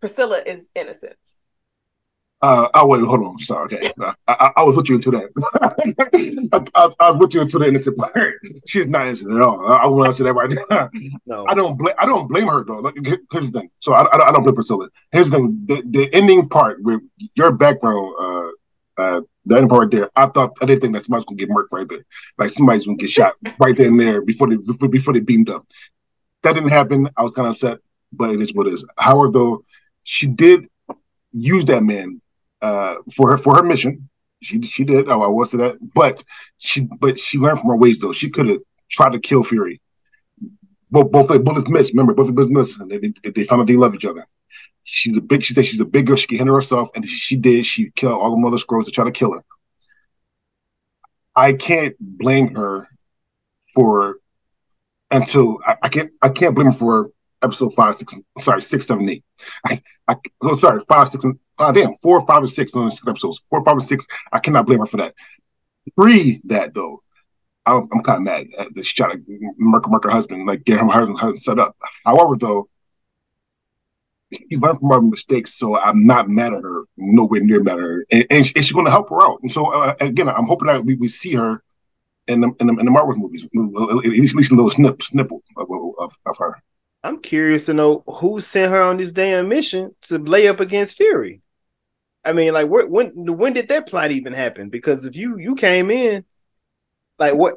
Priscilla 0.02 0.42
is 0.46 0.70
innocent. 0.76 1.16
Uh, 2.44 2.68
oh 2.74 2.86
wait, 2.88 3.02
hold 3.02 3.24
on. 3.24 3.40
Sorry, 3.40 3.74
okay. 3.74 3.90
I, 4.02 4.14
I, 4.28 4.52
I 4.58 4.64
will 4.64 4.74
put 4.74 4.90
you 4.90 4.96
into 4.96 5.12
that. 5.12 5.30
I, 6.76 6.90
I, 7.00 7.12
will 7.12 7.20
put 7.20 7.34
you 7.34 7.40
into 7.40 7.58
the 7.58 7.68
innocent 7.68 7.98
part. 7.98 8.36
She's 8.68 8.86
not 8.86 9.08
innocent 9.08 9.32
at 9.32 9.42
all. 9.42 9.66
I, 9.66 9.78
I 9.78 9.88
want 9.88 10.12
to 10.12 10.14
say 10.14 10.26
that 10.26 10.34
right 10.34 10.50
now. 10.70 10.90
No. 11.26 11.46
I 11.48 11.54
don't 11.54 11.78
blame. 11.78 11.96
I 11.98 12.06
don't 12.06 12.28
blame 12.28 12.48
her 12.48 12.66
though. 12.66 12.80
Like, 12.80 12.96
here's 13.02 13.46
the 13.46 13.52
thing. 13.52 13.70
So 13.80 13.94
I, 13.94 14.28
I, 14.28 14.32
don't 14.34 14.44
blame 14.44 14.56
Priscilla. 14.56 14.90
Here's 15.10 15.30
the 15.30 15.38
thing. 15.38 15.64
The, 15.68 15.84
the 15.86 16.14
ending 16.14 16.50
part 16.50 16.84
with 16.84 17.00
your 17.36 17.54
background, 17.54 18.14
uh, 18.20 19.02
uh, 19.02 19.22
the 19.46 19.56
ending 19.56 19.70
part 19.70 19.92
there. 19.92 20.10
I 20.14 20.26
thought 20.26 20.52
I 20.62 20.66
didn't 20.66 20.82
think 20.82 20.94
that 20.96 21.06
somebody's 21.06 21.26
gonna 21.26 21.38
get 21.38 21.50
murked 21.50 21.72
right 21.72 21.88
there. 21.88 22.04
Like 22.38 22.50
somebody's 22.50 22.86
gonna 22.86 22.98
get 22.98 23.10
shot 23.10 23.36
right 23.58 23.76
there 23.76 23.88
and 23.88 23.98
there 23.98 24.22
before 24.22 24.50
they 24.50 24.58
before, 24.58 24.90
before 24.90 25.14
they 25.14 25.22
beamed 25.22 25.50
up. 25.50 25.66
That 26.42 26.54
didn't 26.54 26.70
happen. 26.72 27.10
I 27.16 27.24
was 27.24 27.32
kind 27.32 27.48
of 27.48 27.54
upset, 27.54 27.80
but 28.12 28.32
it 28.32 28.42
is 28.42 28.54
what 28.54 28.68
it 28.68 28.74
is. 28.74 28.86
However, 28.98 29.32
though, 29.32 29.66
she 30.04 30.28
did 30.28 30.68
use 31.32 31.64
that 31.66 31.84
man 31.84 32.22
uh, 32.64 32.96
for 33.14 33.32
her 33.32 33.38
for 33.38 33.56
her 33.56 33.64
mission. 33.64 34.10
She 34.42 34.62
she 34.62 34.84
did. 34.86 35.10
Oh, 35.10 35.22
I 35.22 35.28
was 35.28 35.52
to 35.52 35.58
that, 35.58 35.78
but 35.94 36.24
she 36.58 36.88
but 37.00 37.20
she 37.20 37.38
learned 37.38 37.60
from 37.60 37.70
her 37.70 37.78
ways 37.78 38.00
though. 38.00 38.12
She 38.12 38.30
could 38.30 38.48
have 38.48 38.60
tried 38.90 39.14
to 39.14 39.20
kill 39.20 39.44
Fury. 39.44 39.82
Both 40.90 41.12
both 41.12 41.28
the 41.28 41.40
bullets 41.40 41.70
missed. 41.70 41.94
Remember, 41.94 42.14
both 42.14 42.28
the 42.28 42.34
bullets 42.34 42.52
missed. 42.52 42.90
They, 42.90 42.98
they, 42.98 43.30
they 43.32 43.44
found 43.44 43.62
out 43.62 43.68
they 43.68 43.76
love 43.76 43.94
each 43.94 44.06
other. 44.06 44.26
She's 44.84 45.16
a 45.18 45.22
big. 45.22 45.44
She 45.44 45.54
said 45.54 45.66
she's 45.66 45.80
a 45.80 45.86
big 45.86 46.08
girl. 46.08 46.16
She 46.16 46.28
can 46.28 46.38
handle 46.38 46.56
herself, 46.56 46.90
and 46.96 47.06
she 47.06 47.36
did. 47.36 47.66
She 47.66 47.92
killed 47.92 48.14
all 48.14 48.32
the 48.32 48.38
mother 48.38 48.58
Skrulls 48.58 48.86
to 48.86 48.92
try 48.92 49.06
to 49.06 49.12
kill 49.12 49.34
her. 49.34 49.44
I 51.36 51.54
can't 51.54 51.96
blame 52.00 52.56
her 52.56 52.88
for 53.74 54.18
until 55.12 55.60
I, 55.66 55.78
I 55.84 55.90
can't. 55.90 56.12
I 56.22 56.30
can't 56.30 56.56
blame 56.56 56.68
her 56.68 56.78
for 56.78 57.12
episode 57.42 57.74
five, 57.74 57.96
six, 57.96 58.14
sorry, 58.40 58.62
six, 58.62 58.88
seven, 58.88 59.08
eight. 59.10 59.24
I, 59.66 59.82
I, 60.08 60.16
oh, 60.42 60.58
sorry, 60.58 60.82
five, 60.88 61.08
six, 61.08 61.24
and 61.24 61.40
uh, 61.60 61.72
damn, 61.72 61.96
four, 61.96 62.26
five, 62.26 62.40
and 62.40 62.50
six 62.50 62.74
on 62.76 62.90
six 62.92 63.08
episodes. 63.08 63.42
Four, 63.50 63.64
five, 63.64 63.74
and 63.74 63.84
six. 63.84 64.08
I 64.32 64.40
cannot 64.40 64.66
blame 64.66 64.80
her 64.80 64.86
for 64.86 64.98
that. 64.98 65.16
Three, 65.96 66.42
that 66.46 66.74
though, 66.74 67.02
I'm, 67.66 67.88
I'm 67.94 68.04
kind 68.04 68.18
of 68.18 68.24
mad 68.24 68.48
that 68.74 68.86
she 68.86 68.96
tried 68.96 69.26
to 69.26 69.54
murk, 69.58 69.90
murk 69.90 70.04
her 70.04 70.10
husband, 70.10 70.46
like 70.46 70.64
get 70.64 70.80
her 70.80 70.88
husband, 70.88 71.20
husband 71.20 71.42
set 71.42 71.60
up. 71.60 71.76
However, 72.06 72.36
though, 72.36 72.70
she 74.32 74.58
learned 74.58 74.80
from 74.80 74.90
her 74.90 75.02
mistakes, 75.02 75.58
so 75.58 75.78
I'm 75.78 76.06
not 76.06 76.28
mad 76.30 76.54
at 76.54 76.64
her, 76.64 76.82
nowhere 76.98 77.42
near 77.42 77.62
mad 77.62 77.74
at 77.74 77.80
her, 77.80 78.06
and, 78.12 78.26
and, 78.30 78.48
she, 78.48 78.54
she's 78.54 78.72
going 78.72 78.86
to 78.86 78.92
help 78.92 79.10
her 79.10 79.24
out. 79.24 79.40
And 79.42 79.52
so, 79.52 79.68
uh, 79.72 79.94
again, 80.00 80.28
I'm 80.28 80.48
hoping 80.48 80.68
that 80.68 80.84
we, 80.84 80.96
we 80.96 81.08
see 81.08 81.34
her 81.36 81.64
in 82.28 82.42
the 82.42 82.52
in 82.60 82.68
the, 82.68 82.76
in 82.78 82.86
the 82.86 82.92
Marvel 82.92 83.16
movies, 83.16 83.44
at 83.44 83.52
least 83.54 84.52
a 84.52 84.56
little 84.56 84.70
snip, 84.70 85.00
snipple 85.00 85.42
of, 85.58 85.68
of, 86.00 86.18
of 86.26 86.38
her. 86.38 86.62
I'm 87.04 87.20
curious 87.20 87.66
to 87.66 87.74
know 87.74 88.04
who 88.08 88.40
sent 88.40 88.72
her 88.72 88.82
on 88.82 88.98
this 88.98 89.12
damn 89.12 89.50
mission 89.50 89.94
to 90.04 90.18
lay 90.18 90.48
up 90.48 90.60
against 90.60 90.96
Fury. 90.96 91.42
I 92.24 92.32
mean, 92.32 92.54
like, 92.54 92.70
where, 92.70 92.88
when 92.88 93.12
when 93.38 93.54
did 93.54 93.68
that 93.68 93.88
plot 93.88 94.12
even 94.12 94.32
happen? 94.32 94.70
Because 94.70 95.06
if 95.06 95.16
you 95.16 95.38
you 95.38 95.56
came 95.56 95.92
in, 95.92 96.24
like, 97.20 97.36
what 97.36 97.56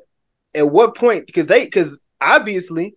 at 0.55 0.68
what 0.68 0.97
point? 0.97 1.26
Because 1.26 1.47
they 1.47 1.64
because 1.64 2.01
obviously 2.20 2.97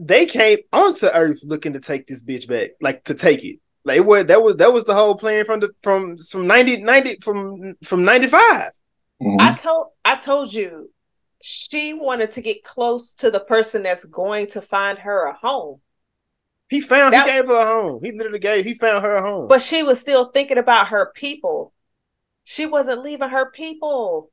they 0.00 0.24
came 0.24 0.58
onto 0.72 1.06
Earth 1.06 1.40
looking 1.44 1.74
to 1.74 1.80
take 1.80 2.06
this 2.06 2.22
bitch 2.22 2.48
back, 2.48 2.70
like 2.80 3.04
to 3.04 3.14
take 3.14 3.44
it. 3.44 3.58
Like, 3.84 4.04
what 4.04 4.28
that 4.28 4.42
was 4.42 4.56
that 4.56 4.72
was 4.72 4.84
the 4.84 4.94
whole 4.94 5.16
plan 5.16 5.44
from 5.44 5.60
the 5.60 5.70
from 5.82 6.16
from 6.16 6.46
90, 6.46 6.82
90 6.82 7.16
from 7.22 7.74
from 7.84 8.04
ninety 8.04 8.26
five. 8.26 8.72
Mm-hmm. 9.22 9.40
I 9.40 9.52
told 9.52 9.88
I 10.04 10.16
told 10.16 10.54
you 10.54 10.90
she 11.40 11.94
wanted 11.94 12.32
to 12.32 12.40
get 12.40 12.64
close 12.64 13.14
to 13.14 13.30
the 13.30 13.40
person 13.40 13.82
that's 13.82 14.04
going 14.04 14.48
to 14.48 14.60
find 14.60 14.98
her 14.98 15.26
a 15.26 15.34
home. 15.34 15.80
He 16.68 16.80
found 16.80 17.14
that, 17.14 17.26
he 17.26 17.32
gave 17.32 17.46
her 17.46 17.60
a 17.60 17.66
home. 17.66 18.00
He 18.02 18.12
literally 18.12 18.38
gave 18.38 18.64
he 18.64 18.74
found 18.74 19.02
her 19.02 19.16
a 19.16 19.22
home. 19.22 19.48
But 19.48 19.62
she 19.62 19.82
was 19.82 20.00
still 20.00 20.26
thinking 20.26 20.58
about 20.58 20.88
her 20.88 21.12
people. 21.14 21.72
She 22.44 22.66
wasn't 22.66 23.02
leaving 23.02 23.30
her 23.30 23.50
people. 23.50 24.30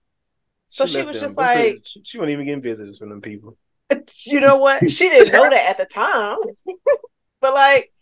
So 0.67 0.85
she, 0.85 0.99
she 0.99 1.03
was 1.03 1.15
them. 1.15 1.27
just 1.27 1.37
like 1.37 1.81
she, 1.85 2.01
she 2.03 2.17
wasn't 2.17 2.33
even 2.33 2.45
getting 2.45 2.61
visitors 2.61 2.97
from 2.97 3.09
them 3.09 3.21
people. 3.21 3.57
You 4.25 4.41
know 4.41 4.57
what? 4.57 4.89
She 4.89 5.09
didn't 5.09 5.31
know 5.31 5.47
that 5.49 5.69
at 5.69 5.77
the 5.77 5.85
time. 5.85 6.37
but 7.41 7.53
like 7.53 7.93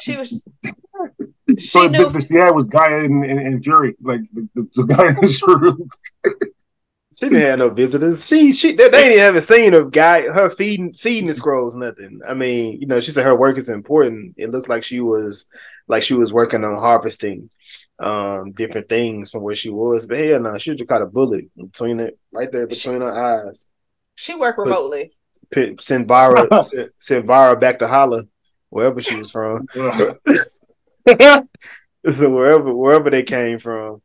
she 0.00 0.16
was 0.16 0.42
she 1.58 1.66
so 1.66 1.86
knew, 1.86 1.98
business 1.98 2.26
she 2.26 2.34
had 2.34 2.50
was 2.50 2.66
guy 2.66 2.90
and, 2.90 3.24
and, 3.24 3.38
and 3.40 3.64
Fury, 3.64 3.94
like 4.00 4.20
the, 4.32 4.48
the, 4.54 4.68
the 4.74 4.82
guy 4.84 5.08
in 5.08 5.16
his 5.16 5.40
room. 5.42 5.88
She 7.18 7.28
didn't 7.28 7.40
have 7.40 7.58
no 7.58 7.70
visitors. 7.70 8.24
She 8.28 8.52
she 8.52 8.76
they, 8.76 8.88
they 8.90 9.08
didn't 9.08 9.28
even 9.30 9.40
seen 9.40 9.74
a 9.74 9.84
guy 9.84 10.22
her 10.22 10.48
feeding 10.48 10.92
feeding 10.92 11.26
the 11.26 11.32
Skrulls 11.32 11.74
nothing. 11.74 12.20
I 12.26 12.34
mean, 12.34 12.80
you 12.80 12.86
know, 12.86 13.00
she 13.00 13.10
said 13.10 13.24
her 13.24 13.34
work 13.34 13.58
is 13.58 13.68
important. 13.68 14.34
It 14.36 14.52
looked 14.52 14.68
like 14.68 14.84
she 14.84 15.00
was 15.00 15.48
like 15.88 16.04
she 16.04 16.14
was 16.14 16.32
working 16.32 16.62
on 16.62 16.76
harvesting 16.76 17.50
um 17.98 18.52
different 18.52 18.88
things 18.88 19.32
from 19.32 19.42
where 19.42 19.56
she 19.56 19.68
was. 19.68 20.06
But 20.06 20.18
hell 20.18 20.38
no, 20.38 20.58
she 20.58 20.76
just 20.76 20.88
caught 20.88 21.02
a 21.02 21.06
bullet 21.06 21.46
between 21.56 21.98
it 21.98 22.16
right 22.30 22.52
there 22.52 22.68
between 22.68 23.00
she, 23.00 23.00
her 23.00 23.48
eyes. 23.48 23.66
She 24.14 24.36
worked 24.36 24.60
remotely. 24.60 25.10
Put, 25.50 25.80
send 25.80 26.06
Varra 26.06 26.62
send, 26.62 26.90
send 26.98 27.26
Varra 27.26 27.56
back 27.56 27.80
to 27.80 27.88
Hala, 27.88 28.26
wherever 28.68 29.00
she 29.00 29.18
was 29.18 29.32
from. 29.32 29.66
so 32.08 32.30
wherever 32.30 32.72
wherever 32.72 33.10
they 33.10 33.24
came 33.24 33.58
from. 33.58 34.02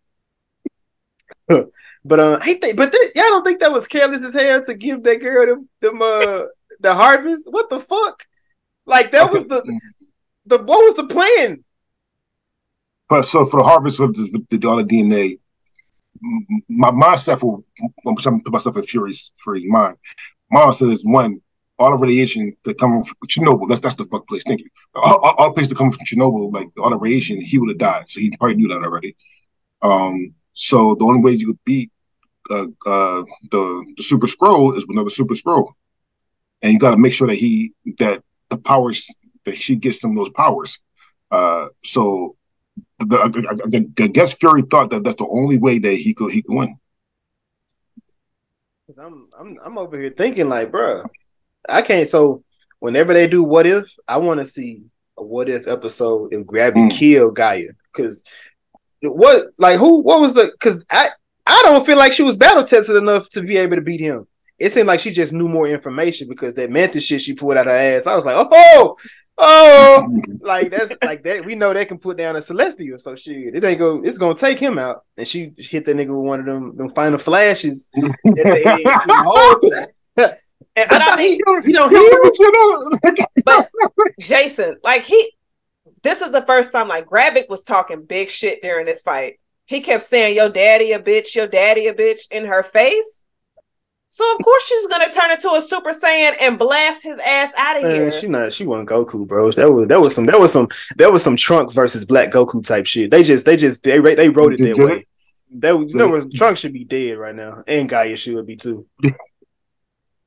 But 2.06 2.20
uh, 2.20 2.40
I 2.42 2.54
think, 2.54 2.76
but 2.76 2.92
th- 2.92 3.12
y'all 3.16 3.26
don't 3.26 3.44
think 3.44 3.62
that 3.62 3.72
was 3.72 3.88
careless 3.88 4.24
as 4.24 4.34
hell 4.34 4.62
to 4.64 4.74
give 4.74 5.04
that 5.04 5.22
girl 5.22 5.66
them, 5.82 6.02
uh 6.02 6.44
the 6.80 6.94
harvest? 6.94 7.48
What 7.50 7.70
the 7.70 7.80
fuck? 7.80 8.24
Like 8.86 9.12
that 9.12 9.24
okay. 9.24 9.34
was 9.34 9.48
the 9.48 9.80
the 10.46 10.58
what 10.58 10.84
was 10.84 10.96
the 10.96 11.08
plan? 11.08 11.64
But 13.10 13.24
so 13.24 13.46
for 13.46 13.62
the 13.62 13.64
harvest 13.64 14.00
of 14.00 14.14
the, 14.14 14.46
the 14.50 14.68
all 14.68 14.78
the 14.78 14.84
DNA, 14.84 15.40
my 16.68 16.92
myself 16.92 17.44
will 17.44 17.64
I'm 18.06 18.16
trying 18.18 18.40
to 18.40 18.44
put 18.44 18.54
myself 18.54 18.78
in 18.78 18.84
Fury's 18.84 19.32
Fury's 19.42 19.66
mind. 19.66 19.98
Mom 20.52 20.72
says 20.74 21.02
one, 21.04 21.42
all 21.80 21.92
the 21.92 21.98
radiation 21.98 22.56
that 22.64 22.78
come 22.78 23.04
from 23.04 23.16
Chernobyl. 23.28 23.68
That's 23.68 23.82
that's 23.82 23.96
the 23.96 24.06
fuck 24.06 24.28
place. 24.28 24.44
Thank 24.46 24.62
you. 24.62 24.70
All, 24.96 25.20
all, 25.20 25.36
all 25.38 25.54
places 25.54 25.70
that 25.70 25.78
come 25.78 25.92
from 25.92 26.06
Chernobyl, 26.06 26.54
like 26.54 26.68
all 26.78 26.90
the 26.90 26.98
radiation, 26.98 27.40
he 27.42 27.58
would 27.58 27.70
have 27.70 27.78
died. 27.78 28.10
So 28.10 28.20
he 28.20 28.36
probably 28.38 28.56
knew 28.56 28.68
that 28.68 28.84
already. 28.84 29.16
Um, 29.82 30.34
so 30.54 30.96
the 30.96 31.06
only 31.06 31.22
way 31.22 31.32
you 31.32 31.48
could 31.48 31.64
beat 31.66 31.92
uh, 32.50 32.68
uh, 32.86 33.24
the 33.52 33.94
the 33.98 34.04
Super 34.04 34.28
Skrull 34.28 34.76
is 34.78 34.86
another 34.88 35.10
Super 35.10 35.34
Skrull, 35.34 35.74
and 36.62 36.74
you 36.74 36.80
got 36.80 36.92
to 36.92 36.98
make 36.98 37.14
sure 37.14 37.28
that 37.28 37.36
he 37.36 37.74
that 38.00 38.24
the 38.50 38.58
powers 38.58 39.08
that 39.46 39.58
she 39.58 39.76
gets 39.76 40.00
some 40.00 40.12
of 40.12 40.18
those 40.18 40.30
powers. 40.30 40.80
Uh, 41.32 41.68
so 41.84 42.36
the, 43.00 43.18
I, 43.18 43.26
I, 43.26 44.04
I, 44.04 44.08
guess 44.08 44.34
Fury 44.34 44.62
thought 44.62 44.90
that 44.92 45.04
that's 45.04 45.18
the 45.18 45.28
only 45.28 45.58
way 45.58 45.80
that 45.80 45.96
he 45.96 46.14
could 46.14 46.32
he 46.32 46.42
could 46.42 46.56
win. 46.56 46.78
I'm 48.98 49.28
I'm 49.40 49.58
I'm 49.64 49.78
over 49.78 50.00
here 50.00 50.12
thinking 50.12 50.50
like, 50.50 50.72
bro, 50.72 51.04
I 51.68 51.82
can't. 51.82 52.08
So 52.08 52.44
whenever 52.80 53.14
they 53.14 53.28
do 53.28 53.44
what 53.44 53.66
if, 53.66 53.96
I 54.08 54.18
want 54.18 54.40
to 54.40 54.46
see 54.46 54.84
a 55.18 55.24
what 55.24 55.50
if 55.50 55.68
episode 55.68 56.34
if 56.34 56.46
Gravik 56.46 56.74
mm. 56.74 56.92
kill 56.92 57.34
G'iah 57.34 57.74
because 57.92 58.26
what 59.02 59.48
like 59.58 59.78
who 59.80 60.02
what 60.02 60.22
was 60.22 60.36
the 60.36 60.52
because 60.52 60.86
I 60.90 61.10
I 61.46 61.62
don't 61.64 61.86
feel 61.86 61.98
like 61.98 62.14
she 62.14 62.24
was 62.24 62.38
battle 62.38 62.64
tested 62.64 62.96
enough 62.96 63.30
to 63.30 63.42
be 63.42 63.58
able 63.58 63.76
to 63.76 63.82
beat 63.82 64.00
him. 64.00 64.28
It 64.60 64.72
seemed 64.72 64.88
like 64.88 65.00
she 65.00 65.12
just 65.12 65.34
knew 65.34 65.50
more 65.50 65.68
information 65.68 66.30
because 66.30 66.54
that 66.54 66.70
mantis 66.70 67.04
shit 67.04 67.22
she 67.22 67.34
pulled 67.34 67.58
out 67.58 67.68
of 67.68 67.74
her 67.74 67.78
ass. 67.78 68.08
I 68.08 68.16
was 68.16 68.26
like, 68.26 68.36
oh, 68.38 68.96
oh, 69.38 70.20
like 70.42 70.70
that's 70.70 70.94
like 71.04 71.24
that. 71.24 71.46
We 71.46 71.56
know 71.56 71.74
they 71.74 71.86
can 71.86 71.98
put 71.98 72.18
down 72.18 72.36
a 72.36 72.42
celestial, 72.42 72.98
so 72.98 73.16
shit, 73.16 73.56
it 73.56 73.64
ain't 73.64 73.80
go. 73.80 74.02
It's 74.04 74.18
gonna 74.18 74.36
take 74.36 74.60
him 74.60 74.78
out, 74.78 75.04
and 75.18 75.28
she 75.28 75.54
hit 75.58 75.86
that 75.86 75.98
nigga 75.98 76.16
with 76.16 76.28
one 76.28 76.40
of 76.40 76.46
them 76.46 76.78
them 76.78 76.90
final 76.90 77.20
flashes. 77.20 77.90
And 80.76 80.90
but 80.90 81.02
I 81.04 81.16
mean, 81.16 81.40
you 81.66 81.74
know, 81.74 81.88
but 83.46 83.70
Jason, 84.20 84.78
like 84.84 85.04
he, 85.04 85.34
this 86.02 86.22
is 86.22 86.32
the 86.32 86.44
first 86.48 86.72
time 86.72 86.88
like 86.88 87.06
Gravik 87.06 87.48
was 87.48 87.64
talking 87.64 88.06
big 88.06 88.30
shit 88.30 88.62
during 88.64 88.88
this 88.88 89.02
fight. 89.02 89.40
He 89.66 89.80
kept 89.80 90.04
saying, 90.04 90.36
"Your 90.36 90.50
daddy 90.50 90.92
a 90.92 91.00
bitch, 91.00 91.36
your 91.36 91.48
daddy 91.48 91.88
a 91.88 91.94
bitch" 91.94 92.32
in 92.32 92.46
her 92.46 92.64
face. 92.64 93.24
So 94.10 94.24
of 94.36 94.44
course 94.44 94.68
she's 94.68 94.86
gonna 94.86 95.12
turn 95.12 95.32
into 95.32 95.50
a 95.50 95.60
Super 95.60 95.90
Saiyan 95.90 96.34
and 96.40 96.60
blast 96.60 97.02
his 97.02 97.18
ass 97.18 97.52
out 97.58 97.84
of 97.84 97.92
here. 97.92 98.12
She 98.12 98.28
not. 98.28 98.54
She 98.54 98.64
wasn't 98.64 98.90
Goku, 98.90 99.26
bro. 99.26 99.52
That 99.52 99.72
was 99.72 99.88
that 99.88 99.98
was 99.98 100.14
some 100.14 100.28
that 100.28 100.40
was 100.40 100.52
some 100.52 100.68
that 100.98 101.12
was 101.12 101.24
some 101.24 101.36
Trunks 101.36 101.74
versus 101.74 102.06
Black 102.06 102.30
Goku 102.30 102.64
type 102.64 102.86
shit. 102.86 103.10
They 103.10 103.24
just 103.24 103.44
they 103.46 103.58
just 103.58 103.84
they 103.84 104.00
they 104.00 104.30
wrote 104.30 104.54
it 104.54 104.60
that 104.60 104.86
way. 104.86 105.08
That 105.56 105.94
that 105.96 106.08
was 106.08 106.28
Trunks 106.32 106.60
should 106.60 106.74
be 106.74 106.84
dead 106.84 107.18
right 107.18 107.34
now, 107.34 107.64
and 107.66 107.90
G'iah 107.90 108.16
should 108.16 108.46
be 108.46 108.56
too. 108.56 108.86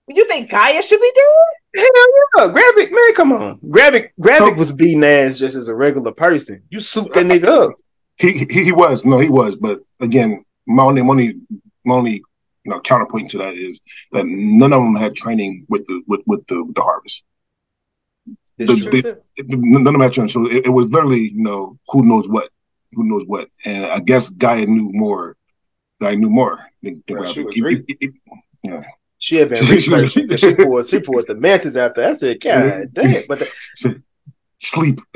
You 0.08 0.26
think 0.28 0.50
G'iah 0.50 0.82
should 0.82 1.00
be 1.00 1.12
dead? 1.14 1.84
Hell 1.84 2.48
yeah, 2.48 2.52
Gravik, 2.52 2.90
man, 2.90 3.14
come 3.14 3.32
on. 3.32 3.58
Gravik, 3.58 4.10
Gravik 4.20 4.56
was 4.56 4.72
beating 4.72 5.04
ass 5.04 5.38
just 5.38 5.54
as 5.54 5.68
a 5.68 5.74
regular 5.74 6.12
person. 6.12 6.62
You 6.70 6.80
suit 6.80 7.12
that 7.12 7.26
nigga 7.26 7.44
up. 7.44 7.72
He, 8.18 8.46
he 8.50 8.64
he 8.64 8.72
was 8.72 9.04
no, 9.04 9.18
he 9.18 9.28
was. 9.28 9.56
But 9.56 9.80
again, 10.00 10.44
my 10.66 10.84
only 10.84 11.02
my 11.02 11.10
only 11.10 11.34
my 11.84 11.94
only 11.94 12.22
you 12.64 12.70
know 12.70 12.80
counterpoint 12.80 13.30
to 13.30 13.38
that 13.38 13.54
is 13.54 13.80
that 14.12 14.24
none 14.26 14.72
of 14.72 14.82
them 14.82 14.96
had 14.96 15.14
training 15.14 15.66
with 15.68 15.84
the 15.86 16.02
with 16.06 16.22
with 16.26 16.46
the, 16.46 16.64
with 16.64 16.74
the 16.74 16.82
harvest. 16.82 17.24
The, 18.58 18.64
the, 18.64 19.20
none 19.48 19.86
of 19.86 19.92
them 19.92 20.00
had 20.00 20.14
training, 20.14 20.30
so 20.30 20.46
it, 20.46 20.66
it, 20.66 20.70
was 20.70 20.88
literally 20.88 21.30
you 21.30 21.42
know 21.42 21.78
who 21.88 22.06
knows 22.06 22.26
what, 22.26 22.48
who 22.92 23.04
knows 23.04 23.24
what, 23.26 23.48
and 23.66 23.84
I 23.84 23.98
guess 23.98 24.30
Guy 24.30 24.64
knew 24.64 24.90
more. 24.92 25.36
Guy 26.00 26.14
knew 26.14 26.30
more 26.30 26.66
than, 26.82 27.02
than 27.06 27.84
yeah. 28.62 28.82
She 29.18 29.36
had 29.36 29.48
been 29.48 29.64
researching 29.70 30.36
she 30.36 30.54
pulled 30.54 30.86
she 30.86 31.00
pulled 31.00 31.26
the 31.26 31.34
mantis 31.34 31.76
after. 31.76 32.04
I 32.04 32.12
said, 32.14 32.40
God 32.40 32.92
damn! 32.92 33.26
But 33.26 33.40
the, 33.40 34.02
sleep. 34.60 35.00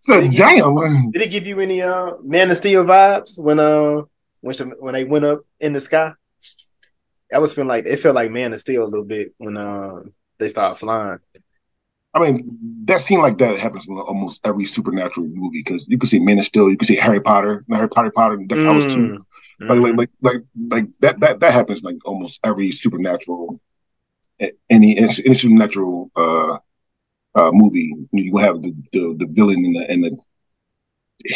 so 0.00 0.20
did 0.20 0.32
damn. 0.32 0.74
You, 0.76 1.10
did 1.12 1.22
it 1.22 1.30
give 1.30 1.46
you 1.46 1.60
any 1.60 1.82
uh 1.82 2.12
Man 2.22 2.50
of 2.50 2.56
Steel 2.56 2.84
vibes 2.84 3.38
when 3.38 3.58
uh 3.58 4.02
when 4.40 4.54
when 4.78 4.94
they 4.94 5.04
went 5.04 5.24
up 5.24 5.42
in 5.60 5.72
the 5.72 5.80
sky? 5.80 6.12
I 7.32 7.38
was 7.38 7.54
feeling 7.54 7.68
like 7.68 7.86
it 7.86 7.96
felt 7.98 8.14
like 8.14 8.30
Man 8.30 8.52
of 8.52 8.60
Steel 8.60 8.84
a 8.84 8.86
little 8.86 9.04
bit 9.04 9.34
when 9.38 9.56
uh 9.56 10.02
they 10.38 10.48
started 10.48 10.76
flying. 10.76 11.18
I 12.12 12.20
mean, 12.20 12.58
that 12.84 13.00
scene 13.00 13.20
like 13.20 13.38
that 13.38 13.58
happens 13.58 13.88
in 13.88 13.98
almost 13.98 14.46
every 14.46 14.66
supernatural 14.66 15.26
movie 15.26 15.62
because 15.64 15.86
you 15.88 15.98
can 15.98 16.06
see 16.06 16.20
Man 16.20 16.38
of 16.38 16.44
Steel, 16.44 16.70
you 16.70 16.76
can 16.76 16.86
see 16.86 16.94
Harry 16.94 17.20
Potter, 17.20 17.64
Harry 17.70 17.88
Potter, 17.88 18.12
Potter, 18.14 18.36
mm. 18.36 18.68
I 18.68 18.72
was 18.72 18.86
too. 18.86 19.26
Like, 19.60 19.80
like, 19.80 19.96
like, 19.96 20.10
like, 20.20 20.42
like 20.68 20.86
that, 21.00 21.20
that, 21.20 21.40
that 21.40 21.52
happens 21.52 21.82
like 21.82 21.96
almost 22.04 22.40
every 22.44 22.70
supernatural, 22.70 23.60
any, 24.70 25.06
supernatural 25.06 26.10
uh, 26.16 26.58
uh, 27.34 27.50
movie. 27.52 27.92
You 28.12 28.36
have 28.38 28.62
the, 28.62 28.74
the, 28.92 29.16
the 29.18 29.26
villain 29.30 29.64
and 29.64 29.76
the, 29.76 29.90
and 29.90 30.04
the 30.04 30.18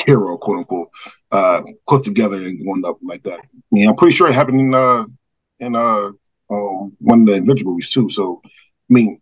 hero, 0.07 0.36
quote 0.36 0.59
unquote, 0.59 0.88
uh, 1.32 1.62
put 1.86 2.05
together 2.05 2.36
and 2.44 2.64
going 2.64 2.84
up 2.84 2.99
like 3.03 3.22
that. 3.24 3.40
I 3.40 3.46
mean, 3.70 3.88
I'm 3.88 3.96
pretty 3.96 4.14
sure 4.14 4.28
it 4.28 4.34
happened 4.34 4.61
in, 4.61 4.74
uh, 4.74 5.05
in, 5.59 5.76
uh, 5.76 6.11
um, 6.51 6.96
one 6.99 7.20
of 7.20 7.26
the 7.26 7.34
Adventure 7.34 7.64
movies 7.64 7.90
too. 7.90 8.09
So, 8.11 8.40
I 8.44 8.49
mean, 8.88 9.20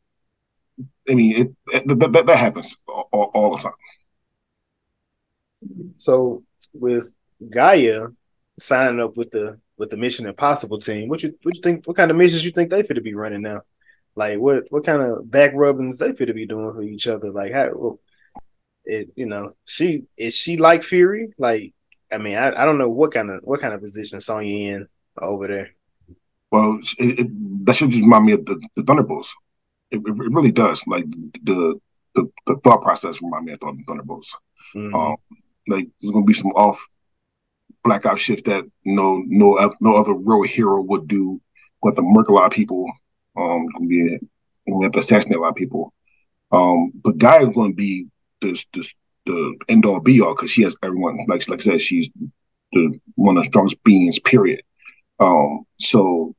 I 1.08 1.14
mean, 1.14 1.36
it, 1.36 1.48
it 1.72 1.88
that, 1.88 2.12
that, 2.12 2.26
that 2.26 2.36
happens 2.36 2.76
all, 2.88 3.30
all 3.34 3.56
the 3.56 3.62
time. 3.62 3.72
So 5.98 6.44
with 6.72 7.12
G'iah, 7.42 8.14
signing 8.58 9.00
up 9.00 9.16
with 9.16 9.30
the 9.30 9.60
with 9.78 9.90
the 9.90 9.96
Mission 9.96 10.26
Impossible 10.26 10.78
team. 10.78 11.08
What 11.08 11.22
you 11.22 11.34
what 11.42 11.54
you 11.54 11.62
think? 11.62 11.86
What 11.86 11.96
kind 11.96 12.10
of 12.10 12.16
missions 12.16 12.44
you 12.44 12.50
think 12.50 12.70
they 12.70 12.82
fit 12.82 12.94
to 12.94 13.00
be 13.00 13.14
running 13.14 13.42
now? 13.42 13.62
Like 14.14 14.38
what 14.38 14.64
what 14.70 14.84
kind 14.84 15.02
of 15.02 15.30
back 15.30 15.52
rubbings 15.54 15.98
they 15.98 16.12
fit 16.12 16.26
to 16.26 16.34
be 16.34 16.46
doing 16.46 16.72
for 16.72 16.82
each 16.82 17.06
other? 17.06 17.30
Like 17.30 17.52
how 17.52 17.98
it 18.84 19.10
you 19.14 19.26
know 19.26 19.52
she 19.64 20.04
is 20.16 20.34
she 20.34 20.56
like 20.56 20.82
Fury? 20.82 21.32
Like 21.38 21.74
I 22.10 22.18
mean 22.18 22.38
I, 22.38 22.62
I 22.62 22.64
don't 22.64 22.78
know 22.78 22.88
what 22.88 23.12
kind 23.12 23.30
of 23.30 23.40
what 23.42 23.60
kind 23.60 23.74
of 23.74 23.80
position 23.80 24.20
Sonya 24.20 24.74
in 24.74 24.88
over 25.20 25.46
there. 25.46 25.70
Well, 26.50 26.78
it, 26.98 27.18
it, 27.18 27.66
that 27.66 27.74
should 27.74 27.90
just 27.90 28.02
remind 28.02 28.24
me 28.24 28.32
of 28.32 28.46
the, 28.46 28.64
the 28.76 28.82
Thunderbolts. 28.84 29.34
It, 29.90 29.98
it, 29.98 30.08
it, 30.08 30.32
really 30.32 30.52
does. 30.52 30.86
Like 30.86 31.04
the 31.42 31.78
the, 32.14 32.30
the 32.46 32.56
thought 32.56 32.82
process 32.82 33.20
remind 33.20 33.44
me 33.44 33.52
of 33.52 33.60
the 33.60 33.84
Thunderbolts. 33.86 34.36
Mm-hmm. 34.74 34.94
Um, 34.94 35.16
like 35.68 35.88
there's 36.00 36.12
gonna 36.12 36.24
be 36.24 36.32
some 36.32 36.52
off 36.52 36.86
black 37.86 38.04
ops 38.04 38.20
shift 38.20 38.44
that 38.46 38.64
no 38.84 39.22
no 39.26 39.74
no 39.80 39.94
other 39.94 40.12
real 40.12 40.42
hero 40.42 40.82
would 40.82 41.06
do. 41.06 41.40
We 41.82 41.92
the 41.92 42.02
murk 42.02 42.28
a 42.28 42.32
lot 42.32 42.46
of 42.46 42.50
people. 42.52 42.90
Um, 43.36 43.68
be 43.88 44.18
we 44.66 44.84
have 44.84 44.92
to 44.92 44.98
assassinate 44.98 45.38
a 45.38 45.40
lot 45.40 45.50
of 45.50 45.54
people. 45.54 45.94
Um, 46.50 46.92
but 47.02 47.18
guy 47.18 47.42
is 47.42 47.54
going 47.54 47.72
to 47.72 47.76
be 47.76 48.08
this 48.40 48.66
this 48.74 48.92
the 49.24 49.56
end 49.68 49.86
all 49.86 50.00
be 50.00 50.20
all 50.20 50.34
because 50.34 50.50
she 50.50 50.62
has 50.62 50.76
everyone. 50.82 51.18
Like 51.28 51.48
like 51.48 51.60
I 51.60 51.62
said, 51.62 51.80
she's 51.80 52.10
the 52.72 52.98
one 53.14 53.36
of 53.36 53.44
the 53.44 53.50
strongest 53.50 53.82
beings. 53.84 54.18
Period. 54.18 54.62
Um, 55.20 55.64
so 55.78 56.34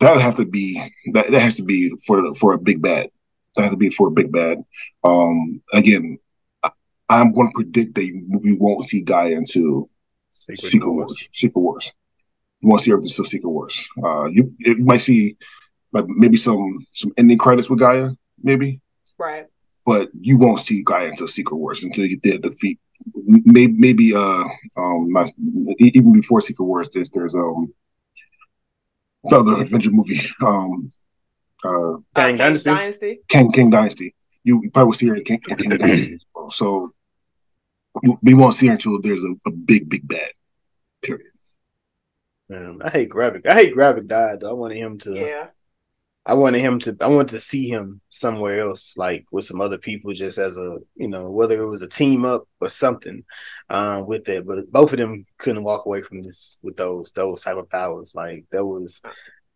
that 0.00 0.20
have 0.20 0.36
to 0.36 0.46
be 0.46 0.82
that 1.12 1.30
that 1.30 1.42
has 1.42 1.56
to 1.56 1.62
be 1.62 1.92
for 2.06 2.34
for 2.34 2.54
a 2.54 2.58
big 2.58 2.80
bad. 2.80 3.10
That 3.56 3.62
has 3.62 3.70
to 3.72 3.76
be 3.76 3.90
for 3.90 4.08
a 4.08 4.12
big 4.12 4.32
bad. 4.32 4.64
Um, 5.04 5.60
again, 5.74 6.18
I, 6.62 6.70
I'm 7.10 7.32
going 7.32 7.48
to 7.48 7.52
predict 7.54 7.96
that 7.96 8.24
we 8.42 8.56
won't 8.58 8.88
see 8.88 9.04
G'iah 9.04 9.36
until 9.36 9.90
Secret, 10.32 10.70
Secret 10.70 10.90
Wars. 10.90 11.08
Wars. 11.08 11.28
Secret 11.32 11.60
Wars. 11.60 11.92
You 12.60 12.68
want 12.68 12.80
to 12.80 12.84
see 12.84 12.92
everything 12.92 13.08
still 13.10 13.24
Secret 13.24 13.50
Wars. 13.50 13.88
Uh, 14.02 14.24
you, 14.26 14.54
you 14.58 14.84
might 14.84 15.00
see 15.00 15.36
like 15.92 16.06
maybe 16.08 16.36
some 16.36 16.86
some 16.92 17.12
ending 17.16 17.38
credits 17.38 17.68
with 17.68 17.80
G'iah, 17.80 18.16
maybe. 18.42 18.80
Right. 19.18 19.46
But 19.84 20.10
you 20.18 20.38
won't 20.38 20.60
see 20.60 20.82
G'iah 20.82 21.10
until 21.10 21.26
Secret 21.28 21.56
Wars 21.56 21.84
until 21.84 22.06
you 22.06 22.18
get 22.18 22.42
defeat. 22.42 22.80
Maybe 23.26 23.72
maybe 23.72 24.14
uh 24.14 24.44
um 24.76 25.08
not, 25.08 25.30
even 25.78 26.12
before 26.12 26.40
Secret 26.40 26.64
Wars. 26.64 26.88
There's 26.92 27.10
there's 27.10 27.34
um 27.34 27.72
another 29.24 29.60
adventure 29.60 29.90
movie 29.90 30.22
um 30.40 30.92
uh, 31.64 31.96
Kang 32.14 32.36
Dynasty. 32.36 32.70
Dynasty. 32.70 33.20
King 33.28 33.52
King 33.52 33.70
Dynasty. 33.70 34.14
You 34.44 34.70
probably 34.72 34.86
will 34.86 34.94
see 34.94 35.06
her 35.08 35.16
in 35.16 35.24
King, 35.24 35.40
King 35.40 35.68
Dynasty. 35.68 36.18
So 36.50 36.92
we 38.22 38.34
won't 38.34 38.54
see 38.54 38.66
her 38.68 38.72
until 38.72 39.00
there's 39.00 39.24
a, 39.24 39.34
a 39.46 39.50
big, 39.50 39.88
big 39.88 40.06
bad. 40.06 40.30
Period. 41.02 41.32
Man, 42.48 42.80
I 42.84 42.90
hate 42.90 43.10
Gravik. 43.10 43.46
I 43.46 43.54
hate 43.54 43.74
Gravik 43.74 44.06
died. 44.06 44.40
Though. 44.40 44.50
I 44.50 44.54
wanted 44.54 44.76
him 44.76 44.98
to. 44.98 45.14
Yeah. 45.14 45.48
I 46.24 46.34
wanted 46.34 46.60
him 46.60 46.78
to. 46.80 46.96
I 47.00 47.08
wanted 47.08 47.28
to 47.28 47.40
see 47.40 47.68
him 47.68 48.00
somewhere 48.08 48.60
else, 48.60 48.96
like 48.96 49.26
with 49.32 49.44
some 49.44 49.60
other 49.60 49.78
people, 49.78 50.12
just 50.12 50.38
as 50.38 50.56
a 50.56 50.78
you 50.94 51.08
know, 51.08 51.30
whether 51.30 51.60
it 51.60 51.66
was 51.66 51.82
a 51.82 51.88
team 51.88 52.24
up 52.24 52.44
or 52.60 52.68
something, 52.68 53.24
uh, 53.68 54.02
with 54.06 54.28
it. 54.28 54.46
But 54.46 54.70
both 54.70 54.92
of 54.92 54.98
them 54.98 55.26
couldn't 55.38 55.64
walk 55.64 55.86
away 55.86 56.02
from 56.02 56.22
this 56.22 56.58
with 56.62 56.76
those 56.76 57.10
those 57.12 57.42
type 57.42 57.56
of 57.56 57.70
powers. 57.70 58.14
Like 58.14 58.44
that 58.52 58.64
was 58.64 59.02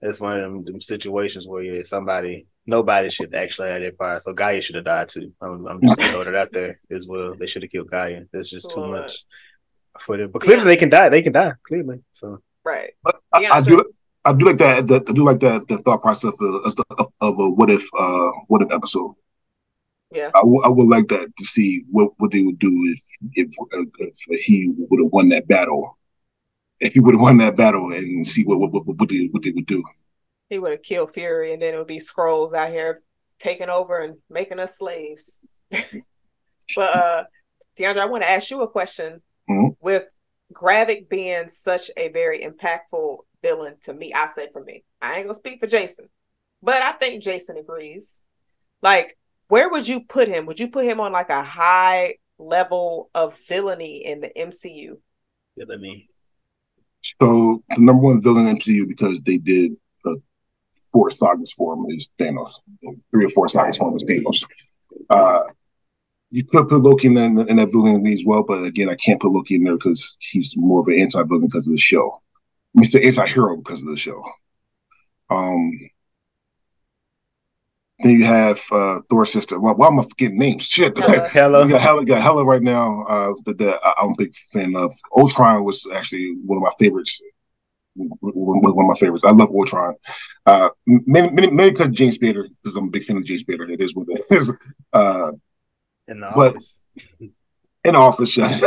that's 0.01 0.21
one 0.21 0.37
of 0.37 0.43
them, 0.43 0.65
them 0.65 0.81
situations 0.81 1.47
where 1.47 1.63
yeah, 1.63 1.83
somebody 1.83 2.47
nobody 2.67 3.09
should 3.11 3.35
actually 3.35 3.69
have 3.71 3.81
their 3.81 3.93
power. 3.93 4.19
So 4.19 4.35
G'iah 4.35 4.63
should 4.63 4.77
have 4.77 4.85
died 4.85 5.09
too. 5.09 5.33
I'm, 5.41 5.67
I'm 5.67 5.81
just 5.81 5.97
gonna 5.97 6.11
throw 6.11 6.25
that 6.25 6.35
out 6.35 6.53
there 6.53 6.81
as 6.91 7.07
well. 7.07 7.35
They 7.35 7.47
should 7.47 7.63
have 7.63 7.71
killed 7.71 7.91
G'iah. 7.91 8.27
There's 8.33 8.51
just 8.51 8.71
too 8.71 8.87
much 8.87 9.25
for 10.01 10.17
them. 10.17 10.31
But 10.31 10.43
clearly 10.43 10.63
yeah. 10.63 10.69
they 10.69 10.77
can 10.77 10.89
die. 10.89 11.09
They 11.09 11.23
can 11.23 11.33
die 11.33 11.53
clearly. 11.63 12.01
So 12.13 12.41
right. 12.65 12.91
But 13.03 13.21
I, 13.33 13.47
I, 13.47 13.61
do. 13.61 13.83
I 14.25 14.33
do 14.33 14.47
like 14.47 14.59
that. 14.59 14.91
I 14.91 15.13
do 15.13 15.25
like 15.25 15.41
that. 15.41 15.69
The 15.69 15.79
thought 15.79 16.03
process 16.03 16.35
of, 16.41 16.79
of, 16.99 17.13
of 17.21 17.39
a 17.39 17.51
what 17.51 17.71
if, 17.71 17.87
uh, 17.97 18.31
what 18.49 18.63
if 18.63 18.73
episode. 18.73 19.15
Yeah, 20.13 20.31
I, 20.35 20.41
w- 20.41 20.63
I 20.65 20.69
would 20.69 20.87
like 20.87 21.09
that 21.09 21.37
to 21.37 21.45
see 21.45 21.85
what, 21.91 22.13
what 22.19 22.31
they 22.31 22.43
would 22.43 22.61
do 22.61 22.71
if 22.71 23.01
if, 23.35 23.49
if 24.29 24.41
he 24.41 24.73
would 24.77 25.01
have 25.03 25.13
won 25.13 25.29
that 25.31 25.49
battle. 25.49 25.99
If 26.79 26.93
he 26.93 27.01
would 27.01 27.15
have 27.15 27.21
won 27.21 27.39
that 27.39 27.57
battle 27.57 27.93
and 27.93 28.27
see 28.27 28.45
what 28.45 28.61
what, 28.61 28.73
what, 28.73 28.87
what 28.87 29.09
they 29.09 29.29
what 29.33 29.43
they 29.43 29.51
would 29.51 29.67
do. 29.67 29.83
He 30.49 30.59
would 30.59 30.73
have 30.73 30.83
killed 30.83 31.13
Fury, 31.13 31.53
and 31.53 31.61
then 31.61 31.75
it 31.75 31.79
would 31.79 31.87
be 31.87 31.99
Skrulls 31.99 32.55
out 32.55 32.71
here 32.71 33.03
taking 33.39 33.69
over 33.69 33.99
and 33.99 34.17
making 34.31 34.61
us 34.61 34.79
slaves. 34.79 35.41
but 35.71 36.97
uh 36.97 37.25
Diandre, 37.79 37.99
I 37.99 38.07
want 38.07 38.23
to 38.23 38.31
ask 38.31 38.51
you 38.51 38.63
a 38.63 38.71
question. 38.71 39.21
Mm-hmm. 39.51 39.75
With 39.81 40.09
Gravik 40.53 41.09
being 41.09 41.49
such 41.49 41.91
a 41.97 42.09
very 42.09 42.41
impactful 42.41 43.19
villain 43.43 43.75
to 43.83 43.95
me, 43.95 44.13
I 44.13 44.27
say 44.27 44.49
for 44.53 44.65
me, 44.65 44.85
I 45.03 45.17
ain't 45.17 45.25
gonna 45.25 45.35
speak 45.35 45.61
for 45.61 45.67
Jason, 45.67 46.09
but 46.63 46.83
I 46.83 46.93
think 46.93 47.23
Jason 47.23 47.59
agrees. 47.59 48.25
Like, 48.83 49.17
where 49.49 49.71
would 49.71 49.87
you 49.87 50.01
put 50.01 50.29
him? 50.29 50.47
Would 50.47 50.61
you 50.61 50.69
put 50.69 50.87
him 50.87 51.01
on 51.01 51.13
like 51.13 51.31
a 51.31 51.43
high 51.43 52.17
level 52.39 53.11
of 53.15 53.39
villainy 53.49 54.05
in 54.05 54.21
the 54.21 54.31
MCU? 54.37 54.99
Villainy. 55.57 56.09
So 57.21 57.63
the 57.69 57.81
number 57.81 58.03
one 58.03 58.21
villain 58.21 58.49
in 58.49 58.59
MCU 58.59 58.89
because 58.89 59.21
they 59.21 59.39
did 59.39 59.77
four 60.97 61.11
sagas 61.11 61.53
for 61.53 61.75
him 61.75 61.85
is 61.91 62.09
Thanos. 62.19 62.53
Three 63.11 63.27
or 63.27 63.31
four 63.31 63.49
sagas 63.49 63.77
for 63.77 63.91
him 63.91 63.97
is 63.97 64.05
Thanos. 64.05 64.47
Uh, 65.11 65.43
you 66.31 66.43
could 66.45 66.69
put 66.69 66.81
Loki 66.83 67.09
in, 67.09 67.17
in 67.17 67.57
that 67.57 67.71
villain 67.71 68.07
as 68.07 68.25
well, 68.25 68.43
but 68.43 68.65
again, 68.65 68.89
I 68.89 68.95
can't 68.95 69.21
put 69.21 69.31
Loki 69.31 69.57
in 69.57 69.65
there 69.65 69.75
because 69.75 70.17
he's 70.21 70.57
more 70.57 70.81
of 70.81 70.87
an 70.87 70.99
anti-villain 70.99 71.47
because 71.47 71.67
of 71.67 71.73
the 71.73 71.79
show. 71.79 72.23
Mr. 72.77 73.05
Anti-hero 73.05 73.57
because 73.57 73.83
of 73.83 73.89
the 73.89 73.97
show. 73.97 74.23
Um, 75.29 75.71
then 77.99 78.13
you 78.13 78.25
have 78.25 78.61
uh, 78.73 79.01
Thor's 79.11 79.33
sister. 79.33 79.61
Why, 79.61 79.73
why 79.73 79.89
am 79.89 80.01
I 80.01 80.03
forgetting 80.03 80.39
names? 80.39 80.65
Shit. 80.65 80.99
Hela. 80.99 81.29
Hela. 81.29 81.65
We 81.65 81.73
got 81.73 81.81
Hela, 81.81 82.05
got 82.05 82.23
Hela 82.23 82.45
right 82.45 82.63
now. 82.63 83.03
Uh, 83.05 83.33
that, 83.45 83.59
that 83.59 83.81
I'm 84.01 84.11
a 84.11 84.15
big 84.17 84.35
fan 84.35 84.77
of. 84.77 84.93
Ultron 85.17 85.65
was 85.65 85.87
actually 85.95 86.37
one 86.45 86.59
of 86.59 86.63
my 86.63 86.73
favorites. 86.79 87.21
One 87.97 88.85
of 88.85 88.87
my 88.89 88.95
favorites. 88.95 89.25
I 89.25 89.31
love 89.31 89.51
Ultron. 89.51 89.95
Uh, 90.45 90.69
many, 90.87 91.31
many, 91.31 91.51
many 91.51 91.71
because 91.71 91.91
James 91.91 92.19
Spader, 92.19 92.49
because 92.63 92.77
I'm 92.77 92.89
a 92.89 92.91
big 92.91 93.05
fan 93.05 93.17
of 93.17 93.25
James 93.25 93.45
Spader. 93.45 93.71
It 93.71 93.81
is 93.81 93.95
what 93.95 94.07
it 94.09 94.25
is. 94.31 94.53
Uh, 94.93 95.33
in 96.09 96.21
the 96.21 96.31
but 96.35 96.53
office. 96.53 96.83
in 97.21 97.33
the 97.83 97.99
office, 97.99 98.37
yes. 98.39 98.63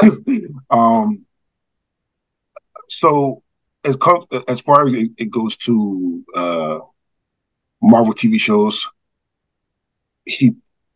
um, 0.69 1.25
so 2.87 3.41
as 3.83 3.97
as 4.47 4.61
far 4.61 4.85
as 4.85 4.93
it, 4.93 5.11
it 5.17 5.31
goes 5.31 5.55
to 5.57 6.23
uh, 6.35 6.79
Marvel 7.81 8.13
TV 8.13 8.39
shows, 8.39 8.87
he 10.25 10.55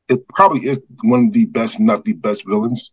it 0.09 0.27
probably 0.27 0.67
is 0.67 0.81
one 1.01 1.27
of 1.27 1.33
the 1.33 1.45
best, 1.45 1.79
not 1.79 2.03
the 2.03 2.13
best 2.13 2.45
villains, 2.45 2.91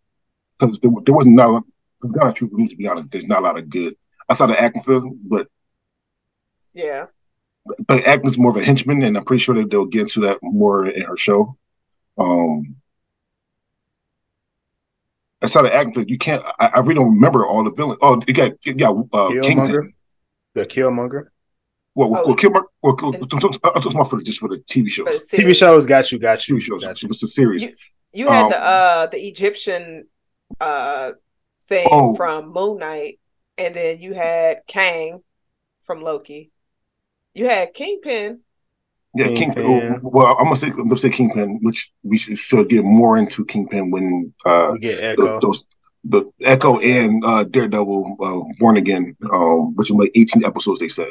because 0.59 0.79
there, 0.79 0.91
there 1.05 1.13
was 1.13 1.25
not. 1.25 1.63
It's 2.03 2.13
not 2.13 2.29
a 2.29 2.33
true 2.33 2.49
to 2.49 2.75
be 2.75 2.87
honest. 2.87 3.11
There's 3.11 3.25
not 3.25 3.39
a 3.39 3.41
lot 3.41 3.59
of 3.59 3.69
good. 3.69 3.95
I 4.31 4.33
saw 4.33 4.45
the 4.45 4.57
Agatha, 4.57 5.01
but 5.01 5.47
yeah, 6.73 7.07
but 7.85 8.05
Agatha's 8.05 8.37
more 8.37 8.51
of 8.51 8.55
a 8.55 8.63
henchman, 8.63 9.03
and 9.03 9.17
I'm 9.17 9.25
pretty 9.25 9.43
sure 9.43 9.55
that 9.55 9.69
they'll 9.69 9.85
get 9.85 10.03
into 10.03 10.21
that 10.21 10.37
more 10.41 10.87
in 10.87 11.01
her 11.01 11.17
show. 11.17 11.57
Um, 12.17 12.77
I 15.41 15.47
started 15.47 15.75
acting. 15.75 16.07
You 16.07 16.17
can't. 16.17 16.41
I, 16.61 16.67
I, 16.75 16.79
really 16.79 16.95
don't 16.95 17.15
remember 17.15 17.45
all 17.45 17.65
the 17.65 17.71
villains. 17.71 17.99
Oh, 18.01 18.21
you 18.25 18.33
got 18.33 18.53
yeah, 18.63 18.87
uh, 18.87 19.31
Killmonger, 19.41 19.91
the 20.53 20.65
Killmonger. 20.65 21.25
Well, 21.93 22.09
well, 22.09 22.23
oh, 22.23 22.27
well, 22.27 22.37
Killmonger. 22.37 22.63
Well, 22.81 22.95
I'm 23.03 23.81
talking 23.81 23.91
about 23.91 24.09
for 24.09 24.21
just 24.21 24.39
for 24.39 24.47
the 24.47 24.59
TV 24.59 24.87
shows. 24.87 25.27
The 25.27 25.37
TV 25.37 25.53
shows 25.53 25.85
got 25.85 26.09
you, 26.09 26.19
got 26.19 26.47
you. 26.47 26.55
TV 26.55 26.61
shows. 26.61 26.85
Got 26.85 27.01
you. 27.03 27.09
It's 27.09 27.19
the 27.19 27.27
series. 27.27 27.63
You, 27.63 27.73
you 28.13 28.29
had 28.29 28.43
um, 28.43 28.49
the 28.49 28.59
uh 28.63 29.07
the 29.07 29.17
Egyptian 29.17 30.07
uh 30.61 31.11
thing 31.67 31.87
oh. 31.91 32.15
from 32.15 32.53
Moon 32.53 32.79
Knight, 32.79 33.19
and 33.65 33.75
then 33.75 33.99
you 33.99 34.13
had 34.13 34.61
Kang 34.67 35.21
from 35.81 36.01
Loki. 36.01 36.51
You 37.33 37.47
had 37.47 37.73
Kingpin 37.73 38.41
yeah, 39.13 39.27
Kingpin. 39.27 39.65
Kingpin. 39.65 39.99
Well, 40.03 40.37
I'm 40.37 40.45
gonna 40.45 40.55
say 40.55 40.67
I'm 40.67 40.87
gonna 40.87 40.97
say 40.97 41.09
Kingpin, 41.09 41.59
which 41.61 41.91
we 42.03 42.17
should, 42.17 42.37
should 42.37 42.69
get 42.69 42.85
more 42.85 43.17
into 43.17 43.45
Kingpin 43.45 43.91
when 43.91 44.33
uh, 44.45 44.69
we 44.73 44.79
get 44.79 45.03
Echo. 45.03 45.39
The, 45.39 45.39
those 45.39 45.63
the 46.03 46.31
Echo 46.41 46.79
and 46.79 47.23
uh, 47.25 47.43
Daredevil 47.43 48.17
uh, 48.21 48.55
Born 48.57 48.77
Again, 48.77 49.15
um, 49.31 49.75
which 49.75 49.89
is 49.91 49.95
like 49.95 50.11
18 50.15 50.45
episodes. 50.45 50.79
They 50.79 50.87
said. 50.87 51.09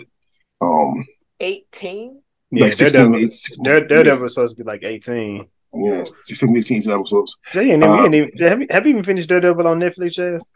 Um, 0.61 1.07
18. 1.39 2.21
Yeah, 2.51 2.65
like 2.65 2.73
16, 2.73 3.13
Daredevil, 3.13 3.29
18, 3.29 3.63
Daredevil 3.63 4.07
yeah. 4.07 4.15
was 4.15 4.35
supposed 4.35 4.57
to 4.57 4.65
be 4.65 4.69
like 4.69 4.83
18. 4.83 5.47
Yeah, 5.73 6.05
16, 6.25 6.57
18 6.57 6.91
episodes. 6.91 7.37
Jay, 7.53 7.71
and 7.71 7.85
uh, 7.85 8.05
even, 8.07 8.33
have, 8.39 8.61
you, 8.61 8.67
have 8.71 8.87
you 8.87 8.91
even 8.91 9.05
finished 9.05 9.29
Daredevil 9.29 9.67
on 9.69 9.79
Netflix, 9.79 10.15
Jazz? 10.15 10.51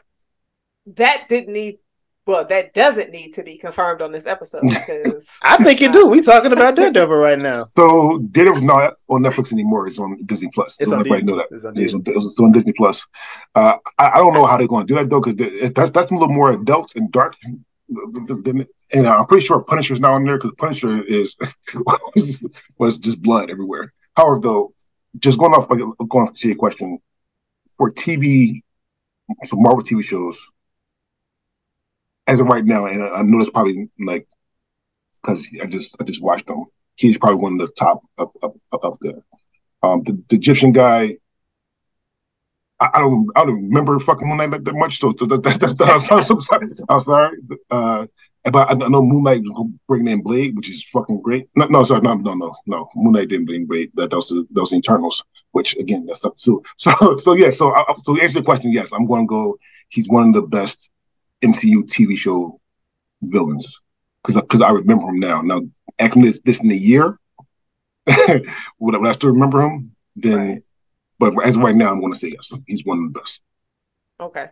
That 0.86 1.26
didn't 1.28 1.52
need 1.52 1.78
well, 2.26 2.44
that 2.46 2.72
doesn't 2.72 3.10
need 3.10 3.32
to 3.32 3.42
be 3.42 3.58
confirmed 3.58 4.00
on 4.00 4.10
this 4.12 4.26
episode 4.26 4.62
because 4.68 5.38
I 5.42 5.62
think 5.62 5.80
you 5.80 5.92
do. 5.92 6.06
We 6.06 6.20
talking 6.20 6.52
about 6.52 6.74
Daredevil 6.76 7.14
right 7.14 7.38
now. 7.38 7.64
So 7.76 8.18
Daredevil 8.30 8.62
not 8.62 8.94
on 9.08 9.22
Netflix 9.22 9.52
anymore. 9.52 9.86
It's 9.86 9.98
on 9.98 10.18
Disney 10.24 10.48
Plus. 10.52 10.80
It's 10.80 10.92
on 10.92 11.02
Disney. 11.02 11.32
Know 11.32 11.38
that. 11.38 11.48
It's 11.50 11.64
on 11.64 11.74
Disney. 11.74 12.02
It's, 12.06 12.24
it's 12.24 12.40
on 12.40 12.52
Disney 12.52 12.72
Plus. 12.72 13.06
Uh, 13.54 13.76
I, 13.98 14.10
I, 14.10 14.16
don't 14.16 14.32
know 14.32 14.46
how 14.46 14.56
they're 14.56 14.66
going 14.66 14.86
to 14.86 14.92
do 14.92 14.98
that 14.98 15.10
though 15.10 15.20
because 15.20 15.72
that's 15.74 15.90
that's 15.90 16.10
a 16.10 16.14
little 16.14 16.28
more 16.28 16.52
adult 16.52 16.96
and 16.96 17.12
dark. 17.12 17.36
And 17.44 19.06
I'm 19.06 19.26
pretty 19.26 19.44
sure 19.44 19.62
Punisher's 19.62 20.00
now 20.00 20.14
on 20.14 20.24
there 20.24 20.38
because 20.38 20.52
Punisher 20.56 21.02
is 21.02 21.36
was 22.78 22.98
just 22.98 23.22
blood 23.22 23.50
everywhere. 23.50 23.92
However, 24.16 24.40
though, 24.40 24.74
just 25.18 25.38
going 25.38 25.52
off 25.52 25.68
like 25.68 25.80
going 25.80 26.26
off 26.26 26.34
to 26.34 26.48
your 26.48 26.56
question 26.56 26.98
for 27.76 27.90
TV, 27.90 28.62
for 29.48 29.56
Marvel 29.56 29.82
TV 29.82 30.02
shows 30.02 30.38
as 32.26 32.40
of 32.40 32.46
right 32.46 32.64
now, 32.64 32.86
and 32.86 33.02
I, 33.02 33.08
I 33.08 33.22
know 33.22 33.38
that's 33.38 33.50
probably 33.50 33.88
like 33.98 34.26
because 35.22 35.48
I 35.62 35.66
just 35.66 35.96
I 36.00 36.04
just 36.04 36.22
watched 36.22 36.48
him. 36.48 36.64
He's 36.96 37.18
probably 37.18 37.40
one 37.40 37.60
of 37.60 37.66
the 37.66 37.72
top 37.74 38.02
of 38.18 38.30
of, 38.42 38.54
of 38.72 38.98
the 39.00 39.22
um 39.82 40.02
the, 40.02 40.22
the 40.28 40.36
Egyptian 40.36 40.72
guy. 40.72 41.16
I, 42.80 42.90
I, 42.94 42.98
don't 43.00 43.30
I 43.36 43.44
don't 43.44 43.68
remember 43.68 43.98
fucking 43.98 44.26
Moon 44.26 44.38
Knight 44.38 44.50
like 44.50 44.64
that 44.64 44.74
much. 44.74 44.98
So 44.98 45.12
that, 45.12 45.42
that, 45.42 45.60
that's 45.60 45.74
the, 45.74 45.84
I'm 45.84 46.00
sorry. 46.00 46.24
I'm 46.28 46.40
sorry. 46.40 46.68
I'm 46.88 47.00
sorry. 47.00 47.36
Uh, 47.70 48.06
but 48.50 48.70
I, 48.70 48.74
know 48.74 49.02
Moon 49.02 49.22
Knight 49.22 49.42
was 49.42 49.70
bringing 49.88 50.12
in 50.12 50.22
Blade, 50.22 50.54
which 50.56 50.68
is 50.68 50.84
fucking 50.84 51.22
great. 51.22 51.48
No, 51.56 51.66
no, 51.66 51.84
sorry, 51.84 52.02
no, 52.02 52.14
no, 52.14 52.34
no, 52.34 52.54
no. 52.66 52.90
Moon 52.94 53.14
Knight 53.14 53.28
didn't 53.28 53.46
bring 53.46 53.64
Blade. 53.64 53.90
That, 53.94 54.10
that 54.10 54.16
was 54.16 54.28
that 54.28 55.22
which 55.52 55.76
again, 55.76 56.04
that's 56.06 56.24
up 56.24 56.36
too. 56.36 56.62
So, 56.76 57.16
so 57.16 57.34
yeah. 57.34 57.50
So, 57.50 57.74
I, 57.74 57.94
so 58.02 58.14
to 58.14 58.20
answer 58.20 58.40
the 58.40 58.44
question, 58.44 58.72
yes, 58.72 58.92
I'm 58.92 59.06
going 59.06 59.22
to 59.22 59.28
go. 59.28 59.58
He's 59.88 60.08
one 60.08 60.28
of 60.28 60.34
the 60.34 60.42
best 60.42 60.90
MCU 61.44 61.82
TV 61.82 62.16
show 62.16 62.60
villains 63.22 63.80
because 64.22 64.40
because 64.40 64.62
I 64.62 64.70
remember 64.70 65.06
him 65.06 65.18
now. 65.18 65.40
Now, 65.40 65.62
acting 65.98 66.22
this, 66.22 66.40
this 66.44 66.62
in 66.62 66.70
a 66.70 66.74
year, 66.74 67.18
would, 68.78 68.94
I, 68.94 68.98
I 68.98 69.12
still 69.12 69.30
remember 69.30 69.62
him? 69.62 69.94
Then, 70.16 70.48
right. 70.48 70.62
but 71.18 71.46
as 71.46 71.56
right 71.56 71.74
now, 71.74 71.90
I'm 71.90 72.00
going 72.00 72.12
to 72.12 72.18
say 72.18 72.32
yes. 72.32 72.52
He's 72.66 72.84
one 72.84 72.98
of 72.98 73.12
the 73.12 73.18
best. 73.18 73.40
Okay, 74.20 74.46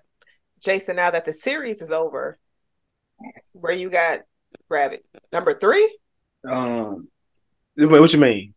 Jason. 0.60 0.96
Now 0.96 1.10
that 1.10 1.24
the 1.24 1.32
series 1.32 1.82
is 1.82 1.92
over, 1.92 2.38
where 3.52 3.74
you 3.74 3.90
got 3.90 4.20
Gravik 4.70 5.00
number 5.32 5.54
three? 5.54 5.98
Um, 6.48 7.08
what 7.76 8.12
you 8.12 8.18
mean? 8.18 8.54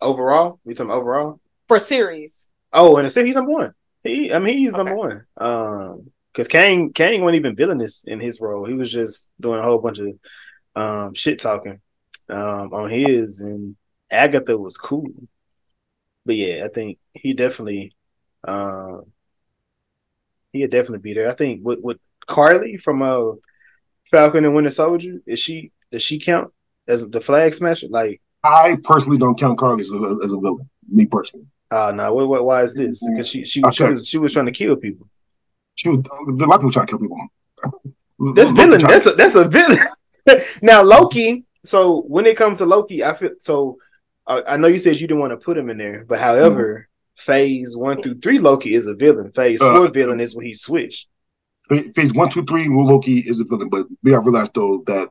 Overall, 0.00 0.60
we 0.64 0.74
talking 0.74 0.90
overall 0.90 1.40
for 1.68 1.78
series? 1.78 2.50
Oh, 2.72 2.96
and 2.96 3.06
the 3.06 3.10
series 3.10 3.28
he's 3.28 3.36
number 3.36 3.52
one. 3.52 3.74
He, 4.02 4.32
I 4.32 4.38
mean, 4.38 4.58
he's 4.58 4.74
okay. 4.74 4.82
number 4.82 4.96
one. 4.96 5.26
Um, 5.36 6.10
because 6.36 6.48
Kang 6.48 6.92
Kang 6.92 7.22
wasn't 7.22 7.36
even 7.36 7.56
villainous 7.56 8.04
in 8.04 8.20
his 8.20 8.42
role. 8.42 8.66
He 8.66 8.74
was 8.74 8.92
just 8.92 9.30
doing 9.40 9.58
a 9.58 9.62
whole 9.62 9.78
bunch 9.78 9.98
of 9.98 10.08
um, 10.74 11.14
shit 11.14 11.38
talking 11.38 11.80
um, 12.28 12.74
on 12.74 12.90
his, 12.90 13.40
and 13.40 13.74
Agatha 14.10 14.58
was 14.58 14.76
cool. 14.76 15.08
But 16.26 16.36
yeah, 16.36 16.66
I 16.66 16.68
think 16.68 16.98
he 17.14 17.32
definitely 17.32 17.94
uh, 18.46 18.98
he'd 20.52 20.70
definitely 20.70 20.98
be 20.98 21.14
there. 21.14 21.30
I 21.30 21.34
think 21.34 21.64
with 21.64 21.80
with 21.80 21.98
Karli 22.26 22.76
from 22.76 23.00
uh, 23.00 23.32
Falcon 24.04 24.44
and 24.44 24.54
Winter 24.54 24.70
Soldier, 24.70 25.20
is 25.24 25.38
she 25.38 25.72
does 25.90 26.02
she 26.02 26.18
count 26.18 26.52
as 26.86 27.08
the 27.08 27.20
flag 27.22 27.54
smasher? 27.54 27.88
Like 27.88 28.20
I 28.44 28.76
personally 28.84 29.16
don't 29.16 29.38
count 29.38 29.58
Karli 29.58 29.80
as 29.80 29.90
a, 29.90 30.18
as 30.22 30.32
a 30.32 30.38
villain. 30.38 30.68
Me 30.86 31.06
personally. 31.06 31.46
Uh 31.70 31.92
no, 31.92 32.12
what, 32.12 32.28
what, 32.28 32.44
why 32.44 32.62
is 32.62 32.74
this? 32.74 33.02
Because 33.08 33.26
she 33.26 33.42
she, 33.46 33.64
okay. 33.64 33.74
she 33.74 33.84
was 33.84 34.06
she 34.06 34.18
was 34.18 34.34
trying 34.34 34.46
to 34.46 34.52
kill 34.52 34.76
people. 34.76 35.08
She 35.76 35.88
was 35.88 35.98
a 35.98 36.46
lot 36.46 36.56
of 36.56 36.60
people 36.60 36.72
trying 36.72 36.86
to 36.86 36.90
kill 36.90 36.98
people. 36.98 38.34
This 38.34 38.50
villain, 38.52 38.80
that's 38.80 39.06
a 39.06 39.12
that's 39.12 39.34
a 39.34 39.46
villain. 39.46 39.86
now 40.62 40.82
Loki. 40.82 41.44
So 41.64 42.02
when 42.02 42.26
it 42.26 42.36
comes 42.36 42.58
to 42.58 42.66
Loki, 42.66 43.04
I 43.04 43.14
feel 43.14 43.30
so. 43.38 43.78
Uh, 44.26 44.42
I 44.48 44.56
know 44.56 44.66
you 44.66 44.80
said 44.80 45.00
you 45.00 45.06
didn't 45.06 45.20
want 45.20 45.32
to 45.32 45.36
put 45.36 45.56
him 45.56 45.70
in 45.70 45.78
there, 45.78 46.04
but 46.04 46.18
however, 46.18 46.74
mm-hmm. 46.74 47.22
Phase 47.22 47.76
one 47.76 48.02
through 48.02 48.20
three 48.20 48.38
Loki 48.38 48.74
is 48.74 48.86
a 48.86 48.94
villain. 48.94 49.32
Phase 49.32 49.62
uh, 49.62 49.72
four 49.72 49.88
villain 49.88 50.20
is 50.20 50.34
when 50.34 50.46
he 50.46 50.54
switched. 50.54 51.08
Phase 51.68 52.12
one, 52.12 52.28
two, 52.28 52.44
three 52.44 52.68
Loki 52.68 53.18
is 53.18 53.40
a 53.40 53.44
villain, 53.44 53.68
but 53.68 53.86
we 54.02 54.12
have 54.12 54.24
realized 54.24 54.52
though 54.54 54.84
that 54.86 55.08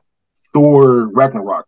Thor 0.52 1.08
Ragnarok, 1.08 1.66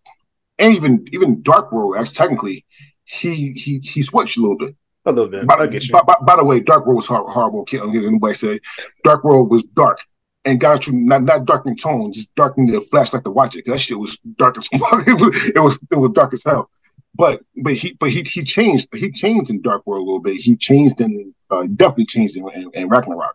and 0.58 0.74
even 0.74 1.04
even 1.12 1.42
Dark 1.42 1.72
World, 1.72 1.96
actually 1.96 2.14
technically, 2.14 2.66
he 3.04 3.52
he 3.52 3.80
he 3.80 4.02
switched 4.02 4.38
a 4.38 4.40
little 4.40 4.56
bit. 4.56 4.76
A 5.08 5.12
little 5.12 5.30
bit. 5.30 5.46
By, 5.46 5.66
by, 5.66 6.02
by, 6.02 6.16
by, 6.20 6.36
the 6.36 6.44
way, 6.44 6.60
Dark 6.60 6.84
World 6.84 6.96
was 6.96 7.06
horrible. 7.06 7.30
horrible 7.30 7.64
can't 7.64 7.90
get 7.92 8.04
anybody 8.04 8.34
say 8.34 8.60
Dark 9.04 9.24
World 9.24 9.50
was 9.50 9.62
dark 9.62 10.00
and 10.44 10.60
got 10.60 10.86
you 10.86 10.92
not 10.92 11.22
not 11.22 11.46
dark 11.46 11.64
in 11.64 11.76
tone, 11.76 12.12
just 12.12 12.34
dark 12.34 12.58
in 12.58 12.66
the 12.66 12.80
flashlight 12.80 13.24
to 13.24 13.30
watch 13.30 13.56
it. 13.56 13.64
That 13.64 13.80
shit 13.80 13.98
was 13.98 14.18
dark 14.18 14.58
as 14.58 14.66
fuck. 14.78 15.08
it 15.08 15.14
was 15.14 15.48
it 15.48 15.58
was 15.58 15.78
it 15.90 15.96
was 15.96 16.12
dark 16.12 16.34
as 16.34 16.42
hell. 16.44 16.70
But 17.14 17.40
but 17.56 17.74
he 17.74 17.94
but 17.94 18.10
he 18.10 18.22
he 18.22 18.44
changed 18.44 18.94
he 18.94 19.10
changed 19.10 19.48
in 19.50 19.62
Dark 19.62 19.86
World 19.86 20.02
a 20.02 20.04
little 20.04 20.20
bit. 20.20 20.36
He 20.36 20.56
changed 20.56 21.00
in 21.00 21.34
uh, 21.50 21.62
definitely 21.74 22.04
changed 22.04 22.36
in, 22.36 22.46
in, 22.50 22.70
in 22.74 22.88
Ragnarok. 22.88 23.34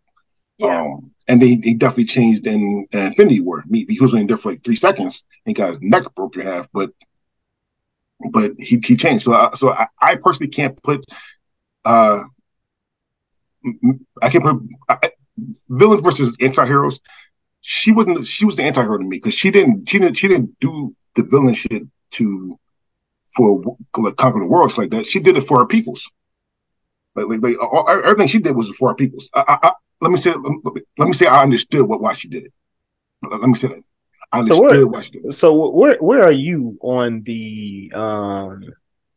Yeah. 0.60 0.82
Um, 0.82 1.12
and 1.28 1.42
then 1.42 1.48
he, 1.48 1.62
he, 1.62 1.74
definitely 1.74 2.06
changed 2.06 2.46
in, 2.46 2.86
in 2.92 3.00
Infinity 3.00 3.40
War. 3.40 3.64
He, 3.72 3.86
he 3.90 4.00
was 4.00 4.14
only 4.14 4.28
there 4.28 4.38
for 4.38 4.52
like 4.52 4.64
three 4.64 4.76
seconds 4.76 5.24
and 5.46 5.56
got 5.56 5.70
his 5.70 5.82
neck 5.82 6.04
broke 6.16 6.36
in 6.36 6.46
half, 6.46 6.68
but 6.72 6.92
but 8.32 8.52
he, 8.60 8.80
he 8.84 8.96
changed. 8.96 9.24
So 9.24 9.34
I, 9.34 9.52
so 9.56 9.72
I, 9.72 9.88
I 10.02 10.16
personally 10.16 10.52
can't 10.52 10.82
put 10.84 11.06
uh 11.86 12.24
I 14.22 14.30
can't 14.30 14.44
put 14.44 14.62
I, 14.90 15.12
villains 15.70 16.02
versus 16.02 16.36
anti-heroes. 16.40 17.00
She 17.62 17.92
wasn't 17.92 18.26
she 18.26 18.46
was 18.46 18.58
the 18.58 18.64
anti-hero 18.64 18.98
to 18.98 19.04
me 19.04 19.18
because 19.18 19.34
she 19.34 19.52
didn't 19.52 19.90
she 19.90 20.00
didn't 20.00 20.16
she 20.16 20.28
didn't 20.28 20.60
do 20.60 20.96
the 21.16 21.24
villain 21.24 21.54
shit 21.54 21.84
to 22.12 22.60
for 23.36 23.78
like 23.98 24.16
conquer 24.16 24.40
the 24.40 24.48
world 24.48 24.78
like 24.78 24.90
that. 24.92 25.06
She 25.06 25.20
did 25.20 25.38
it 25.38 25.48
for 25.48 25.60
her 25.60 25.66
peoples. 25.66 26.12
Like, 27.16 27.28
like, 27.28 27.42
like 27.42 27.56
all, 27.62 27.88
everything 27.90 28.28
she 28.28 28.40
did 28.40 28.56
was 28.56 28.76
for 28.76 28.90
her 28.90 28.96
peoples. 28.96 29.30
I, 29.34 29.58
I, 29.62 29.72
let 30.02 30.12
me 30.12 30.18
say 30.18 30.32
let 30.32 30.42
me, 30.42 30.82
let 30.98 31.08
me 31.08 31.14
say 31.14 31.28
I 31.28 31.42
understood 31.42 31.88
what 31.88 32.02
why 32.02 32.14
she 32.14 32.28
did 32.28 32.46
it. 32.46 32.54
Let 33.22 33.42
me 33.42 33.56
say 33.56 33.70
that. 33.70 33.84
I 34.32 34.38
understood 34.38 34.58
so 34.58 34.62
where, 34.62 34.88
why 34.88 35.02
she 35.02 35.12
did 35.12 35.26
it. 35.26 35.34
So 35.34 35.72
where 35.72 35.98
where 35.98 36.24
are 36.24 36.32
you 36.32 36.78
on 36.82 37.24
the 37.24 37.92
um 37.96 38.64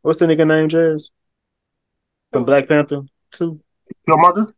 what's 0.01 0.19
the 0.19 0.27
nigga 0.27 0.47
name, 0.47 0.69
Jazz? 0.69 1.09
From 2.31 2.45
Black 2.45 2.67
Panther 2.67 3.03
two. 3.31 3.59
Killmonger. 4.07 4.53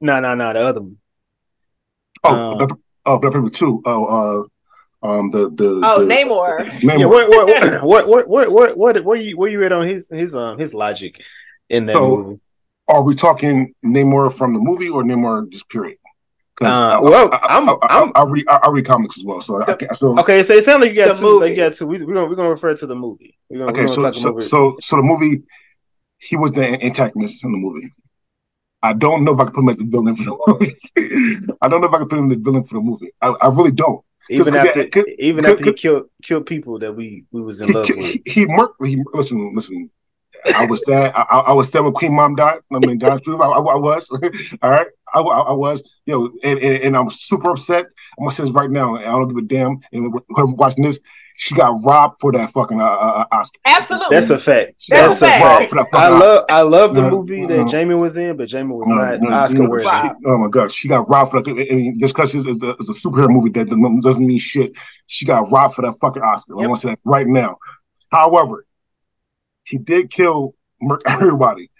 No, 0.00 0.20
no, 0.20 0.34
no. 0.34 0.52
The 0.52 0.60
other 0.60 0.80
one. 0.80 0.96
Oh, 2.24 2.50
um, 2.50 2.58
Black, 2.58 2.70
oh, 3.06 3.18
Black 3.18 3.32
Panther 3.32 3.50
two. 3.50 3.82
Oh, 3.84 4.04
uh, 4.04 5.06
um, 5.06 5.30
the 5.30 5.50
the 5.50 5.80
oh 5.84 6.04
the, 6.04 6.14
Namor. 6.14 6.66
Namor. 6.80 6.98
Yeah, 6.98 7.84
what 7.84 8.08
what 8.08 8.28
what 8.28 8.28
what 8.28 8.50
what 8.50 8.76
what 8.76 9.04
what 9.04 9.24
you 9.24 9.36
what 9.36 9.50
you 9.50 9.64
at 9.64 9.72
on 9.72 9.86
his 9.86 10.08
his 10.08 10.34
um 10.34 10.58
his 10.58 10.74
logic 10.74 11.22
in 11.68 11.86
that 11.86 11.94
so, 11.94 12.08
movie? 12.08 12.40
Are 12.88 13.02
we 13.02 13.14
talking 13.14 13.74
Namor 13.84 14.32
from 14.32 14.54
the 14.54 14.60
movie 14.60 14.88
or 14.88 15.02
Namor 15.02 15.50
just 15.50 15.68
period? 15.68 15.98
Uh, 16.62 16.66
I, 16.66 17.00
well, 17.02 17.28
I, 17.32 17.56
am 17.58 17.68
I, 17.68 17.76
I, 17.82 18.10
I, 18.14 18.24
read 18.24 18.46
I, 18.48 18.68
read 18.70 18.86
comics 18.86 19.18
as 19.18 19.24
well, 19.24 19.42
so 19.42 19.58
the, 19.58 19.72
I 19.72 19.76
can, 19.76 19.94
so 19.94 20.18
okay. 20.20 20.42
So 20.42 20.54
it 20.54 20.64
sounds 20.64 20.80
like 20.80 20.94
you 20.94 21.04
got 21.04 21.14
two. 21.14 21.22
Movie. 21.22 21.46
Like 21.46 21.50
you 21.50 21.56
got 21.56 21.74
two. 21.74 21.86
We, 21.86 21.96
are 21.96 22.06
gonna 22.06 22.24
we're 22.24 22.34
gonna 22.34 22.48
refer 22.48 22.74
to 22.74 22.86
the 22.86 22.94
movie. 22.94 23.36
We're 23.50 23.58
gonna, 23.58 23.72
okay, 23.72 23.80
we're 23.82 23.94
gonna 23.94 24.14
so, 24.14 24.20
so, 24.20 24.32
movie. 24.32 24.46
so 24.46 24.76
so 24.80 24.96
the 24.96 25.02
movie 25.02 25.42
he 26.18 26.36
was 26.36 26.52
the 26.52 26.66
antagonist 26.84 27.44
in 27.44 27.52
the 27.52 27.58
movie. 27.58 27.92
I 28.82 28.92
don't 28.92 29.24
know 29.24 29.32
if 29.32 29.40
I 29.40 29.44
can 29.44 29.52
put 29.52 29.62
him 29.62 29.68
as 29.68 29.76
the 29.78 29.84
villain 29.84 30.14
for 30.14 30.24
the 30.24 30.38
movie. 30.46 30.76
I 31.62 31.68
don't 31.68 31.80
know 31.80 31.88
if 31.88 31.94
I 31.94 31.98
can 31.98 32.08
put 32.08 32.18
him 32.18 32.30
as 32.30 32.36
the 32.36 32.42
villain 32.42 32.64
for 32.64 32.74
the 32.74 32.80
movie. 32.80 33.10
I, 33.20 33.28
I 33.28 33.48
really 33.48 33.72
don't. 33.72 34.04
Even 34.28 34.56
after, 34.56 34.88
even 35.18 35.46
after 35.46 35.64
he 35.64 35.72
killed 35.72 36.10
killed 36.22 36.46
people 36.46 36.80
that 36.80 36.92
we 36.92 37.24
we 37.30 37.40
was 37.40 37.60
in 37.60 37.70
love 37.70 37.86
he, 37.86 37.92
with. 37.92 38.06
He, 38.06 38.22
he. 38.24 38.46
He 38.86 39.04
listen, 39.14 39.54
listen. 39.54 39.90
I 40.54 40.66
was 40.66 40.84
sad. 40.84 41.12
I, 41.14 41.22
I, 41.22 41.52
was 41.52 41.70
sad 41.70 41.80
when 41.80 41.92
Queen 41.92 42.14
Mom 42.14 42.34
died. 42.34 42.58
I 42.72 42.78
mean, 42.78 42.98
God's 42.98 43.22
truth. 43.22 43.40
I, 43.40 43.46
I, 43.46 43.58
I 43.58 43.76
was. 43.76 44.10
All 44.62 44.70
right. 44.70 44.86
I, 45.14 45.20
I, 45.20 45.52
was. 45.52 45.82
You 46.04 46.14
know, 46.14 46.32
and, 46.42 46.58
and, 46.58 46.82
and, 46.84 46.96
I'm 46.96 47.10
super 47.10 47.50
upset. 47.50 47.86
I'm 48.18 48.24
gonna 48.24 48.32
say 48.32 48.44
this 48.44 48.52
right 48.52 48.70
now. 48.70 48.96
I 48.96 49.04
don't 49.04 49.28
give 49.28 49.36
a 49.38 49.42
damn. 49.42 49.80
And 49.92 50.12
whoever 50.28 50.52
watching 50.52 50.84
this, 50.84 51.00
she 51.38 51.54
got 51.54 51.84
robbed 51.84 52.16
for 52.18 52.32
that 52.32 52.50
fucking 52.50 52.80
uh, 52.80 52.84
uh, 52.84 53.24
uh 53.30 53.36
Oscar. 53.36 53.60
Absolutely, 53.66 54.16
that's 54.16 54.30
a 54.30 54.38
fact. 54.38 54.74
That's, 54.88 55.20
that's 55.20 55.22
a 55.22 55.26
fact. 55.26 55.70
fact. 55.70 55.94
I 55.94 56.08
love, 56.08 56.44
I 56.48 56.62
love 56.62 56.94
the 56.94 57.10
movie 57.10 57.44
that 57.44 57.60
uh, 57.60 57.68
Jamie 57.68 57.94
was 57.94 58.16
in, 58.16 58.36
but 58.36 58.48
Jamie 58.48 58.72
was 58.72 58.88
not 58.88 59.32
Oscar 59.32 59.68
worthy. 59.68 59.86
Oh 60.26 60.38
my 60.38 60.48
god, 60.48 60.72
she 60.72 60.88
got 60.88 61.08
robbed 61.08 61.30
for 61.30 61.42
that. 61.42 61.50
I 61.50 61.74
mean, 61.74 61.98
just 62.00 62.14
because 62.14 62.34
it's, 62.34 62.46
it's, 62.46 62.88
a 62.88 63.08
superhero 63.08 63.28
movie 63.28 63.50
that 63.50 63.68
doesn't 64.02 64.26
mean 64.26 64.38
shit. 64.38 64.76
She 65.06 65.26
got 65.26 65.50
robbed 65.50 65.74
for 65.74 65.82
that 65.82 65.94
fucking 66.00 66.22
Oscar. 66.22 66.54
Yep. 66.56 66.64
I 66.64 66.68
want 66.68 66.80
to 66.80 66.86
say 66.86 66.92
that 66.92 67.00
right 67.04 67.26
now. 67.26 67.58
However, 68.10 68.66
he 69.64 69.76
did 69.76 70.10
kill 70.10 70.54
everybody. 71.06 71.70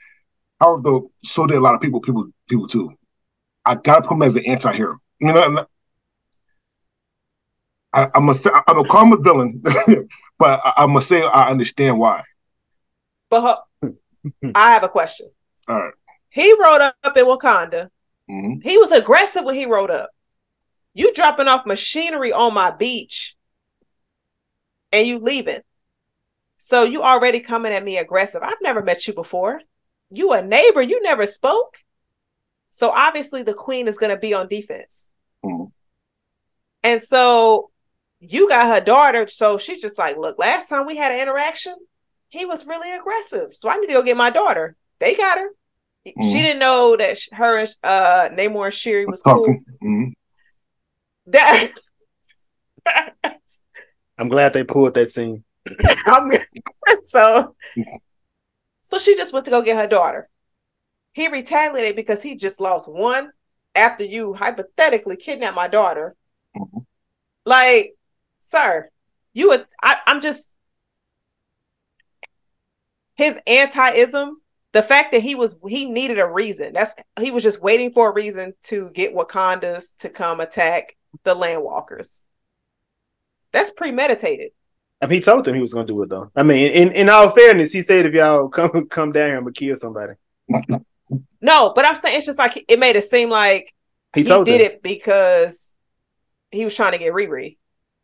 However, 0.60 0.82
though, 0.82 1.12
so 1.24 1.46
did 1.46 1.56
a 1.56 1.60
lot 1.60 1.74
of 1.74 1.80
people. 1.80 2.00
People, 2.00 2.28
people 2.48 2.68
too. 2.68 2.92
I 3.64 3.74
gotta 3.74 4.02
put 4.06 4.14
him 4.14 4.22
as 4.22 4.36
an 4.36 4.44
anti-hero. 4.46 4.98
You 5.18 5.32
know, 5.32 5.66
I, 7.92 8.02
am 8.14 8.26
gonna 8.26 8.34
say 8.34 8.50
I'm 8.50 8.76
gonna 8.76 8.88
call 8.88 9.04
him 9.04 9.12
a 9.12 9.16
villain, 9.16 9.62
but 10.38 10.60
I, 10.64 10.84
am 10.84 10.90
gonna 10.90 11.02
say 11.02 11.22
I 11.22 11.48
understand 11.48 11.98
why. 11.98 12.22
But 13.30 13.64
I 14.54 14.72
have 14.72 14.84
a 14.84 14.88
question. 14.88 15.30
All 15.68 15.76
right. 15.76 15.94
He 16.28 16.52
rode 16.52 16.80
up 16.82 17.16
in 17.16 17.24
Wakanda. 17.24 17.88
Mm-hmm. 18.30 18.60
He 18.62 18.76
was 18.76 18.92
aggressive 18.92 19.44
when 19.44 19.54
he 19.54 19.66
rode 19.66 19.90
up. 19.90 20.10
You 20.94 21.12
dropping 21.14 21.48
off 21.48 21.66
machinery 21.66 22.32
on 22.32 22.54
my 22.54 22.70
beach, 22.70 23.36
and 24.92 25.06
you 25.06 25.18
leaving. 25.18 25.60
So 26.56 26.84
you 26.84 27.02
already 27.02 27.40
coming 27.40 27.72
at 27.72 27.84
me 27.84 27.98
aggressive. 27.98 28.42
I've 28.42 28.60
never 28.62 28.82
met 28.82 29.06
you 29.06 29.14
before. 29.14 29.60
You 30.10 30.32
a 30.32 30.42
neighbor. 30.42 30.82
You 30.82 31.02
never 31.02 31.26
spoke. 31.26 31.78
So 32.70 32.90
obviously 32.90 33.42
the 33.42 33.54
queen 33.54 33.88
is 33.88 33.98
going 33.98 34.14
to 34.14 34.20
be 34.20 34.34
on 34.34 34.48
defense. 34.48 35.10
Mm-hmm. 35.44 35.64
And 36.82 37.00
so 37.00 37.70
you 38.28 38.48
got 38.48 38.66
her 38.66 38.84
daughter, 38.84 39.26
so 39.28 39.58
she's 39.58 39.80
just 39.80 39.98
like, 39.98 40.16
look, 40.16 40.38
last 40.38 40.68
time 40.68 40.86
we 40.86 40.96
had 40.96 41.12
an 41.12 41.20
interaction, 41.20 41.74
he 42.28 42.44
was 42.44 42.66
really 42.66 42.92
aggressive. 42.92 43.52
So 43.52 43.68
I 43.68 43.76
need 43.76 43.86
to 43.88 43.92
go 43.92 44.02
get 44.02 44.16
my 44.16 44.30
daughter. 44.30 44.76
They 44.98 45.14
got 45.14 45.38
her. 45.38 45.50
Mm-hmm. 46.06 46.22
She 46.22 46.34
didn't 46.34 46.60
know 46.60 46.96
that 46.96 47.18
her 47.32 47.58
and 47.58 47.76
uh 47.82 48.28
Namor 48.32 48.66
and 48.66 48.74
Shuri 48.74 49.06
was 49.06 49.22
cool. 49.22 49.46
Mm-hmm. 49.82 50.08
That 51.26 51.72
I'm 54.18 54.28
glad 54.28 54.52
they 54.52 54.64
pulled 54.64 54.94
that 54.94 55.10
scene. 55.10 55.44
so 57.04 57.56
so 58.82 58.98
she 58.98 59.16
just 59.16 59.32
went 59.32 59.44
to 59.46 59.50
go 59.50 59.62
get 59.62 59.76
her 59.76 59.88
daughter. 59.88 60.28
He 61.12 61.28
retaliated 61.28 61.96
because 61.96 62.22
he 62.22 62.36
just 62.36 62.60
lost 62.60 62.90
one 62.90 63.32
after 63.74 64.04
you 64.04 64.32
hypothetically 64.32 65.16
kidnapped 65.16 65.56
my 65.56 65.66
daughter. 65.66 66.14
Mm-hmm. 66.56 66.78
Like 67.44 67.95
sir, 68.46 68.88
you 69.34 69.48
would 69.48 69.66
I, 69.82 69.98
I'm 70.06 70.20
just 70.20 70.54
his 73.16 73.40
anti-ism, 73.46 74.40
the 74.72 74.82
fact 74.82 75.12
that 75.12 75.22
he 75.22 75.34
was 75.34 75.56
he 75.68 75.86
needed 75.86 76.18
a 76.18 76.26
reason. 76.26 76.72
That's 76.72 76.94
he 77.20 77.30
was 77.30 77.42
just 77.42 77.62
waiting 77.62 77.90
for 77.90 78.10
a 78.10 78.14
reason 78.14 78.54
to 78.64 78.90
get 78.94 79.14
Wakandas 79.14 79.96
to 79.98 80.08
come 80.08 80.40
attack 80.40 80.96
the 81.24 81.34
landwalkers. 81.34 82.22
That's 83.52 83.70
premeditated. 83.70 84.50
I 85.00 85.06
mean, 85.06 85.14
he 85.14 85.20
told 85.20 85.44
them 85.44 85.54
he 85.54 85.60
was 85.60 85.74
going 85.74 85.86
to 85.86 85.92
do 85.92 86.02
it 86.02 86.08
though. 86.08 86.30
I 86.36 86.42
mean, 86.42 86.70
in, 86.70 86.92
in 86.92 87.08
all 87.08 87.30
fairness, 87.30 87.72
he 87.72 87.82
said 87.82 88.06
if 88.06 88.14
y'all 88.14 88.48
come 88.48 88.86
come 88.88 89.12
down 89.12 89.28
here, 89.28 89.36
I'm 89.36 89.44
gonna 89.44 89.52
kill 89.52 89.76
somebody. 89.76 90.14
no, 91.40 91.72
but 91.74 91.84
I'm 91.84 91.96
saying 91.96 92.18
it's 92.18 92.26
just 92.26 92.38
like 92.38 92.64
it 92.68 92.78
made 92.78 92.96
it 92.96 93.04
seem 93.04 93.30
like 93.30 93.72
he, 94.14 94.22
he 94.22 94.28
did 94.28 94.46
them. 94.46 94.60
it 94.60 94.82
because 94.82 95.74
he 96.50 96.64
was 96.64 96.74
trying 96.74 96.92
to 96.92 96.98
get 96.98 97.12
Riri. 97.12 97.56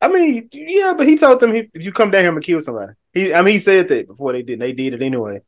I 0.02 0.08
mean, 0.08 0.48
yeah, 0.52 0.94
but 0.96 1.06
he 1.06 1.16
told 1.16 1.38
them 1.38 1.54
he, 1.54 1.70
if 1.72 1.84
you 1.84 1.92
come 1.92 2.10
down 2.10 2.22
here, 2.22 2.28
I'm 2.28 2.34
gonna 2.34 2.42
kill 2.42 2.60
somebody. 2.60 2.94
He, 3.12 3.32
I 3.32 3.40
mean, 3.40 3.54
he 3.54 3.60
said 3.60 3.86
that 3.86 4.08
before 4.08 4.32
they 4.32 4.42
did. 4.42 4.58
They 4.58 4.72
did 4.72 4.94
it 4.94 5.02
anyway. 5.02 5.42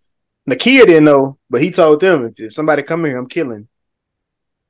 Nakia 0.49 0.87
didn't 0.87 1.05
know, 1.05 1.39
but 1.51 1.61
he 1.61 1.73
told 1.73 1.99
them 1.99 2.27
if, 2.27 2.39
if 2.39 2.53
somebody 2.53 2.85
come 2.85 3.05
here, 3.05 3.19
I'm 3.19 3.29
killing. 3.29 3.67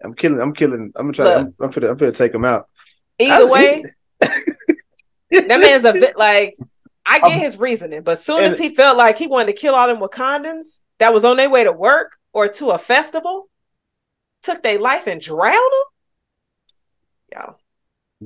I'm 0.03 0.15
killing. 0.15 0.41
I'm 0.41 0.55
killing. 0.55 0.91
I'm 0.97 1.13
gonna 1.13 1.13
try. 1.13 1.25
Look, 1.25 1.37
I'm, 1.37 1.55
I'm 1.61 1.71
gonna. 1.71 1.91
I'm 1.91 1.97
gonna 1.99 2.13
take 2.13 2.35
him 2.35 2.47
out. 2.47 2.67
Either 3.19 3.47
I, 3.47 3.51
way, 3.51 3.85
that 4.21 5.61
man's 5.61 5.85
a 5.85 5.93
bit 5.93 6.17
like. 6.17 6.57
I 7.05 7.19
get 7.19 7.33
um, 7.35 7.41
his 7.41 7.59
reasoning, 7.59 8.03
but 8.03 8.13
as 8.13 8.25
soon 8.25 8.43
as 8.45 8.59
he 8.59 8.75
felt 8.75 8.97
like 8.97 9.19
he 9.19 9.27
wanted 9.27 9.49
to 9.49 9.61
kill 9.61 9.75
all 9.75 9.87
them 9.87 9.99
Wakandans 9.99 10.81
that 10.99 11.13
was 11.13 11.23
on 11.23 11.37
their 11.37 11.51
way 11.51 11.65
to 11.65 11.73
work 11.73 12.17
or 12.33 12.49
to 12.49 12.71
a 12.71 12.79
festival, 12.79 13.51
took 14.43 14.63
their 14.63 14.79
life 14.79 15.07
and 15.07 15.21
drowned 15.21 15.53
them. 15.53 17.35
Y'all. 17.35 17.59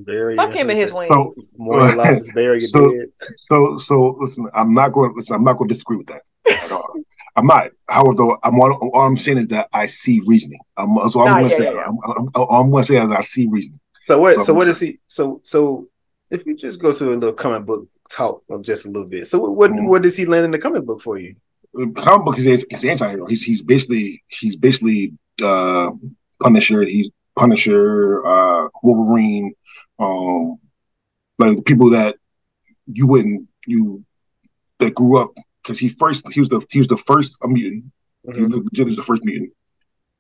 Very 0.05 0.37
Fuck 0.37 0.53
him 0.53 0.71
and 0.71 0.79
his 0.79 0.93
wings. 0.93 1.09
So, 1.11 1.31
More 1.57 1.95
lost 1.95 2.19
his 2.19 2.33
bury 2.33 2.61
so, 2.61 2.91
dead. 2.91 3.07
So, 3.37 3.77
so 3.79 4.17
listen, 4.21 4.49
I'm 4.55 4.75
not 4.75 4.93
going. 4.93 5.13
Listen, 5.17 5.37
I'm 5.37 5.45
not 5.45 5.59
going 5.59 5.69
to 5.69 5.75
disagree 5.75 5.97
with 5.97 6.09
that 6.09 6.23
at 6.51 6.73
all. 6.73 6.95
I'm 7.37 7.47
not. 7.47 7.71
However, 7.89 8.37
I'm 8.43 8.61
all, 8.61 8.73
all, 8.73 9.01
I'm 9.01 9.17
saying 9.17 9.39
is 9.39 9.49
that 9.49 9.69
I 9.73 9.87
see 9.87 10.21
reasoning. 10.27 10.61
I'm, 10.77 10.97
so 11.11 11.21
I'm 11.21 11.41
going 11.41 11.51
to 11.51 11.57
say. 11.57 11.75
Yeah, 11.75 11.85
I'm, 11.87 11.99
I'm, 12.35 12.47
I'm 12.51 12.71
going 12.71 12.83
to 12.83 12.87
say 12.87 12.97
as 12.97 13.11
I 13.11 13.21
see 13.23 13.49
reasoning. 13.49 13.81
So 14.01 14.21
what? 14.21 14.37
So, 14.37 14.43
so 14.45 14.55
what 14.55 14.69
is 14.69 14.81
he? 14.81 14.99
So 15.07 15.41
so 15.45 15.89
if 16.31 16.47
you 16.47 16.57
just 16.57 16.81
go 16.81 16.93
to 16.93 17.13
a 17.13 17.15
little 17.15 17.33
comic 17.33 17.65
book 17.65 17.89
talk 18.11 18.43
of 18.51 18.63
just 18.63 18.87
a 18.87 18.89
little 18.89 19.09
bit. 19.09 19.27
So 19.27 19.39
what 19.41 19.71
mm-hmm. 19.71 19.87
what 19.87 20.03
does 20.03 20.17
he 20.17 20.27
land 20.27 20.45
in 20.45 20.51
the 20.51 20.59
comic 20.59 20.85
book 20.85 21.01
for 21.01 21.19
you? 21.19 21.37
The 21.75 21.93
comic 21.95 22.25
book 22.25 22.39
is 22.39 22.67
it's 22.71 22.85
anti-hero. 22.85 23.27
He's 23.27 23.43
he's 23.43 23.63
basically 23.63 24.23
he's 24.29 24.57
basically 24.57 25.15
uh 25.43 25.91
Punisher. 26.43 26.83
He's 26.83 27.11
Punisher, 27.37 28.27
uh 28.27 28.69
Wolverine, 28.83 29.55
um, 29.99 30.59
like 31.39 31.65
people 31.65 31.91
that 31.91 32.17
you 32.87 33.07
wouldn't 33.07 33.49
you 33.67 34.05
that 34.79 34.95
grew 34.95 35.19
up 35.19 35.31
because 35.63 35.79
he 35.79 35.89
first 35.89 36.27
he 36.33 36.41
was 36.41 36.49
the 36.49 36.65
he 36.71 36.79
was 36.79 36.89
the 36.89 36.97
first 36.97 37.37
a 37.43 37.49
mutant. 37.49 37.85
Mm-hmm. 38.27 38.69
He 38.73 38.85
was 38.85 38.97
the 38.97 39.03
first 39.03 39.25
mutant, 39.25 39.53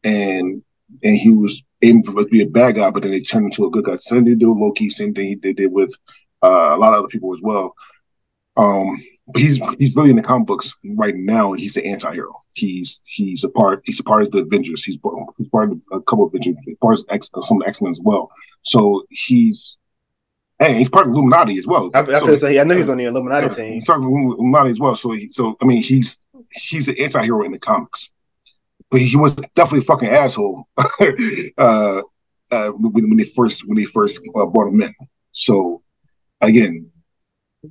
and 0.05 0.63
and 1.03 1.17
he 1.17 1.31
was 1.31 1.63
aiming 1.83 2.03
for 2.03 2.23
to 2.23 2.29
be 2.29 2.43
a 2.43 2.47
bad 2.47 2.77
guy, 2.77 2.91
but 2.91 3.03
then 3.03 3.13
they 3.13 3.21
turned 3.21 3.47
into 3.47 3.67
a 3.67 3.71
good 3.71 3.85
guy. 3.85 3.97
Same 3.97 4.25
thing 4.25 4.35
they 4.35 4.39
did 4.39 4.47
with 4.47 4.59
Loki. 4.59 4.91
Same 4.91 5.15
thing 5.15 5.39
they 5.43 5.53
did 5.53 5.73
with 5.73 5.95
uh, 6.43 6.75
a 6.75 6.77
lot 6.77 6.93
of 6.93 7.01
other 7.01 7.09
people 7.09 7.35
as 7.35 7.41
well. 7.43 7.75
Um, 8.57 9.03
but 9.31 9.43
he's 9.43 9.61
he's 9.79 9.95
really 9.95 10.11
in 10.11 10.17
the 10.17 10.23
comic 10.23 10.47
books 10.47 10.75
right 10.85 11.15
now. 11.15 11.53
He's 11.53 11.77
an 11.77 11.85
anti-hero. 11.85 12.43
He's 12.55 13.01
he's 13.07 13.45
a 13.45 13.49
part. 13.49 13.83
He's 13.85 14.01
a 14.01 14.05
part 14.05 14.23
of 14.23 14.31
the 14.31 14.39
Avengers. 14.39 14.85
He's, 14.85 14.99
he's 15.37 15.49
part 15.49 15.71
of 15.71 15.83
a 15.93 16.01
couple 16.01 16.27
of 16.27 16.35
Avengers. 16.35 16.57
He's 16.65 16.77
part 16.79 16.99
of 16.99 17.05
X, 17.11 17.31
some 17.43 17.63
X 17.67 17.83
Men 17.83 17.91
as 17.91 18.01
well. 18.03 18.31
So 18.63 19.05
he's 19.11 19.77
and 20.59 20.79
he's 20.79 20.89
part 20.89 21.07
of 21.07 21.13
Illuminati 21.13 21.59
as 21.59 21.67
well. 21.67 21.91
I, 21.95 22.01
I, 22.01 22.19
so, 22.21 22.35
say, 22.37 22.59
I 22.59 22.65
know 22.65 22.75
he's 22.77 22.89
on 22.89 22.97
the 22.97 23.05
Illuminati 23.05 23.47
yeah, 23.47 23.53
team. 23.53 23.73
He's 23.75 23.85
part 23.85 23.99
of 23.99 24.05
Illuminati 24.05 24.71
as 24.71 24.81
well. 24.81 24.95
So 24.95 25.13
he, 25.13 25.29
so 25.29 25.57
I 25.61 25.67
mean, 25.67 25.83
he's 25.83 26.19
he's 26.51 26.89
an 26.89 26.97
anti-hero 26.99 27.45
in 27.45 27.53
the 27.53 27.59
comics, 27.59 28.09
but 28.91 29.03
he 29.03 29.15
was 29.15 29.35
definitely 29.35 29.81
a 29.81 29.83
fucking 29.83 30.09
asshole 30.09 30.69
uh, 31.59 32.01
uh, 32.51 32.69
when, 32.71 33.09
when 33.11 33.17
they 33.19 33.25
first 33.25 33.69
when 33.69 33.77
they 33.77 33.85
first 33.85 34.21
uh, 34.35 34.47
brought 34.47 34.69
him 34.69 34.81
in. 34.81 34.95
So 35.33 35.83
again, 36.41 36.91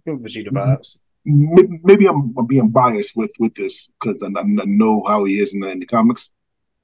Vegeta 0.08 0.50
vibes 0.50 1.00
maybe 1.28 2.08
I'm, 2.08 2.34
being 2.48 2.70
biased 2.70 3.16
with 3.16 3.32
with 3.38 3.54
this 3.56 3.92
because 4.00 4.18
I, 4.24 4.28
I, 4.40 4.44
know 4.66 5.04
how 5.06 5.26
he 5.26 5.40
is 5.40 5.54
in 5.54 5.60
the, 5.60 5.70
in 5.70 5.80
the 5.80 5.86
comics, 5.86 6.32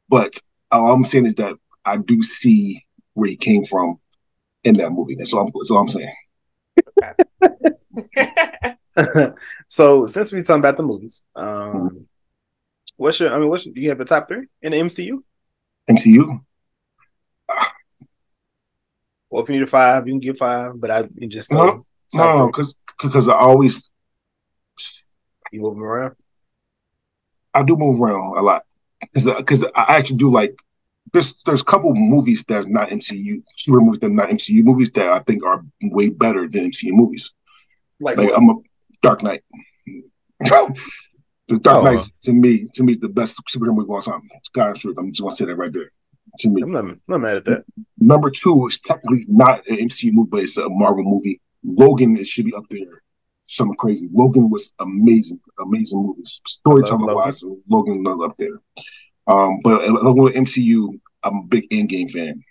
but 0.10 0.36
all 0.70 0.94
I'm 0.94 1.06
saying 1.06 1.28
is 1.28 1.36
that 1.36 1.56
I 1.86 1.98
do 1.98 2.22
see 2.22 2.86
where 3.14 3.30
he 3.30 3.38
came 3.38 3.64
from 3.64 4.00
in 4.64 4.76
that 4.76 4.92
movie. 4.92 5.16
That's 5.16 5.34
all. 5.34 5.46
I'm, 5.46 5.52
that's 5.54 5.72
all 5.72 5.80
I'm 5.80 5.88
saying. 5.90 6.14
so 9.68 10.06
since 10.08 10.32
we're 10.32 10.42
talking 10.42 10.60
about 10.60 10.78
the 10.78 10.84
movies, 10.84 11.24
um, 11.36 12.06
what's 12.98 13.20
your? 13.20 13.34
I 13.34 13.40
mean, 13.40 13.50
what's 13.50 13.64
do 13.64 13.80
you 13.80 13.90
have 13.90 14.02
a 14.02 14.06
top 14.06 14.28
three 14.28 14.48
in 14.62 14.74
the 14.74 14.78
MCU? 14.80 15.24
MCU. 15.90 16.42
well, 19.30 19.44
if 19.44 19.50
you 19.50 19.56
need 19.56 19.64
a 19.64 19.68
five, 19.68 20.06
you 20.06 20.14
can 20.14 20.20
give 20.20 20.38
five, 20.38 20.74
but 20.76 20.92
I 20.92 21.04
just 21.28 21.50
no, 21.50 21.86
no, 22.14 22.48
because 22.48 22.76
because 23.02 23.30
I 23.30 23.36
always 23.36 23.90
you 25.54 25.62
move 25.62 25.80
around? 25.80 26.16
I 27.54 27.64
do 27.64 27.76
move 27.76 28.02
around 28.02 28.38
a 28.38 28.42
lot 28.42 28.64
because 29.02 29.24
because 29.38 29.64
I 29.76 29.98
actually 29.98 30.18
do 30.18 30.32
like 30.32 30.56
there's 31.12 31.36
there's 31.46 31.62
a 31.62 31.66
couple 31.66 31.94
movies 31.94 32.44
that 32.48 32.64
are 32.64 32.68
not 32.68 32.90
MCU 32.90 33.44
super 33.56 33.80
movies 33.80 34.00
that 34.00 34.08
are 34.08 34.10
not 34.10 34.30
MCU 34.30 34.64
movies 34.64 34.90
that 34.92 35.10
I 35.10 35.20
think 35.20 35.44
are 35.44 35.64
way 35.82 36.10
better 36.10 36.48
than 36.48 36.72
MCU 36.72 36.92
movies. 36.92 37.32
Like, 38.00 38.18
like 38.18 38.32
I'm 38.36 38.50
a 38.50 38.56
Dark 39.02 39.22
Knight. 39.22 39.44
the 40.40 41.60
Dark 41.60 41.84
oh. 41.84 41.84
Knight 41.84 42.12
to 42.24 42.34
me 42.34 42.68
to 42.74 42.84
me 42.84 42.96
the 42.96 43.10
best 43.10 43.40
superhero 43.54 43.76
movie 43.76 43.84
of 43.84 43.92
all 43.92 44.02
time. 44.02 44.28
It's 44.36 44.50
God's 44.50 44.80
truth. 44.80 44.98
I'm 44.98 45.12
just 45.12 45.22
gonna 45.22 45.36
say 45.36 45.46
that 45.46 45.56
right 45.56 45.72
there. 45.72 45.92
To 46.40 46.50
me, 46.50 46.64
I'm 46.64 46.72
not, 46.72 46.80
I'm 46.86 47.02
not 47.08 47.18
mad 47.20 47.38
at 47.38 47.46
that. 47.46 47.66
Number 48.00 48.32
two 48.32 48.66
is 48.66 48.80
technically 48.80 49.26
not 49.28 49.68
an 49.68 49.78
MCU 49.78 50.14
movie, 50.14 50.30
but 50.32 50.44
it's 50.44 50.58
a 50.58 50.68
Marvel 50.68 51.04
movie. 51.04 51.40
Logan 51.64 52.18
it 52.18 52.26
should 52.26 52.46
be 52.46 52.54
up 52.56 52.66
there 52.70 53.03
something 53.44 53.76
crazy. 53.76 54.10
Logan 54.12 54.50
was 54.50 54.72
amazing, 54.80 55.40
amazing 55.60 56.02
movie. 56.02 56.24
Storytelling 56.26 57.14
wise, 57.14 57.44
Logan 57.70 58.04
not 58.04 58.24
up 58.24 58.38
there. 58.38 58.60
Um, 59.28 59.60
but 59.64 59.84
along 59.84 60.18
with 60.18 60.36
MCU, 60.36 61.00
I'm 61.24 61.36
a 61.36 61.44
big 61.44 61.70
Endgame 61.70 62.12
fan. 62.12 62.44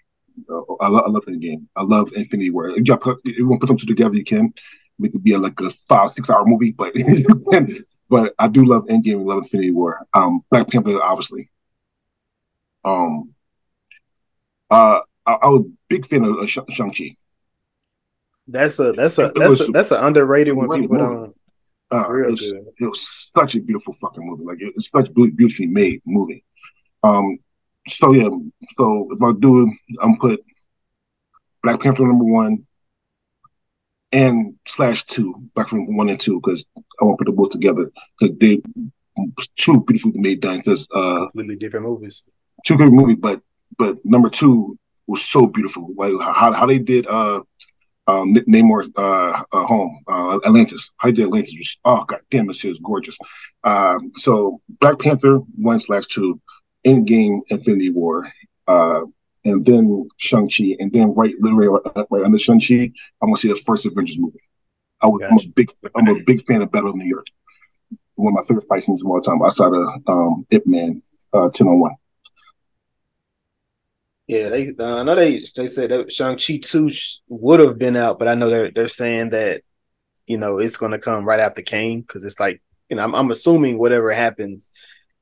Uh, 0.48 0.62
I, 0.81 0.89
love, 0.89 1.05
I 1.06 1.10
love 1.10 1.24
Endgame. 1.27 1.66
I 1.77 1.82
love 1.82 2.10
Infinity 2.14 2.51
War. 2.51 2.70
If 2.70 2.89
you, 2.89 2.97
put, 2.97 3.20
if 3.24 3.36
you 3.36 3.47
want 3.47 3.60
to 3.60 3.66
put 3.66 3.69
them 3.69 3.78
two 3.78 3.86
together, 3.86 4.16
you 4.16 4.24
can. 4.24 4.52
Make 4.98 5.10
it 5.10 5.12
could 5.12 5.24
be 5.24 5.32
a, 5.32 5.39
like 5.39 5.59
a 5.60 5.70
five, 5.70 6.10
six 6.10 6.31
hour 6.31 6.44
movie, 6.44 6.70
but 6.70 6.93
but 8.09 8.35
I 8.39 8.48
do 8.48 8.64
love 8.64 8.85
Endgame 8.85 9.14
and 9.14 9.24
love 9.24 9.39
Infinity 9.39 9.73
War. 9.73 10.06
Um, 10.12 10.44
Black 10.51 10.69
Panther, 10.69 11.02
obviously. 11.02 11.51
Um, 12.85 13.35
uh, 14.70 15.01
I, 15.27 15.32
I 15.32 15.48
was 15.48 15.66
a 15.66 15.70
big 15.89 16.06
fan 16.06 16.24
of, 16.24 16.39
of 16.39 16.48
Shang 16.48 16.90
Chi. 16.90 17.16
That's 18.47 18.78
a 18.81 18.93
that's 18.93 19.19
a 19.19 19.32
that's 19.35 19.60
a, 19.60 19.73
that's 19.73 19.90
an 19.90 20.05
underrated 20.05 20.55
one. 20.55 20.81
People 20.81 20.98
don't. 20.98 21.36
Uh, 21.90 22.10
it, 22.14 22.31
was, 22.31 22.43
it, 22.43 22.64
was, 22.81 23.31
such 23.36 23.55
a 23.55 23.60
beautiful 23.60 23.93
fucking 24.01 24.27
movie. 24.27 24.44
Like 24.44 24.56
it's 24.60 24.89
such 24.90 25.09
a 25.09 25.12
beautifully 25.12 25.66
made 25.66 26.02
movie. 26.05 26.44
Um. 27.02 27.39
So 27.86 28.12
yeah. 28.12 28.28
So 28.77 29.09
if 29.12 29.23
I 29.23 29.32
do, 29.39 29.70
I'm 30.02 30.16
put 30.16 30.43
Black 31.62 31.81
Panther 31.81 32.06
number 32.06 32.24
one 32.24 32.66
and 34.10 34.55
slash 34.66 35.05
two, 35.05 35.35
Black 35.55 35.69
Panther 35.69 35.93
one 35.93 36.09
and 36.09 36.20
two, 36.20 36.40
because 36.40 36.66
I 37.01 37.05
want 37.05 37.19
to 37.19 37.24
put 37.24 37.31
them 37.31 37.36
both 37.36 37.51
together 37.51 37.90
because 38.19 38.36
they 38.39 38.62
two 39.56 39.81
beautifully 39.82 40.12
made 40.20 40.40
done. 40.40 40.59
Because 40.59 40.89
uh, 40.94 41.27
completely 41.27 41.56
different 41.56 41.86
movies. 41.86 42.23
Two 42.66 42.74
different 42.74 42.94
movie, 42.94 43.14
but 43.14 43.40
but 43.78 43.98
number 44.05 44.28
two 44.28 44.78
was 45.06 45.24
so 45.24 45.47
beautiful. 45.47 45.89
Like 45.97 46.12
how 46.20 46.52
how 46.52 46.66
they 46.66 46.78
did 46.78 47.06
uh 47.06 47.43
um, 48.07 48.35
Namor 48.35 48.91
uh, 48.97 49.43
uh, 49.53 49.65
home, 49.65 50.03
uh, 50.09 50.39
Atlantis. 50.45 50.91
I 51.03 51.11
did 51.11 51.27
Atlantis. 51.27 51.55
Was, 51.57 51.79
oh 51.85 52.05
god 52.05 52.20
damn, 52.31 52.47
this 52.47 52.59
shit 52.59 52.73
is 52.73 52.81
gorgeous. 52.81 53.16
Um, 53.65 54.12
so 54.15 54.61
Black 54.81 54.99
Panther 54.99 55.39
one 55.57 55.81
slash 55.81 56.07
two, 56.07 56.41
Endgame, 56.87 57.41
Infinity 57.49 57.91
War, 57.91 58.31
uh, 58.66 59.03
and 59.45 59.65
then 59.65 60.09
Shang 60.16 60.49
Chi, 60.49 60.77
and 60.79 60.93
then 60.93 61.12
right 61.12 61.35
literally 61.41 61.69
right, 61.69 62.07
right 62.11 62.24
under 62.24 62.39
Shang 62.39 62.61
Chi, 62.61 62.93
I'm 63.20 63.29
gonna 63.29 63.37
see 63.37 63.49
the 63.49 63.57
first 63.57 63.87
Avengers 63.87 64.19
movie. 64.19 64.41
I 65.01 65.07
was, 65.07 65.23
I'm 65.29 65.37
a 65.37 65.53
big 65.53 65.73
I'm 65.95 66.09
a 66.09 66.23
big 66.24 66.45
fan 66.47 66.62
of 66.62 66.70
Battle 66.70 66.91
of 66.91 66.97
New 66.97 67.09
York. 67.09 67.27
One 68.15 68.33
of 68.33 68.37
my 68.37 68.43
favorite 68.43 68.66
fight 68.69 68.83
scenes 68.83 69.03
of 69.03 69.09
all 69.09 69.20
time 69.20 69.43
outside 69.43 69.73
of 69.73 69.89
um, 70.07 70.47
Ip 70.51 70.66
Man 70.66 71.03
uh, 71.33 71.49
10 71.53 71.66
on 71.66 71.81
1. 71.81 71.93
Yeah, 74.27 74.49
they. 74.51 74.73
Uh, 74.78 74.85
I 74.85 75.03
know 75.03 75.15
they. 75.15 75.44
They 75.55 75.66
said 75.66 75.90
that 75.90 76.12
Shang 76.12 76.39
Chi 76.39 76.59
two 76.62 76.90
would 77.28 77.61
have 77.61 77.78
been 77.78 77.97
out, 77.97 78.19
but 78.19 78.28
I 78.28 78.35
know 78.35 78.49
they're 78.49 78.70
they're 78.70 78.89
saying 78.89 79.31
that 79.31 79.62
you 80.27 80.39
know 80.39 80.59
it's 80.59 80.77
going 80.77 80.93
to 80.93 80.99
come 80.99 81.24
right 81.24 81.40
after 81.40 81.62
Kang 81.62 82.01
because 82.01 82.24
it's 82.24 82.39
like 82.39 82.62
you 82.89 82.97
know 82.97 83.03
I'm, 83.03 83.15
I'm 83.15 83.31
assuming 83.31 83.78
whatever 83.78 84.12
happens 84.12 84.73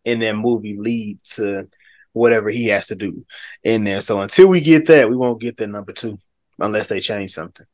in 0.05 0.21
that 0.21 0.37
movie 0.37 0.77
lead 0.79 1.19
to 1.35 1.69
whatever 2.13 2.51
he 2.51 2.67
has 2.67 2.89
to 2.89 2.97
do 2.97 3.25
in 3.63 3.85
there. 3.85 4.01
So 4.01 4.21
until 4.21 4.49
we 4.49 4.61
get 4.61 4.87
that, 4.87 5.09
we 5.09 5.17
won't 5.17 5.41
get 5.41 5.57
that 5.59 5.69
number 5.69 5.93
two 5.93 6.19
unless 6.59 6.89
they 6.89 7.01
change 7.01 7.31
something. 7.31 7.67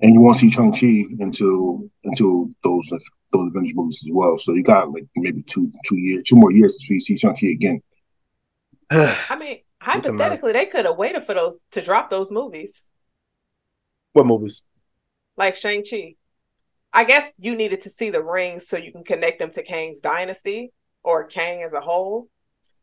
And 0.00 0.12
you 0.12 0.20
won't 0.20 0.36
see 0.36 0.50
Shang 0.50 0.72
Chi 0.72 1.04
until 1.18 1.88
until 2.04 2.50
those 2.62 2.88
those 3.32 3.48
Avengers 3.48 3.74
movies 3.74 4.02
as 4.04 4.10
well. 4.12 4.36
So 4.36 4.52
you 4.52 4.62
got 4.62 4.90
like 4.90 5.06
maybe 5.16 5.42
two 5.42 5.72
two 5.86 5.96
years, 5.96 6.24
two 6.24 6.36
more 6.36 6.52
years 6.52 6.76
before 6.78 6.94
you 6.94 7.00
see 7.00 7.16
Shang 7.16 7.34
Chi 7.34 7.46
again. 7.46 7.80
I 8.90 9.36
mean, 9.38 9.58
hypothetically, 9.84 10.52
they 10.52 10.66
could 10.66 10.86
have 10.86 10.96
waited 10.96 11.22
for 11.22 11.34
those 11.34 11.58
to 11.72 11.80
drop 11.80 12.10
those 12.10 12.30
movies. 12.30 12.90
What 14.12 14.26
movies? 14.26 14.62
Like 15.36 15.56
Shang 15.56 15.84
Chi. 15.88 16.14
I 16.92 17.04
guess 17.04 17.32
you 17.38 17.56
needed 17.56 17.80
to 17.80 17.90
see 17.90 18.10
the 18.10 18.22
rings 18.22 18.68
so 18.68 18.76
you 18.76 18.92
can 18.92 19.02
connect 19.02 19.40
them 19.40 19.50
to 19.52 19.62
Kang's 19.62 20.00
dynasty 20.00 20.72
or 21.02 21.24
Kang 21.24 21.62
as 21.62 21.72
a 21.72 21.80
whole. 21.80 22.28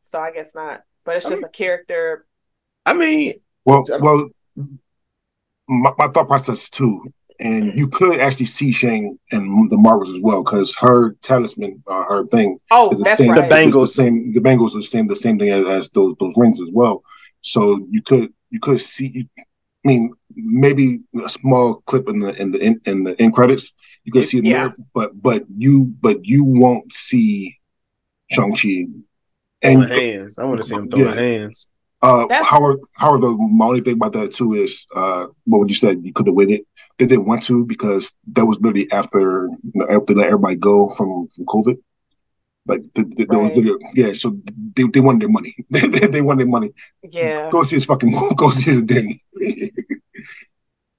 So 0.01 0.19
I 0.19 0.31
guess 0.31 0.53
not. 0.53 0.81
But 1.05 1.17
it's 1.17 1.29
just 1.29 1.43
I 1.43 1.45
mean, 1.45 1.45
a 1.45 1.49
character. 1.49 2.25
I 2.85 2.93
mean, 2.93 3.33
well, 3.65 3.85
well, 3.99 4.29
my, 5.67 5.91
my 5.97 6.07
thought 6.09 6.27
process 6.27 6.69
too 6.69 7.03
and 7.41 7.77
you 7.77 7.87
could 7.87 8.19
actually 8.19 8.45
see 8.45 8.71
Shang 8.71 9.17
and 9.31 9.69
the 9.71 9.77
Marvels 9.77 10.11
as 10.11 10.19
well 10.19 10.43
because 10.43 10.75
her 10.75 11.13
talisman, 11.23 11.83
uh, 11.87 12.03
her 12.03 12.27
thing, 12.27 12.59
oh, 12.69 12.91
is 12.91 12.99
the 12.99 13.05
that's 13.05 13.17
same. 13.17 13.31
Right. 13.31 13.41
The 13.41 13.49
bangles, 13.49 13.95
the 13.95 14.03
same. 14.03 14.33
The 14.33 14.39
bangles 14.39 14.75
are 14.75 14.79
the 14.79 14.85
same. 14.85 15.07
The 15.07 15.15
same 15.15 15.39
thing 15.39 15.49
as, 15.49 15.65
as, 15.65 15.89
those 15.89 16.15
those 16.19 16.33
rings 16.37 16.61
as 16.61 16.71
well. 16.71 17.03
So 17.41 17.85
you 17.89 18.03
could 18.03 18.31
you 18.51 18.59
could 18.59 18.79
see. 18.79 19.27
I 19.37 19.87
mean, 19.87 20.13
maybe 20.35 20.99
a 21.25 21.27
small 21.27 21.81
clip 21.87 22.07
in 22.07 22.19
the 22.19 22.39
in 22.39 22.51
the 22.51 22.59
in, 22.59 22.81
in 22.85 23.03
the 23.05 23.19
end 23.19 23.33
credits. 23.33 23.73
You 24.03 24.11
could 24.11 24.25
see 24.25 24.37
it 24.37 24.45
yeah. 24.45 24.67
there, 24.67 24.75
but 24.93 25.19
but 25.19 25.43
you 25.57 25.85
but 25.99 26.23
you 26.25 26.43
won't 26.43 26.93
see 26.93 27.57
Shang 28.29 28.55
Chi. 28.55 28.85
And 29.63 29.89
hands. 29.89 30.37
I 30.37 30.43
want 30.43 30.57
to 30.57 30.63
see 30.63 30.75
him 30.75 30.89
throwing 30.89 31.07
yeah. 31.07 31.15
hands. 31.15 31.67
Uh, 32.03 32.25
Howard, 32.43 32.79
Howard, 32.95 33.21
the 33.21 33.29
my 33.29 33.65
only 33.65 33.81
thing 33.81 33.93
about 33.93 34.13
that 34.13 34.33
too 34.33 34.55
is, 34.55 34.87
uh, 34.95 35.27
what 35.45 35.59
would 35.59 35.69
you 35.69 35.75
said, 35.75 36.03
you 36.03 36.11
could 36.11 36.25
have 36.25 36.35
waited 36.35 36.61
they 37.01 37.15
didn't 37.15 37.25
want 37.25 37.41
to 37.43 37.65
because 37.65 38.13
that 38.33 38.45
was 38.45 38.59
literally 38.59 38.91
after 38.91 39.47
you 39.47 39.71
know, 39.73 39.87
after 39.89 40.13
let 40.13 40.27
everybody 40.27 40.55
go 40.55 40.87
from 40.89 41.27
from 41.29 41.45
COVID. 41.45 41.77
Like 42.67 42.83
the, 42.93 43.03
the, 43.03 43.25
right. 43.25 43.55
was, 43.55 43.95
yeah, 43.95 44.13
so 44.13 44.39
they, 44.75 44.83
they 44.83 44.99
wanted 44.99 45.23
their 45.23 45.29
money. 45.29 45.55
they, 45.71 45.87
they 45.87 46.21
wanted 46.21 46.41
their 46.41 46.51
money. 46.51 46.69
Yeah, 47.11 47.49
go 47.51 47.63
see 47.63 47.77
his 47.77 47.85
fucking 47.85 48.11
go 48.35 48.51
see 48.51 48.71
his 48.71 48.83
thing. 48.83 49.19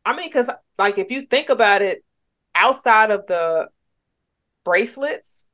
I 0.04 0.16
mean, 0.16 0.28
because 0.28 0.50
like 0.76 0.98
if 0.98 1.12
you 1.12 1.22
think 1.22 1.50
about 1.50 1.82
it, 1.82 2.04
outside 2.52 3.12
of 3.12 3.26
the 3.28 3.68
bracelets, 4.64 5.46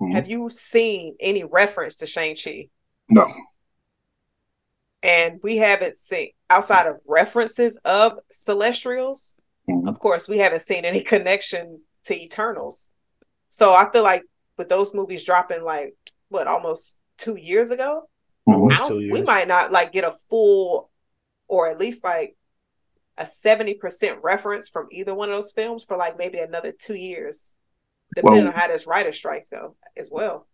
mm-hmm. 0.00 0.14
have 0.14 0.28
you 0.28 0.50
seen 0.50 1.14
any 1.20 1.44
reference 1.44 1.96
to 1.98 2.06
Shang 2.06 2.34
Chi? 2.34 2.68
No. 3.08 3.32
And 5.04 5.38
we 5.44 5.58
haven't 5.58 5.96
seen 5.96 6.30
outside 6.50 6.88
of 6.88 6.96
references 7.06 7.78
of 7.84 8.18
Celestials. 8.30 9.36
Mm-hmm. 9.68 9.88
Of 9.88 9.98
course, 9.98 10.28
we 10.28 10.38
haven't 10.38 10.60
seen 10.60 10.84
any 10.84 11.00
connection 11.14 11.80
to 12.04 12.20
Eternals. 12.20 12.88
So 13.48 13.72
I 13.74 13.90
feel 13.90 14.02
like 14.02 14.22
with 14.58 14.68
those 14.68 14.94
movies 14.94 15.24
dropping 15.24 15.62
like 15.62 15.94
what 16.28 16.46
almost 16.46 16.98
two 17.18 17.36
years 17.36 17.70
ago, 17.70 18.08
mm-hmm. 18.48 18.98
years. 18.98 19.12
we 19.12 19.22
might 19.22 19.48
not 19.48 19.72
like 19.72 19.92
get 19.92 20.04
a 20.04 20.12
full 20.30 20.90
or 21.48 21.68
at 21.68 21.78
least 21.78 22.02
like 22.02 22.36
a 23.18 23.24
70% 23.24 24.18
reference 24.22 24.68
from 24.68 24.88
either 24.90 25.14
one 25.14 25.28
of 25.28 25.36
those 25.36 25.52
films 25.52 25.84
for 25.84 25.96
like 25.96 26.16
maybe 26.16 26.38
another 26.38 26.72
two 26.72 26.94
years, 26.94 27.54
depending 28.16 28.44
well, 28.44 28.52
on 28.54 28.58
how 28.58 28.68
this 28.68 28.86
writer 28.86 29.12
strikes 29.12 29.50
go 29.50 29.76
as 29.96 30.08
well. 30.10 30.46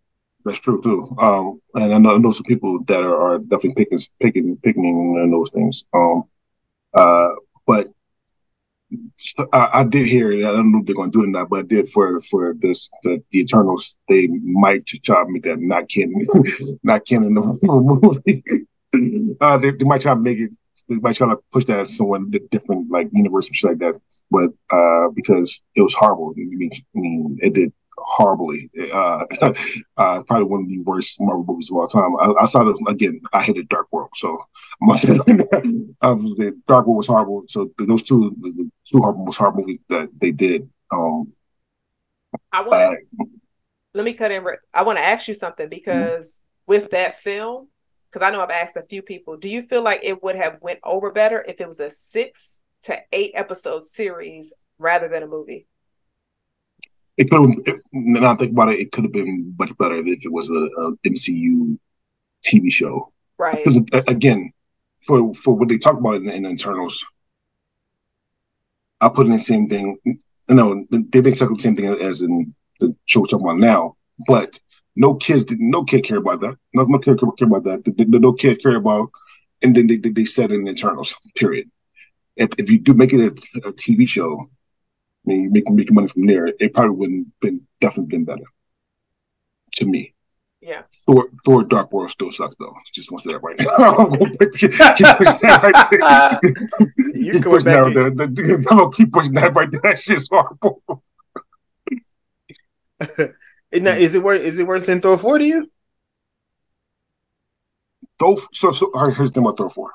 That's 0.45 0.59
true 0.59 0.81
too. 0.83 1.15
Um, 1.19 1.61
and 1.75 1.95
I 1.95 1.99
know, 1.99 2.15
I 2.15 2.19
know 2.19 2.31
some 2.31 2.45
people 2.45 2.83
that 2.85 3.05
are, 3.05 3.21
are 3.21 3.39
definitely 3.39 3.85
picking, 3.85 3.99
picking, 4.21 4.57
picking 4.57 5.31
those 5.31 5.51
things. 5.51 5.85
Um, 5.93 6.25
uh, 6.95 7.29
but 7.67 7.87
I, 9.53 9.69
I, 9.75 9.85
did 9.85 10.07
hear, 10.07 10.33
I 10.33 10.53
don't 10.53 10.73
know 10.73 10.81
if 10.81 10.87
they're 10.87 10.95
going 10.95 11.11
to 11.11 11.19
do 11.19 11.25
it 11.25 11.29
or 11.29 11.31
not, 11.31 11.49
but 11.49 11.61
I 11.61 11.63
did 11.63 11.89
for 11.89 12.21
for 12.21 12.55
this 12.55 12.89
the, 13.03 13.23
the 13.31 13.41
Eternals. 13.41 13.97
They 14.09 14.27
might 14.27 14.87
try 14.87 15.25
to 15.25 15.31
make 15.31 15.43
that 15.45 15.61
not 15.61 15.89
canon, 15.89 16.27
not 16.83 17.07
canon 17.07 17.37
of 17.37 17.61
the 17.61 18.21
movie. 18.93 19.37
uh, 19.41 19.59
they, 19.59 19.71
they, 19.73 19.85
might 19.85 20.03
try 20.03 20.15
to 20.15 20.21
make 20.21 20.39
it. 20.39 20.51
They 20.89 20.97
might 20.97 21.17
try 21.17 21.29
to 21.29 21.39
push 21.53 21.65
that 21.67 21.87
someone 21.87 22.31
the 22.31 22.41
different, 22.51 22.91
like 22.91 23.09
universe 23.13 23.49
and 23.49 23.57
shit 23.57 23.71
like 23.71 23.79
that. 23.79 24.01
But 24.31 24.51
uh, 24.75 25.11
because 25.15 25.63
it 25.75 25.83
was 25.83 25.95
horrible. 25.95 26.35
I 26.37 26.41
mean, 26.41 26.71
I 26.75 26.99
mean, 26.99 27.39
it 27.43 27.55
did 27.55 27.73
horribly. 28.01 28.71
Uh, 28.93 29.25
uh, 29.97 30.23
probably 30.23 30.45
one 30.45 30.63
of 30.63 30.69
the 30.69 30.79
worst 30.81 31.21
Marvel 31.21 31.45
movies 31.47 31.71
of 31.71 31.77
all 31.77 31.87
time. 31.87 32.17
I, 32.21 32.43
I 32.43 32.45
saw 32.45 32.69
it 32.69 32.77
again. 32.89 33.21
I 33.33 33.43
hated 33.43 33.69
Dark 33.69 33.89
World, 33.93 34.11
so 34.15 34.39
I 34.83 34.87
must 34.87 35.03
say 35.03 35.13
um, 36.03 36.35
the 36.37 36.61
Dark 36.67 36.87
World 36.87 36.99
was 36.99 37.07
horrible. 37.07 37.45
So 37.49 37.71
those 37.79 38.03
two, 38.03 38.35
the 38.41 38.71
two 38.91 38.99
horrible, 38.99 39.25
most 39.25 39.39
horrible 39.39 39.61
movies 39.61 39.81
that 39.89 40.09
they 40.21 40.33
did. 40.33 40.69
Um, 40.91 41.33
I 42.53 42.63
want. 42.63 42.99
Uh, 43.21 43.25
let 43.95 44.05
me 44.05 44.13
cut 44.13 44.31
in. 44.31 44.45
I 44.73 44.83
want 44.83 44.99
to 44.99 45.05
ask 45.05 45.29
you 45.29 45.35
something 45.35 45.69
because 45.69 46.41
mm-hmm. 46.41 46.73
with 46.73 46.91
that 46.91 47.19
film, 47.19 47.69
because 48.11 48.27
I 48.27 48.31
know 48.31 48.41
I've 48.41 48.51
asked 48.51 48.77
a 48.77 48.83
few 48.83 49.03
people, 49.03 49.37
do 49.37 49.49
you 49.49 49.63
feel 49.63 49.83
like 49.83 50.01
it 50.03 50.23
would 50.23 50.37
have 50.37 50.59
went 50.61 50.81
over 50.85 51.13
better 51.13 51.45
if 51.47 51.61
it 51.61 51.69
was 51.69 51.81
a 51.81 51.91
six 51.91 52.61
to 52.83 52.99
eight 53.13 53.33
episode 53.35 53.85
series 53.85 54.55
rather 54.79 55.09
than 55.09 55.23
a 55.23 55.27
movie? 55.27 55.67
It 57.19 57.29
could 57.29 57.67
have. 57.67 57.81
Now 57.93 58.33
I 58.33 58.37
think 58.37 58.53
about 58.53 58.71
it, 58.71 58.79
it 58.79 58.93
could 58.93 59.05
have 59.05 59.13
been 59.13 59.55
much 59.59 59.77
better 59.77 59.97
if 59.97 60.25
it 60.25 60.33
was 60.33 60.49
a, 60.51 60.55
a 60.55 60.97
MCU 61.05 61.77
TV 62.47 62.73
show. 62.73 63.13
Right. 63.39 63.57
Because 63.57 63.77
again, 64.07 64.53
for 65.01 65.35
for 65.35 65.55
what 65.55 65.69
they 65.69 65.79
talk 65.79 65.99
about 65.99 66.15
in, 66.15 66.31
in 66.31 66.47
Eternals, 66.47 67.05
I 69.01 69.09
put 69.09 69.27
in 69.27 69.33
the 69.33 69.39
same 69.39 69.69
thing. 69.69 69.99
No, 70.49 70.87
they've 70.91 71.25
been 71.25 71.35
talking 71.35 71.57
the 71.57 71.61
same 71.61 71.75
thing 71.75 71.87
as 71.87 72.21
in 72.21 72.55
the 72.81 72.95
show 73.05 73.21
we're 73.21 73.27
talking 73.27 73.47
about 73.47 73.59
now, 73.59 73.97
but 74.27 74.61
no 74.95 75.15
kids 75.15 75.45
no 75.51 75.85
kid 75.85 76.05
care 76.05 76.19
about 76.19 76.41
that. 76.41 76.57
No, 76.73 76.85
no 76.85 76.99
kid 76.99 77.19
care 77.19 77.49
about 77.49 77.65
that. 77.65 77.85
The, 77.85 78.05
the, 78.05 78.19
no 78.19 78.33
kid 78.33 78.63
care 78.63 78.77
about, 78.77 79.11
and 79.61 79.75
then 79.75 79.89
they 79.89 79.97
they, 79.97 80.11
they 80.11 80.25
said 80.25 80.53
in 80.53 80.69
Eternals. 80.69 81.17
Period. 81.35 81.69
If, 82.37 82.51
if 82.59 82.71
you 82.71 82.79
do 82.79 82.95
make 82.95 83.13
it 83.13 83.21
a, 83.21 83.69
a 83.69 83.73
TV 83.73 84.07
show, 84.07 84.49
I 85.29 85.31
mean, 85.31 85.53
making 85.53 85.77
making 85.77 85.95
money 85.95 86.09
from 86.09 86.25
there, 86.27 86.47
it 86.47 86.73
probably 86.73 86.97
wouldn't 86.97 87.41
been 87.41 87.67
definitely 87.83 88.17
been 88.17 88.25
better 88.25 88.45
to 89.75 89.85
me. 89.85 90.15
Yeah. 90.63 90.83
Thor, 91.07 91.29
Thor, 91.45 91.65
Dark 91.65 91.93
World 91.93 92.09
still 92.11 92.33
sucks 92.33 92.57
though. 92.59 92.75
Just 92.95 93.13
want 93.13 93.23
to 93.25 93.29
say 93.29 93.33
that 93.35 93.43
right 93.43 93.57
now. 93.59 94.07
keep, 94.17 94.39
pushing 94.39 95.39
that 95.43 95.61
right 95.63 96.41
there. 96.41 97.15
You 97.15 97.33
keep 97.35 97.43
pushing 97.43 97.65
that, 97.65 98.15
the, 98.17 98.27
the, 98.27 98.67
I'm 98.71 98.79
gonna 98.79 98.91
keep 98.91 99.13
pushing 99.13 99.35
that 99.35 99.55
right 99.55 99.71
there. 99.71 99.81
That 99.83 99.99
shit's 99.99 100.29
horrible. 100.31 100.83
is, 103.73 104.15
it 104.15 104.23
worse? 104.23 104.41
Is 104.41 104.59
it 104.59 104.67
worse 104.67 104.87
than 104.87 105.01
Thor 105.03 105.19
four 105.19 105.39
to 105.39 105.45
you? 105.45 105.71
Thor. 108.19 108.39
So, 108.53 108.73
so 108.73 108.91
here's 109.11 109.31
the 109.31 109.35
thing 109.35 109.45
about 109.45 109.59
Thor 109.59 109.69
four. 109.69 109.91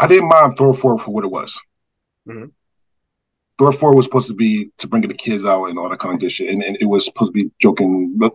I 0.00 0.08
didn't 0.08 0.28
mind 0.28 0.56
Thor 0.58 0.74
four 0.74 0.98
for 0.98 1.12
what 1.12 1.24
it 1.24 1.30
was. 1.30 1.60
Mm-hmm. 2.28 2.46
Thor 3.58 3.72
4 3.72 3.94
was 3.94 4.04
supposed 4.04 4.28
to 4.28 4.34
be 4.34 4.70
to 4.78 4.86
bring 4.86 5.02
the 5.02 5.14
kids 5.14 5.44
out 5.44 5.66
and 5.66 5.78
all 5.78 5.88
that 5.88 5.98
kind 5.98 6.14
of 6.14 6.20
good 6.20 6.30
shit. 6.30 6.52
And, 6.52 6.62
and 6.62 6.76
it 6.80 6.86
was 6.86 7.06
supposed 7.06 7.30
to 7.30 7.44
be 7.44 7.50
joking. 7.58 8.18
Like, 8.18 8.32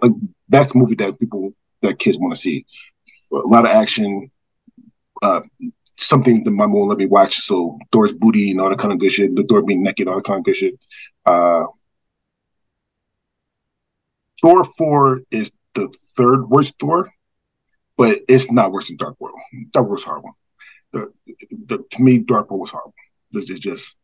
that's 0.49 0.71
the 0.71 0.79
movie 0.79 0.95
that 0.95 1.19
people, 1.19 1.53
that 1.81 1.99
kids 1.99 2.17
want 2.17 2.33
to 2.33 2.39
see. 2.39 2.65
A 3.31 3.37
lot 3.37 3.65
of 3.65 3.71
action, 3.71 4.31
uh, 5.21 5.41
something 5.95 6.43
that 6.43 6.51
my 6.51 6.65
mom 6.65 6.87
let 6.87 6.97
me 6.97 7.05
watch. 7.05 7.37
So 7.37 7.77
Thor's 7.91 8.11
booty 8.11 8.51
and 8.51 8.59
all 8.59 8.69
that 8.69 8.79
kind 8.79 8.91
of 8.91 8.99
good 8.99 9.11
shit. 9.11 9.35
The 9.35 9.43
Thor 9.43 9.61
being 9.61 9.83
naked, 9.83 10.07
all 10.07 10.15
that 10.15 10.25
kind 10.25 10.39
of 10.39 10.45
good 10.45 10.55
shit. 10.55 10.79
Uh, 11.25 11.65
Thor 14.41 14.63
4 14.63 15.21
is 15.29 15.51
the 15.75 15.93
third 16.17 16.49
worst 16.49 16.73
Thor, 16.79 17.11
but 17.95 18.17
it's 18.27 18.51
not 18.51 18.71
worse 18.71 18.87
than 18.87 18.97
Dark 18.97 19.21
World. 19.21 19.37
Dark 19.71 19.85
World 19.85 19.91
was 19.91 20.03
horrible. 20.03 20.37
The, 20.93 21.13
the, 21.51 21.85
to 21.91 22.01
me, 22.01 22.17
Dark 22.17 22.49
World 22.49 22.61
was 22.61 22.71
horrible. 22.71 22.95
It's 23.33 23.47
just 23.59 23.97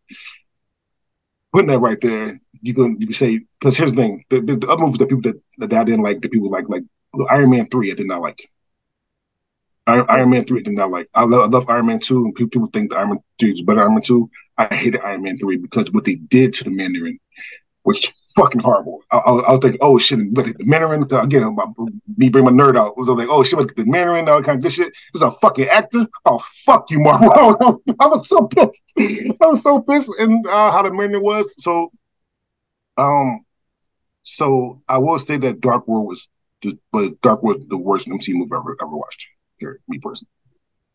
putting 1.53 1.69
that 1.69 1.79
right 1.79 1.99
there, 2.01 2.39
you 2.61 2.73
can 2.73 2.99
you 2.99 3.07
can 3.07 3.13
say 3.13 3.39
because 3.59 3.77
here's 3.77 3.93
the 3.93 4.01
thing: 4.01 4.25
the, 4.29 4.41
the, 4.41 4.55
the, 4.57 4.67
other 4.67 4.81
movies 4.81 4.99
that 4.99 5.09
people 5.09 5.21
that, 5.23 5.41
that 5.57 5.73
I 5.73 5.83
didn't 5.83 6.03
like, 6.03 6.21
the 6.21 6.29
people 6.29 6.49
like 6.49 6.67
like 6.69 6.83
Iron 7.29 7.49
Man 7.49 7.65
three, 7.65 7.91
I 7.91 7.95
did 7.95 8.07
not 8.07 8.21
like. 8.21 8.49
Iron, 9.85 10.05
Iron 10.09 10.29
Man 10.29 10.43
three, 10.43 10.59
I 10.59 10.63
did 10.63 10.73
not 10.73 10.91
like. 10.91 11.07
I 11.13 11.23
love, 11.23 11.43
I 11.43 11.47
love 11.47 11.69
Iron 11.69 11.85
Man 11.85 11.99
two, 11.99 12.25
and 12.25 12.35
people, 12.35 12.49
people 12.49 12.67
think 12.67 12.89
the 12.89 12.97
Iron 12.97 13.09
Man 13.09 13.19
three 13.39 13.51
is 13.51 13.61
better. 13.61 13.81
Iron 13.81 13.93
Man 13.93 14.01
two, 14.01 14.29
I 14.57 14.73
hated 14.73 15.01
Iron 15.01 15.23
Man 15.23 15.37
three 15.37 15.57
because 15.57 15.91
what 15.91 16.03
they 16.03 16.15
did 16.15 16.53
to 16.55 16.63
the 16.65 16.71
Mandarin 16.71 17.19
was 17.83 18.05
fucking 18.37 18.61
horrible. 18.61 19.03
I, 19.11 19.17
I, 19.17 19.31
I 19.31 19.51
was 19.51 19.63
like, 19.63 19.77
oh 19.81 19.97
shit, 19.97 20.19
look 20.33 20.47
at 20.47 20.57
the 20.57 20.65
Mandarin. 20.65 21.03
Again, 21.03 21.55
my, 21.55 21.65
me 22.15 22.29
bring 22.29 22.45
my 22.45 22.51
nerd 22.51 22.77
out. 22.77 22.89
I 22.89 22.93
was 22.95 23.09
like, 23.09 23.27
oh 23.29 23.43
shit, 23.43 23.59
look 23.59 23.71
at 23.71 23.75
the 23.75 23.85
Mandarin, 23.85 24.29
all 24.29 24.43
kind 24.43 24.57
of 24.57 24.63
good 24.63 24.71
shit. 24.71 24.93
He's 25.11 25.21
a 25.21 25.31
fucking 25.31 25.67
actor. 25.67 26.05
Oh 26.25 26.39
fuck 26.65 26.89
you, 26.91 26.99
Marvel. 26.99 27.81
I 27.99 28.07
was 28.07 28.27
so 28.27 28.47
pissed. 28.47 28.83
I 28.97 29.45
was 29.45 29.63
so 29.63 29.81
pissed 29.81 30.11
and 30.19 30.45
uh, 30.47 30.71
how 30.71 30.83
the 30.83 30.91
Mandarin 30.91 31.23
was. 31.23 31.53
So, 31.61 31.91
um, 32.97 33.43
so 34.23 34.81
I 34.87 34.99
will 34.99 35.17
say 35.17 35.37
that 35.37 35.61
Dark 35.61 35.87
World 35.87 36.07
was, 36.07 36.29
just, 36.61 36.77
but 36.91 37.19
Dark 37.21 37.43
was 37.43 37.57
the 37.67 37.77
worst 37.77 38.07
MC 38.07 38.33
movie 38.33 38.49
I've 38.53 38.61
ever 38.61 38.77
ever 38.81 38.95
watched. 38.95 39.27
Here, 39.57 39.79
me 39.87 39.97
personally. 39.97 40.29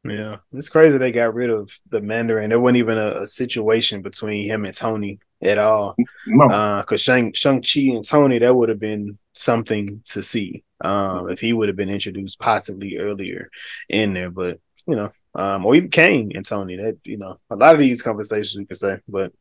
Yeah, 0.05 0.39
it's 0.53 0.69
crazy 0.69 0.99
they 0.99 1.12
got 1.12 1.35
rid 1.35 1.51
of 1.51 1.79
the 1.91 2.01
Mandarin. 2.01 2.51
There 2.51 2.59
wasn't 2.59 2.79
even 2.79 2.99
a, 2.99 3.23
a 3.23 3.27
situation 3.27 4.03
between 4.03 4.45
him 4.45 4.65
and 4.65 4.74
Tony 4.74 5.20
at 5.41 5.59
all. 5.59 5.95
No. 6.27 6.47
Uh, 6.47 6.83
cause 6.83 7.01
Shang 7.01 7.33
Shang 7.35 7.62
Chi 7.62 7.95
and 7.95 8.05
Tony, 8.05 8.39
that 8.39 8.55
would 8.55 8.69
have 8.69 8.81
been 8.81 9.19
something 9.33 10.03
to 10.07 10.23
see. 10.23 10.65
Um, 10.81 11.31
if 11.31 11.39
he 11.39 11.53
would 11.53 11.69
have 11.69 11.77
been 11.77 11.89
introduced 11.89 12.41
possibly 12.41 12.99
earlier 12.99 13.49
in 13.89 14.15
there, 14.15 14.31
but 14.31 14.59
you 14.89 14.97
know, 14.97 15.12
um, 15.37 15.65
or 15.65 15.77
even 15.77 15.91
Kang 15.91 16.35
and 16.35 16.45
Tony. 16.45 16.77
That 16.77 16.99
you 17.05 17.19
know, 17.19 17.39
a 17.49 17.55
lot 17.55 17.74
of 17.74 17.81
these 17.81 18.03
conversations 18.03 18.59
we 18.59 18.66
could 18.66 18.77
say, 18.77 18.99
but 19.07 19.33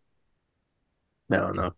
I 1.32 1.38
don't 1.38 1.56
know. 1.56 1.74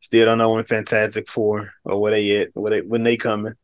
Still 0.00 0.24
don't 0.24 0.38
know 0.38 0.54
when 0.54 0.64
Fantastic 0.64 1.28
Four 1.28 1.70
or 1.84 2.00
what 2.00 2.12
they 2.12 2.22
yet, 2.22 2.48
what 2.54 2.70
they 2.70 2.80
when 2.80 3.02
they 3.02 3.18
coming. 3.18 3.54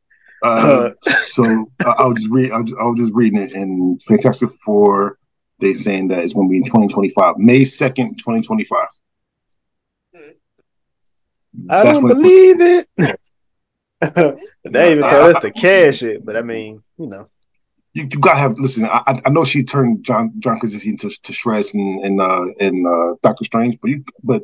Uh, 0.42 0.90
so 1.02 1.70
I, 1.84 2.06
will 2.06 2.14
just 2.14 2.30
read. 2.30 2.52
I 2.52 2.60
was, 2.60 2.72
I 2.72 2.84
was 2.84 2.98
just 2.98 3.14
reading 3.14 3.40
it, 3.40 3.52
and 3.54 4.02
Fantastic 4.02 4.50
Four. 4.64 5.18
They 5.60 5.74
saying 5.74 6.08
that 6.08 6.20
it's 6.20 6.34
going 6.34 6.48
to 6.48 6.52
be 6.52 6.58
in 6.58 6.64
2025, 6.64 7.36
May 7.38 7.62
2nd, 7.62 8.18
2025. 8.18 8.86
I 11.68 11.84
That's 11.84 11.98
don't 11.98 12.08
believe 12.08 12.60
it. 12.60 12.88
they 14.00 14.92
even 14.92 15.02
told 15.02 15.36
us 15.36 15.42
to 15.42 15.50
cash 15.50 16.02
it, 16.02 16.24
but 16.24 16.36
I 16.36 16.42
mean, 16.42 16.82
you 16.98 17.06
know. 17.06 17.28
You, 17.94 18.04
you 18.04 18.18
gotta 18.20 18.38
have 18.38 18.58
listen. 18.58 18.84
I, 18.84 19.20
I 19.24 19.30
know 19.30 19.44
she 19.44 19.64
turned 19.64 20.04
John 20.04 20.32
John 20.38 20.60
Krasinski 20.60 20.90
into 20.90 21.10
to 21.10 21.32
shreds 21.32 21.74
and 21.74 22.04
and 22.04 22.20
uh, 22.20 22.44
and 22.60 22.86
uh, 22.86 23.14
Doctor 23.22 23.44
Strange, 23.44 23.78
but 23.80 23.90
you 23.90 24.04
but 24.22 24.42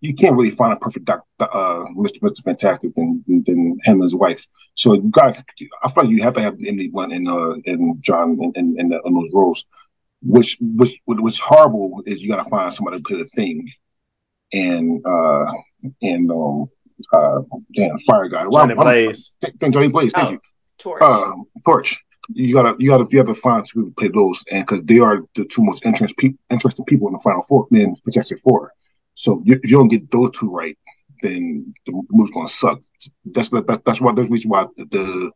you 0.00 0.14
can't 0.14 0.34
really 0.34 0.50
find 0.50 0.72
a 0.72 0.76
perfect 0.76 1.04
doc, 1.04 1.24
uh, 1.38 1.84
Mr. 1.96 2.20
Mr. 2.20 2.42
Fantastic 2.42 2.94
than, 2.94 3.22
than 3.26 3.78
him 3.84 3.94
and 3.94 4.02
his 4.02 4.14
wife. 4.14 4.46
So 4.74 4.94
you 4.94 5.02
got 5.10 5.42
I 5.82 5.90
feel 5.90 6.04
like 6.04 6.10
you 6.10 6.22
have 6.22 6.34
to 6.34 6.40
have 6.40 6.54
Emily 6.54 6.88
Blunt 6.88 7.12
and 7.12 7.28
uh 7.28 7.54
and 7.66 8.02
John 8.02 8.38
in, 8.40 8.52
in, 8.54 8.80
in, 8.80 9.00
in 9.04 9.14
those 9.14 9.30
roles. 9.32 9.64
Which 10.22 10.56
which 10.60 11.00
what's 11.04 11.38
horrible 11.38 12.02
is 12.06 12.22
you 12.22 12.28
got 12.28 12.42
to 12.42 12.50
find 12.50 12.72
somebody 12.72 12.98
to 12.98 13.02
play 13.02 13.18
the 13.18 13.26
thing, 13.26 13.70
and 14.52 15.04
uh 15.06 15.50
and 16.02 16.30
um 16.30 16.70
uh 17.12 17.40
damn 17.74 17.98
fire 18.00 18.28
guy. 18.28 18.44
Johnny 18.50 18.74
well, 18.74 18.84
Blaze. 18.84 19.34
Thank 19.40 19.74
Johnny 19.74 19.88
Blaze. 19.88 20.12
Thank 20.12 20.28
oh, 20.28 20.32
you. 20.32 20.40
Torch. 20.78 21.02
Uh, 21.02 21.32
Torch. 21.64 21.98
You 22.32 22.54
gotta 22.54 22.76
you 22.78 22.90
gotta 22.90 23.06
you 23.10 23.18
have 23.18 23.26
to 23.26 23.34
find 23.34 23.66
two 23.66 23.80
people 23.80 23.90
to 23.90 23.94
play 23.94 24.08
those, 24.08 24.44
and 24.50 24.66
because 24.66 24.82
they 24.82 24.98
are 24.98 25.20
the 25.34 25.44
two 25.44 25.62
most 25.62 25.84
interest 25.84 26.16
pe- 26.16 26.34
interesting 26.48 26.84
people 26.84 27.08
in 27.08 27.14
the 27.14 27.18
final 27.18 27.42
four 27.42 27.66
in 27.72 27.96
Fantastic 27.96 28.38
Four. 28.38 28.72
So 29.20 29.42
if 29.44 29.70
you 29.70 29.76
don't 29.76 29.88
get 29.88 30.10
those 30.10 30.30
two 30.30 30.50
right, 30.50 30.78
then 31.20 31.74
the 31.84 31.92
movie's 32.10 32.32
gonna 32.32 32.48
suck. 32.48 32.80
That's 33.26 33.50
that's 33.50 33.80
that's 33.84 34.00
why 34.00 34.12
that's 34.12 34.28
the 34.28 34.32
reason 34.32 34.50
why 34.50 34.64
the, 34.78 34.86
the 34.86 35.30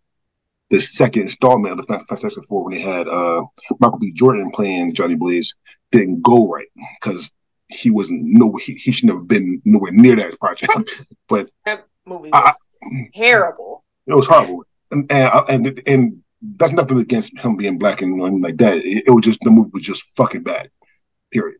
the 0.70 0.80
second 0.80 1.24
installment 1.24 1.78
of 1.78 1.86
the 1.86 1.98
Fantastic 1.98 2.44
Four 2.48 2.64
when 2.64 2.74
they 2.74 2.80
had 2.80 3.06
uh, 3.06 3.42
Michael 3.80 3.98
B. 3.98 4.10
Jordan 4.14 4.50
playing 4.50 4.94
Johnny 4.94 5.16
Blaze 5.16 5.54
didn't 5.92 6.22
go 6.22 6.48
right 6.48 6.68
because 6.98 7.30
he 7.68 7.90
wasn't 7.90 8.22
no 8.24 8.56
he, 8.56 8.72
he 8.72 8.90
shouldn't 8.90 9.18
have 9.18 9.28
been 9.28 9.60
nowhere 9.66 9.92
near 9.92 10.16
that 10.16 10.40
project. 10.40 10.72
but 11.28 11.50
that 11.66 11.86
movie 12.06 12.30
was 12.30 12.56
I, 12.82 13.08
terrible. 13.14 13.84
It 14.06 14.14
was 14.14 14.26
horrible, 14.26 14.64
and 14.92 15.12
and 15.12 15.28
uh, 15.28 15.44
and, 15.50 15.82
and 15.86 16.22
that's 16.56 16.72
nothing 16.72 17.00
against 17.00 17.36
him 17.36 17.56
being 17.56 17.76
black 17.76 18.00
and 18.00 18.18
anything 18.18 18.40
like 18.40 18.56
that. 18.56 18.78
It, 18.78 19.04
it, 19.08 19.10
was 19.10 19.26
just 19.26 19.40
the 19.42 19.50
movie 19.50 19.72
was 19.74 19.82
just 19.82 20.16
fucking 20.16 20.42
bad. 20.42 20.70
Period. 21.30 21.58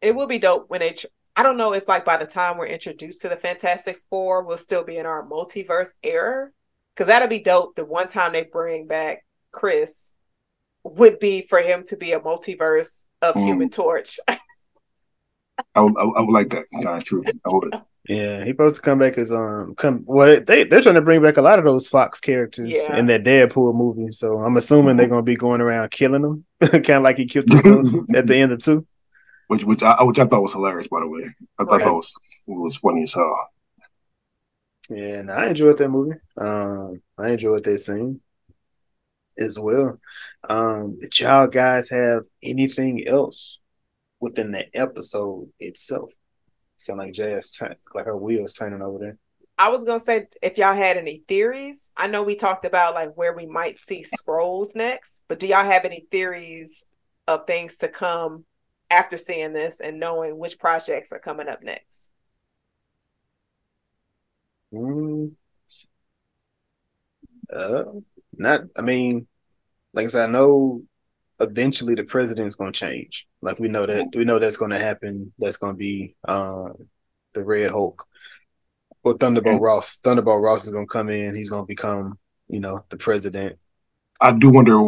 It 0.00 0.14
will 0.14 0.26
be 0.26 0.38
dope 0.38 0.70
when 0.70 0.80
they. 0.80 0.94
I 1.38 1.44
don't 1.44 1.56
know 1.56 1.72
if 1.72 1.86
like 1.86 2.04
by 2.04 2.16
the 2.16 2.26
time 2.26 2.58
we're 2.58 2.66
introduced 2.66 3.22
to 3.22 3.28
the 3.28 3.36
Fantastic 3.36 3.96
Four, 4.10 4.42
we'll 4.42 4.58
still 4.58 4.82
be 4.82 4.98
in 4.98 5.06
our 5.06 5.24
multiverse 5.24 5.94
era. 6.02 6.50
Because 6.92 7.06
that'll 7.06 7.28
be 7.28 7.38
dope. 7.38 7.76
The 7.76 7.84
one 7.84 8.08
time 8.08 8.32
they 8.32 8.42
bring 8.42 8.88
back 8.88 9.24
Chris 9.52 10.16
would 10.82 11.20
be 11.20 11.42
for 11.42 11.60
him 11.60 11.84
to 11.84 11.96
be 11.96 12.10
a 12.10 12.18
multiverse 12.18 13.04
of 13.22 13.36
mm. 13.36 13.44
Human 13.44 13.70
Torch. 13.70 14.18
I 14.28 15.80
would, 15.80 15.94
I 15.96 16.20
would 16.20 16.32
like 16.32 16.50
that. 16.50 16.64
Kind 16.72 16.88
of 16.88 17.04
true. 17.04 17.22
I 17.24 17.52
would. 17.52 17.82
Yeah, 18.08 18.44
he 18.44 18.50
supposed 18.50 18.76
to 18.76 18.82
come 18.82 18.98
back 18.98 19.16
as 19.16 19.32
um 19.32 19.76
come 19.76 20.02
well 20.06 20.40
they 20.40 20.64
they're 20.64 20.82
trying 20.82 20.96
to 20.96 21.02
bring 21.02 21.22
back 21.22 21.36
a 21.36 21.42
lot 21.42 21.60
of 21.60 21.64
those 21.64 21.86
Fox 21.86 22.20
characters 22.20 22.68
yeah. 22.68 22.96
in 22.96 23.06
that 23.06 23.22
Deadpool 23.22 23.76
movie. 23.76 24.10
So 24.10 24.38
I'm 24.38 24.56
assuming 24.56 24.96
they're 24.96 25.06
gonna 25.06 25.22
be 25.22 25.36
going 25.36 25.60
around 25.60 25.92
killing 25.92 26.22
them, 26.22 26.44
kind 26.60 26.90
of 26.90 27.02
like 27.04 27.18
he 27.18 27.26
killed 27.26 27.48
himself 27.48 27.86
at 28.12 28.26
the 28.26 28.34
end 28.34 28.50
of 28.50 28.58
two. 28.58 28.87
Which 29.48 29.64
which 29.64 29.82
I 29.82 30.02
which 30.02 30.18
I 30.18 30.24
thought 30.24 30.42
was 30.42 30.52
hilarious 30.52 30.88
by 30.88 31.00
the 31.00 31.08
way. 31.08 31.28
I 31.58 31.64
thought 31.64 31.72
right. 31.78 31.84
that 31.84 31.92
was 31.92 32.14
was 32.46 32.76
funny 32.76 33.02
as 33.02 33.14
hell. 33.14 33.48
Yeah, 34.90 35.18
and 35.18 35.30
I 35.30 35.48
enjoyed 35.48 35.78
that 35.78 35.88
movie. 35.88 36.18
Um, 36.36 37.02
I 37.18 37.30
enjoyed 37.30 37.64
that 37.64 37.78
scene 37.78 38.20
as 39.38 39.58
well. 39.58 39.98
Um, 40.48 40.98
did 40.98 41.18
y'all 41.20 41.46
guys 41.46 41.90
have 41.90 42.22
anything 42.42 43.06
else 43.06 43.60
within 44.20 44.52
the 44.52 44.74
episode 44.76 45.50
itself? 45.58 46.12
Sound 46.76 47.00
like 47.00 47.12
Jazz, 47.12 47.50
turn, 47.50 47.74
like 47.94 48.06
her 48.06 48.16
wheels 48.16 48.54
turning 48.54 48.82
over 48.82 48.98
there. 48.98 49.18
I 49.58 49.70
was 49.70 49.84
gonna 49.84 49.98
say 49.98 50.26
if 50.40 50.56
y'all 50.56 50.74
had 50.74 50.96
any 50.96 51.24
theories. 51.26 51.92
I 51.96 52.06
know 52.06 52.22
we 52.22 52.36
talked 52.36 52.64
about 52.64 52.94
like 52.94 53.14
where 53.14 53.34
we 53.34 53.46
might 53.46 53.76
see 53.76 54.04
Skrulls 54.04 54.76
next, 54.76 55.24
but 55.26 55.40
do 55.40 55.46
y'all 55.46 55.64
have 55.64 55.84
any 55.84 56.06
theories 56.10 56.84
of 57.26 57.46
things 57.46 57.78
to 57.78 57.88
come 57.88 58.44
after 58.90 59.16
seeing 59.16 59.52
this 59.52 59.80
and 59.80 60.00
knowing 60.00 60.38
which 60.38 60.58
projects 60.58 61.12
are 61.12 61.18
coming 61.18 61.48
up 61.48 61.62
next? 61.62 62.10
Mm. 64.72 65.32
Uh, 67.52 67.84
not. 68.36 68.60
I 68.76 68.82
mean, 68.82 69.26
like 69.92 70.04
I 70.04 70.08
said, 70.08 70.28
I 70.28 70.32
know 70.32 70.82
eventually 71.40 71.94
the 71.94 72.04
president's 72.04 72.54
going 72.54 72.72
to 72.72 72.78
change. 72.78 73.26
Like 73.40 73.58
we 73.58 73.68
know 73.68 73.86
that 73.86 74.08
we 74.14 74.24
know 74.24 74.38
that's 74.38 74.56
going 74.56 74.72
to 74.72 74.78
happen. 74.78 75.32
That's 75.38 75.56
going 75.56 75.74
to 75.74 75.78
be 75.78 76.14
uh, 76.26 76.70
the 77.34 77.42
Red 77.42 77.70
Hulk 77.70 78.06
or 79.02 79.16
Thunderbolt 79.16 79.60
Ross. 79.60 79.96
Thunderbolt 79.96 80.42
Ross 80.42 80.66
is 80.66 80.72
going 80.72 80.86
to 80.86 80.92
come 80.92 81.08
in. 81.08 81.34
He's 81.34 81.50
going 81.50 81.62
to 81.62 81.68
become, 81.68 82.18
you 82.48 82.60
know, 82.60 82.84
the 82.90 82.96
president. 82.96 83.58
I 84.20 84.32
do 84.32 84.50
wonder 84.50 84.78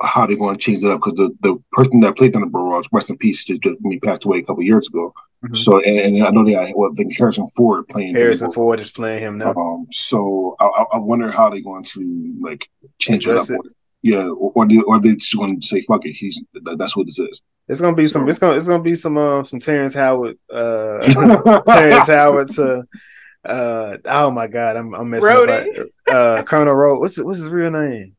how 0.00 0.26
they're 0.26 0.36
going 0.36 0.54
to 0.54 0.60
change 0.60 0.84
it 0.84 0.90
up 0.90 1.00
because 1.00 1.14
the, 1.14 1.36
the 1.40 1.56
person 1.72 2.00
that 2.00 2.16
played 2.16 2.32
Thunderbolt 2.32 2.70
Ross, 2.70 2.88
rest 2.92 3.10
in 3.10 3.18
peace, 3.18 3.44
just, 3.44 3.62
just 3.62 3.80
me 3.80 3.98
passed 3.98 4.24
away 4.24 4.38
a 4.38 4.42
couple 4.42 4.62
years 4.62 4.86
ago. 4.86 5.12
Mm-hmm. 5.44 5.54
So 5.54 5.80
and, 5.80 6.16
and, 6.16 6.24
I 6.24 6.30
know 6.30 6.44
they 6.44 6.52
got 6.52 6.74
well, 6.76 6.90
I 6.92 6.94
think 6.94 7.16
Harrison 7.16 7.46
Ford 7.48 7.86
playing. 7.88 8.14
Harrison 8.14 8.52
Ford 8.52 8.78
is 8.80 8.90
playing 8.90 9.20
him 9.20 9.38
now. 9.38 9.54
Um, 9.54 9.86
so 9.90 10.56
I, 10.58 10.84
I 10.94 10.98
wonder 10.98 11.30
how 11.30 11.50
they're 11.50 11.60
going 11.60 11.84
to 11.84 12.34
like 12.40 12.68
change 12.98 13.26
Address 13.26 13.50
it 13.50 13.58
up. 13.58 13.66
It. 13.66 13.72
Yeah, 14.02 14.28
or 14.28 14.52
or 14.54 14.66
they, 14.66 14.80
or 14.80 15.00
they 15.00 15.14
just 15.16 15.36
going 15.36 15.60
to 15.60 15.66
say 15.66 15.82
fuck 15.82 16.06
it. 16.06 16.12
He's 16.12 16.42
that, 16.54 16.78
that's 16.78 16.96
what 16.96 17.06
this 17.06 17.18
is. 17.18 17.42
It's 17.68 17.80
gonna 17.80 17.96
be 17.96 18.06
so, 18.06 18.20
some. 18.20 18.28
It's 18.28 18.38
gonna 18.38 18.56
it's 18.56 18.68
gonna 18.68 18.82
be 18.82 18.94
some 18.94 19.18
uh, 19.18 19.44
some 19.44 19.58
Terrence 19.58 19.94
Howard. 19.94 20.38
Uh, 20.50 21.62
Terrence 21.66 22.06
Howard 22.06 22.48
to. 22.50 22.84
Uh, 23.44 23.98
oh 24.06 24.30
my 24.30 24.46
god, 24.46 24.76
I'm 24.76 24.94
I'm 24.94 25.10
messing 25.10 25.28
Brody. 25.28 25.78
up. 25.78 25.86
Uh, 26.08 26.42
Colonel 26.44 26.74
Road. 26.74 27.00
What's 27.00 27.22
what's 27.22 27.40
his 27.40 27.50
real 27.50 27.70
name? 27.70 28.15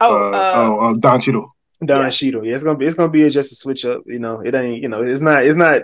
Oh, 0.00 0.32
uh, 0.32 0.36
uh, 0.36 0.52
oh, 0.56 0.78
uh, 0.78 0.94
Don 0.94 1.20
Cheadle. 1.20 1.54
Don 1.84 2.04
yeah. 2.04 2.10
Cheadle. 2.10 2.44
Yeah, 2.44 2.54
it's 2.54 2.64
gonna 2.64 2.78
be 2.78 2.86
it's 2.86 2.94
gonna 2.94 3.10
be 3.10 3.28
just 3.30 3.52
a 3.52 3.54
switch 3.54 3.84
up. 3.84 4.02
You 4.06 4.18
know, 4.18 4.40
it 4.40 4.54
ain't. 4.54 4.82
You 4.82 4.88
know, 4.88 5.02
it's 5.02 5.22
not 5.22 5.44
it's 5.44 5.56
not 5.56 5.82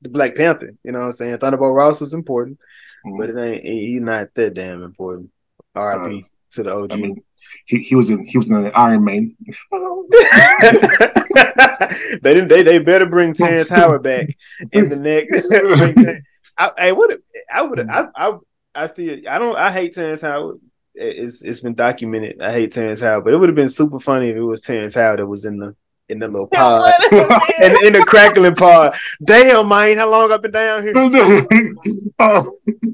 the 0.00 0.08
Black 0.08 0.34
Panther. 0.34 0.74
You 0.82 0.92
know 0.92 1.00
what 1.00 1.06
I'm 1.06 1.12
saying? 1.12 1.38
Thunderbolt 1.38 1.74
Ross 1.74 2.00
was 2.00 2.14
important, 2.14 2.58
mm-hmm. 3.06 3.18
but 3.18 3.30
it 3.30 3.36
ain't. 3.36 3.64
He's 3.64 4.00
not 4.00 4.28
that 4.34 4.54
damn 4.54 4.82
important. 4.82 5.30
R.I.P. 5.74 6.18
Uh, 6.18 6.28
to 6.52 6.62
the 6.62 6.74
OG. 6.74 6.92
I 6.92 6.96
mean, 6.96 7.22
he, 7.66 7.78
he 7.78 7.94
was 7.94 8.10
in 8.10 8.26
he 8.26 8.36
was 8.36 8.50
in 8.50 8.70
Iron 8.74 9.04
Man. 9.04 9.36
they 12.22 12.34
didn't. 12.34 12.48
They, 12.48 12.62
they 12.62 12.78
better 12.78 13.06
bring 13.06 13.32
Terrence 13.32 13.68
Howard 13.70 14.02
back 14.02 14.36
in 14.72 14.88
the 14.88 14.96
next. 14.96 15.50
I, 16.58 16.70
I 16.76 16.92
would. 16.92 17.22
I 17.52 17.62
would. 17.62 17.88
I, 17.88 18.06
I. 18.14 18.38
I 18.74 18.86
still. 18.86 19.18
I 19.28 19.38
don't. 19.38 19.56
I 19.56 19.70
hate 19.70 19.94
Terrence 19.94 20.20
Howard. 20.20 20.58
It's 20.94 21.42
it's 21.42 21.60
been 21.60 21.74
documented. 21.74 22.40
I 22.40 22.52
hate 22.52 22.70
Terrence 22.70 23.00
Howard, 23.00 23.24
but 23.24 23.32
it 23.32 23.36
would 23.38 23.48
have 23.48 23.56
been 23.56 23.68
super 23.68 23.98
funny 23.98 24.28
if 24.28 24.36
it 24.36 24.42
was 24.42 24.60
Terrence 24.60 24.94
Howard 24.94 25.20
that 25.20 25.26
was 25.26 25.44
in 25.44 25.58
the 25.58 25.74
in 26.08 26.18
the 26.18 26.28
little 26.28 26.46
pod 26.52 26.92
and 27.60 27.76
in 27.82 27.94
the 27.94 28.04
crackling 28.06 28.54
pod. 28.54 28.94
Damn, 29.24 29.68
man, 29.68 29.98
how 29.98 30.10
long 30.10 30.30
I've 30.30 30.42
been 30.42 30.50
down 30.50 30.82
here? 30.82 30.92
uh, 32.18 32.44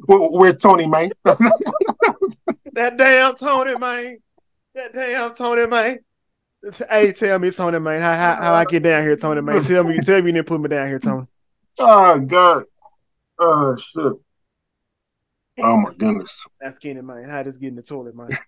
where 0.07 0.55
Tony, 0.55 0.87
man? 0.87 1.11
that 1.25 2.97
damn 2.97 3.35
Tony, 3.35 3.77
man. 3.77 4.19
That 4.75 4.93
damn 4.93 5.35
Tony, 5.35 5.67
man. 5.67 5.99
Hey, 6.91 7.13
tell 7.13 7.39
me, 7.39 7.51
Tony, 7.51 7.79
man, 7.79 8.01
how, 8.01 8.15
how, 8.15 8.43
how 8.43 8.55
I 8.55 8.65
get 8.65 8.83
down 8.83 9.03
here, 9.03 9.17
Tony, 9.17 9.41
man. 9.41 9.63
Tell 9.65 9.85
me, 9.85 9.99
tell 10.01 10.21
me 10.21 10.29
you 10.29 10.33
didn't 10.35 10.47
put 10.47 10.61
me 10.61 10.69
down 10.69 10.87
here, 10.87 10.99
Tony. 10.99 11.27
Oh 11.79 12.19
God. 12.19 12.65
Oh 13.39 13.77
shit. 13.77 14.13
Oh 15.61 15.77
my 15.77 15.91
goodness. 15.99 16.45
That's 16.61 16.77
skinny 16.77 17.01
man. 17.03 17.29
How 17.29 17.43
just 17.43 17.61
get 17.61 17.69
in 17.69 17.77
the 17.77 17.83
toilet, 17.83 18.15
man? 18.15 18.39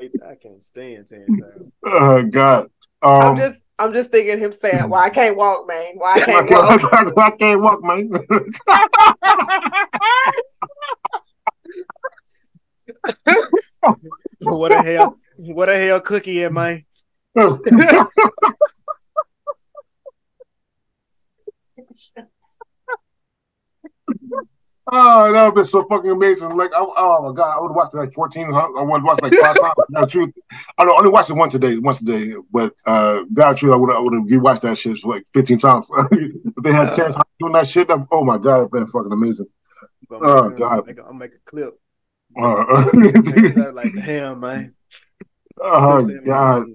I 0.00 0.34
can't 0.34 0.62
stand 0.62 1.06
Terrence 1.06 1.40
Oh 1.84 2.22
God. 2.22 2.70
Um, 3.02 3.22
I'm 3.22 3.36
just 3.36 3.64
I'm 3.78 3.92
just 3.92 4.10
thinking 4.10 4.38
him 4.38 4.52
saying, 4.52 4.88
Why 4.88 5.06
I 5.06 5.10
can't 5.10 5.36
walk, 5.36 5.66
man. 5.66 5.94
Why 5.94 6.14
I 6.14 6.20
can't 6.24 6.50
walk. 6.50 7.16
I 7.18 7.30
can't 7.30 7.60
walk, 7.60 7.82
man. 7.82 8.10
what 14.38 14.72
a 14.72 14.82
hell 14.82 15.18
what 15.36 15.68
a 15.68 15.76
hell 15.76 16.00
cookie 16.00 16.44
am 16.44 16.58
I? 16.58 16.84
Oh, 24.92 25.32
that 25.32 25.44
would 25.44 25.54
be 25.54 25.64
so 25.64 25.84
fucking 25.84 26.10
amazing! 26.10 26.56
Like, 26.56 26.72
I, 26.74 26.80
oh 26.80 27.28
my 27.28 27.34
god, 27.34 27.56
I 27.56 27.60
would 27.60 27.72
watch 27.72 27.94
it 27.94 27.98
like 27.98 28.12
fourteen. 28.12 28.52
I 28.52 28.66
would 28.82 29.02
watch 29.04 29.20
like 29.22 29.32
five 29.34 29.54
times. 29.60 29.74
No 29.88 30.04
truth, 30.04 30.34
I 30.78 30.84
don't, 30.84 30.98
only 30.98 31.10
watched 31.10 31.30
it 31.30 31.34
once 31.34 31.54
a 31.54 31.60
day, 31.60 31.76
once 31.78 32.00
a 32.00 32.04
day. 32.04 32.34
But 32.50 32.74
uh, 32.86 33.20
that 33.32 33.56
truth, 33.56 33.72
I 33.72 33.76
would 33.76 33.92
I 33.92 34.00
would 34.00 34.14
have 34.14 34.24
rewatched 34.24 34.62
that 34.62 34.78
shit 34.78 34.98
for 34.98 35.14
like 35.14 35.26
fifteen 35.32 35.58
times. 35.58 35.88
if 36.10 36.54
they 36.62 36.72
had 36.72 36.92
a 36.92 36.96
chance 36.96 37.16
doing 37.38 37.52
that 37.52 37.68
shit, 37.68 37.86
that, 37.86 38.04
oh 38.10 38.24
my 38.24 38.36
god, 38.36 38.58
it'd 38.58 38.72
been 38.72 38.86
fucking 38.86 39.12
amazing. 39.12 39.46
Oh 40.10 40.50
god, 40.50 40.88
I'll 41.06 41.12
make 41.12 41.34
a 41.34 41.38
clip. 41.44 41.78
Uh, 42.40 42.90
like, 43.72 43.94
damn 44.04 44.40
man. 44.40 44.74
Oh 45.60 46.08
god. 46.24 46.66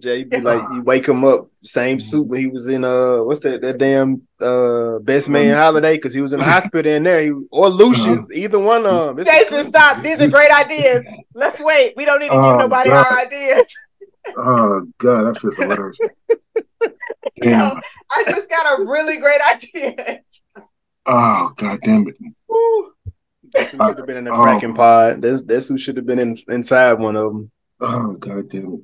Jay 0.00 0.24
be 0.24 0.40
like, 0.40 0.60
you 0.72 0.82
wake 0.82 1.08
him 1.08 1.24
up, 1.24 1.48
same 1.62 2.00
suit 2.00 2.26
when 2.26 2.40
he 2.40 2.46
was 2.48 2.66
in 2.66 2.84
uh, 2.84 3.18
what's 3.18 3.40
that 3.40 3.62
that 3.62 3.78
damn 3.78 4.26
uh 4.40 4.98
best 4.98 5.28
man 5.28 5.46
mm-hmm. 5.46 5.60
holiday 5.60 5.96
because 5.96 6.12
he 6.12 6.20
was 6.20 6.32
in 6.32 6.40
the 6.40 6.44
hospital 6.44 6.90
in 6.90 7.04
there, 7.04 7.22
he, 7.22 7.32
or 7.50 7.68
Lucius, 7.68 8.30
uh-huh. 8.30 8.34
either 8.34 8.58
one 8.58 8.84
of 8.86 9.16
them. 9.16 9.24
Jason, 9.24 9.64
stop! 9.64 10.02
These 10.02 10.20
are 10.20 10.28
great 10.28 10.50
ideas. 10.50 11.06
Let's 11.34 11.62
wait. 11.62 11.94
We 11.96 12.04
don't 12.04 12.18
need 12.18 12.30
to 12.30 12.36
give 12.36 12.44
oh, 12.44 12.56
nobody 12.56 12.90
God. 12.90 13.06
our 13.06 13.18
ideas. 13.20 13.76
oh 14.36 14.86
God, 14.98 15.34
that 15.34 15.40
shit's 15.40 15.56
hilarious. 15.56 15.98
Damn. 17.40 17.80
I 18.10 18.24
just 18.26 18.50
got 18.50 18.78
a 18.78 18.84
really 18.84 19.18
great 19.18 19.40
idea. 19.54 20.20
Oh 21.06 21.52
God 21.56 21.80
damn 21.82 22.08
it! 22.08 22.16
should 23.70 23.80
have 23.80 24.06
been 24.06 24.16
in 24.16 24.24
the 24.24 24.32
uh, 24.32 24.36
fracking 24.36 24.72
oh. 24.72 24.74
pod. 24.74 25.22
That's, 25.22 25.42
that's 25.42 25.68
who 25.68 25.78
should 25.78 25.96
have 25.96 26.06
been 26.06 26.18
in, 26.18 26.36
inside 26.48 26.94
one 26.94 27.16
of 27.16 27.32
them. 27.32 27.50
Oh 27.80 28.14
God 28.14 28.48
damn 28.50 28.74
it! 28.74 28.80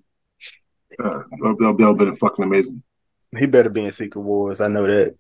Uh, 1.02 1.22
they'll, 1.59 1.77
they'll, 1.77 1.94
been 1.94 2.16
fucking 2.16 2.44
amazing. 2.44 2.82
He 3.36 3.47
better 3.47 3.70
be 3.70 3.85
in 3.85 3.90
Secret 3.90 4.20
Wars. 4.20 4.60
I 4.60 4.68
know 4.68 4.86
that. 4.86 5.16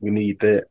We 0.00 0.10
need 0.10 0.38
that. 0.40 0.64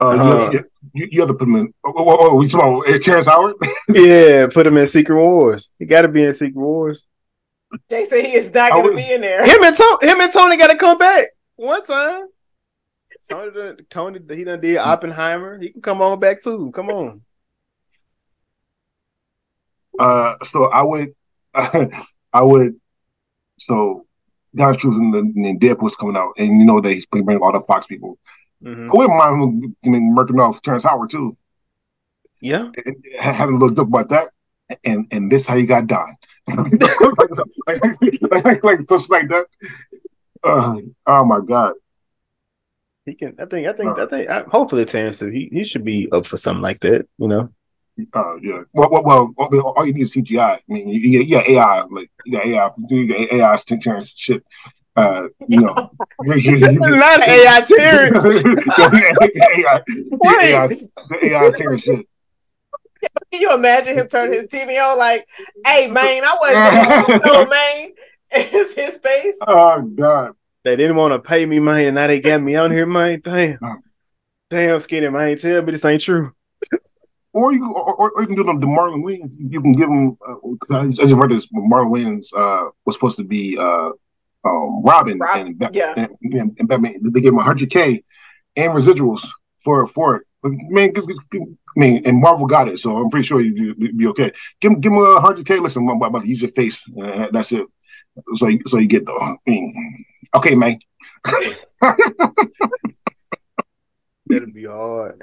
Uh, 0.00 0.08
uh 0.08 0.50
you, 0.52 0.64
you, 0.92 1.08
you, 1.12 1.20
have 1.20 1.30
to 1.30 1.34
put 1.34 1.48
him 1.48 1.56
in. 1.56 1.74
Oh, 1.84 1.92
oh, 1.96 2.04
oh, 2.08 2.16
oh 2.20 2.34
we 2.34 2.48
talking 2.48 2.82
about 2.84 2.94
uh, 2.94 2.98
Terrence 2.98 3.26
Howard? 3.26 3.54
yeah, 3.88 4.46
put 4.52 4.66
him 4.66 4.76
in 4.76 4.86
Secret 4.86 5.16
Wars. 5.16 5.72
He 5.78 5.86
got 5.86 6.02
to 6.02 6.08
be 6.08 6.24
in 6.24 6.32
Secret 6.32 6.60
Wars. 6.60 7.06
Jason, 7.88 8.24
he 8.24 8.34
is 8.34 8.52
not 8.52 8.72
going 8.72 8.90
to 8.90 8.96
be 8.96 9.12
in 9.12 9.22
there. 9.22 9.44
Him 9.44 9.62
and 9.62 9.74
Tony, 9.74 10.06
him 10.06 10.20
and 10.20 10.32
Tony 10.32 10.58
got 10.58 10.68
to 10.68 10.76
come 10.76 10.98
back 10.98 11.28
one 11.56 11.82
time. 11.84 12.26
Tony, 13.30 13.74
Tony, 13.88 14.20
he 14.34 14.44
done 14.44 14.60
did 14.60 14.76
Oppenheimer. 14.76 15.58
He 15.58 15.70
can 15.70 15.80
come 15.80 16.02
on 16.02 16.20
back 16.20 16.42
too. 16.42 16.70
Come 16.72 16.88
on. 16.88 17.22
Uh, 19.98 20.34
so 20.42 20.64
I 20.64 20.82
would, 20.82 21.14
I 21.54 22.42
would 22.42 22.80
so 23.64 24.06
God's 24.54 24.78
Truth 24.78 24.96
and, 24.96 25.14
the, 25.14 25.18
and 25.18 25.60
Deadpool's 25.60 25.96
coming 25.96 26.16
out, 26.16 26.32
and 26.38 26.58
you 26.58 26.64
know 26.64 26.80
that 26.80 26.92
he's 26.92 27.06
bringing 27.06 27.38
all 27.38 27.52
the 27.52 27.60
Fox 27.60 27.86
people. 27.86 28.18
Mm-hmm. 28.62 28.88
I 28.90 28.94
wouldn't 28.94 29.18
mind 29.18 29.76
him 29.82 30.14
murking 30.14 30.40
off 30.40 30.62
Terrence 30.62 30.84
Howard 30.84 31.10
too. 31.10 31.36
Yeah, 32.40 32.70
having 33.18 33.58
looked 33.58 33.78
up 33.78 33.88
about 33.88 34.08
that, 34.10 34.28
and 34.84 35.06
and 35.10 35.30
this 35.30 35.46
how 35.46 35.54
you 35.54 35.66
got 35.66 35.86
done, 35.86 36.16
like, 37.66 37.82
like, 37.84 38.44
like, 38.44 38.64
like 38.64 38.80
such 38.80 39.08
like 39.08 39.28
that. 39.28 39.46
Uh, 40.44 40.76
oh 41.06 41.24
my 41.24 41.40
god. 41.40 41.74
He 43.04 43.14
can. 43.14 43.34
I 43.38 43.46
think. 43.46 43.66
I 43.66 43.72
think. 43.72 43.98
Uh, 43.98 44.02
I 44.02 44.06
think. 44.06 44.30
I, 44.30 44.42
hopefully, 44.42 44.84
Terrence. 44.84 45.20
He 45.20 45.48
he 45.52 45.64
should 45.64 45.84
be 45.84 46.10
up 46.12 46.26
for 46.26 46.36
something 46.36 46.62
like 46.62 46.80
that. 46.80 47.06
You 47.18 47.28
know. 47.28 47.48
Uh, 48.14 48.36
yeah. 48.36 48.62
Well, 48.72 48.90
well, 48.90 49.32
well, 49.36 49.74
all 49.76 49.86
you 49.86 49.92
need 49.92 50.02
is 50.02 50.14
CGI. 50.14 50.40
I 50.40 50.60
mean, 50.66 50.88
you, 50.88 51.20
you 51.20 51.28
got 51.28 51.46
AI, 51.46 51.82
like 51.82 52.10
you 52.24 52.32
got 52.32 52.46
AI, 52.46 52.70
you 52.88 53.06
got 53.06 53.32
AI 53.32 53.56
Terrence 53.56 54.18
shit. 54.18 54.44
Uh, 54.96 55.28
you 55.46 55.60
know, 55.60 55.90
not 56.20 57.28
AI 57.28 57.60
Terrence. 57.60 58.24
AI, 58.24 59.10
AI, 60.32 60.70
AI 61.22 61.50
Terrence 61.50 61.82
shit. 61.82 62.06
Can 63.30 63.40
you 63.40 63.54
imagine 63.54 63.94
him 63.94 64.08
turning 64.08 64.34
his 64.34 64.48
TV 64.48 64.78
on 64.82 64.98
like, 64.98 65.26
"Hey, 65.66 65.88
man, 65.88 66.24
I 66.24 66.36
wasn't 66.40 67.24
so 67.24 67.46
man." 67.46 67.90
Is 68.34 68.74
his 68.74 68.98
face? 68.98 69.38
Oh 69.46 69.82
God! 69.82 70.32
They 70.64 70.76
didn't 70.76 70.96
want 70.96 71.12
to 71.12 71.18
pay 71.18 71.44
me, 71.44 71.60
man, 71.60 71.88
and 71.88 71.94
now 71.96 72.06
they 72.06 72.20
got 72.20 72.40
me 72.40 72.54
on 72.54 72.70
here, 72.70 72.86
man. 72.86 73.20
Damn, 73.22 73.58
damn, 74.48 74.80
skinny 74.80 75.10
man. 75.10 75.36
Tell 75.36 75.62
me 75.62 75.72
this 75.72 75.84
ain't 75.84 76.00
true. 76.00 76.32
Or 77.34 77.52
you, 77.52 77.72
or, 77.72 78.10
or, 78.10 78.20
you 78.20 78.26
can 78.26 78.36
do 78.36 78.44
them 78.44 78.60
the 78.60 78.66
Marlon 78.66 79.02
Wayans. 79.02 79.32
You 79.38 79.62
can 79.62 79.72
give 79.72 79.88
them 79.88 80.18
because 80.60 80.70
uh, 80.70 80.80
I, 80.80 80.82
I, 80.82 80.90
just 80.90 81.14
read 81.14 81.30
this. 81.30 81.46
Marlon 81.46 81.90
Wayans 81.90 82.26
uh, 82.36 82.70
was 82.84 82.94
supposed 82.94 83.16
to 83.16 83.24
be 83.24 83.56
uh, 83.58 83.90
um, 84.44 84.82
Robin, 84.82 85.18
Rob, 85.18 85.46
and, 85.46 85.68
yeah. 85.72 85.94
and, 85.96 86.10
and, 86.22 86.56
and 86.58 86.68
Batman. 86.68 87.00
They 87.02 87.20
gave 87.20 87.32
him 87.32 87.38
100k 87.38 88.04
and 88.56 88.72
residuals 88.72 89.30
for 89.62 89.86
for 89.86 90.16
it. 90.16 90.26
Man, 90.44 90.92
I 90.96 91.02
mean, 91.76 92.02
and 92.04 92.20
Marvel 92.20 92.46
got 92.46 92.68
it, 92.68 92.78
so 92.78 92.96
I'm 92.96 93.08
pretty 93.10 93.26
sure 93.26 93.40
you'd 93.40 93.78
be, 93.78 93.92
be 93.92 94.06
okay. 94.08 94.32
Give, 94.60 94.78
give 94.80 94.92
him 94.92 94.98
a 94.98 95.20
hundred 95.20 95.46
k. 95.46 95.58
Listen, 95.58 95.88
I'm 95.88 96.02
about 96.02 96.22
to 96.22 96.28
use 96.28 96.42
your 96.42 96.50
face. 96.50 96.82
Uh, 97.00 97.28
that's 97.30 97.52
it. 97.52 97.64
So, 98.34 98.50
so 98.66 98.78
you 98.78 98.88
get 98.88 99.06
the. 99.06 99.12
I 99.12 99.36
mean, 99.46 100.04
okay, 100.34 100.56
man. 100.56 100.80
It'll 104.36 104.52
be 104.52 104.64
hard. 104.64 105.22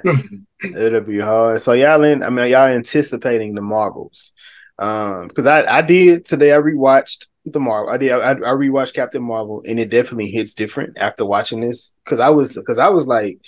It'll 0.62 1.00
be 1.00 1.20
hard. 1.20 1.60
So 1.60 1.72
y'all 1.72 2.04
in, 2.04 2.22
I 2.22 2.30
mean, 2.30 2.50
y'all 2.50 2.68
anticipating 2.68 3.54
the 3.54 3.62
Marvels. 3.62 4.32
Um, 4.78 5.28
because 5.28 5.46
I, 5.46 5.64
I 5.64 5.82
did 5.82 6.24
today, 6.24 6.54
I 6.54 6.58
rewatched 6.58 7.26
the 7.44 7.60
Marvel. 7.60 7.92
I 7.92 7.96
did 7.96 8.12
I, 8.12 8.32
I 8.32 8.54
rewatched 8.54 8.94
Captain 8.94 9.22
Marvel 9.22 9.62
and 9.66 9.78
it 9.78 9.90
definitely 9.90 10.30
hits 10.30 10.54
different 10.54 10.98
after 10.98 11.24
watching 11.24 11.60
this. 11.60 11.92
Cause 12.06 12.20
I 12.20 12.30
was 12.30 12.54
because 12.54 12.78
I 12.78 12.88
was 12.88 13.06
like, 13.06 13.38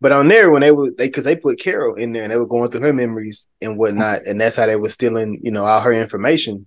but 0.00 0.12
on 0.12 0.28
there 0.28 0.50
when 0.50 0.62
they 0.62 0.70
were 0.70 0.90
they 0.90 1.08
because 1.08 1.24
they 1.24 1.36
put 1.36 1.60
Carol 1.60 1.94
in 1.96 2.12
there 2.12 2.22
and 2.22 2.32
they 2.32 2.36
were 2.36 2.46
going 2.46 2.70
through 2.70 2.82
her 2.82 2.92
memories 2.92 3.48
and 3.60 3.78
whatnot, 3.78 4.26
and 4.26 4.40
that's 4.40 4.56
how 4.56 4.66
they 4.66 4.76
were 4.76 4.90
stealing, 4.90 5.40
you 5.42 5.50
know, 5.50 5.64
all 5.64 5.80
her 5.80 5.92
information. 5.92 6.66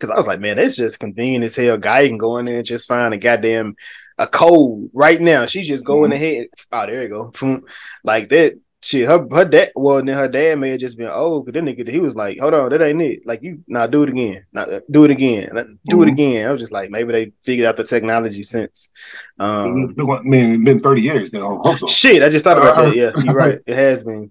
Cause 0.00 0.10
I 0.10 0.16
was 0.16 0.26
like, 0.26 0.40
man, 0.40 0.56
that's 0.56 0.76
just 0.76 0.98
convenient 0.98 1.44
as 1.44 1.54
hell. 1.54 1.78
Guy 1.78 2.08
can 2.08 2.18
go 2.18 2.38
in 2.38 2.46
there 2.46 2.58
and 2.58 2.66
just 2.66 2.88
find 2.88 3.14
a 3.14 3.16
goddamn 3.16 3.76
a 4.18 4.26
cold 4.26 4.90
right 4.92 5.20
now. 5.20 5.46
She's 5.46 5.68
just 5.68 5.84
going 5.84 6.10
mm-hmm. 6.10 6.22
ahead. 6.22 6.46
Oh, 6.72 6.86
there 6.86 7.02
you 7.02 7.08
go. 7.08 7.62
Like 8.04 8.28
that 8.28 8.58
shit. 8.82 9.08
Her 9.08 9.26
her 9.30 9.44
dad. 9.44 9.72
Well, 9.74 10.04
then 10.04 10.16
her 10.16 10.28
dad 10.28 10.58
may 10.58 10.70
have 10.70 10.80
just 10.80 10.98
been 10.98 11.08
old, 11.08 11.46
cause 11.46 11.54
then 11.54 11.66
nigga 11.66 11.88
he 11.88 12.00
was 12.00 12.14
like, 12.14 12.38
hold 12.38 12.54
on, 12.54 12.70
that 12.70 12.82
ain't 12.82 13.02
it. 13.02 13.26
Like 13.26 13.42
you, 13.42 13.64
now 13.66 13.80
nah, 13.80 13.86
do 13.86 14.02
it 14.04 14.10
again. 14.10 14.44
Now 14.52 14.64
nah, 14.64 14.80
do 14.90 15.04
it 15.04 15.10
again. 15.10 15.50
Do 15.54 15.96
mm-hmm. 15.96 16.02
it 16.02 16.08
again. 16.08 16.48
I 16.48 16.52
was 16.52 16.60
just 16.60 16.72
like, 16.72 16.90
maybe 16.90 17.12
they 17.12 17.32
figured 17.42 17.66
out 17.66 17.76
the 17.76 17.84
technology 17.84 18.42
since. 18.42 18.90
Um, 19.38 19.94
man, 19.96 20.54
it's 20.54 20.64
been 20.64 20.80
thirty 20.80 21.02
years 21.02 21.32
now. 21.32 21.62
Shit, 21.88 22.22
I 22.22 22.28
just 22.28 22.44
thought 22.44 22.58
about 22.58 22.78
uh, 22.78 22.84
that. 22.86 22.96
Yeah, 22.96 23.12
you're 23.16 23.34
right. 23.34 23.58
It 23.66 23.76
has 23.76 24.04
been. 24.04 24.30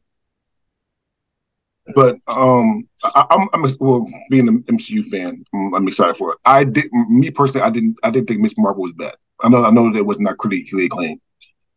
But 1.96 2.16
um, 2.28 2.88
I, 3.04 3.26
am 3.30 3.42
I'm, 3.42 3.50
I'm 3.54 3.66
a, 3.66 3.70
well, 3.80 4.10
being 4.30 4.48
an 4.48 4.64
MCU 4.64 5.04
fan, 5.06 5.44
I'm, 5.54 5.76
I'm, 5.76 5.88
excited 5.88 6.16
for 6.16 6.32
it. 6.32 6.38
I 6.46 6.64
did, 6.64 6.86
me 6.94 7.30
personally, 7.30 7.68
I 7.68 7.70
didn't, 7.72 7.98
I 8.04 8.10
didn't 8.10 8.30
think 8.30 8.40
Miss 8.40 8.58
Marvel 8.58 8.84
was 8.84 8.94
bad. 8.94 9.16
I 9.44 9.50
know, 9.50 9.66
I 9.66 9.72
know 9.72 9.92
that 9.92 10.00
it 10.00 10.06
was 10.06 10.20
not 10.20 10.38
critically 10.38 10.86
acclaimed, 10.86 11.22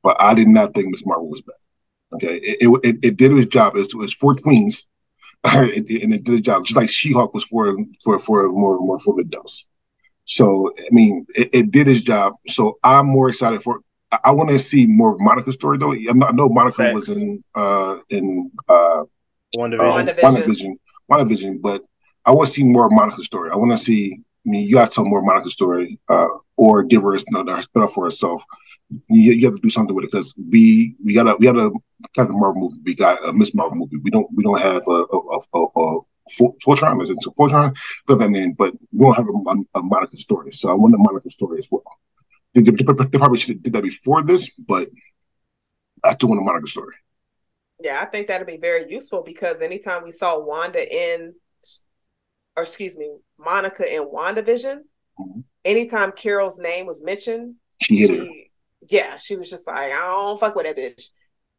but 0.03 0.17
I 0.21 0.35
did 0.35 0.49
not 0.49 0.75
think 0.75 0.89
Miss 0.89 1.05
Marvel 1.05 1.29
was 1.29 1.43
bad. 1.43 1.57
Okay, 2.15 2.37
it 2.37 2.81
it, 2.85 2.99
it 3.03 3.17
did 3.17 3.33
its 3.33 3.47
job. 3.47 3.77
It 3.77 3.93
was 3.95 4.15
for 4.15 4.35
Queens, 4.35 4.87
and 5.45 5.73
it 5.89 6.25
did 6.25 6.35
its 6.35 6.47
job, 6.47 6.65
just 6.65 6.77
like 6.77 6.89
She 6.89 7.13
Hulk 7.13 7.35
was 7.35 7.45
for 7.45 7.77
for 8.05 8.19
for 8.19 8.49
more 8.49 8.79
more 8.79 9.01
for 9.01 9.15
the 9.17 9.25
dust. 9.25 9.67
So 10.25 10.73
I 10.79 10.89
mean, 10.91 11.27
it, 11.35 11.51
it 11.53 11.71
did 11.71 11.89
its 11.89 12.03
job. 12.03 12.35
So 12.47 12.79
I'm 12.83 13.07
more 13.07 13.29
excited 13.29 13.63
for. 13.63 13.81
I, 14.13 14.19
I 14.27 14.31
want 14.31 14.51
to 14.51 14.59
see 14.59 14.87
more 14.87 15.13
of 15.13 15.21
Monica's 15.21 15.55
story 15.55 15.79
though. 15.79 15.93
I 15.93 16.33
know 16.33 16.49
Monica 16.49 16.77
Thanks. 16.77 17.09
was 17.09 17.23
in 17.23 17.43
uh 17.55 17.97
in 18.09 18.51
uh 18.69 19.03
one 19.55 19.71
division. 19.71 20.09
Uh, 20.09 20.13
WandaVision. 20.31 20.73
WandaVision, 21.11 21.61
but 21.61 21.83
I 22.25 22.31
want 22.31 22.49
to 22.49 22.55
see 22.55 22.65
more 22.65 22.87
of 22.87 22.93
Monica's 22.93 23.27
story. 23.27 23.51
I 23.51 23.57
want 23.57 23.73
to 23.73 23.77
see. 23.77 24.21
I 24.47 24.51
mean, 24.51 24.69
you 24.69 24.75
got 24.75 24.91
to 24.91 24.95
tell 24.95 25.05
more 25.05 25.23
Monica's 25.23 25.55
story, 25.55 25.99
uh, 26.09 26.29
or 26.57 26.85
give 26.85 27.03
her 27.03 27.17
know, 27.31 27.61
spin 27.61 27.83
off 27.83 27.93
for 27.93 28.05
herself. 28.05 28.45
You, 29.09 29.33
you, 29.33 29.47
have 29.47 29.57
to 29.57 29.63
do 29.63 29.71
something 29.71 29.95
with 29.95 30.05
it 30.05 30.13
because 30.13 30.33
we 30.51 30.95
we 31.05 31.15
got 31.15 31.27
a 31.27 31.35
we 31.37 31.47
got 31.47 31.57
a 31.57 31.73
Captain 32.15 32.39
Marvel 32.39 32.63
movie, 32.63 32.81
we 32.85 32.95
got 32.95 33.27
a 33.27 33.33
Miss 33.33 33.55
Marvel 33.55 33.77
movie. 33.77 33.97
We 33.97 34.11
don't 34.11 34.29
we 34.33 34.45
don't 34.45 34.61
have 34.61 34.87
a 34.87 34.91
a, 34.91 35.41
a, 35.55 35.65
a 35.65 36.01
Photon, 36.63 37.01
is 37.03 37.11
it 37.11 37.19
Photon? 37.37 37.75
But 38.07 38.23
I 38.23 38.29
mean, 38.29 38.53
but 38.53 38.75
we 38.93 39.05
don't 39.05 39.15
have 39.15 39.27
a, 39.29 39.79
a 39.79 39.83
Monica 39.83 40.17
story. 40.17 40.53
So 40.53 40.71
I 40.71 40.75
want 40.75 40.95
a 40.95 40.99
Monica 40.99 41.31
story 41.31 41.59
as 41.59 41.69
well. 41.71 41.83
They, 42.55 42.63
they, 42.63 42.71
they 42.73 43.19
probably 43.19 43.39
should 43.39 43.57
have 43.57 43.63
did 43.63 43.73
that 43.73 43.83
before 43.83 44.23
this, 44.23 44.51
but 44.51 44.89
I 46.03 46.15
still 46.15 46.29
want 46.29 46.41
a 46.41 46.45
Monica 46.45 46.67
story. 46.69 46.95
Yeah, 47.83 48.01
I 48.01 48.07
think 48.07 48.27
that'd 48.27 48.47
be 48.47 48.57
very 48.57 48.91
useful 48.91 49.23
because 49.23 49.61
anytime 49.61 50.03
we 50.03 50.11
saw 50.11 50.39
Wanda 50.39 50.83
in, 50.83 51.35
or 52.57 52.63
excuse 52.63 52.97
me, 52.97 53.19
Monica 53.39 53.85
in 53.85 54.09
WandaVision, 54.09 54.81
mm-hmm. 55.19 55.41
anytime 55.65 56.13
Carol's 56.13 56.59
name 56.59 56.87
was 56.87 57.03
mentioned, 57.03 57.57
she, 57.81 58.07
she 58.07 58.51
yeah, 58.89 59.17
she 59.17 59.37
was 59.37 59.51
just 59.51 59.67
like, 59.67 59.93
I 59.93 60.07
don't 60.07 60.39
fuck 60.39 60.55
with 60.55 60.67
that 60.67 60.77
bitch. 60.77 61.11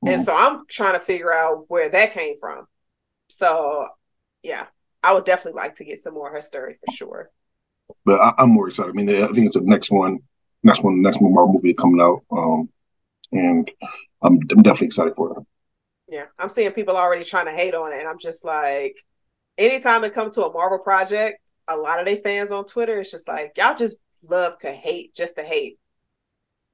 Mm-hmm. 0.04 0.08
And 0.10 0.24
so 0.24 0.36
I'm 0.36 0.66
trying 0.68 0.94
to 0.94 0.99
figure 0.99 1.34
out 1.34 1.66
where 1.68 1.90
that 1.90 2.14
came 2.14 2.36
from. 2.40 2.66
So 3.30 3.88
yeah, 4.44 4.66
I 5.04 5.14
would 5.14 5.26
definitely 5.26 5.60
like 5.60 5.76
to 5.76 5.86
get 5.86 5.99
some 5.99 6.14
more 6.14 6.28
of 6.28 6.34
her 6.34 6.41
story 6.41 6.78
for 6.86 6.94
sure. 6.94 7.32
But 8.06 8.20
I, 8.20 8.44
am 8.44 8.49
more 8.49 8.68
excited. 8.68 8.90
I 8.90 8.94
mean, 8.94 9.10
I 9.10 9.28
think 9.28 9.48
it's 9.48 9.56
the 9.56 9.62
next 9.62 9.91
one, 9.91 10.20
next 10.64 10.84
one, 10.84 11.02
next 11.02 11.22
Marvel 11.22 11.54
movie 11.54 11.74
coming 11.74 12.02
out. 12.02 12.24
Um, 12.32 12.70
and 13.32 13.70
I'm, 14.22 14.40
I'm 14.52 14.64
definitely 14.64 14.88
excited 14.88 15.16
for 15.16 15.32
it. 15.32 15.38
Yeah, 16.10 16.26
I'm 16.40 16.49
seeing 16.49 16.72
people 16.72 16.95
already 16.95 17.24
trying 17.24 17.45
to 17.48 17.52
hate 17.52 17.74
on 17.74 17.91
it, 17.91 17.99
and 17.99 18.08
I'm 18.08 18.20
just 18.20 18.45
like, 18.45 18.95
anytime 19.58 20.04
it 20.04 20.14
comes 20.14 20.36
to 20.36 20.45
a 20.45 20.54
Marvel 20.54 20.80
project, 20.80 21.40
a 21.68 21.76
lot 21.76 21.99
of 21.99 22.06
they 22.06 22.18
fans 22.18 22.52
on 22.52 22.65
Twitter, 22.65 22.99
it's 22.99 23.11
just 23.11 23.27
like 23.27 23.53
y'all 23.57 23.76
just 23.76 23.98
love 24.23 24.57
to 24.60 24.72
hate 24.72 25.15
just 25.15 25.35
to 25.35 25.44
hate. 25.44 25.80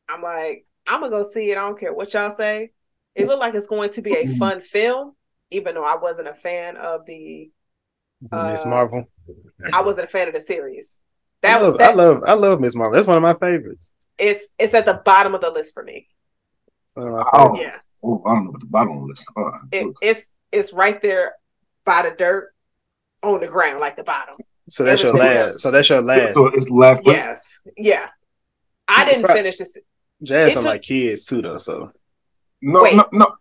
I'm 0.10 0.22
like, 0.22 0.66
I'm 0.88 1.02
gonna 1.02 1.12
go 1.12 1.24
see 1.24 1.52
it. 1.52 1.58
I 1.58 1.62
don't 1.62 1.80
care 1.80 1.94
what 1.94 2.14
y'all 2.14 2.30
say. 2.30 2.72
It 3.16 3.28
looked 3.28 3.40
like 3.40 3.54
it's 3.54 3.68
going 3.68 3.92
to 3.92 4.02
be 4.02 4.14
a 4.14 4.26
mm-hmm. 4.26 4.38
fun 4.38 4.60
film, 4.60 5.16
even 5.52 5.76
though 5.76 5.86
I 5.86 5.98
wasn't 6.02 6.28
a 6.28 6.34
fan 6.34 6.78
of 6.78 7.06
the 7.06 7.52
Miss 8.32 8.66
uh, 8.66 8.70
Marvel. 8.70 9.06
I 9.72 9.82
wasn't 9.82 10.08
a 10.08 10.12
fan 10.12 10.28
of 10.28 10.34
the 10.34 10.42
series. 10.42 11.02
That, 11.42 11.60
I 11.60 11.62
love, 11.62 11.78
that, 11.78 11.92
I 11.92 11.94
love, 11.94 12.24
I 12.26 12.34
love 12.34 12.60
Miss 12.60 12.76
Marvel. 12.76 12.96
That's 12.96 13.08
one 13.08 13.18
of 13.18 13.24
my 13.24 13.34
favorites. 13.34 13.92
It's 14.18 14.54
it's 14.58 14.74
at 14.74 14.86
the 14.86 15.02
bottom 15.06 15.36
of 15.36 15.42
the 15.42 15.52
list 15.52 15.74
for 15.74 15.84
me. 15.84 16.08
Oh, 16.96 17.56
yeah. 17.60 17.76
Oh, 18.04 18.22
I 18.26 18.36
don't 18.36 18.46
know 18.46 18.52
what 18.52 18.60
the 18.62 18.68
bottom 18.68 18.98
of 18.98 19.02
the 19.02 19.08
list. 19.08 19.26
Oh, 19.36 19.52
it, 19.72 19.94
it's 20.02 20.38
it's 20.52 20.74
right 20.74 21.02
there 21.02 21.34
by 21.86 22.04
the 22.04 22.16
dirt 22.16 22.54
on 23.24 23.42
the 23.42 23.48
ground, 23.48 23.80
like 23.80 23.96
the 23.96 24.04
bottom. 24.04 24.36
So 24.70 24.84
that's 24.84 25.04
your 25.04 25.14
last. 25.14 25.50
Else. 25.50 25.62
So 25.62 25.72
that's 25.72 25.90
your 25.90 26.02
last. 26.02 26.36
So 26.36 26.50
it's 26.54 26.70
last. 26.70 27.02
Yes. 27.06 27.60
Yeah. 27.78 28.08
I 28.88 29.06
didn't 29.06 29.28
finish 29.28 29.58
this. 29.58 29.78
Jazz 30.22 30.56
are 30.56 30.62
my 30.62 30.78
kids 30.78 31.26
too, 31.26 31.42
though. 31.42 31.58
So 31.58 31.92
no, 32.62 32.84
Wait. 32.84 32.96
no, 32.96 33.06
no. 33.12 33.36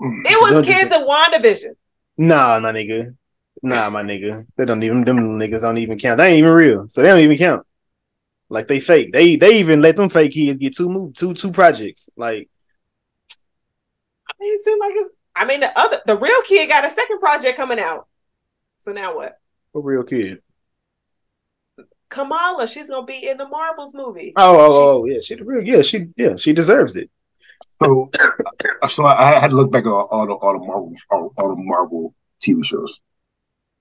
It 0.00 0.40
was 0.40 0.66
kids 0.66 0.92
in 0.92 1.06
WandaVision. 1.06 1.74
Nah, 2.18 2.58
my 2.60 2.72
nigga. 2.72 3.16
Nah, 3.62 3.90
my 3.90 4.02
nigga. 4.02 4.46
They 4.56 4.64
don't 4.64 4.82
even 4.82 5.04
them 5.04 5.38
niggas 5.38 5.62
don't 5.62 5.78
even 5.78 5.98
count. 5.98 6.18
They 6.18 6.28
ain't 6.28 6.38
even 6.38 6.52
real, 6.52 6.88
so 6.88 7.02
they 7.02 7.08
don't 7.08 7.20
even 7.20 7.38
count. 7.38 7.66
Like 8.48 8.68
they 8.68 8.80
fake. 8.80 9.12
They 9.12 9.36
they 9.36 9.60
even 9.60 9.80
let 9.80 9.96
them 9.96 10.08
fake 10.08 10.32
kids 10.32 10.58
get 10.58 10.74
two 10.74 10.88
move 10.88 11.14
two 11.14 11.34
two 11.34 11.52
projects. 11.52 12.10
Like 12.16 12.50
it 14.40 14.62
seemed 14.62 14.80
like 14.80 14.94
it's. 14.94 15.10
I 15.36 15.44
mean, 15.44 15.60
the 15.60 15.78
other, 15.78 15.98
the 16.06 16.16
real 16.16 16.42
kid 16.42 16.68
got 16.68 16.84
a 16.84 16.90
second 16.90 17.20
project 17.20 17.56
coming 17.56 17.78
out. 17.78 18.08
So 18.78 18.92
now 18.92 19.14
what? 19.14 19.38
A 19.74 19.80
real 19.80 20.02
kid. 20.02 20.42
Kamala, 22.10 22.66
she's 22.66 22.90
gonna 22.90 23.06
be 23.06 23.28
in 23.28 23.36
the 23.36 23.48
Marvels 23.48 23.94
movie. 23.94 24.32
Oh, 24.36 24.58
oh, 24.58 24.68
she, 24.68 24.76
oh, 24.76 25.04
yeah, 25.14 25.20
she 25.20 25.34
real, 25.36 25.64
yeah, 25.64 25.82
she, 25.82 26.08
yeah, 26.16 26.36
she 26.36 26.52
deserves 26.52 26.96
it. 26.96 27.08
So, 27.82 28.10
so 28.88 29.06
I 29.06 29.38
had 29.38 29.50
to 29.50 29.56
look 29.56 29.70
back 29.70 29.86
at 29.86 29.90
all, 29.90 30.08
all 30.10 30.26
the 30.26 30.34
all 30.34 30.52
the 30.52 30.58
Marvel 30.58 30.94
all, 31.10 31.32
all, 31.38 31.54
the 31.54 31.62
Marvel 31.62 32.14
TV 32.40 32.64
shows, 32.64 33.00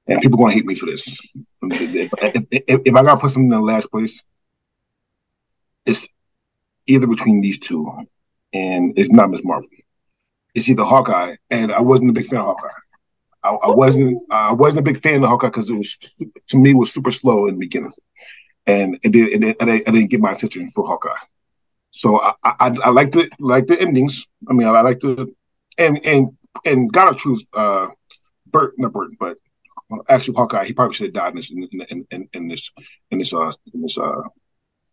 and 0.07 0.21
people 0.21 0.37
gonna 0.37 0.53
hate 0.53 0.65
me 0.65 0.75
for 0.75 0.85
this. 0.85 1.19
If, 1.63 2.13
if, 2.21 2.45
if, 2.51 2.81
if 2.85 2.95
I 2.95 3.03
gotta 3.03 3.19
put 3.19 3.31
something 3.31 3.51
in 3.51 3.57
the 3.57 3.59
last 3.59 3.91
place, 3.91 4.23
it's 5.85 6.07
either 6.85 7.07
between 7.07 7.41
these 7.41 7.57
two, 7.57 7.91
and 8.53 8.93
it's 8.95 9.11
not 9.11 9.31
Miss 9.31 9.43
Marvel. 9.43 9.67
It's 10.53 10.69
either 10.69 10.83
Hawkeye, 10.83 11.35
and 11.49 11.71
I 11.71 11.81
wasn't 11.81 12.11
a 12.11 12.13
big 12.13 12.27
fan 12.27 12.39
of 12.39 12.45
Hawkeye. 12.45 12.69
I, 13.43 13.49
I 13.49 13.75
wasn't 13.75 14.21
I 14.29 14.53
wasn't 14.53 14.87
a 14.87 14.91
big 14.91 15.01
fan 15.01 15.23
of 15.23 15.29
Hawkeye 15.29 15.47
because 15.47 15.69
it 15.69 15.75
was 15.75 15.97
to 16.47 16.57
me 16.57 16.73
was 16.73 16.93
super 16.93 17.11
slow 17.11 17.47
in 17.47 17.55
the 17.55 17.59
beginning, 17.59 17.91
and 18.65 18.99
it 19.03 19.11
did 19.11 19.43
it, 19.43 19.43
it, 19.43 19.57
I 19.61 19.91
didn't 19.91 20.09
get 20.09 20.19
my 20.19 20.31
attention 20.31 20.67
for 20.69 20.85
Hawkeye. 20.85 21.13
So 21.91 22.19
I 22.19 22.33
I, 22.43 22.77
I 22.85 22.89
like 22.89 23.11
the 23.11 23.29
like 23.39 23.67
the 23.67 23.79
endings. 23.79 24.25
I 24.49 24.53
mean 24.53 24.67
I, 24.67 24.81
like 24.81 24.99
the 24.99 25.33
and 25.77 26.05
and 26.05 26.37
and 26.65 26.91
God 26.91 27.09
of 27.09 27.17
Truth, 27.17 27.41
uh, 27.53 27.87
Bert 28.47 28.73
not 28.77 28.93
Burton, 28.93 29.17
but 29.19 29.37
actually 30.07 30.35
Hawkeye, 30.35 30.65
he 30.65 30.73
probably 30.73 30.93
should 30.93 31.07
have 31.07 31.13
died 31.13 31.29
in 31.29 31.35
this 31.35 31.51
in, 31.51 31.67
in, 31.89 32.07
in, 32.11 32.29
in 32.33 32.47
this 32.47 32.71
in 33.11 33.19
this 33.19 33.33
uh 33.33 33.51
in 33.73 33.81
this 33.81 33.97
uh 33.97 34.21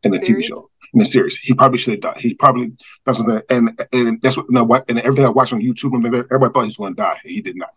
in 0.03 0.13
the 0.13 0.19
TV 0.19 0.43
show 0.43 0.71
in 0.93 1.01
the 1.01 1.05
series. 1.05 1.37
He 1.37 1.55
probably 1.55 1.79
should 1.79 1.95
have 1.95 2.15
died. 2.15 2.19
He 2.19 2.35
probably 2.35 2.73
that's 3.05 3.19
something, 3.19 3.41
and 3.51 3.87
and 3.93 4.23
that's 4.23 4.37
what 4.37 4.47
what 4.67 4.85
and 4.89 4.99
everything 4.99 5.27
I 5.27 5.31
watched 5.31 5.53
on 5.53 5.61
YouTube, 5.61 5.95
everybody 5.95 6.53
thought 6.53 6.63
he 6.63 6.69
was 6.69 6.77
going 6.77 6.95
to 6.95 7.03
die. 7.03 7.21
He 7.25 7.41
did 7.41 7.57
not. 7.57 7.75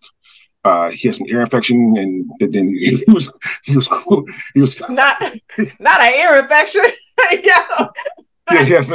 Uh, 0.65 0.89
he 0.89 1.07
had 1.07 1.15
some 1.15 1.27
ear 1.29 1.41
infection, 1.41 1.95
and 1.97 2.29
then 2.39 2.67
he 2.75 3.03
was 3.07 3.31
he 3.63 3.75
was 3.75 3.87
cool. 3.87 4.25
He 4.53 4.61
was 4.61 4.79
not 4.89 5.21
not 5.79 6.01
an 6.01 6.13
ear 6.19 6.41
infection. 6.41 6.83
yeah. 7.43 7.87
Yeah, 8.51 8.61
yes. 8.63 8.91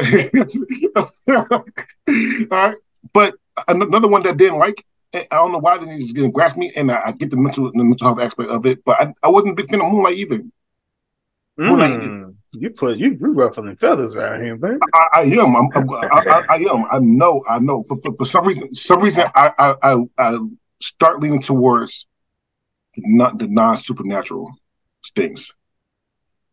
All 0.97 2.47
right. 2.51 2.77
But 3.13 3.35
another 3.69 4.09
one 4.09 4.25
that 4.25 4.37
didn't 4.37 4.59
like, 4.59 4.85
I 5.15 5.27
don't 5.31 5.53
know 5.53 5.59
why 5.59 5.79
didn't 5.79 5.99
just 5.99 6.15
didn't 6.15 6.33
grasp 6.33 6.57
me, 6.57 6.73
and 6.75 6.91
I, 6.91 7.03
I, 7.07 7.13
get 7.13 7.31
the 7.31 7.37
mental 7.37 7.71
the 7.71 7.85
mental 7.85 8.09
health 8.09 8.21
aspect 8.21 8.51
of 8.51 8.67
it, 8.67 8.85
but 8.85 9.01
I, 9.01 9.15
I 9.23 9.29
wasn't 9.29 9.53
a 9.53 9.55
big 9.55 9.71
fan 9.71 9.81
of 9.81 9.93
Moon 9.93 10.03
Knight 10.03 10.19
either. 10.19 10.39
Mm, 10.39 10.49
Moon 11.59 11.79
Knight 11.79 12.03
either. 12.03 12.35
You 12.53 12.71
put 12.71 12.99
you 12.99 13.17
you 13.21 13.33
ruffling 13.33 13.77
feathers 13.77 14.15
around 14.15 14.43
here, 14.43 14.57
man. 14.57 14.81
I, 14.93 15.07
I 15.15 15.23
am. 15.23 15.57
I'm, 15.57 15.69
I'm, 15.75 15.91
I, 15.91 16.45
I, 16.51 16.57
am. 16.57 16.85
I 16.91 16.99
know. 16.99 17.45
I 17.49 17.59
know. 17.59 17.85
For, 17.85 17.97
for, 18.01 18.15
for 18.15 18.25
some 18.25 18.47
reason, 18.47 18.75
some 18.75 19.01
reason, 19.01 19.25
I, 19.35 19.53
I 19.59 19.75
I 19.83 20.05
I 20.19 20.39
start 20.85 21.21
leaning 21.21 21.41
towards 21.41 22.07
not 22.97 23.39
the 23.39 23.47
non 23.47 23.77
supernatural 23.77 24.55
things. 25.15 25.53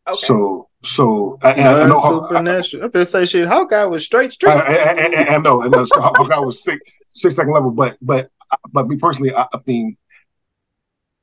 Okay. 0.08 0.16
So 0.16 0.70
so 0.84 1.38
I, 1.44 1.54
I 1.54 1.88
know 1.88 1.96
supernatural. 1.96 2.84
I, 2.84 2.98
I, 2.98 3.02
I 3.02 3.04
say 3.04 3.26
shit. 3.26 3.48
Hawkeye 3.48 3.84
was 3.84 4.06
straight 4.06 4.32
straight. 4.32 4.54
I, 4.54 4.94
I, 4.94 5.36
I, 5.36 5.38
know, 5.38 5.62
and 5.62 5.74
so 5.88 6.02
Hawkeye 6.02 6.40
was 6.40 6.64
six 6.64 6.82
six 7.14 7.36
second 7.36 7.54
level, 7.54 7.72
but 7.72 7.98
but 8.02 8.30
but 8.72 8.88
me 8.88 8.98
personally, 8.98 9.34
I, 9.34 9.44
I 9.54 9.60
mean, 9.66 9.98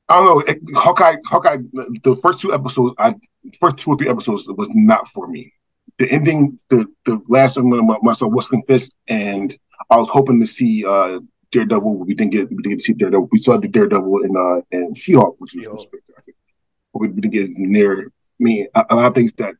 I 0.07 0.15
don't 0.15 0.47
know. 0.47 0.79
Hawkeye, 0.79 1.17
Hawkeye, 1.25 1.57
the 2.03 2.17
first 2.21 2.39
two 2.39 2.53
episodes, 2.53 2.95
I 2.97 3.15
first 3.59 3.77
two 3.77 3.91
or 3.91 3.97
three 3.97 4.09
episodes 4.09 4.47
was 4.47 4.69
not 4.71 5.07
for 5.07 5.27
me. 5.27 5.53
The 5.97 6.09
ending, 6.09 6.57
the 6.69 6.85
the 7.05 7.21
last 7.27 7.57
one, 7.57 7.69
when 7.69 7.97
my 8.01 8.13
son 8.13 8.31
Whistling 8.31 8.63
Fist, 8.63 8.93
and 9.07 9.57
I 9.89 9.97
was 9.97 10.09
hoping 10.09 10.39
to 10.39 10.47
see 10.47 10.85
uh 10.85 11.19
Daredevil. 11.51 11.97
We 11.97 12.13
didn't 12.13 12.31
get 12.31 12.49
we 12.49 12.57
didn't 12.57 12.71
get 12.71 12.79
to 12.79 12.85
see 12.85 12.93
Daredevil. 12.93 13.29
We 13.31 13.41
saw 13.41 13.57
the 13.57 13.67
Daredevil 13.67 14.23
in 14.23 14.35
uh 14.35 14.61
in 14.71 14.95
She 14.95 15.13
Hulk, 15.13 15.35
which 15.39 15.55
was 15.55 15.65
spectacular. 15.81 16.37
But 16.93 16.99
we 16.99 17.07
didn't 17.09 17.31
get 17.31 17.49
near 17.51 18.11
me. 18.39 18.67
A, 18.73 18.85
a 18.89 18.95
lot 18.95 19.05
of 19.05 19.15
things 19.15 19.33
that 19.37 19.55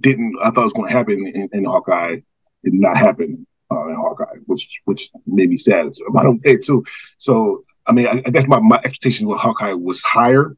didn't 0.00 0.36
I 0.42 0.50
thought 0.50 0.64
was 0.64 0.72
going 0.72 0.88
to 0.88 0.96
happen 0.96 1.26
in, 1.26 1.48
in 1.52 1.64
Hawkeye 1.64 2.20
did 2.64 2.74
not 2.74 2.96
happen 2.96 3.46
uh, 3.70 3.88
in 3.88 3.96
Hawkeye, 3.96 4.38
which 4.46 4.80
which 4.84 5.10
made 5.26 5.50
me 5.50 5.56
sad 5.56 5.92
about 6.08 6.36
it 6.44 6.64
too. 6.64 6.84
So 7.16 7.62
I 7.86 7.92
mean, 7.92 8.06
I, 8.06 8.22
I, 8.26 8.30
guess 8.30 8.46
my, 8.46 8.60
my 8.60 8.76
expectations 8.76 9.28
with 9.28 9.40
Hawkeye 9.40 9.72
was 9.72 10.02
higher 10.02 10.56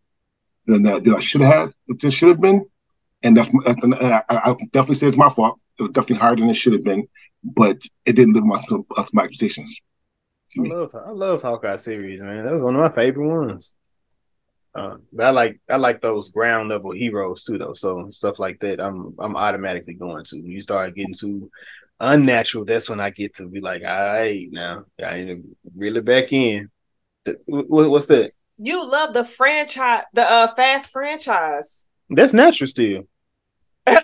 than 0.67 0.83
that 0.85 1.05
than 1.05 1.15
I 1.15 1.21
should 1.21 1.41
have. 1.41 1.75
It 1.89 2.13
should 2.13 2.29
have 2.29 2.41
been, 2.41 2.67
and 3.23 3.37
that's 3.37 3.49
and 3.49 3.95
I, 3.95 4.23
I, 4.29 4.57
definitely 4.73 4.97
say 4.97 5.09
it's 5.09 5.17
my 5.17 5.31
fault. 5.31 5.59
It 5.79 5.83
was 5.83 5.93
definitely 5.93 6.17
higher 6.17 6.37
than 6.37 6.51
it 6.51 6.55
should 6.55 6.73
have 6.75 6.85
been, 6.85 7.09
but 7.43 7.83
it 8.05 8.15
didn't 8.15 8.35
live 8.35 8.45
up 8.53 8.67
to, 8.69 8.87
up 8.97 9.07
to 9.07 9.11
my 9.15 9.25
expectations. 9.25 9.81
To 10.53 10.65
I 10.65 10.69
love 10.69 10.95
I 10.95 11.11
love 11.11 11.43
Hawkeye 11.43 11.77
series, 11.77 12.23
man. 12.23 12.45
That 12.45 12.53
was 12.53 12.63
one 12.63 12.75
of 12.75 12.81
my 12.81 12.91
favorite 12.91 13.29
ones. 13.29 13.75
Uh, 14.75 14.97
but 15.13 15.27
I 15.27 15.31
like 15.31 15.61
I 15.69 15.77
like 15.77 16.01
those 16.01 16.31
ground 16.31 16.69
level 16.69 16.93
heroes 16.93 17.45
too, 17.45 17.59
though. 17.59 17.75
So 17.75 18.09
stuff 18.11 18.39
like 18.39 18.61
that, 18.61 18.81
I'm 18.81 19.15
I'm 19.19 19.37
automatically 19.37 19.95
going 19.95 20.25
to. 20.25 20.37
When 20.37 20.51
you 20.51 20.61
start 20.61 20.95
getting 20.95 21.15
to 21.15 21.51
unnatural, 21.99 22.65
that's 22.65 22.89
when 22.89 23.01
I 23.01 23.11
get 23.11 23.37
to 23.37 23.49
be 23.49 23.61
like, 23.61 23.83
all 23.83 23.89
right, 23.89 24.49
now 24.51 24.85
I 25.03 25.39
really 25.77 26.01
back 26.01 26.33
in. 26.33 26.71
What's 27.47 28.07
that? 28.07 28.33
You 28.59 28.87
love 28.87 29.15
the 29.15 29.25
franchise, 29.25 30.05
the 30.13 30.23
uh, 30.23 30.55
fast 30.55 30.91
franchise. 30.91 31.87
That's 32.09 32.33
natural 32.33 32.69
still. 32.69 33.09
all 33.87 33.97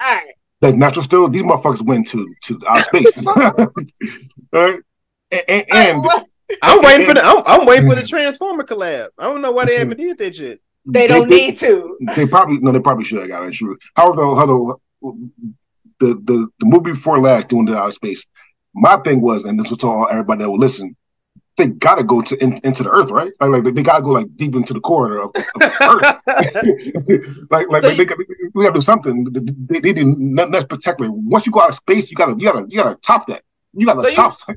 right. 0.00 0.32
Like 0.62 0.76
natural 0.76 1.02
still, 1.02 1.28
these 1.28 1.42
motherfuckers 1.42 1.82
went 1.82 2.06
to 2.08 2.34
to 2.44 2.60
outer 2.68 2.82
space. 2.84 3.24
right? 4.52 4.80
And, 5.32 5.42
and, 5.48 5.66
and 5.72 6.06
I'm 6.62 6.82
waiting 6.82 7.06
for 7.06 7.14
the 7.14 7.24
I'm, 7.24 7.42
I'm, 7.46 7.66
waiting 7.66 7.88
for 7.88 7.96
the 7.96 8.02
Transformer 8.02 8.62
collab. 8.62 9.08
I 9.18 9.24
don't 9.24 9.42
know 9.42 9.50
why 9.50 9.64
they 9.64 9.76
haven't 9.76 9.96
did 9.96 10.18
that 10.18 10.36
shit. 10.36 10.60
They 10.86 11.08
don't 11.08 11.28
they, 11.28 11.48
need 11.48 11.56
to. 11.58 11.98
They 12.14 12.26
probably 12.26 12.58
no, 12.58 12.70
they 12.70 12.80
probably 12.80 13.04
should 13.04 13.18
have 13.18 13.28
got 13.28 13.46
it. 13.46 13.54
Sure. 13.54 13.76
However, 13.96 14.22
however, 14.36 14.74
the 15.02 16.14
the 16.14 16.48
the 16.60 16.66
movie 16.66 16.92
before 16.92 17.20
last 17.20 17.48
doing 17.48 17.64
the 17.64 17.76
outer 17.76 17.90
space. 17.90 18.24
My 18.74 18.96
thing 18.98 19.20
was, 19.20 19.44
and 19.44 19.58
this 19.58 19.70
was 19.70 19.84
all 19.84 20.08
everybody 20.10 20.44
that 20.44 20.50
will 20.50 20.58
listen. 20.58 20.96
They 21.56 21.66
gotta 21.66 22.02
go 22.02 22.22
to 22.22 22.42
in, 22.42 22.58
into 22.64 22.82
the 22.82 22.90
earth, 22.90 23.10
right? 23.10 23.30
Like, 23.38 23.50
like 23.50 23.64
they, 23.64 23.70
they, 23.72 23.82
gotta 23.82 24.02
go 24.02 24.10
like 24.10 24.34
deep 24.36 24.54
into 24.54 24.72
the 24.72 24.80
core 24.80 25.18
of, 25.18 25.30
of 25.34 25.36
earth. 25.82 26.22
like 27.50 27.68
like 27.68 27.82
so 27.82 27.90
they, 27.90 27.96
you, 27.96 28.06
they, 28.06 28.14
we 28.54 28.64
gotta 28.64 28.74
do 28.74 28.80
something. 28.80 29.24
They, 29.30 29.80
they 29.80 29.92
did 29.92 30.06
nothing 30.06 30.52
that's 30.52 30.64
particular. 30.64 31.10
Once 31.10 31.44
you 31.44 31.52
go 31.52 31.60
out 31.60 31.68
of 31.68 31.74
space, 31.74 32.10
you 32.10 32.16
gotta 32.16 32.32
you 32.32 32.50
gotta 32.50 32.66
you 32.68 32.82
gotta 32.82 32.96
top 32.96 33.26
that. 33.26 33.42
You 33.74 33.84
gotta 33.84 34.00
so 34.00 34.14
top. 34.14 34.34
You, 34.48 34.56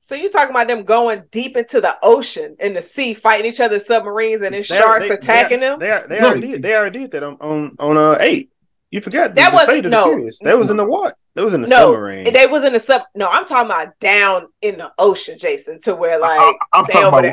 so 0.00 0.16
you 0.16 0.28
talking 0.30 0.50
about 0.50 0.66
them 0.66 0.82
going 0.82 1.22
deep 1.30 1.56
into 1.56 1.80
the 1.80 1.96
ocean 2.02 2.56
in 2.58 2.74
the 2.74 2.82
sea, 2.82 3.14
fighting 3.14 3.46
each 3.46 3.60
other 3.60 3.78
submarines, 3.78 4.42
and 4.42 4.52
then 4.52 4.64
sharks 4.64 5.08
they, 5.08 5.14
attacking 5.14 5.60
they 5.60 5.66
them? 5.68 5.78
They 5.78 5.90
are, 5.90 6.08
they 6.08 6.20
already 6.20 6.46
did. 6.48 6.62
They 6.62 6.74
already 6.74 6.98
did 6.98 7.12
that 7.12 7.22
on 7.22 7.36
on, 7.40 7.76
on 7.78 7.96
uh 7.96 8.16
eight. 8.20 8.50
You 8.92 9.00
forgot 9.00 9.34
that 9.36 9.54
was 9.54 9.68
no. 9.84 10.28
That 10.42 10.58
was 10.58 10.68
in 10.68 10.76
the 10.76 10.84
what? 10.84 11.16
That 11.34 11.44
was 11.44 11.54
in 11.54 11.62
the 11.62 11.68
no, 11.68 11.92
submarine. 11.92 12.30
They 12.30 12.46
was 12.46 12.62
in 12.62 12.74
the 12.74 12.78
sub. 12.78 13.00
No, 13.14 13.26
I'm 13.26 13.46
talking 13.46 13.70
about 13.70 13.98
down 14.00 14.48
in 14.60 14.76
the 14.76 14.92
ocean, 14.98 15.38
Jason, 15.38 15.78
to 15.84 15.96
where 15.96 16.20
like 16.20 16.38
I, 16.74 16.78
am 16.78 16.84
talking 16.84 17.08
about. 17.08 17.24
I'm, 17.24 17.32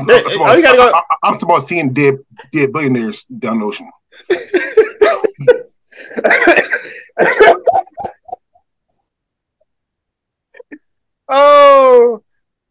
I'm, 0.00 0.06
talking 0.06 0.40
about, 0.40 0.56
oh, 0.56 0.62
go. 0.62 0.90
I, 0.94 1.02
I'm 1.22 1.34
talking 1.34 1.50
about 1.50 1.68
seeing 1.68 1.92
dead 1.92 2.16
dead 2.50 2.72
billionaires 2.72 3.24
down 3.24 3.58
the 3.58 3.66
ocean. 3.66 3.90
oh, 11.28 12.22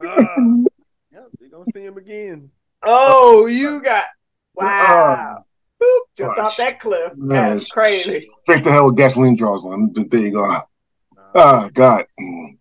Ah, 0.00 0.36
yeah, 1.12 1.20
we 1.40 1.48
gonna 1.48 1.66
see 1.66 1.84
him 1.84 1.96
again. 1.96 2.50
Oh, 2.86 3.46
you 3.46 3.82
got 3.82 4.02
uh, 4.02 4.06
wow. 4.54 5.44
Boop, 5.82 6.00
jumped 6.16 6.38
uh, 6.38 6.42
off 6.42 6.56
that 6.56 6.80
cliff. 6.80 7.12
Uh, 7.12 7.26
That's 7.26 7.70
crazy. 7.70 8.28
Straight 8.42 8.64
to 8.64 8.72
hell 8.72 8.86
with 8.86 8.96
gasoline 8.96 9.36
draws 9.36 9.64
on. 9.64 9.92
There 9.92 10.20
you 10.20 10.30
go. 10.30 10.62
Oh 11.34 11.70
God. 11.72 12.06
Mm, 12.20 12.58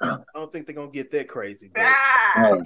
I 0.00 0.22
don't 0.34 0.52
think 0.52 0.66
they're 0.66 0.74
gonna 0.74 0.90
get 0.90 1.10
that 1.10 1.28
crazy. 1.28 1.70
Ah. 1.76 2.58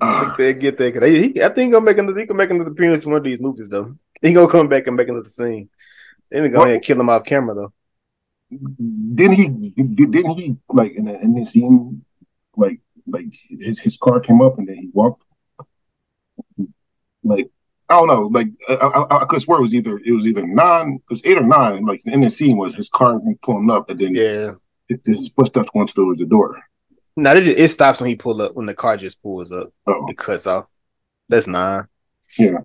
I 0.00 0.24
think 0.24 0.36
they 0.36 0.54
get 0.54 0.78
there. 0.78 1.06
He, 1.06 1.42
I 1.42 1.50
think 1.50 1.72
he'll 1.72 1.80
make 1.80 1.98
another. 1.98 2.18
He 2.18 2.26
can 2.26 2.36
make 2.36 2.50
another 2.50 2.70
appearance 2.70 3.04
in 3.04 3.12
one 3.12 3.18
of 3.18 3.24
these 3.24 3.40
movies, 3.40 3.68
though. 3.68 3.94
He 4.22 4.32
gonna 4.32 4.50
come 4.50 4.68
back 4.68 4.86
and 4.86 4.96
make 4.96 5.08
another 5.08 5.28
scene. 5.28 5.68
They 6.30 6.40
didn't 6.40 6.52
go 6.52 6.62
ahead 6.62 6.74
and 6.74 6.82
kill 6.82 7.00
him 7.00 7.08
off 7.08 7.24
camera 7.24 7.54
though. 7.54 7.72
Didn't 8.50 9.36
he? 9.36 9.48
Didn't 9.48 10.38
he 10.38 10.56
like 10.68 10.92
in 10.94 11.04
the 11.04 11.20
in 11.20 11.34
the 11.34 11.44
scene, 11.44 12.04
like 12.56 12.80
like 13.06 13.26
his 13.48 13.78
his 13.80 13.96
car 13.96 14.20
came 14.20 14.40
up 14.40 14.58
and 14.58 14.68
then 14.68 14.76
he 14.76 14.90
walked. 14.92 15.22
Like 17.22 17.50
I 17.88 17.94
don't 17.94 18.08
know, 18.08 18.22
like 18.22 18.48
I, 18.68 18.74
I, 18.74 19.22
I 19.22 19.24
could 19.26 19.42
swear 19.42 19.58
it 19.58 19.62
was 19.62 19.74
either 19.74 19.98
it 20.04 20.12
was 20.12 20.26
either 20.26 20.46
nine, 20.46 21.00
it 21.02 21.10
was 21.10 21.22
eight 21.24 21.38
or 21.38 21.46
nine. 21.46 21.84
Like 21.84 22.02
in 22.06 22.20
the 22.20 22.30
scene 22.30 22.56
was 22.56 22.74
his 22.74 22.88
car 22.88 23.20
pulling 23.42 23.70
up 23.70 23.90
and 23.90 23.98
then 23.98 24.14
yeah, 24.14 24.52
it, 24.88 25.00
his 25.04 25.28
footsteps 25.28 25.70
once 25.74 25.92
towards 25.92 26.20
the 26.20 26.26
door. 26.26 26.62
No, 27.16 27.32
it, 27.32 27.42
just, 27.42 27.58
it 27.58 27.68
stops 27.68 28.00
when 28.00 28.08
he 28.08 28.16
pull 28.16 28.40
up 28.40 28.54
when 28.54 28.66
the 28.66 28.74
car 28.74 28.96
just 28.96 29.22
pulls 29.22 29.52
up. 29.52 29.72
Oh. 29.86 30.06
It 30.08 30.16
cuts 30.16 30.46
off. 30.46 30.66
That's 31.28 31.46
nine. 31.46 31.86
Yeah. 32.38 32.58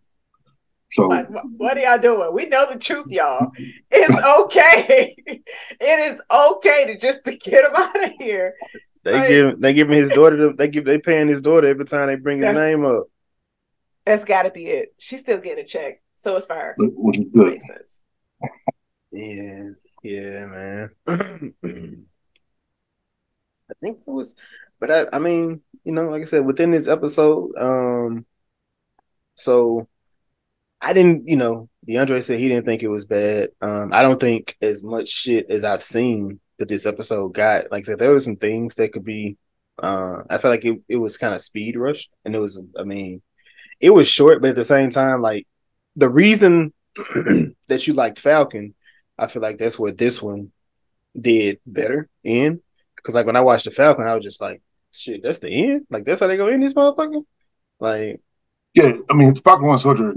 So 0.95 1.07
what, 1.07 1.29
what, 1.57 1.77
are 1.77 1.81
y'all 1.81 1.99
doing? 1.99 2.29
We 2.33 2.45
know 2.45 2.65
the 2.71 2.79
truth, 2.79 3.07
y'all. 3.09 3.51
It's 3.91 4.25
okay. 4.43 5.13
it 5.27 5.43
is 5.81 6.21
okay 6.31 6.85
to 6.85 6.97
just 6.97 7.25
to 7.25 7.35
get 7.35 7.65
him 7.65 7.75
out 7.75 8.05
of 8.05 8.11
here. 8.17 8.53
They 9.03 9.11
like, 9.11 9.27
give 9.27 9.59
they 9.59 9.73
give 9.73 9.91
him 9.91 9.97
his 9.97 10.11
daughter 10.11 10.53
they 10.53 10.69
give 10.69 10.85
they 10.85 10.97
paying 10.97 11.27
his 11.27 11.41
daughter 11.41 11.67
every 11.67 11.83
time 11.83 12.07
they 12.07 12.15
bring 12.15 12.41
his 12.41 12.55
name 12.55 12.85
up. 12.85 13.07
That's 14.05 14.23
got 14.23 14.43
to 14.43 14.51
be 14.51 14.67
it. 14.67 14.95
She's 14.97 15.19
still 15.19 15.39
getting 15.39 15.65
a 15.65 15.67
check. 15.67 16.01
So 16.15 16.37
it's 16.37 16.45
fire. 16.45 16.77
Which. 16.79 17.19
Makes 17.33 17.67
sense. 17.67 17.99
Yeah, 19.11 19.71
yeah, 20.01 20.45
man. 20.45 20.91
I 21.07 21.17
think 23.81 23.97
it 23.97 24.07
was, 24.07 24.35
but 24.79 24.91
I, 24.91 25.07
I 25.11 25.19
mean, 25.19 25.59
you 25.83 25.91
know, 25.91 26.07
like 26.09 26.21
I 26.21 26.25
said, 26.25 26.45
within 26.45 26.71
this 26.71 26.87
episode, 26.87 27.53
um, 27.57 28.25
so 29.35 29.89
I 30.85 30.93
didn't, 30.93 31.27
you 31.27 31.35
know, 31.35 31.67
Diandre 31.87 32.21
said 32.21 32.39
he 32.39 32.47
didn't 32.47 32.65
think 32.65 32.83
it 32.83 32.87
was 32.87 33.07
bad. 33.07 33.49
Um, 33.59 33.91
I 33.91 34.03
don't 34.03 34.19
think 34.19 34.55
as 34.61 34.83
much 34.83 35.09
shit 35.09 35.47
as 35.49 35.63
I've 35.63 35.81
seen 35.83 36.39
that 36.59 36.67
this 36.67 36.85
episode 36.85 37.33
got. 37.33 37.71
Like 37.71 37.83
I 37.83 37.85
said, 37.85 37.99
there 37.99 38.11
were 38.11 38.19
some 38.19 38.35
things 38.35 38.75
that 38.75 38.91
could 38.91 39.03
be. 39.03 39.37
Uh, 39.81 40.21
I 40.29 40.37
felt 40.37 40.51
like 40.51 40.63
it, 40.63 40.79
it 40.87 40.97
was 40.97 41.17
kind 41.17 41.33
of 41.33 41.41
speed 41.41 41.75
rushed, 41.75 42.11
and 42.23 42.35
it 42.35 42.39
was. 42.39 42.59
I 42.79 42.83
mean, 42.83 43.23
it 43.79 43.89
was 43.89 44.07
short, 44.07 44.41
but 44.41 44.51
at 44.51 44.55
the 44.55 44.63
same 44.63 44.91
time, 44.91 45.23
like 45.23 45.47
the 45.95 46.07
reason 46.07 46.71
that 47.67 47.87
you 47.87 47.93
liked 47.93 48.19
Falcon, 48.19 48.75
I 49.17 49.25
feel 49.25 49.41
like 49.41 49.57
that's 49.57 49.79
where 49.79 49.91
this 49.91 50.21
one 50.21 50.51
did 51.19 51.59
better 51.65 52.09
in. 52.23 52.61
Because 52.95 53.15
like 53.15 53.25
when 53.25 53.35
I 53.35 53.41
watched 53.41 53.65
the 53.65 53.71
Falcon, 53.71 54.07
I 54.07 54.13
was 54.13 54.23
just 54.23 54.39
like, 54.39 54.61
shit, 54.91 55.23
that's 55.23 55.39
the 55.39 55.49
end. 55.49 55.87
Like 55.89 56.05
that's 56.05 56.19
how 56.19 56.27
they 56.27 56.37
go 56.37 56.47
in 56.47 56.61
this 56.61 56.75
motherfucker. 56.75 57.23
Like, 57.79 58.21
yeah, 58.75 58.93
I 59.09 59.13
mean, 59.13 59.35
Falcon 59.35 59.67
One 59.67 59.79
Soldier, 59.79 60.13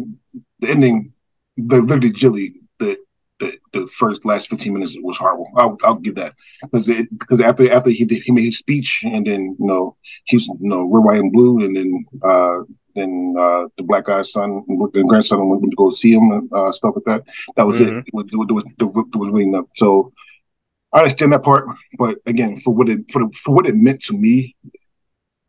the 0.61 0.69
ending, 0.69 1.13
the 1.57 1.81
literally 1.81 2.13
Jilly, 2.13 2.55
the 2.79 2.99
the, 3.39 3.59
the 3.73 3.87
first 3.87 4.25
last 4.25 4.51
15 4.51 4.73
minutes 4.73 4.97
was 5.01 5.17
horrible. 5.17 5.49
I'll, 5.57 5.77
I'll 5.85 5.95
give 5.95 6.17
that 6.17 6.35
because 6.63 6.89
it, 6.89 7.07
because 7.17 7.41
after 7.41 7.71
after 7.71 7.91
he 7.91 8.05
did, 8.05 8.23
he 8.23 8.33
made 8.33 8.47
his 8.47 8.59
speech 8.59 9.05
and 9.05 9.27
then 9.27 9.57
you 9.59 9.67
know 9.67 9.97
he's 10.25 10.47
you 10.49 10.69
know 10.69 10.85
we're 10.85 11.01
white 11.01 11.21
and 11.21 11.33
blue 11.33 11.65
and 11.65 11.77
then 11.77 12.05
uh 12.23 12.59
then 12.95 13.37
uh 13.39 13.65
the 13.77 13.85
black 13.85 14.07
guy's 14.07 14.33
son 14.33 14.65
the 14.67 15.05
grandson 15.07 15.49
went 15.49 15.63
to 15.63 15.77
go 15.77 15.89
see 15.89 16.13
him 16.15 16.31
and 16.33 16.53
uh, 16.53 16.73
stuff 16.73 16.95
like 16.97 17.05
that. 17.05 17.35
That 17.57 17.67
was 17.67 17.81
mm-hmm. 17.81 17.99
it. 17.99 18.07
It 18.07 18.15
was, 18.15 18.27
it 18.33 18.53
was, 18.53 18.65
it 18.79 19.17
was 19.17 19.31
really 19.31 19.45
enough. 19.45 19.67
So 19.77 20.13
I 20.93 21.01
understand 21.01 21.33
that 21.33 21.43
part, 21.43 21.69
but 21.99 22.19
again, 22.27 22.57
for 22.57 22.75
what 22.75 22.89
it 22.89 23.11
for 23.13 23.23
the, 23.23 23.31
for 23.37 23.55
what 23.55 23.67
it 23.67 23.77
meant 23.77 24.01
to 24.03 24.17
me, 24.17 24.57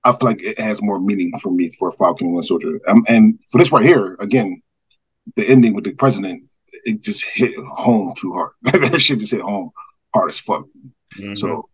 I 0.04 0.12
feel 0.12 0.30
like 0.30 0.44
it 0.44 0.60
has 0.60 0.82
more 0.82 1.00
meaning 1.00 1.32
for 1.40 1.52
me 1.52 1.72
for 1.80 1.90
a 1.90 1.92
Falcon 1.94 2.28
and 2.28 2.46
Soldier. 2.46 2.80
Um, 2.88 3.04
and 3.08 3.40
for 3.46 3.58
this 3.58 3.72
right 3.72 3.84
here, 3.84 4.16
again, 4.20 4.62
the 5.36 5.48
ending 5.48 5.74
with 5.74 5.84
the 5.84 5.94
president 5.94 6.50
it 6.84 7.02
just 7.02 7.24
hit 7.24 7.56
home 7.58 8.14
too 8.18 8.34
hard. 8.34 8.52
that 8.64 9.00
shit 9.00 9.20
just 9.20 9.32
hit 9.32 9.42
home 9.42 9.72
hard 10.14 10.32
as 10.32 10.40
fuck. 10.40 10.66
Mm-hmm. 11.18 11.36
So 11.36 11.70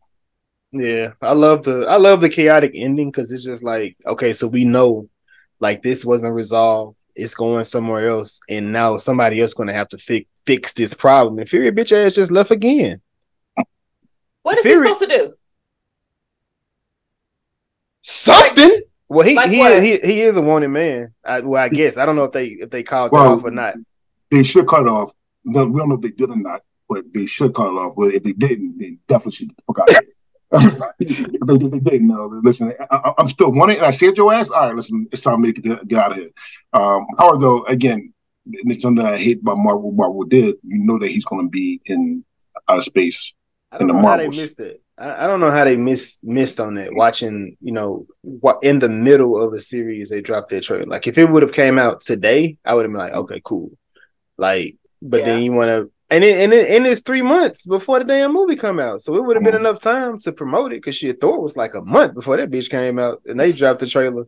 yeah, 0.71 1.13
I 1.21 1.33
love 1.33 1.63
the 1.63 1.85
I 1.85 1.97
love 1.97 2.21
the 2.21 2.29
chaotic 2.29 2.71
ending 2.75 3.11
because 3.11 3.31
it's 3.31 3.43
just 3.43 3.63
like 3.63 3.97
okay, 4.05 4.33
so 4.33 4.47
we 4.47 4.65
know 4.65 5.09
like 5.59 5.81
this 5.81 6.05
wasn't 6.05 6.33
resolved. 6.33 6.97
It's 7.15 7.35
going 7.35 7.63
somewhere 7.65 8.09
else, 8.09 8.41
and 8.49 8.73
now 8.73 8.97
somebody 8.97 9.39
else 9.39 9.53
going 9.53 9.67
to 9.67 9.73
have 9.73 9.89
to 9.89 9.97
fix 9.97 10.29
fix 10.45 10.73
this 10.73 10.93
problem. 10.93 11.39
And 11.39 11.47
Fury 11.47 11.71
bitch 11.71 11.91
ass 11.91 12.13
just 12.13 12.31
left 12.31 12.51
again. 12.51 13.01
What 14.43 14.57
is 14.57 14.65
Fury, 14.65 14.87
he 14.87 14.93
supposed 14.93 15.11
to 15.11 15.17
do? 15.17 15.33
Something. 18.01 18.81
Like, 19.07 19.17
well, 19.17 19.27
he 19.27 19.35
like 19.35 19.49
he, 19.83 19.97
he 19.97 20.13
he 20.13 20.21
is 20.21 20.35
a 20.35 20.41
wanted 20.41 20.69
man. 20.69 21.13
I, 21.23 21.41
well, 21.41 21.63
I 21.63 21.69
guess 21.69 21.97
I 21.97 22.05
don't 22.05 22.15
know 22.15 22.23
if 22.23 22.31
they 22.31 22.47
if 22.47 22.69
they 22.71 22.83
called 22.83 23.11
well, 23.11 23.33
off 23.33 23.43
or 23.43 23.51
not 23.51 23.75
they 24.31 24.43
should 24.43 24.67
cut 24.67 24.81
it 24.81 24.87
off. 24.87 25.11
We 25.43 25.53
don't 25.53 25.73
know 25.73 25.95
if 25.95 26.01
they 26.01 26.09
did 26.09 26.29
or 26.29 26.35
not, 26.35 26.61
but 26.89 27.05
they 27.13 27.25
should 27.25 27.53
cut 27.53 27.67
it 27.67 27.77
off. 27.77 27.95
But 27.95 28.13
if 28.13 28.23
they 28.23 28.33
didn't, 28.33 28.77
they 28.77 28.97
definitely 29.07 29.33
should 29.33 29.51
fuck 29.67 29.79
out 29.79 29.89
if 30.99 31.27
they, 31.27 31.57
they 31.57 31.79
didn't 31.79 32.07
know, 32.07 32.39
listen, 32.43 32.71
I, 32.89 33.13
am 33.17 33.27
still 33.27 33.51
wanted, 33.51 33.77
and 33.77 33.87
I 33.87 33.89
saved 33.89 34.17
your 34.17 34.33
ass. 34.33 34.49
All 34.49 34.67
right, 34.67 34.75
listen, 34.75 35.07
it's 35.11 35.23
time 35.23 35.43
to 35.43 35.51
get, 35.51 35.87
get 35.87 35.99
out 35.99 36.11
of 36.11 36.17
here. 36.17 36.29
Um, 36.71 37.07
however, 37.17 37.39
though, 37.39 37.63
again, 37.65 38.13
it's 38.45 38.83
something 38.83 39.03
that 39.03 39.15
I 39.15 39.17
hate 39.17 39.41
about 39.41 39.57
Marvel. 39.57 39.91
Marvel 39.91 40.23
did. 40.23 40.55
You 40.63 40.79
know 40.79 40.99
that 40.99 41.09
he's 41.09 41.25
going 41.25 41.47
to 41.47 41.49
be 41.49 41.81
in 41.85 42.23
outer 42.69 42.81
space. 42.81 43.33
I 43.71 43.79
don't 43.79 43.87
know 43.87 43.95
Marvels. 43.95 44.11
how 44.11 44.17
they 44.17 44.27
missed 44.27 44.59
it. 44.59 44.81
I, 44.97 45.25
I, 45.25 45.27
don't 45.27 45.39
know 45.39 45.51
how 45.51 45.63
they 45.63 45.77
missed 45.77 46.23
missed 46.23 46.59
on 46.59 46.75
that. 46.75 46.93
Watching, 46.93 47.57
you 47.61 47.71
know, 47.71 48.07
what 48.21 48.63
in 48.63 48.79
the 48.79 48.89
middle 48.89 49.41
of 49.41 49.53
a 49.53 49.59
series 49.59 50.09
they 50.09 50.21
dropped 50.21 50.49
their 50.49 50.61
trailer. 50.61 50.85
Like 50.85 51.07
if 51.07 51.17
it 51.17 51.29
would 51.29 51.43
have 51.43 51.53
came 51.53 51.77
out 51.77 52.01
today, 52.01 52.57
I 52.65 52.73
would 52.73 52.85
have 52.85 52.91
been 52.91 52.99
like, 52.99 53.13
okay, 53.13 53.41
cool. 53.43 53.77
Like, 54.37 54.77
but 55.01 55.21
yeah. 55.21 55.25
then 55.25 55.43
you 55.43 55.51
want 55.51 55.69
to, 55.69 55.91
and 56.09 56.23
it, 56.23 56.39
and 56.39 56.53
it, 56.53 56.69
and 56.69 56.85
it's 56.85 57.01
three 57.01 57.21
months 57.21 57.65
before 57.65 57.99
the 57.99 58.05
damn 58.05 58.33
movie 58.33 58.55
come 58.55 58.79
out, 58.79 59.01
so 59.01 59.15
it 59.15 59.23
would 59.23 59.35
have 59.35 59.43
been 59.43 59.53
mm-hmm. 59.53 59.65
enough 59.65 59.81
time 59.81 60.19
to 60.19 60.31
promote 60.31 60.71
it. 60.71 60.77
Because 60.77 60.95
shit, 60.95 61.19
Thor 61.19 61.41
was 61.41 61.57
like 61.57 61.73
a 61.73 61.81
month 61.81 62.13
before 62.13 62.37
that 62.37 62.51
bitch 62.51 62.69
came 62.69 62.99
out, 62.99 63.21
and 63.25 63.39
they 63.39 63.51
dropped 63.51 63.79
the 63.79 63.87
trailer. 63.87 64.25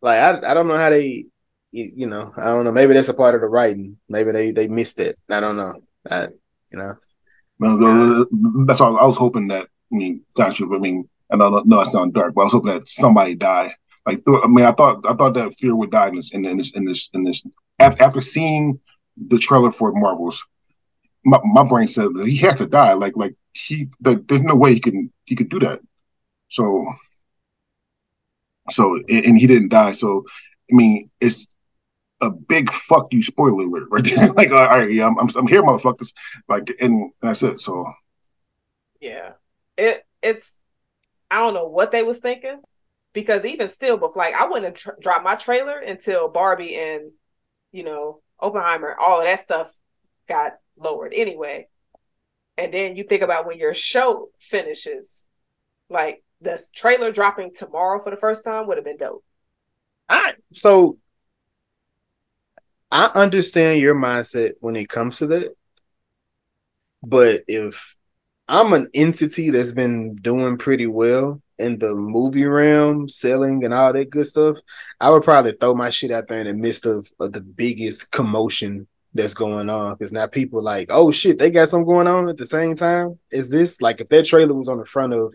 Like, 0.00 0.20
I 0.20 0.50
I 0.50 0.54
don't 0.54 0.68
know 0.68 0.76
how 0.76 0.90
they, 0.90 1.26
you, 1.72 2.06
know, 2.06 2.32
I 2.36 2.44
don't 2.46 2.64
know. 2.64 2.72
Maybe 2.72 2.94
that's 2.94 3.08
a 3.08 3.14
part 3.14 3.34
of 3.34 3.42
the 3.42 3.46
writing. 3.46 3.98
Maybe 4.08 4.32
they 4.32 4.50
they 4.52 4.68
missed 4.68 5.00
it. 5.00 5.18
I 5.28 5.40
don't 5.40 5.56
know. 5.56 5.74
I, 6.10 6.28
you 6.70 6.78
know. 6.78 6.96
That's 8.66 8.80
all. 8.80 8.98
I 8.98 9.06
was 9.06 9.16
hoping 9.16 9.48
that. 9.48 9.68
I 9.92 9.96
mean, 9.96 10.24
that's 10.36 10.60
I 10.60 10.66
mean, 10.66 11.08
and 11.30 11.42
I 11.42 11.50
know, 11.64 11.80
I 11.80 11.84
sound 11.84 12.14
dark, 12.14 12.34
but 12.34 12.42
I 12.42 12.44
was 12.44 12.52
hoping 12.52 12.72
that 12.72 12.88
somebody 12.88 13.34
died. 13.34 13.72
Like, 14.06 14.22
I 14.26 14.46
mean, 14.46 14.64
I 14.64 14.72
thought 14.72 15.04
I 15.08 15.14
thought 15.14 15.34
that 15.34 15.54
Fury 15.54 15.74
would 15.74 15.90
die 15.90 16.08
in 16.08 16.16
this 16.16 16.30
in 16.32 16.42
this 16.42 16.72
in 16.72 16.84
this 16.84 17.10
in 17.12 17.24
this 17.24 17.42
after, 17.78 18.20
seeing 18.20 18.80
the 19.16 19.38
trailer 19.38 19.70
for 19.70 19.92
Marvels, 19.92 20.44
my, 21.24 21.38
my 21.44 21.64
brain 21.64 21.86
said 21.86 22.08
he 22.24 22.36
has 22.38 22.56
to 22.56 22.66
die. 22.66 22.94
Like 22.94 23.16
like 23.16 23.34
he 23.52 23.88
there's 24.00 24.42
no 24.42 24.54
way 24.54 24.74
he 24.74 24.80
can 24.80 25.12
he 25.24 25.36
could 25.36 25.48
do 25.48 25.58
that. 25.60 25.80
So 26.48 26.86
so 28.70 28.96
and, 29.08 29.24
and 29.24 29.38
he 29.38 29.46
didn't 29.46 29.68
die. 29.68 29.92
So 29.92 30.24
I 30.70 30.74
mean 30.74 31.06
it's 31.20 31.54
a 32.20 32.30
big 32.30 32.72
fuck 32.72 33.12
you 33.12 33.22
spoiler 33.22 33.64
alert 33.64 33.88
right 33.90 34.04
there. 34.04 34.28
like 34.32 34.50
all 34.50 34.68
right, 34.68 34.90
yeah, 34.90 35.06
I'm, 35.06 35.18
I'm, 35.18 35.28
I'm 35.36 35.46
here, 35.46 35.62
motherfuckers. 35.62 36.12
Like 36.48 36.74
and 36.80 37.12
that's 37.20 37.42
it. 37.42 37.60
So 37.60 37.86
yeah, 39.00 39.32
it 39.78 40.04
it's 40.22 40.58
I 41.30 41.38
don't 41.38 41.54
know 41.54 41.68
what 41.68 41.92
they 41.92 42.02
was 42.02 42.20
thinking 42.20 42.60
because 43.12 43.44
even 43.44 43.68
still, 43.68 43.96
but 43.96 44.16
like 44.16 44.34
I 44.34 44.46
wouldn't 44.46 44.84
dropped 45.00 45.24
my 45.24 45.36
trailer 45.36 45.78
until 45.78 46.28
Barbie 46.28 46.74
and 46.74 47.12
you 47.72 47.84
know 47.84 48.20
Oppenheimer, 48.40 48.96
all 49.00 49.20
of 49.20 49.26
that 49.26 49.40
stuff 49.40 49.72
got 50.28 50.52
lowered 50.76 51.12
anyway. 51.14 51.68
And 52.56 52.74
then 52.74 52.96
you 52.96 53.04
think 53.04 53.22
about 53.22 53.46
when 53.46 53.56
your 53.56 53.72
show 53.72 54.28
finishes, 54.36 55.24
like 55.88 56.22
the 56.40 56.60
trailer 56.74 57.12
dropping 57.12 57.54
tomorrow 57.54 58.02
for 58.02 58.10
the 58.10 58.16
first 58.16 58.44
time 58.44 58.66
would 58.66 58.78
have 58.78 58.84
been 58.84 58.96
dope. 58.96 59.24
I 60.08 60.34
so 60.52 60.98
I 62.90 63.10
understand 63.14 63.80
your 63.80 63.94
mindset 63.94 64.52
when 64.60 64.74
it 64.74 64.88
comes 64.88 65.18
to 65.18 65.26
that. 65.28 65.54
But 67.02 67.44
if 67.46 67.97
I'm 68.48 68.72
an 68.72 68.88
entity 68.94 69.50
that's 69.50 69.72
been 69.72 70.14
doing 70.16 70.56
pretty 70.56 70.86
well 70.86 71.42
in 71.58 71.78
the 71.78 71.94
movie 71.94 72.46
realm, 72.46 73.08
selling 73.08 73.64
and 73.64 73.74
all 73.74 73.92
that 73.92 74.10
good 74.10 74.26
stuff, 74.26 74.58
I 75.00 75.10
would 75.10 75.24
probably 75.24 75.52
throw 75.52 75.74
my 75.74 75.90
shit 75.90 76.10
out 76.10 76.28
there 76.28 76.40
in 76.40 76.46
the 76.46 76.54
midst 76.54 76.86
of, 76.86 77.10
of 77.20 77.32
the 77.32 77.40
biggest 77.40 78.12
commotion 78.12 78.86
that's 79.12 79.34
going 79.34 79.68
on. 79.68 79.94
Because 79.94 80.12
now 80.12 80.26
people 80.26 80.62
like, 80.62 80.88
oh 80.90 81.10
shit, 81.10 81.38
they 81.38 81.50
got 81.50 81.68
something 81.68 81.86
going 81.86 82.06
on 82.06 82.28
at 82.28 82.36
the 82.36 82.44
same 82.44 82.74
time. 82.74 83.18
Is 83.30 83.50
this 83.50 83.82
like 83.82 84.00
if 84.00 84.08
that 84.08 84.26
trailer 84.26 84.54
was 84.54 84.68
on 84.68 84.78
the 84.78 84.84
front 84.84 85.12
of 85.12 85.34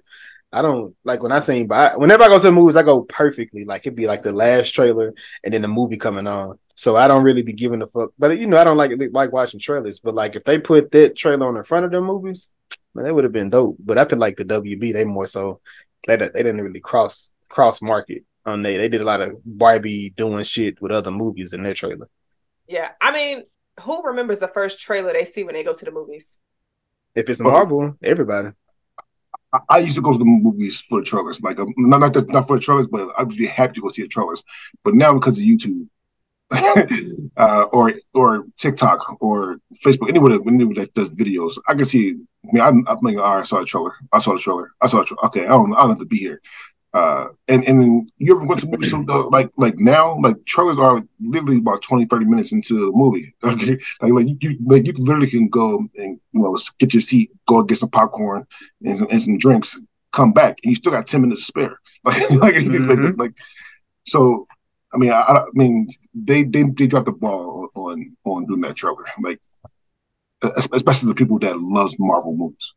I 0.52 0.61
don't 0.61 0.95
like 1.03 1.23
when 1.23 1.31
I 1.31 1.40
sing, 1.40 1.65
but 1.65 1.99
whenever 1.99 2.23
I 2.23 2.27
go 2.27 2.38
to 2.38 2.44
the 2.44 2.52
movies, 2.52 2.76
I 2.76 2.84
go 2.84 3.02
perfectly. 3.02 3.65
Like 3.65 3.88
it'd 3.88 3.95
be 3.95 4.06
like 4.06 4.22
the 4.22 4.31
last 4.31 4.72
trailer 4.72 5.14
and 5.44 5.52
then 5.53 5.64
the 5.64 5.68
movie 5.68 5.98
coming 5.98 6.27
on. 6.27 6.60
So 6.76 6.95
I 6.95 7.07
don't 7.07 7.23
really 7.23 7.41
be 7.41 7.53
giving 7.53 7.81
a 7.81 7.88
fuck. 7.88 8.11
But 8.19 8.38
you 8.38 8.45
know, 8.45 8.57
I 8.57 8.64
don't 8.64 8.77
like 8.77 8.91
like 9.11 9.34
watching 9.34 9.60
trailers. 9.60 9.99
But 9.99 10.14
like 10.14 10.35
if 10.35 10.44
they 10.44 10.60
put 10.60 10.91
that 10.91 11.18
trailer 11.18 11.48
on 11.48 11.56
the 11.56 11.64
front 11.64 11.85
of 11.85 11.91
the 11.91 12.02
movies, 12.02 12.52
man, 12.94 13.06
that 13.06 13.14
would 13.14 13.24
have 13.24 13.34
been 13.34 13.49
dope. 13.49 13.78
But 13.80 13.98
I 13.98 14.06
feel 14.06 14.20
like 14.20 14.38
the 14.38 14.45
WB, 14.45 14.94
they 14.94 15.03
more 15.03 15.26
so 15.26 15.61
they 16.07 16.15
they 16.15 16.28
didn't 16.28 16.61
really 16.61 16.80
cross 16.80 17.32
cross 17.49 17.82
market 17.82 18.24
on 18.45 18.61
they. 18.61 18.78
They 18.78 18.90
did 18.90 19.02
a 19.02 19.06
lot 19.06 19.22
of 19.22 19.36
Barbie 19.45 20.11
doing 20.15 20.44
shit 20.44 20.82
with 20.82 20.91
other 20.91 21.11
movies 21.11 21.53
in 21.53 21.64
their 21.64 21.74
trailer. 21.74 22.10
Yeah, 22.68 22.91
I 23.02 23.11
mean, 23.11 23.44
who 23.82 24.06
remembers 24.06 24.40
the 24.40 24.48
first 24.48 24.80
trailer 24.80 25.14
they 25.14 25.26
see 25.26 25.44
when 25.44 25.53
they 25.53 25.64
go 25.64 25.74
to 25.74 25.86
the 25.86 25.91
movies? 25.91 26.40
If 27.15 27.30
it's 27.30 27.41
Marvel, 27.41 27.95
everybody. 28.02 28.49
I 29.70 29.80
used 29.80 29.95
to 29.95 30.02
go 30.02 30.11
to 30.11 30.18
the 30.18 30.26
movies 30.26 30.82
for 30.82 30.99
the 30.99 31.06
trailers, 31.06 31.44
like 31.44 31.60
um, 31.60 31.74
not 31.78 31.99
not, 31.99 32.28
not 32.30 32.48
for 32.48 32.57
the 32.57 32.64
trailers, 32.64 32.88
but 32.88 33.10
I 33.15 33.24
would 33.24 33.38
be 33.38 33.45
happy 33.45 33.76
to 33.76 33.82
go 33.82 33.90
see 33.90 34.02
the 34.02 34.07
trailers. 34.07 34.44
But 34.84 34.95
now 34.95 35.14
because 35.14 35.38
of 35.38 35.44
YouTube, 35.44 35.88
uh, 37.38 37.63
or 37.71 37.93
or 38.13 38.45
TikTok 38.57 39.21
or 39.21 39.57
Facebook, 39.85 40.09
anyone, 40.09 40.34
anyone 40.34 40.73
that 40.75 40.93
does 40.93 41.09
videos, 41.09 41.57
I 41.67 41.73
can 41.73 41.85
see. 41.85 42.15
I 42.45 42.49
mean, 42.51 42.61
I'm, 42.61 42.88
I'm 42.88 42.97
like, 43.01 43.17
all 43.17 43.35
right, 43.35 43.41
I 43.41 43.43
saw 43.43 43.59
the 43.59 43.65
trailer. 43.65 43.93
I 44.11 44.19
saw 44.19 44.34
the 44.34 44.39
trailer. 44.39 44.71
I 44.81 44.88
saw 44.88 44.99
the 44.99 45.05
trailer. 45.05 45.25
Okay, 45.27 45.45
I 45.45 45.49
don't, 45.49 45.73
I 45.73 45.80
don't 45.81 45.89
have 45.91 45.99
to 45.99 46.05
be 46.05 46.17
here. 46.17 46.41
Uh, 46.93 47.30
and 47.47 47.65
and 47.67 47.81
then 47.81 48.07
you 48.19 48.35
ever 48.35 48.45
went 48.45 48.61
to 48.61 48.67
movies 48.67 48.91
so, 48.91 49.03
uh, 49.09 49.27
like 49.31 49.49
like 49.57 49.80
now 49.80 50.15
like 50.19 50.35
trailers 50.45 50.77
are 50.77 51.01
literally 51.21 51.57
about 51.57 51.81
20 51.81 52.05
30 52.05 52.25
minutes 52.25 52.51
into 52.51 52.85
the 52.85 52.91
movie 52.95 53.34
okay 53.43 53.80
like 53.99 54.13
like 54.13 54.27
you, 54.27 54.38
you 54.39 54.57
like 54.65 54.85
you 54.85 54.93
literally 54.99 55.27
can 55.27 55.49
go 55.49 55.80
and 55.95 56.19
you 56.34 56.39
know 56.39 56.55
get 56.77 56.93
your 56.93 57.01
seat 57.01 57.31
go 57.47 57.63
get 57.63 57.80
some 57.80 57.89
popcorn 57.89 58.45
and 58.84 58.95
some, 58.99 59.07
and 59.09 59.21
some 59.23 59.39
drinks 59.39 59.75
come 60.11 60.34
back 60.34 60.59
and 60.63 60.69
you 60.69 60.75
still 60.75 60.91
got 60.91 61.07
10 61.07 61.21
minutes 61.21 61.41
to 61.41 61.45
spare 61.45 61.80
like 62.03 62.30
like, 62.30 62.53
mm-hmm. 62.53 63.05
like, 63.05 63.17
like 63.17 63.34
so 64.05 64.45
I 64.94 64.98
mean, 64.98 65.11
I, 65.11 65.22
I 65.22 65.45
mean, 65.53 65.88
they, 66.14 66.44
they 66.44 66.64
they 66.64 66.88
dropped 66.88 67.07
the 67.07 67.11
ball 67.11 67.70
on 67.76 68.15
on 68.26 68.45
doing 68.45 68.61
that 68.61 68.76
trailer, 68.76 69.03
like 69.22 69.40
especially 70.57 71.10
the 71.10 71.15
people 71.15 71.40
that 71.40 71.57
loves 71.57 71.95
Marvel 71.99 72.36
movies. 72.36 72.74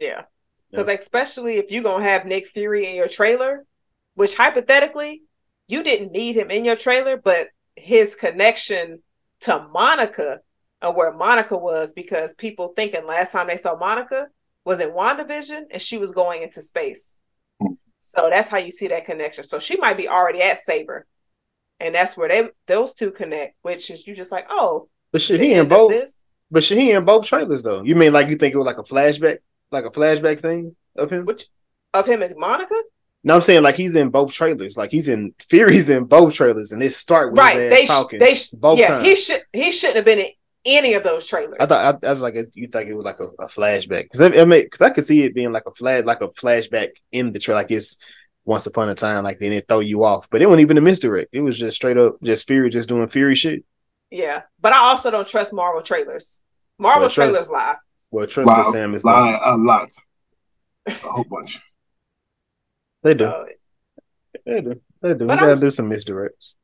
Yeah, 0.00 0.22
because 0.70 0.88
yeah. 0.88 0.94
especially 0.94 1.56
if 1.56 1.70
you're 1.70 1.82
gonna 1.82 2.04
have 2.04 2.26
Nick 2.26 2.46
Fury 2.46 2.86
in 2.86 2.94
your 2.94 3.08
trailer, 3.08 3.64
which 4.14 4.34
hypothetically 4.34 5.22
you 5.68 5.82
didn't 5.82 6.12
need 6.12 6.36
him 6.36 6.50
in 6.50 6.64
your 6.64 6.76
trailer, 6.76 7.16
but 7.16 7.48
his 7.76 8.14
connection 8.14 9.02
to 9.40 9.66
Monica 9.72 10.40
and 10.80 10.96
where 10.96 11.12
Monica 11.12 11.56
was 11.56 11.92
because 11.92 12.34
people 12.34 12.68
thinking 12.74 13.06
last 13.06 13.32
time 13.32 13.46
they 13.46 13.56
saw 13.56 13.76
Monica 13.76 14.28
was 14.64 14.80
in 14.80 14.90
WandaVision 14.90 15.62
and 15.72 15.80
she 15.80 15.98
was 15.98 16.12
going 16.12 16.42
into 16.42 16.62
space. 16.62 17.16
So 18.04 18.28
that's 18.28 18.48
how 18.48 18.58
you 18.58 18.72
see 18.72 18.88
that 18.88 19.04
connection. 19.04 19.44
So 19.44 19.60
she 19.60 19.76
might 19.76 19.96
be 19.96 20.08
already 20.08 20.42
at 20.42 20.58
SABER. 20.58 21.06
And 21.78 21.94
that's 21.94 22.16
where 22.16 22.28
they 22.28 22.50
those 22.66 22.94
two 22.94 23.12
connect, 23.12 23.54
which 23.62 23.90
is 23.90 24.06
you 24.06 24.14
just 24.14 24.32
like, 24.32 24.46
oh, 24.50 24.88
but 25.12 25.22
should 25.22 25.40
he 25.40 25.54
in 25.54 25.68
both 25.68 25.90
this? 25.90 26.22
but 26.50 26.64
should 26.64 26.78
he 26.78 26.90
in 26.90 27.04
both 27.04 27.26
trailers 27.26 27.62
though? 27.62 27.82
You 27.82 27.94
mean 27.94 28.12
like 28.12 28.28
you 28.28 28.36
think 28.36 28.54
it 28.54 28.58
was 28.58 28.66
like 28.66 28.78
a 28.78 28.82
flashback, 28.82 29.38
like 29.70 29.84
a 29.84 29.90
flashback 29.90 30.38
scene 30.38 30.74
of 30.96 31.10
him? 31.10 31.24
Which 31.24 31.46
of 31.94 32.06
him 32.06 32.22
as 32.22 32.34
Monica? 32.36 32.74
No, 33.24 33.36
I'm 33.36 33.40
saying 33.40 33.62
like 33.62 33.76
he's 33.76 33.94
in 33.94 34.10
both 34.10 34.32
trailers. 34.32 34.76
Like 34.76 34.90
he's 34.90 35.08
in 35.08 35.34
Fury's 35.38 35.88
in 35.88 36.04
both 36.04 36.34
trailers, 36.34 36.72
and 36.72 36.82
it 36.82 36.90
start 36.90 37.32
with 37.32 37.38
right. 37.38 37.70
they 37.70 37.86
talking. 37.86 38.18
They 38.18 38.34
sh- 38.34 38.50
both 38.50 38.80
yeah. 38.80 38.88
Times. 38.88 39.06
He 39.06 39.16
should 39.16 39.42
he 39.52 39.70
shouldn't 39.70 39.96
have 39.96 40.04
been 40.04 40.18
in 40.18 40.26
any 40.64 40.94
of 40.94 41.02
those 41.02 41.26
trailers. 41.26 41.56
I 41.58 41.66
thought 41.66 42.04
I, 42.04 42.06
I 42.06 42.10
was 42.10 42.20
like, 42.20 42.34
you 42.54 42.68
think 42.68 42.88
it 42.88 42.94
was 42.94 43.04
like 43.04 43.20
a, 43.20 43.28
a 43.42 43.46
flashback 43.46 44.04
because 44.04 44.20
I, 44.20 44.28
because 44.28 44.80
I 44.80 44.90
could 44.90 45.04
see 45.04 45.22
it 45.22 45.34
being 45.34 45.52
like 45.52 45.66
a 45.66 45.72
flash, 45.72 46.04
like 46.04 46.20
a 46.20 46.28
flashback 46.28 46.90
in 47.10 47.32
the 47.32 47.38
trailer, 47.38 47.60
like 47.60 47.70
it's 47.70 47.98
once 48.44 48.66
upon 48.66 48.88
a 48.88 48.94
time, 48.94 49.24
like 49.24 49.38
they 49.38 49.48
didn't 49.48 49.68
throw 49.68 49.80
you 49.80 50.04
off, 50.04 50.28
but 50.30 50.42
it 50.42 50.46
wasn't 50.46 50.62
even 50.62 50.78
a 50.78 50.80
misdirect. 50.80 51.30
It 51.32 51.40
was 51.40 51.58
just 51.58 51.76
straight 51.76 51.96
up, 51.96 52.16
just 52.22 52.46
Fury 52.46 52.70
just 52.70 52.88
doing 52.88 53.06
Fury 53.08 53.34
shit. 53.34 53.64
Yeah, 54.10 54.42
but 54.60 54.72
I 54.72 54.78
also 54.78 55.10
don't 55.10 55.26
trust 55.26 55.52
Marvel 55.52 55.82
trailers. 55.82 56.42
Marvel 56.78 57.02
well, 57.02 57.10
trailers 57.10 57.50
lie. 57.50 57.76
Well, 58.10 58.26
trust 58.26 58.46
lie, 58.46 58.64
Sam 58.72 58.94
is 58.94 59.04
lie 59.04 59.40
a 59.44 59.56
lot, 59.56 59.90
a 60.86 60.92
whole 60.92 61.24
bunch. 61.24 61.60
They 63.02 63.14
do. 63.14 63.24
So, 63.24 63.46
they 64.44 64.60
do. 64.60 64.80
They 65.00 65.14
do. 65.14 65.26
But 65.26 65.40
we 65.40 65.46
gotta 65.46 65.60
do 65.60 65.70
some 65.70 65.90
misdirects. 65.90 66.54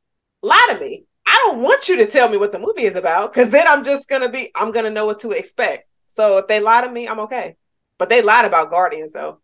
Lie 0.41 0.67
to 0.71 0.79
me. 0.79 1.05
I 1.29 1.35
don't 1.45 1.61
want 1.61 1.87
you 1.87 1.97
to 1.97 2.07
tell 2.07 2.27
me 2.27 2.37
what 2.37 2.51
the 2.51 2.57
movie 2.57 2.83
is 2.83 2.95
about 2.95 3.31
because 3.31 3.51
then 3.51 3.67
I'm 3.67 3.83
just 3.83 4.09
gonna 4.09 4.29
be 4.29 4.49
I'm 4.55 4.71
gonna 4.71 4.89
know 4.89 5.05
what 5.05 5.19
to 5.19 5.29
expect. 5.29 5.85
So 6.07 6.39
if 6.39 6.47
they 6.47 6.59
lie 6.59 6.81
to 6.81 6.91
me, 6.91 7.07
I'm 7.07 7.19
okay. 7.21 7.55
But 7.99 8.09
they 8.09 8.23
lied 8.23 8.45
about 8.45 8.71
Guardians, 8.71 9.13
so 9.13 9.39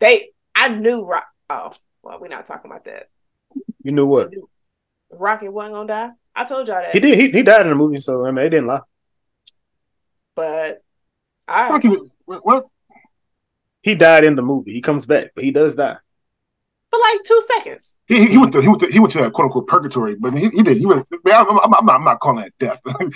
they 0.00 0.30
I 0.56 0.70
knew 0.70 1.06
Rock. 1.06 1.28
Oh, 1.48 1.72
well, 2.02 2.18
we're 2.20 2.28
not 2.28 2.46
talking 2.46 2.68
about 2.68 2.84
that. 2.86 3.10
You 3.84 3.92
knew 3.92 4.06
what? 4.06 4.30
Knew 4.30 4.50
Rocket 5.10 5.52
wasn't 5.52 5.74
gonna 5.74 5.88
die. 5.88 6.10
I 6.34 6.44
told 6.44 6.66
y'all 6.66 6.82
that. 6.82 6.92
He 6.92 6.98
did. 6.98 7.16
He, 7.16 7.30
he 7.30 7.42
died 7.44 7.62
in 7.62 7.68
the 7.68 7.76
movie, 7.76 8.00
so 8.00 8.26
I 8.26 8.32
mean, 8.32 8.36
they 8.36 8.48
didn't 8.48 8.66
lie. 8.66 8.80
But 10.34 10.82
I 11.46 11.70
Rocket, 11.70 12.10
what? 12.24 12.66
He 13.82 13.94
died 13.94 14.24
in 14.24 14.34
the 14.34 14.42
movie. 14.42 14.72
He 14.72 14.80
comes 14.80 15.06
back, 15.06 15.30
but 15.36 15.44
he 15.44 15.52
does 15.52 15.76
die 15.76 15.98
for 16.90 16.98
like 16.98 17.22
two 17.24 17.40
seconds. 17.56 17.98
He, 18.06 18.26
he 18.26 18.36
went 18.36 18.52
to 18.52 18.60
he 18.60 18.68
went 18.68 18.80
to 18.80 18.86
he 18.88 18.98
went 18.98 19.12
to 19.12 19.18
that 19.18 19.32
quote 19.32 19.46
unquote 19.46 19.68
purgatory, 19.68 20.16
but 20.16 20.34
he, 20.34 20.48
he 20.50 20.62
did 20.62 20.76
he 20.76 20.86
was. 20.86 21.08
I'm, 21.26 21.58
I'm, 21.58 21.74
I'm, 21.74 21.86
not, 21.86 21.94
I'm 21.94 22.04
not 22.04 22.20
calling 22.20 22.44
that 22.44 22.52
death. 22.58 22.80
I 22.86 23.04
mean, 23.04 23.12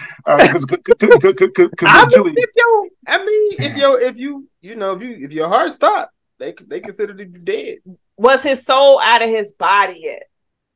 if 2.36 2.50
you, 2.54 2.90
I 3.06 3.18
mean, 3.18 3.52
if 3.58 3.76
you 3.76 3.98
if 3.98 4.18
you 4.18 4.48
you 4.60 4.76
know 4.76 4.92
if 4.92 5.02
you 5.02 5.18
if 5.20 5.32
your 5.32 5.48
heart 5.48 5.72
stopped, 5.72 6.12
they 6.38 6.54
they 6.66 6.80
considered 6.80 7.18
you 7.18 7.26
dead. 7.26 7.78
Was 8.16 8.44
his 8.44 8.64
soul 8.64 9.00
out 9.02 9.22
of 9.22 9.28
his 9.28 9.52
body 9.52 10.00
yet? 10.00 10.22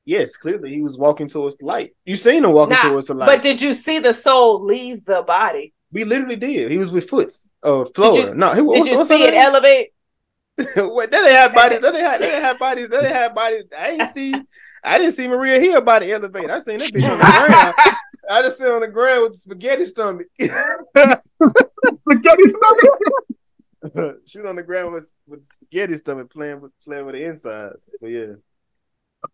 Yes, 0.05 0.37
clearly 0.37 0.71
he 0.71 0.81
was 0.81 0.99
walking 0.99 1.29
towards 1.29 1.57
the 1.59 1.67
light. 1.67 1.95
You 2.05 2.17
seen 2.17 2.45
him 2.45 2.53
walking 2.53 2.77
nah, 2.83 2.91
towards 2.91 3.07
the 3.07 3.15
light, 3.15 3.27
but 3.27 3.43
did 3.43 3.63
you 3.63 3.75
see 3.75 4.01
the 4.01 4.15
soul 4.15 4.65
leave 4.65 5.05
the 5.05 5.23
body? 5.27 5.73
We 5.93 6.05
literally 6.05 6.37
did. 6.37 6.71
He 6.71 6.79
was 6.79 6.91
with 6.91 7.09
Foots, 7.09 7.49
uh, 7.63 7.85
Flora. 7.95 8.35
No, 8.35 8.53
he, 8.53 8.83
did 8.83 8.87
you 8.87 9.05
see 9.05 9.23
it 9.25 9.35
elevate? 9.35 9.93
what 10.77 11.11
they 11.11 11.19
didn't 11.19 11.37
have 11.37 11.55
bodies. 11.55 11.81
They 11.81 11.93
didn't 11.93 12.05
have, 12.05 12.21
they 12.21 12.27
didn't 12.27 12.43
have 12.43 12.59
bodies. 12.59 12.91
They 12.91 12.97
didn't 12.97 13.15
have 13.15 13.35
bodies. 13.35 13.65
I 13.77 13.91
didn't 13.91 14.09
see. 14.09 14.35
I 14.83 14.99
didn't 14.99 15.13
see 15.13 15.29
Maria 15.29 15.61
Hill 15.61 15.81
body 15.83 16.11
elevate. 16.11 16.51
I 16.51 16.59
seen 16.59 16.77
that 16.77 16.91
bitch 16.93 17.11
on 17.11 17.19
the 17.19 17.47
ground. 17.47 17.75
I 18.31 18.43
just 18.43 18.59
sit 18.59 18.71
on 18.71 18.81
the 18.81 18.89
ground 18.89 19.23
with 19.23 19.37
spaghetti 19.37 19.87
stomach. 19.87 20.27
spaghetti 20.39 21.23
stomach. 22.49 24.21
Shoot 24.27 24.47
on 24.47 24.57
the 24.57 24.65
ground 24.65 24.95
with, 24.95 25.11
with 25.29 25.45
spaghetti 25.45 25.97
stomach, 25.97 26.31
playing 26.31 26.61
with 26.61 26.73
playing 26.85 27.07
with 27.07 27.15
the 27.15 27.25
insides. 27.25 27.91
But 28.01 28.09
yeah. 28.09 28.33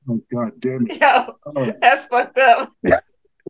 Oh 0.08 0.20
god 0.32 0.60
damn 0.60 0.86
it! 0.88 1.00
Yo, 1.00 1.36
oh. 1.46 1.72
that's 1.80 2.06
fucked 2.06 2.38
up. 2.38 2.68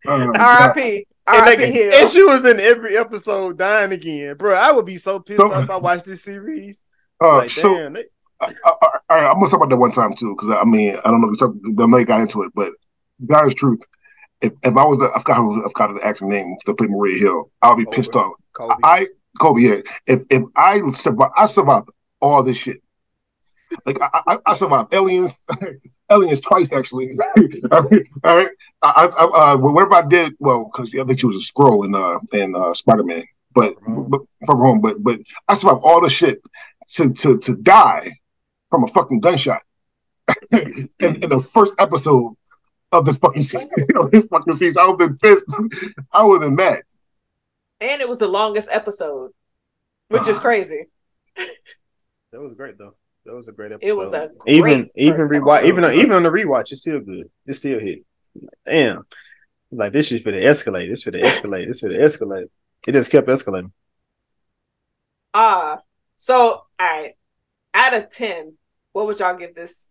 Oh, 0.06 0.32
R.I.P. 0.36 1.06
R.I.P. 1.26 1.90
And 1.94 2.10
she 2.10 2.22
was 2.22 2.44
in 2.44 2.60
every 2.60 2.96
episode 2.96 3.58
dying 3.58 3.92
again, 3.92 4.36
bro. 4.36 4.54
I 4.54 4.72
would 4.72 4.86
be 4.86 4.96
so 4.96 5.18
pissed 5.20 5.40
so, 5.40 5.52
off 5.52 5.64
if 5.64 5.70
I 5.70 5.76
watched 5.76 6.04
this 6.04 6.22
series. 6.22 6.82
Uh, 7.24 7.36
like, 7.38 7.50
so, 7.50 7.74
damn, 7.74 7.92
they... 7.94 8.04
I, 8.40 8.52
I, 8.66 8.88
I, 9.08 9.18
I'm 9.26 9.34
gonna 9.34 9.46
talk 9.46 9.54
about 9.54 9.70
that 9.70 9.76
one 9.76 9.92
time 9.92 10.12
too, 10.12 10.34
because 10.36 10.50
I 10.60 10.64
mean, 10.64 10.96
I 11.04 11.10
don't 11.10 11.20
know 11.20 11.32
if 11.32 11.80
I 11.80 11.86
may 11.86 12.04
got 12.04 12.20
into 12.20 12.42
it, 12.42 12.52
but 12.54 12.72
God's 13.24 13.54
truth. 13.54 13.80
If, 14.40 14.52
if 14.62 14.76
I 14.76 14.84
was 14.84 14.98
the, 14.98 15.10
I 15.14 15.18
forgot, 15.20 15.38
I 15.38 15.68
forgot 15.68 15.94
the 15.94 16.06
actor 16.06 16.26
name 16.26 16.56
to 16.66 16.74
play 16.74 16.86
Maria 16.88 17.18
Hill, 17.18 17.50
I'll 17.62 17.76
be 17.76 17.84
Cobie. 17.84 17.96
pissed 17.96 18.16
off. 18.16 18.32
Cobie. 18.52 18.74
I 18.84 19.06
Cobie, 19.40 19.62
yeah. 19.62 19.80
If 20.06 20.24
if 20.28 20.42
I 20.54 20.80
survive, 20.92 21.30
I 21.36 21.46
survived 21.46 21.88
all 22.20 22.42
this 22.42 22.58
shit. 22.58 22.82
Like 23.86 24.00
I, 24.02 24.20
I, 24.26 24.38
I 24.44 24.54
survived 24.54 24.92
aliens, 24.92 25.42
aliens 26.10 26.40
twice 26.40 26.72
actually. 26.72 27.12
all 27.72 27.82
right, 28.22 28.48
I, 28.82 29.10
I, 29.18 29.52
uh, 29.52 29.56
whatever 29.56 29.94
I 29.94 30.06
did, 30.06 30.34
well, 30.38 30.70
because 30.70 30.94
I 30.94 31.04
think 31.04 31.20
she 31.20 31.26
was 31.26 31.36
a 31.36 31.52
Skrull 31.52 31.84
in 31.86 31.94
uh 31.94 32.18
in 32.32 32.54
uh, 32.54 32.74
Spider 32.74 33.04
Man, 33.04 33.24
but, 33.54 33.74
but 33.86 34.20
from 34.44 34.58
home, 34.58 34.80
but 34.80 35.02
but 35.02 35.20
I 35.48 35.54
survived 35.54 35.80
all 35.82 36.00
the 36.00 36.10
shit 36.10 36.42
to 36.88 37.12
to 37.12 37.38
to 37.38 37.56
die 37.56 38.18
from 38.70 38.84
a 38.84 38.88
fucking 38.88 39.20
gunshot 39.20 39.62
in, 40.50 40.88
in 40.98 41.20
the 41.20 41.46
first 41.52 41.74
episode 41.78 42.34
of 42.92 43.04
the 43.06 43.14
fucking 43.14 43.42
season. 43.42 43.70
this 44.12 44.26
fucking 44.26 44.52
season, 44.52 44.82
I 44.82 44.88
would 44.88 45.00
have 45.00 45.10
been 45.10 45.18
pissed. 45.18 45.54
I 46.12 46.22
would 46.22 46.42
have 46.42 46.50
been 46.50 46.56
mad. 46.56 46.82
And 47.80 48.00
it 48.00 48.08
was 48.08 48.18
the 48.18 48.28
longest 48.28 48.68
episode, 48.72 49.32
which 50.08 50.28
is 50.28 50.38
crazy. 50.38 50.86
that 51.36 52.40
was 52.40 52.54
great 52.54 52.78
though. 52.78 52.94
That 53.26 53.34
was 53.34 53.48
a 53.48 53.52
great 53.52 53.72
episode. 53.72 53.88
It 53.88 53.96
was 53.96 54.12
a 54.12 54.30
even 54.46 54.90
even 54.94 55.20
rewatch 55.20 55.64
even 55.64 55.84
on, 55.84 55.94
even 55.94 56.12
on 56.12 56.22
the 56.22 56.28
rewatch, 56.28 56.72
it's 56.72 56.82
still 56.82 57.00
good. 57.00 57.30
It's 57.46 57.58
still 57.58 57.80
hit. 57.80 58.04
Damn, 58.66 59.06
like 59.70 59.92
this 59.92 60.12
is 60.12 60.22
for 60.22 60.30
the 60.30 60.38
escalate. 60.38 60.88
This 60.88 61.02
for 61.02 61.10
the 61.10 61.18
escalate. 61.18 61.66
This 61.66 61.80
for 61.80 61.88
the 61.88 61.96
escalate. 61.96 62.48
It 62.86 62.92
just 62.92 63.10
kept 63.10 63.28
escalating. 63.28 63.72
Ah, 65.32 65.74
uh, 65.74 65.76
so, 66.16 66.63
all 66.78 66.86
right, 66.86 67.12
out 67.72 67.94
of 67.94 68.10
10, 68.10 68.56
what 68.92 69.06
would 69.06 69.18
y'all 69.18 69.36
give 69.36 69.54
this 69.54 69.90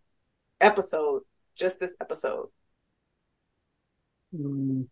episode? 0.60 1.24
Just 1.56 1.80
this 1.80 1.96
episode? 2.02 2.48
Mm. 4.36 4.88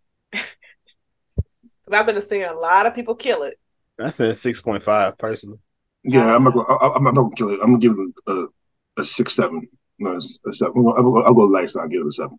I've 1.91 2.05
been 2.05 2.21
seeing 2.21 2.45
a 2.45 2.53
lot 2.53 2.85
of 2.85 2.93
people 2.93 3.15
kill 3.15 3.43
it. 3.43 3.59
I 3.99 4.09
said 4.09 4.31
6.5 4.31 5.17
personally. 5.17 5.57
Yeah, 6.03 6.35
I'm 6.35 6.43
not 6.43 6.53
gonna, 6.53 6.93
I'm 6.95 7.03
not 7.03 7.15
gonna 7.15 7.35
kill 7.35 7.49
it. 7.49 7.59
I'm 7.61 7.77
gonna 7.77 7.79
give 7.79 7.95
it 7.97 8.09
a, 8.27 9.01
a, 9.01 9.03
six, 9.03 9.35
seven. 9.35 9.67
No, 9.99 10.17
a 10.17 10.53
seven. 10.53 10.85
I'll 10.87 11.03
go, 11.03 11.21
I'll 11.21 11.33
go 11.33 11.41
light 11.41 11.69
side, 11.69 11.91
give 11.91 12.01
it 12.01 12.07
a 12.07 12.11
seven. 12.11 12.37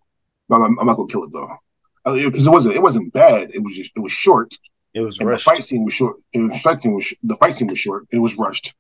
I'm, 0.51 0.79
I'm, 0.81 0.87
not 0.87 0.97
gonna 0.97 1.09
kill 1.09 1.25
it 1.25 1.31
though, 1.33 1.59
because 2.05 2.47
it 2.47 2.51
wasn't, 2.51 2.75
it 2.75 2.83
wasn't 2.83 3.13
bad. 3.13 3.53
It 3.55 3.63
was 3.63 3.75
just, 3.75 3.93
it 3.95 4.01
was 4.01 4.11
short. 4.11 4.53
It 4.95 5.01
was 5.01 5.21
rushed. 5.21 5.45
The 5.45 5.51
fight 5.51 5.65
scene 5.65 5.85
was 5.85 5.95
short. 5.95 6.17
It 6.33 6.41
was 6.41 6.61
fight 6.61 6.83
scene 6.83 6.95
was 6.95 7.15
the 7.23 7.37
fight 7.37 7.55
scene 7.55 7.69
was 7.69 7.79
short. 7.79 8.07
It 8.11 8.19
was 8.19 8.37
rushed 8.37 8.75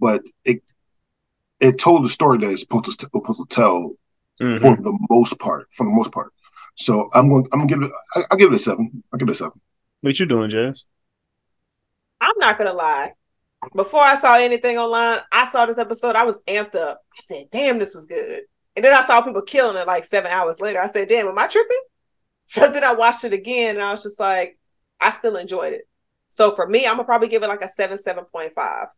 but 0.00 0.22
it 0.44 0.62
it 1.60 1.78
told 1.78 2.04
the 2.04 2.08
story 2.08 2.38
that 2.38 2.50
it's 2.50 2.60
supposed 2.60 2.86
to, 2.86 2.92
supposed 2.92 3.40
to 3.40 3.46
tell 3.48 3.94
mm-hmm. 4.40 4.56
for 4.56 4.82
the 4.82 4.96
most 5.10 5.38
part. 5.38 5.72
For 5.72 5.86
the 5.86 5.92
most 5.92 6.12
part, 6.12 6.32
so 6.74 7.08
I'm 7.14 7.28
going. 7.28 7.46
I'm 7.52 7.60
gonna 7.60 7.68
give 7.68 7.82
it. 7.82 7.90
I, 8.14 8.24
will 8.30 8.36
give 8.36 8.52
it 8.52 8.56
a 8.56 8.58
seven. 8.58 9.02
I'll 9.12 9.18
give 9.18 9.28
it 9.28 9.32
a 9.32 9.34
seven. 9.34 9.60
What 10.00 10.18
you 10.18 10.26
doing, 10.26 10.50
Jazz? 10.50 10.84
I'm 12.20 12.38
not 12.38 12.58
gonna 12.58 12.72
lie. 12.72 13.12
Before 13.74 14.02
I 14.02 14.14
saw 14.14 14.36
anything 14.36 14.76
online, 14.76 15.20
I 15.32 15.46
saw 15.46 15.64
this 15.64 15.78
episode. 15.78 16.16
I 16.16 16.24
was 16.24 16.40
amped 16.46 16.74
up. 16.74 17.00
I 17.12 17.20
said, 17.20 17.46
"Damn, 17.50 17.78
this 17.78 17.94
was 17.94 18.06
good." 18.06 18.42
And 18.76 18.84
then 18.84 18.94
I 18.94 19.02
saw 19.02 19.22
people 19.22 19.42
killing 19.42 19.76
it 19.76 19.86
like 19.86 20.04
seven 20.04 20.30
hours 20.30 20.60
later. 20.60 20.80
I 20.80 20.86
said, 20.86 21.08
"Damn, 21.08 21.28
am 21.28 21.38
I 21.38 21.46
tripping?" 21.46 21.82
So 22.46 22.70
then 22.70 22.84
I 22.84 22.92
watched 22.92 23.24
it 23.24 23.32
again, 23.32 23.76
and 23.76 23.82
I 23.82 23.90
was 23.90 24.02
just 24.02 24.20
like, 24.20 24.58
I 25.00 25.12
still 25.12 25.36
enjoyed 25.36 25.72
it. 25.72 25.88
So 26.28 26.50
for 26.50 26.66
me, 26.66 26.86
I'm 26.86 26.96
gonna 26.96 27.04
probably 27.04 27.28
give 27.28 27.42
it 27.42 27.48
like 27.48 27.64
a 27.64 27.68
seven, 27.68 27.96
seven 27.96 28.24
point 28.24 28.52
five. 28.52 28.88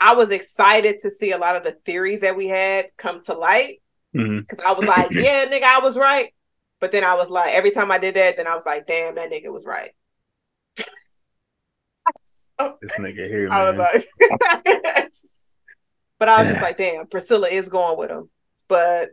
I 0.00 0.14
was 0.14 0.30
excited 0.30 0.98
to 1.00 1.10
see 1.10 1.32
a 1.32 1.38
lot 1.38 1.56
of 1.56 1.62
the 1.62 1.72
theories 1.84 2.22
that 2.22 2.36
we 2.36 2.48
had 2.48 2.86
come 2.96 3.20
to 3.22 3.34
light 3.34 3.80
because 4.12 4.26
mm-hmm. 4.26 4.66
I 4.66 4.72
was 4.72 4.86
like, 4.86 5.10
yeah, 5.10 5.44
nigga, 5.46 5.64
I 5.64 5.80
was 5.80 5.96
right. 5.96 6.32
But 6.80 6.92
then 6.92 7.04
I 7.04 7.14
was 7.14 7.30
like, 7.30 7.52
every 7.52 7.70
time 7.70 7.92
I 7.92 7.98
did 7.98 8.14
that, 8.14 8.36
then 8.36 8.46
I 8.46 8.54
was 8.54 8.64
like, 8.64 8.86
damn, 8.86 9.14
that 9.16 9.30
nigga 9.30 9.52
was 9.52 9.66
right. 9.66 9.90
so, 12.22 12.78
this 12.82 12.96
nigga 12.96 13.28
here, 13.28 13.48
man. 13.48 13.52
I 13.52 13.70
was 13.70 13.76
like, 13.76 14.04
but 16.18 16.28
I 16.28 16.40
was 16.40 16.48
just 16.48 16.62
like, 16.62 16.78
damn, 16.78 17.06
Priscilla 17.06 17.48
is 17.48 17.68
going 17.68 17.98
with 17.98 18.10
him. 18.10 18.30
But 18.68 19.10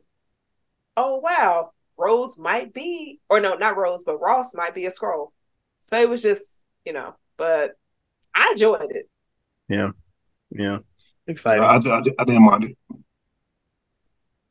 oh 0.96 1.18
wow, 1.18 1.72
Rose 1.98 2.38
might 2.38 2.74
be, 2.74 3.20
or 3.30 3.42
no, 3.42 3.56
not 3.56 3.78
Rose, 3.78 4.04
but 4.06 4.20
Ross 4.20 4.54
might 4.56 4.74
be 4.74 4.86
a 4.86 4.90
Skrull. 4.90 5.32
So 5.80 6.00
it 6.00 6.10
was 6.10 6.22
just, 6.22 6.62
you 6.86 6.94
know, 6.94 7.16
but 7.38 7.72
I 8.34 8.52
enjoyed 8.52 8.92
it. 8.92 9.10
Yeah, 9.68 9.92
yeah, 10.52 10.80
exciting. 11.28 11.64
I, 11.64 11.76
I, 11.76 12.00
I 12.00 12.24
didn't 12.24 12.46
mind 12.46 12.64
it. 12.66 12.78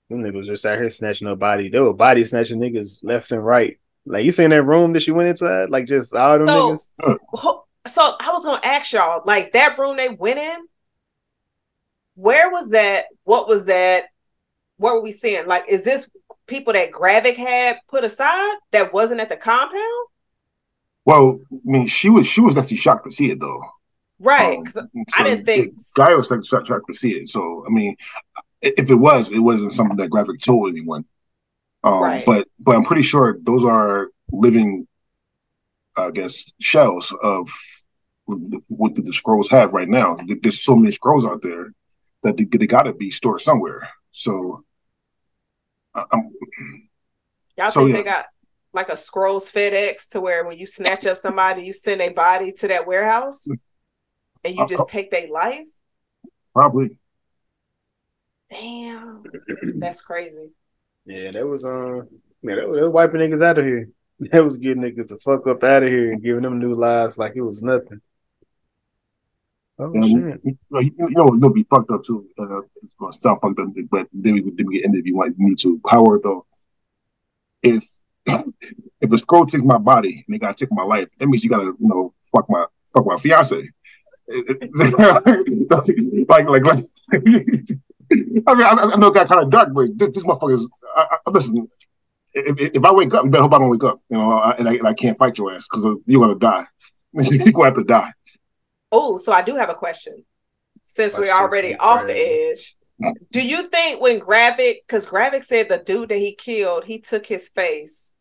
Them 0.09 0.23
niggas 0.23 0.47
just 0.47 0.65
out 0.65 0.79
here 0.79 0.89
snatching 0.91 1.27
up 1.27 1.39
body. 1.39 1.69
They 1.69 1.81
were 1.81 1.93
body 1.93 2.25
snatching 2.25 2.61
niggas 2.61 3.01
left 3.03 3.33
and 3.33 3.45
right. 3.45 3.79
Like 4.05 4.25
you 4.25 4.31
seen 4.31 4.51
that 4.51 4.63
room 4.63 4.93
that 4.93 5.01
she 5.01 5.11
went 5.11 5.29
inside? 5.29 5.71
Like 5.71 5.87
just 5.87 6.15
all 6.15 6.39
them 6.39 6.47
so, 6.47 6.77
niggas. 7.03 7.63
So 7.89 8.17
I 8.21 8.31
was 8.31 8.45
gonna 8.45 8.61
ask 8.65 8.93
y'all, 8.93 9.23
like 9.25 9.53
that 9.53 9.79
room 9.79 9.97
they 9.97 10.09
went 10.09 10.39
in, 10.39 10.67
where 12.15 12.51
was 12.51 12.71
that? 12.71 13.07
What 13.25 13.49
was 13.49 13.67
that? 13.67 14.07
What 14.77 14.95
were 14.95 15.03
we 15.03 15.13
seeing? 15.13 15.47
Like, 15.47 15.65
is 15.69 15.85
this 15.85 16.11
people 16.47 16.73
that 16.73 16.93
Gravik 16.93 17.37
had 17.37 17.79
put 17.89 18.05
aside 18.05 18.57
that 18.73 18.93
wasn't 18.93 19.21
at 19.21 19.29
the 19.29 19.37
compound? 19.37 20.09
Well, 21.05 21.41
I 21.53 21.57
mean, 21.65 21.87
she 21.87 22.11
was 22.11 22.27
she 22.27 22.41
was 22.41 22.59
actually 22.59 22.77
shocked 22.77 23.05
to 23.05 23.11
see 23.11 23.31
it 23.31 23.41
though. 23.41 23.63
Right. 24.19 24.59
Um, 24.59 24.67
so 24.67 24.87
I 25.19 25.23
didn't 25.25 25.45
think 25.45 25.77
G'iah 25.97 26.17
was 26.17 26.31
like 26.31 26.45
shocked, 26.45 26.69
shocked 26.69 26.87
to 26.89 26.95
see 26.95 27.11
it. 27.11 27.29
So 27.29 27.65
I 27.67 27.71
mean, 27.71 27.97
if 28.63 28.91
it 28.91 28.95
was, 28.95 29.33
it 29.33 29.39
wasn't 29.39 29.73
something 29.73 29.97
that 29.99 30.11
Gravik 30.11 30.43
told 30.43 30.71
anyone. 30.71 31.05
Um, 31.85 32.03
right. 32.03 32.27
But 32.27 32.49
but 32.59 32.77
I'm 32.77 32.85
pretty 32.85 33.03
sure 33.03 33.39
those 33.43 33.65
are 33.65 34.11
living, 34.33 34.89
I 35.97 36.11
guess, 36.11 36.53
shells 36.61 37.15
of 37.23 37.49
what 38.27 38.95
the, 38.95 39.03
the 39.03 39.13
Skrulls 39.13 39.51
have 39.51 39.73
right 39.73 39.89
now. 39.89 40.17
There's 40.43 40.63
so 40.63 40.75
many 40.75 40.95
Skrulls 40.95 41.31
out 41.31 41.43
there 41.43 41.73
that 42.23 42.37
they, 42.37 42.45
they 42.45 42.67
got 42.67 42.83
to 42.83 42.93
be 42.93 43.11
stored 43.11 43.41
somewhere. 43.41 43.89
So, 44.11 44.65
I'm, 45.95 46.29
y'all 47.57 47.71
so, 47.71 47.81
think 47.83 47.91
yeah. 47.91 47.97
they 47.97 48.03
got 48.03 48.27
like 48.73 48.89
a 48.89 48.93
Skrulls 48.93 49.53
FedEx 49.53 50.11
to 50.11 50.21
where 50.21 50.45
when 50.45 50.59
you 50.59 50.67
snatch 50.67 51.07
up 51.07 51.19
somebody, 51.19 51.63
you 51.63 51.73
send 51.73 52.01
a 52.01 52.09
body 52.09 52.51
to 52.53 52.69
that 52.69 52.87
warehouse 52.87 53.47
and 54.47 54.57
you 54.57 54.67
just 54.69 54.83
uh, 54.83 54.87
take 54.89 55.11
their 55.11 55.29
life? 55.29 55.67
Probably. 56.55 56.99
Damn, 58.49 59.25
that's 59.79 60.01
crazy. 60.01 60.51
Yeah, 61.05 61.33
that 61.33 61.47
was 61.47 61.65
um, 61.65 62.09
yeah, 62.43 62.57
that 62.57 62.69
was, 62.69 62.79
that 62.79 62.85
was 62.85 62.93
wiping 62.93 63.21
niggas 63.21 63.45
out 63.45 63.59
of 63.59 63.65
here. 63.65 63.89
That 64.19 64.43
was 64.43 64.57
getting 64.57 64.83
niggas 64.83 65.09
the 65.09 65.19
fuck 65.19 65.47
up 65.47 65.63
out 65.63 65.83
of 65.83 65.91
here 65.91 66.11
and 66.11 66.23
giving 66.23 66.43
them 66.43 66.59
new 66.59 66.73
lives 66.73 67.19
like 67.19 67.35
it 67.37 67.43
was 67.43 67.63
nothing. 67.63 68.01
Oh 69.79 69.93
and, 69.93 70.07
shit! 70.07 70.41
You 70.43 70.57
know, 70.71 70.81
you 70.81 70.95
know, 71.11 71.35
it'll 71.37 71.53
be 71.53 71.65
fucked 71.65 71.91
up 71.91 72.03
too. 72.03 72.27
Uh, 72.39 72.61
it's 72.83 72.95
gonna 72.99 73.13
sound 73.13 73.41
fucked 73.43 73.61
up, 73.61 73.69
but 73.91 74.09
then 74.15 74.33
we, 74.33 74.41
then 74.55 74.67
we 74.67 74.77
get 74.77 74.87
into 74.87 75.01
if 75.01 75.05
you 75.05 75.15
want 75.15 75.39
me 75.39 75.55
to. 75.57 75.79
However, 75.87 76.19
though, 76.23 76.47
if 77.63 77.85
if 78.27 78.47
a 79.03 79.17
Skrull 79.17 79.47
takes 79.47 79.63
my 79.63 79.77
body 79.77 80.25
and 80.27 80.35
they 80.35 80.39
gotta 80.39 80.55
take 80.55 80.73
my 80.73 80.83
life, 80.83 81.09
that 81.19 81.27
means 81.27 81.45
you 81.45 81.51
gotta 81.51 81.65
you 81.65 81.77
know 81.81 82.15
fuck 82.35 82.49
my 82.49 82.65
fuck 82.95 83.05
my 83.05 83.19
fiance. 83.19 83.69
Like 86.29 86.49
like 86.49 86.65
like. 86.65 86.85
I 87.13 88.55
mean, 88.55 88.67
I, 88.67 88.71
I 88.71 88.97
know 88.97 89.09
it 89.09 89.15
got 89.15 89.29
kind 89.29 89.43
of 89.43 89.51
dark, 89.51 89.73
but 89.75 89.99
this, 89.99 90.11
this 90.11 90.25
motherfucker 90.25 90.55
is. 90.55 90.69
I, 90.97 91.17
I, 91.27 91.31
listen, 91.31 91.67
if, 92.33 92.77
if 92.77 92.85
I 92.85 92.93
wake 92.93 93.13
up, 93.15 93.25
you 93.25 93.31
better 93.31 93.43
hope 93.43 93.55
I 93.55 93.59
don't 93.59 93.71
wake 93.71 93.85
up, 93.85 93.99
you 94.09 94.17
know, 94.17 94.41
and 94.41 94.69
I, 94.69 94.75
and 94.75 94.87
I 94.87 94.93
can't 94.95 95.19
fight 95.19 95.39
your 95.39 95.53
ass 95.53 95.67
because 95.71 95.99
you're 96.07 96.21
gonna 96.21 96.39
die. 96.39 96.65
you're 97.13 97.53
gonna 97.53 97.67
have 97.67 97.77
to 97.77 97.85
die. 97.85 98.13
Oh, 98.93 99.17
so 99.17 99.33
I 99.33 99.43
do 99.43 99.57
have 99.57 99.71
a 99.71 99.75
question. 99.75 100.25
Since 100.85 101.19
we're 101.19 101.33
already 101.33 101.75
off 101.77 102.07
the 102.07 102.15
edge, 102.15 102.77
do 103.33 103.45
you 103.45 103.65
think 103.65 104.01
when 104.01 104.21
Gravik, 104.21 104.77
because 104.87 105.07
Gravik 105.07 105.43
said 105.43 105.69
the 105.69 105.79
dude 105.79 106.11
that 106.11 106.19
he 106.19 106.35
killed, 106.35 106.85
he 106.85 107.01
took 107.01 107.27
his 107.27 107.49
face 107.49 108.15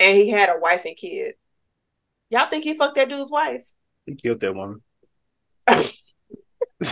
and 0.00 0.16
he 0.16 0.30
had 0.30 0.48
a 0.48 0.58
wife 0.58 0.84
and 0.84 0.96
kid. 0.96 1.34
Y'all 2.30 2.48
think 2.48 2.64
he 2.64 2.74
fucked 2.74 2.96
that 2.96 3.08
dude's 3.08 3.30
wife? 3.30 3.70
He 4.06 4.14
killed 4.16 4.40
that 4.40 4.54
woman. 4.54 4.82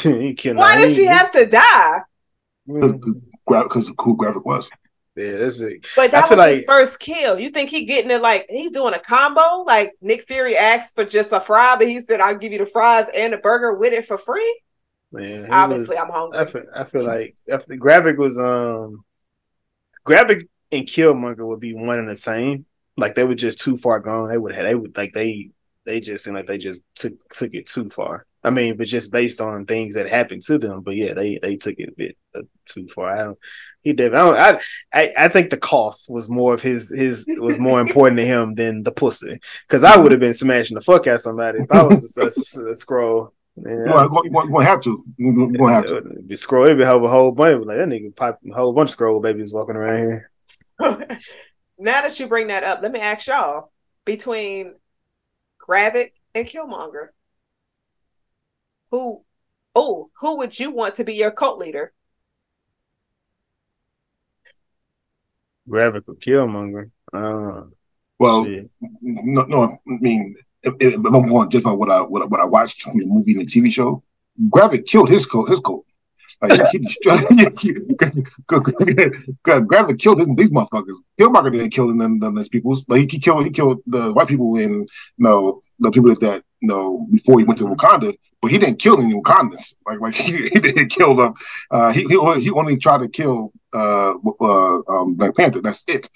He 0.03 0.35
killed 0.35 0.59
Why 0.59 0.77
did 0.77 0.91
she 0.91 1.07
have 1.07 1.31
to 1.33 1.47
die? 1.47 2.01
Because 2.67 3.89
the 3.89 3.95
cool 3.97 4.17
Gravik 4.17 4.45
was. 4.45 4.69
Yeah, 5.17 5.39
that's 5.39 5.61
it. 5.61 5.87
But 5.97 6.13
that 6.13 6.29
was 6.31 6.39
like, 6.39 6.51
his 6.51 6.65
first 6.67 7.01
kill. 7.01 7.41
You 7.41 7.51
think 7.51 7.71
he 7.71 7.87
getting 7.87 8.11
it 8.11 8.23
like 8.23 8.47
he's 8.49 8.71
doing 8.71 8.95
a 8.95 9.01
combo? 9.01 9.65
Like 9.67 9.95
Nick 10.01 10.23
Fury 10.23 10.57
asked 10.57 10.95
for 10.95 11.05
just 11.05 11.33
a 11.33 11.41
fry, 11.41 11.75
but 11.77 11.89
he 11.89 12.01
said, 12.01 12.21
"I'll 12.21 12.37
give 12.37 12.53
you 12.53 12.59
the 12.59 12.67
fries 12.67 13.09
and 13.15 13.33
the 13.33 13.39
burger 13.39 13.75
with 13.75 13.93
it 13.93 14.05
for 14.05 14.17
free." 14.17 14.61
Man, 15.11 15.49
obviously 15.51 15.97
was, 15.97 16.05
I'm 16.05 16.11
hungry. 16.11 16.39
I 16.39 16.45
feel, 16.45 16.63
I 16.73 16.85
feel 16.85 17.05
like 17.05 17.37
if 17.47 17.67
the 17.67 17.79
Gravik 17.79 18.17
was 18.17 18.39
um, 18.39 19.05
Gravik 20.07 20.47
and 20.71 20.87
Killmonger 20.87 21.47
would 21.47 21.61
be 21.61 21.75
one 21.75 21.99
and 21.99 22.09
the 22.09 22.17
same. 22.17 22.67
Like 22.97 23.15
they 23.15 23.25
were 23.25 23.35
just 23.35 23.59
too 23.59 23.77
far 23.77 23.99
gone. 24.01 24.29
They 24.29 24.39
would 24.39 24.55
have. 24.55 24.67
They 24.67 24.75
would 24.75 24.97
like 24.97 25.13
they 25.15 25.51
they 25.85 26.01
just 26.01 26.23
seemed 26.23 26.37
like 26.37 26.47
they 26.47 26.59
just 26.59 26.83
took 26.95 27.15
took 27.33 27.55
it 27.55 27.67
too 27.67 27.89
far. 27.89 28.27
I 28.45 28.51
mean, 28.51 28.77
but 28.77 28.87
just 28.87 29.13
based 29.13 29.41
on 29.41 29.67
things 29.67 29.95
that 29.95 30.09
happened 30.09 30.43
to 30.43 30.59
them. 30.59 30.83
But 30.83 30.97
yeah, 30.97 31.15
they 31.15 31.39
they 31.39 31.57
took 31.57 31.75
it 31.79 31.89
a 31.89 31.97
bit 31.97 32.17
uh, 32.35 32.43
too 32.67 32.87
far. 32.89 33.11
I 33.11 33.25
don't. 33.25 33.39
He 33.83 33.93
did. 33.93 34.15
I, 34.15 34.19
don't, 34.19 34.37
I 34.37 35.01
I 35.01 35.13
I 35.25 35.29
think 35.29 35.51
the 35.51 35.57
cost 35.57 36.09
was 36.09 36.29
more 36.29 36.55
of 36.55 36.63
his 36.63 36.91
his 36.91 37.29
was 37.39 37.59
more 37.59 37.81
important 37.81 38.19
to 38.19 38.27
him 38.27 38.55
than 38.55 38.83
the 38.85 38.93
pussy. 38.93 39.41
Because 39.67 39.85
I 39.85 39.97
would 39.97 40.13
have 40.13 40.21
been 40.21 40.35
smashing 40.35 40.77
the 40.77 40.81
fuck 40.81 41.07
out 41.07 41.21
somebody 41.21 41.61
if 41.61 41.71
I 41.71 41.83
was 41.83 42.17
a, 42.17 42.23
a, 42.23 42.27
a 42.27 42.75
Skrull. 42.75 43.33
Yeah, 43.57 44.07
you're 44.25 44.31
going 44.31 44.51
to 44.53 44.63
have 44.63 44.83
to. 44.83 45.05
You're 45.17 45.35
going 45.35 45.55
to 45.55 45.69
have 45.69 45.87
to. 45.87 46.03
Be 46.03 46.37
Skrull. 46.37 46.67
It'd 46.67 46.79
be 46.79 46.85
a 46.85 46.87
whole 46.87 47.33
bunch. 47.33 47.67
Like 47.67 47.79
that 47.79 47.89
nigga 47.89 48.15
pop 48.15 48.39
a 48.49 48.55
whole 48.55 48.73
bunch 48.73 48.93
of 48.93 48.99
Skrull 48.99 49.23
babies 49.23 49.53
walking 49.53 49.77
around 49.77 49.99
here. 49.99 50.31
now 51.79 52.03
that 52.03 52.19
you 52.21 52.29
bring 52.29 52.49
that 52.49 52.65
up, 52.65 52.81
let 52.83 52.93
me 52.93 53.01
ask 53.01 53.27
y'all 53.27 53.73
between 54.05 54.75
Gravik 55.69 56.13
and 56.35 56.47
Killmonger, 56.47 57.09
who, 58.91 59.25
oh, 59.75 60.11
who 60.21 60.39
would 60.39 60.59
you 60.59 60.71
want 60.71 60.95
to 60.97 61.05
be 61.05 61.15
your 61.15 61.31
cult 61.31 61.59
leader? 61.59 61.93
Gravik 65.69 66.05
or 66.09 66.15
Killmonger. 66.15 66.91
Uh, 67.13 67.65
well, 68.19 68.45
shit. 68.45 68.71
no, 68.81 69.43
no. 69.43 69.65
I 69.65 69.79
mean, 69.87 70.35
if, 70.63 70.75
if 70.81 70.95
I'm 70.95 71.29
going 71.29 71.51
just 71.51 71.67
on 71.67 71.79
what 71.79 71.91
I 71.91 72.01
what, 72.01 72.31
what 72.31 72.41
I 72.41 72.47
watched 72.47 72.83
from 72.83 72.99
the 72.99 73.07
movie 73.07 73.33
and 73.33 73.43
the 73.43 73.47
TV 73.47 73.71
show, 73.71 74.03
Gravik 74.49 74.87
killed 74.87 75.11
his 75.11 75.27
cult. 75.27 75.49
His 75.49 75.61
coat. 75.61 75.85
Like 76.41 76.71
he 76.71 76.79
destroyed. 76.79 77.21
Gravik 78.47 79.99
killed 79.99 80.37
these 80.37 80.51
motherfuckers. 80.51 80.97
Killmonger 81.19 81.53
didn't 81.53 81.71
kill 81.71 81.89
them, 81.89 82.21
them, 82.21 82.35
those 82.35 82.49
people. 82.49 82.77
Like 82.87 83.11
he 83.11 83.19
killed, 83.19 83.45
he 83.45 83.51
killed 83.51 83.83
the 83.87 84.13
white 84.13 84.29
people 84.29 84.57
and 84.57 84.83
you 84.83 84.89
know 85.19 85.61
the 85.79 85.91
people 85.91 86.15
that 86.15 86.45
you 86.61 86.69
know 86.69 87.07
before 87.11 87.39
he 87.39 87.45
went 87.45 87.59
to 87.59 87.65
Wakanda. 87.65 88.17
But 88.41 88.53
he 88.53 88.59
didn't 88.59 88.79
kill 88.79 89.01
any 89.01 89.15
Wakandans. 89.15 89.75
Like 89.87 90.01
like 90.01 90.15
he, 90.15 90.49
he 90.49 90.61
didn't 90.61 90.91
kill 90.91 91.17
them. 91.17 91.35
Uh, 91.71 91.93
he, 91.93 92.05
he 92.05 92.17
only, 92.17 92.43
he 92.43 92.51
only 92.51 92.77
tried 92.77 92.99
to 92.99 93.09
kill 93.09 93.53
uh, 93.75 94.15
uh, 94.41 94.79
um, 94.89 95.15
Black 95.15 95.35
Panther. 95.35 95.61
That's 95.61 95.85
it. 95.89 96.09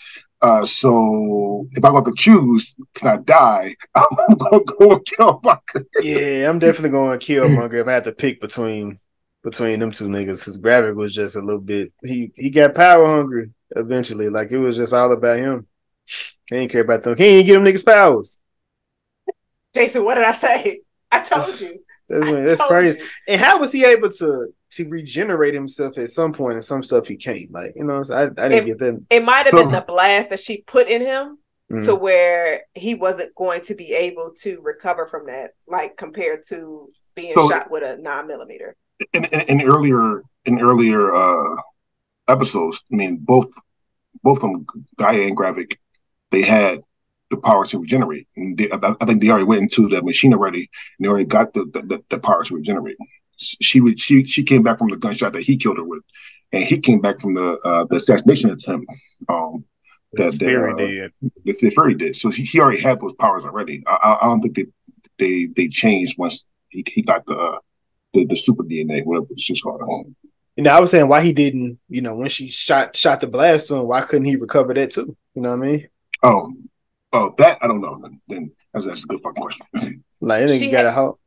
Uh, 0.43 0.65
so 0.65 1.65
if 1.71 1.85
I 1.85 1.89
got 1.91 2.05
to 2.05 2.13
choose 2.17 2.75
to 2.95 3.05
not 3.05 3.25
die, 3.25 3.77
I'm 3.95 4.37
gonna 4.37 4.37
go 4.37 4.61
kill 4.61 5.01
Killmonger. 5.01 5.85
yeah, 6.03 6.51
I'm 6.51 6.59
definitely 6.59 6.91
going 6.91 7.19
to 7.19 7.25
kill 7.25 7.47
Killmonger 7.47 7.81
if 7.81 7.87
I 7.87 7.93
had 7.93 8.05
to 8.05 8.13
pick 8.13 8.41
between 8.41 8.99
between 9.45 9.81
them 9.81 9.93
two 9.93 10.07
niggas 10.07 10.41
because 10.41 10.61
Gravik 10.61 10.95
was 10.95 11.15
just 11.15 11.35
a 11.35 11.41
little 11.41 11.61
bit 11.61 11.93
he 12.05 12.33
he 12.37 12.51
got 12.51 12.75
power 12.75 13.07
hungry 13.07 13.51
eventually. 13.71 14.29
Like 14.29 14.51
it 14.51 14.59
was 14.59 14.77
just 14.77 14.93
all 14.93 15.13
about 15.13 15.39
him. 15.39 15.67
He 16.07 16.57
didn't 16.57 16.73
care 16.73 16.83
about 16.83 17.05
them. 17.05 17.17
He 17.17 17.25
didn't 17.25 17.47
give 17.47 17.63
them 17.63 17.65
niggas 17.65 17.87
powers. 17.87 18.41
Jason, 19.75 20.05
what 20.05 20.17
did 20.17 20.25
I 20.25 20.33
say? 20.33 20.81
I 21.11 21.21
told 21.23 21.61
you. 21.61 21.81
that's, 22.09 22.31
that's 22.31 22.67
crazy. 22.67 22.99
You. 22.99 23.07
And 23.29 23.41
how 23.41 23.59
was 23.59 23.73
he 23.73 23.85
able 23.85 24.11
to 24.11 24.55
to 24.73 24.89
regenerate 24.89 25.53
himself 25.53 25.99
at 25.99 26.09
some 26.09 26.33
point 26.33 26.55
and 26.55 26.65
some 26.65 26.83
stuff 26.83 27.07
he 27.07 27.17
can't? 27.17 27.51
Like, 27.51 27.75
you 27.77 27.85
know, 27.85 28.03
I, 28.11 28.23
I 28.23 28.29
didn't 28.29 28.53
it, 28.53 28.67
get 28.67 28.79
that. 28.79 29.05
It 29.11 29.25
might 29.25 29.47
have 29.47 29.53
been 29.53 29.71
the 29.71 29.85
blast 29.87 30.31
that 30.31 30.41
she 30.41 30.63
put 30.63 30.89
in 30.89 31.03
him 31.03 31.39
mm. 31.71 31.85
to 31.85 31.95
where 31.95 32.63
he 32.75 32.95
wasn't 32.95 33.35
going 33.35 33.61
to 33.63 33.75
be 33.75 33.93
able 33.93 34.33
to 34.39 34.61
recover 34.63 35.07
from 35.07 35.27
that, 35.27 35.53
like 35.67 35.97
compared 35.97 36.43
to 36.49 36.89
being 37.15 37.35
so, 37.35 37.49
shot 37.49 37.71
with 37.71 37.83
a 37.83 38.01
nine 38.01 38.27
millimeter 38.27 38.77
in, 39.13 39.25
in, 39.25 39.41
in 39.41 39.63
earlier 39.63 40.23
in 40.45 40.61
earlier 40.61 41.15
uh, 41.15 41.57
episodes, 42.29 42.83
I 42.93 42.97
mean, 42.97 43.19
both 43.19 43.49
both 44.23 44.39
of 44.39 44.43
them, 44.43 44.67
G'iah 44.99 45.29
and 45.29 45.37
Gravik, 45.37 45.77
they 46.31 46.43
had 46.43 46.83
the 47.33 47.41
power 47.41 47.65
to 47.65 47.79
regenerate. 47.79 48.29
And 48.37 48.57
they, 48.57 48.71
I, 48.71 48.95
I, 49.01 49.05
think 49.05 49.21
they 49.21 49.31
already 49.31 49.45
went 49.45 49.63
into 49.63 49.89
the 49.89 50.03
machine 50.03 50.33
already, 50.33 50.71
and 50.99 51.05
they 51.05 51.09
already 51.09 51.25
got 51.25 51.53
the, 51.55 51.65
the, 51.65 52.03
the 52.11 52.19
power 52.19 52.45
to 52.45 52.55
regenerate. 52.55 52.97
She 53.37 53.81
would 53.81 53.99
she 53.99 54.25
she 54.25 54.45
came 54.45 54.63
back 54.63 54.79
from 54.79 54.89
the 54.89 54.97
gunshot 54.97 55.33
that 55.33 55.43
he 55.43 55.57
killed 55.57 55.79
her 55.79 55.85
with, 55.85 56.03
and 56.53 56.63
he 56.63 56.79
came 56.79 57.01
back 57.01 57.21
from 57.21 57.35
the 57.35 57.59
uh, 57.59 57.85
the 57.91 57.97
assassination 57.97 58.51
attempt. 58.51 58.87
Um, 59.29 59.65
that, 60.13 60.39
that 60.39 60.73
uh, 60.73 60.77
did. 60.77 61.13
The, 61.45 61.57
the 61.61 61.71
Fury 61.71 61.95
did. 61.95 62.15
So 62.15 62.31
he, 62.31 62.43
he 62.43 62.61
already 62.61 62.81
had 62.81 63.01
those 63.01 63.15
powers 63.15 63.45
already. 63.45 63.83
I, 63.87 64.19
I, 64.21 64.27
don't 64.27 64.43
think 64.43 64.57
they 64.57 64.67
they 65.19 65.49
they 65.57 65.69
changed 65.69 66.19
once 66.19 66.47
he, 66.69 66.85
he 66.87 67.03
got 67.03 67.27
the 67.27 67.37
uh, 67.37 67.59
the, 68.13 68.27
the 68.27 68.37
super 68.37 68.63
DNA, 68.63 69.05
whatever 69.05 69.27
it's 69.31 69.45
just 69.45 69.65
called. 69.65 69.83
You 70.57 70.65
know, 70.65 70.71
I 70.71 70.81
was 70.81 70.91
saying 70.91 71.09
why 71.09 71.23
he 71.23 71.33
didn't, 71.33 71.79
you 71.89 72.03
know, 72.03 72.15
when 72.15 72.29
she 72.29 72.51
shot 72.51 72.95
shot 72.95 73.21
the 73.21 73.27
blast 73.27 73.71
on, 73.71 73.87
why 73.87 74.03
couldn't 74.03 74.27
he 74.27 74.37
recover 74.37 74.75
that 74.75 74.91
too? 74.91 75.17
You 75.35 75.43
know 75.43 75.57
what 75.57 75.67
I 75.67 75.71
mean? 75.71 75.89
Oh, 76.23 76.53
oh, 77.13 77.35
that 77.39 77.59
I 77.63 77.67
don't 77.67 77.81
know. 77.81 78.03
Then 78.29 78.53
that's, 78.73 78.87
that's 78.87 79.05
a 79.05 79.07
good 79.07 79.21
fucking 79.21 79.43
question. 79.43 80.05
like, 80.21 80.49
I 80.49 80.71
got 80.71 80.87
a 80.87 80.93
hoe. 80.93 81.19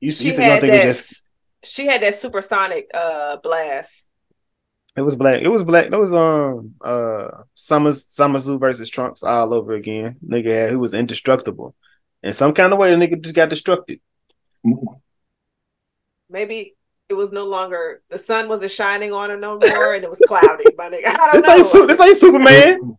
You, 0.00 0.12
she 0.12 0.28
you 0.28 0.36
had 0.36 0.62
that, 0.62 0.84
just... 0.84 1.24
She 1.64 1.86
had 1.86 2.02
that 2.02 2.14
supersonic 2.14 2.88
uh 2.94 3.38
blast. 3.38 4.08
It 4.96 5.02
was 5.02 5.16
black. 5.16 5.42
It 5.42 5.48
was 5.48 5.64
black. 5.64 5.90
That 5.90 5.98
was 5.98 6.12
um 6.12 6.74
uh 6.80 7.42
Summers 7.54 8.06
Zamasu 8.06 8.58
versus 8.58 8.88
Trunks 8.88 9.22
all 9.22 9.54
over 9.54 9.72
again. 9.74 10.16
Nigga 10.26 10.62
had 10.62 10.70
who 10.70 10.78
was 10.78 10.94
indestructible. 10.94 11.74
In 12.22 12.32
some 12.32 12.52
kind 12.52 12.72
of 12.72 12.78
way, 12.78 12.90
the 12.90 12.96
nigga 12.96 13.20
just 13.20 13.34
got 13.34 13.50
destructed. 13.50 14.00
Maybe 16.28 16.74
it 17.08 17.14
was 17.14 17.32
no 17.32 17.46
longer 17.46 18.02
the 18.10 18.18
sun 18.18 18.48
wasn't 18.48 18.72
shining 18.72 19.12
on 19.12 19.30
him 19.30 19.40
no 19.40 19.58
more, 19.58 19.94
and 19.94 20.04
it 20.04 20.10
was 20.10 20.20
cloudy. 20.26 20.64
My 20.76 20.90
nigga, 20.90 21.06
I 21.06 21.16
don't 21.16 21.32
this 21.32 21.74
know. 21.74 21.80
Ain't, 21.80 21.88
this 21.88 22.00
ain't 22.00 22.16
Superman. 22.16 22.98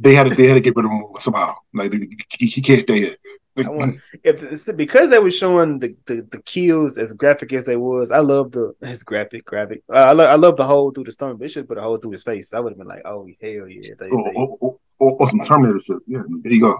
They 0.00 0.14
had 0.14 0.30
to 0.30 0.34
they 0.34 0.46
had 0.46 0.54
to 0.54 0.60
get 0.60 0.74
rid 0.74 0.86
of 0.86 0.92
him 0.92 1.04
somehow. 1.18 1.56
Like 1.74 1.92
he, 1.92 2.46
he 2.46 2.62
can't 2.62 2.80
stay 2.80 2.98
here. 2.98 3.16
want, 3.56 4.00
if 4.24 4.76
because 4.76 5.10
they 5.10 5.18
were 5.18 5.30
showing 5.30 5.78
the, 5.78 5.94
the, 6.06 6.26
the 6.30 6.40
kills 6.42 6.96
as 6.96 7.12
graphic 7.12 7.52
as 7.52 7.66
they 7.66 7.76
was, 7.76 8.10
I 8.10 8.20
love 8.20 8.52
the 8.52 8.74
his 8.80 9.02
graphic 9.02 9.44
graphic. 9.44 9.82
Uh, 9.92 9.98
I 9.98 10.12
love 10.12 10.30
I 10.30 10.34
love 10.36 10.56
the 10.56 10.64
hole 10.64 10.90
through 10.90 11.04
the 11.04 11.12
stomach. 11.12 11.38
They 11.38 11.48
should 11.48 11.68
put 11.68 11.76
a 11.76 11.82
hole 11.82 11.98
through 11.98 12.12
his 12.12 12.22
face. 12.22 12.54
I 12.54 12.60
would 12.60 12.72
have 12.72 12.78
been 12.78 12.88
like, 12.88 13.02
oh 13.04 13.28
hell 13.42 13.68
yeah. 13.68 13.94
They, 13.98 14.08
oh, 14.10 14.24
they, 14.24 14.32
oh, 14.36 14.58
oh, 14.62 14.80
oh, 15.00 15.16
oh, 15.20 15.26
some 15.26 15.40
Terminator 15.40 15.80
shit. 15.80 15.98
Yeah, 16.06 16.22
there 16.26 16.52
you 16.52 16.60
go. 16.60 16.78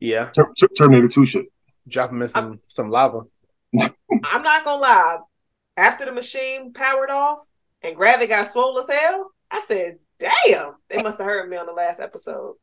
Yeah, 0.00 0.30
Ter- 0.30 0.52
Ter- 0.58 0.68
Terminator 0.68 1.08
Two 1.08 1.26
shit. 1.26 1.46
Drop 1.86 2.10
him 2.10 2.22
in 2.22 2.28
some 2.28 2.44
I'm, 2.44 2.60
some 2.68 2.90
lava. 2.90 3.20
I'm 3.78 4.42
not 4.42 4.64
gonna 4.64 4.80
lie. 4.80 5.18
After 5.76 6.06
the 6.06 6.12
machine 6.12 6.72
powered 6.72 7.10
off 7.10 7.44
and 7.82 7.96
Gravik 7.96 8.30
got 8.30 8.46
swollen 8.46 8.82
as 8.82 8.90
hell, 8.90 9.32
I 9.50 9.60
said, 9.60 9.98
"Damn, 10.20 10.74
they 10.88 11.02
must 11.02 11.18
have 11.18 11.26
heard 11.26 11.50
me 11.50 11.56
on 11.56 11.66
the 11.66 11.72
last 11.72 11.98
episode." 11.98 12.54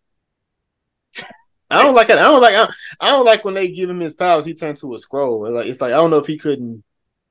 I 1.70 1.84
don't 1.84 1.96
like 1.96 2.10
it. 2.10 2.18
I 2.18 2.22
don't 2.22 2.42
like. 2.42 2.56
I, 2.56 2.70
I 3.00 3.10
don't 3.10 3.26
like 3.26 3.44
when 3.44 3.54
they 3.54 3.72
give 3.72 3.90
him 3.90 4.00
his 4.00 4.16
powers. 4.16 4.46
He 4.46 4.54
turned 4.54 4.78
to 4.78 4.94
a 4.94 4.98
Skrull. 4.98 5.52
Like 5.52 5.66
it's 5.66 5.82
like 5.82 5.92
I 5.92 5.98
don't 5.98 6.12
know 6.12 6.18
if 6.18 6.28
he 6.28 6.38
couldn't 6.38 6.84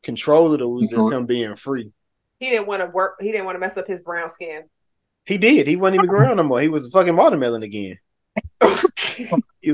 control 0.02 0.52
it 0.52 0.60
or 0.60 0.68
was 0.68 0.90
just 0.90 1.12
him 1.12 1.26
being 1.26 1.56
free. 1.56 1.90
He 2.38 2.50
didn't 2.50 2.66
want 2.66 2.82
to 2.82 2.88
work. 2.88 3.16
He 3.20 3.32
didn't 3.32 3.46
want 3.46 3.56
to 3.56 3.60
mess 3.60 3.78
up 3.78 3.86
his 3.86 4.02
brown 4.02 4.28
skin. 4.28 4.64
He 5.24 5.38
did. 5.38 5.66
He 5.66 5.76
wasn't 5.76 5.96
even 5.96 6.08
ground 6.08 6.36
no 6.36 6.42
more. 6.42 6.60
He 6.60 6.68
was 6.68 6.86
a 6.86 6.90
fucking 6.90 7.16
watermelon 7.16 7.62
again. 7.62 7.98
he, 9.16 9.26
he 9.60 9.72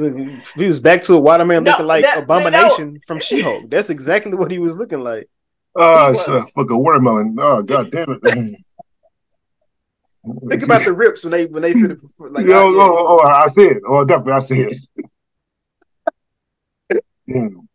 was 0.68 0.80
back 0.80 1.02
to 1.02 1.14
a 1.14 1.20
watermelon 1.20 1.64
no, 1.64 1.72
looking 1.72 1.86
like 1.86 2.04
that, 2.04 2.22
abomination 2.22 2.94
no. 2.94 3.00
from 3.06 3.20
She 3.20 3.42
Hulk. 3.42 3.68
That's 3.68 3.90
exactly 3.90 4.34
what 4.34 4.50
he 4.50 4.58
was 4.58 4.76
looking 4.76 5.00
like. 5.00 5.28
Oh, 5.74 6.12
uh, 6.12 6.46
fucking 6.54 6.76
watermelon. 6.76 7.36
Oh, 7.40 7.62
god 7.62 7.90
damn 7.90 8.18
it. 8.22 8.56
Think 10.48 10.62
about 10.62 10.84
the 10.84 10.92
rips 10.92 11.24
when 11.24 11.32
they 11.32 11.46
when 11.46 11.62
they 11.62 11.72
feel 11.72 11.96
like 12.18 12.46
Yo, 12.46 12.52
oh, 12.54 12.78
oh, 12.78 13.18
oh, 13.22 13.26
I 13.26 13.48
see 13.48 13.62
it. 13.62 13.82
Oh, 13.86 14.04
definitely, 14.04 14.32
I 14.32 14.38
see 14.38 14.60
it. 14.60 14.78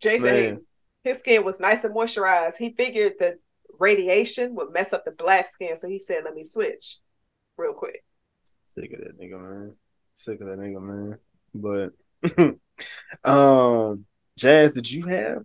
Jason, 0.00 0.66
his 1.04 1.20
skin 1.20 1.44
was 1.44 1.60
nice 1.60 1.84
and 1.84 1.94
moisturized. 1.94 2.56
He 2.58 2.74
figured 2.74 3.12
that 3.20 3.38
radiation 3.78 4.54
would 4.56 4.72
mess 4.72 4.92
up 4.92 5.04
the 5.04 5.12
black 5.12 5.46
skin, 5.46 5.76
so 5.76 5.88
he 5.88 6.00
said, 6.00 6.24
"Let 6.24 6.34
me 6.34 6.42
switch 6.42 6.98
real 7.56 7.72
quick." 7.72 8.04
Sick 8.74 8.92
of 8.92 9.00
that 9.00 9.18
nigga, 9.18 9.40
man. 9.40 9.74
Sick 10.14 10.40
of 10.40 10.48
that 10.48 10.58
nigga, 10.58 10.82
man. 10.82 11.18
But, 11.54 11.92
um, 13.30 14.04
Jazz, 14.36 14.74
did 14.74 14.90
you 14.90 15.06
have 15.06 15.44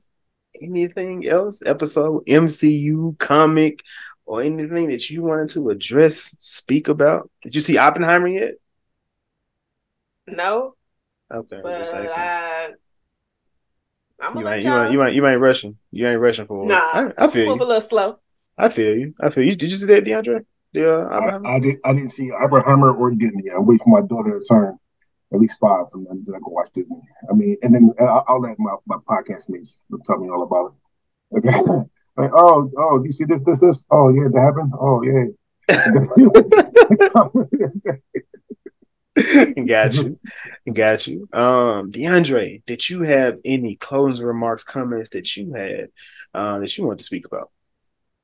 anything 0.62 1.28
else? 1.28 1.66
Episode, 1.66 2.26
MCU, 2.26 3.18
comic, 3.20 3.84
or 4.32 4.41
anything 4.41 4.88
that 4.88 5.10
you 5.10 5.24
wanted 5.24 5.49
to 5.49 5.70
address, 5.72 6.16
speak 6.40 6.88
about? 6.88 7.30
Did 7.44 7.53
you 7.53 7.60
see 7.60 7.78
Oppenheimer 7.78 8.30
yet? 8.30 8.53
No. 10.26 10.76
Okay. 11.30 11.60
But 11.62 11.82
I, 11.94 12.70
I'm 14.22 14.38
you 14.38 14.48
ain't, 14.48 14.64
you 14.64 14.72
ain't 14.72 14.94
you 14.94 15.03
ain't 15.03 15.16
you 15.16 15.28
ain't 15.28 15.41
rushing. 15.41 15.78
You 15.91 16.08
ain't 16.08 16.22
rushing 16.22 16.45
for 16.45 16.66
nah. 16.66 16.76
I, 16.76 17.12
I 17.18 17.28
feel 17.28 17.48
move 17.48 17.58
you. 17.58 17.66
a 17.66 17.68
little 17.68 17.82
slow. 17.82 18.20
I 18.58 18.70
feel 18.70 18.95
you. 18.95 19.14
I 19.20 19.32
feel 19.32 19.44
you. 19.44 19.53
Did 19.53 19.70
you 19.70 19.76
see 19.76 19.88
that, 19.88 20.06
Diandre? 20.06 20.45
Yeah, 20.72 21.10
uh, 21.12 21.41
I, 21.44 21.56
I, 21.56 21.60
did. 21.60 21.80
I 21.84 21.91
didn't 21.91 22.12
see 22.12 22.32
Oppenheimer 22.32 22.95
or 22.95 23.12
Disney. 23.12 23.49
I 23.53 23.60
wait 23.60 23.82
for 23.84 23.90
my 23.90 24.08
daughter 24.08 24.40
to 24.40 24.45
turn 24.45 24.80
at 25.34 25.40
least 25.41 25.56
five, 25.60 25.88
and 25.94 26.08
then 26.08 26.36
I 26.36 26.40
go 26.40 26.52
watch 26.52 26.70
Disney. 26.74 27.02
I 27.30 27.34
mean, 27.34 27.58
and 27.64 27.76
then 27.76 27.94
I'll, 27.99 28.24
I'll 28.30 28.41
let 28.41 28.58
my, 28.58 28.76
my 28.86 28.95
podcast 29.10 29.49
mates 29.49 29.82
tell 30.06 30.20
me 30.20 30.30
all 30.30 30.44
about 30.44 30.74
it. 31.34 31.49
Okay. 31.49 31.90
Like, 32.18 32.32
oh, 32.34 32.72
oh, 32.78 33.00
do 33.00 33.06
you 33.06 33.12
see 33.12 33.26
this, 33.26 33.42
this, 33.46 33.60
this? 33.60 33.86
Oh, 33.90 34.10
yeah, 34.10 34.28
that 34.32 34.42
happened. 34.42 34.74
Oh, 34.80 35.04
yeah. 35.04 35.26
got 39.66 39.96
you, 39.96 40.20
got 40.74 41.08
you. 41.08 41.28
Um, 41.34 41.92
Diandre, 41.92 42.64
did 42.66 42.90
you 42.90 43.02
have 43.02 43.40
any 43.46 43.76
closing 43.76 44.26
remarks, 44.26 44.64
comments 44.64 45.12
that 45.12 45.36
you 45.36 45.54
had 45.54 45.90
uh, 46.34 46.60
that 46.60 46.78
you 46.78 46.86
want 46.86 47.00
to 47.00 47.06
speak 47.06 47.26
about? 47.26 47.52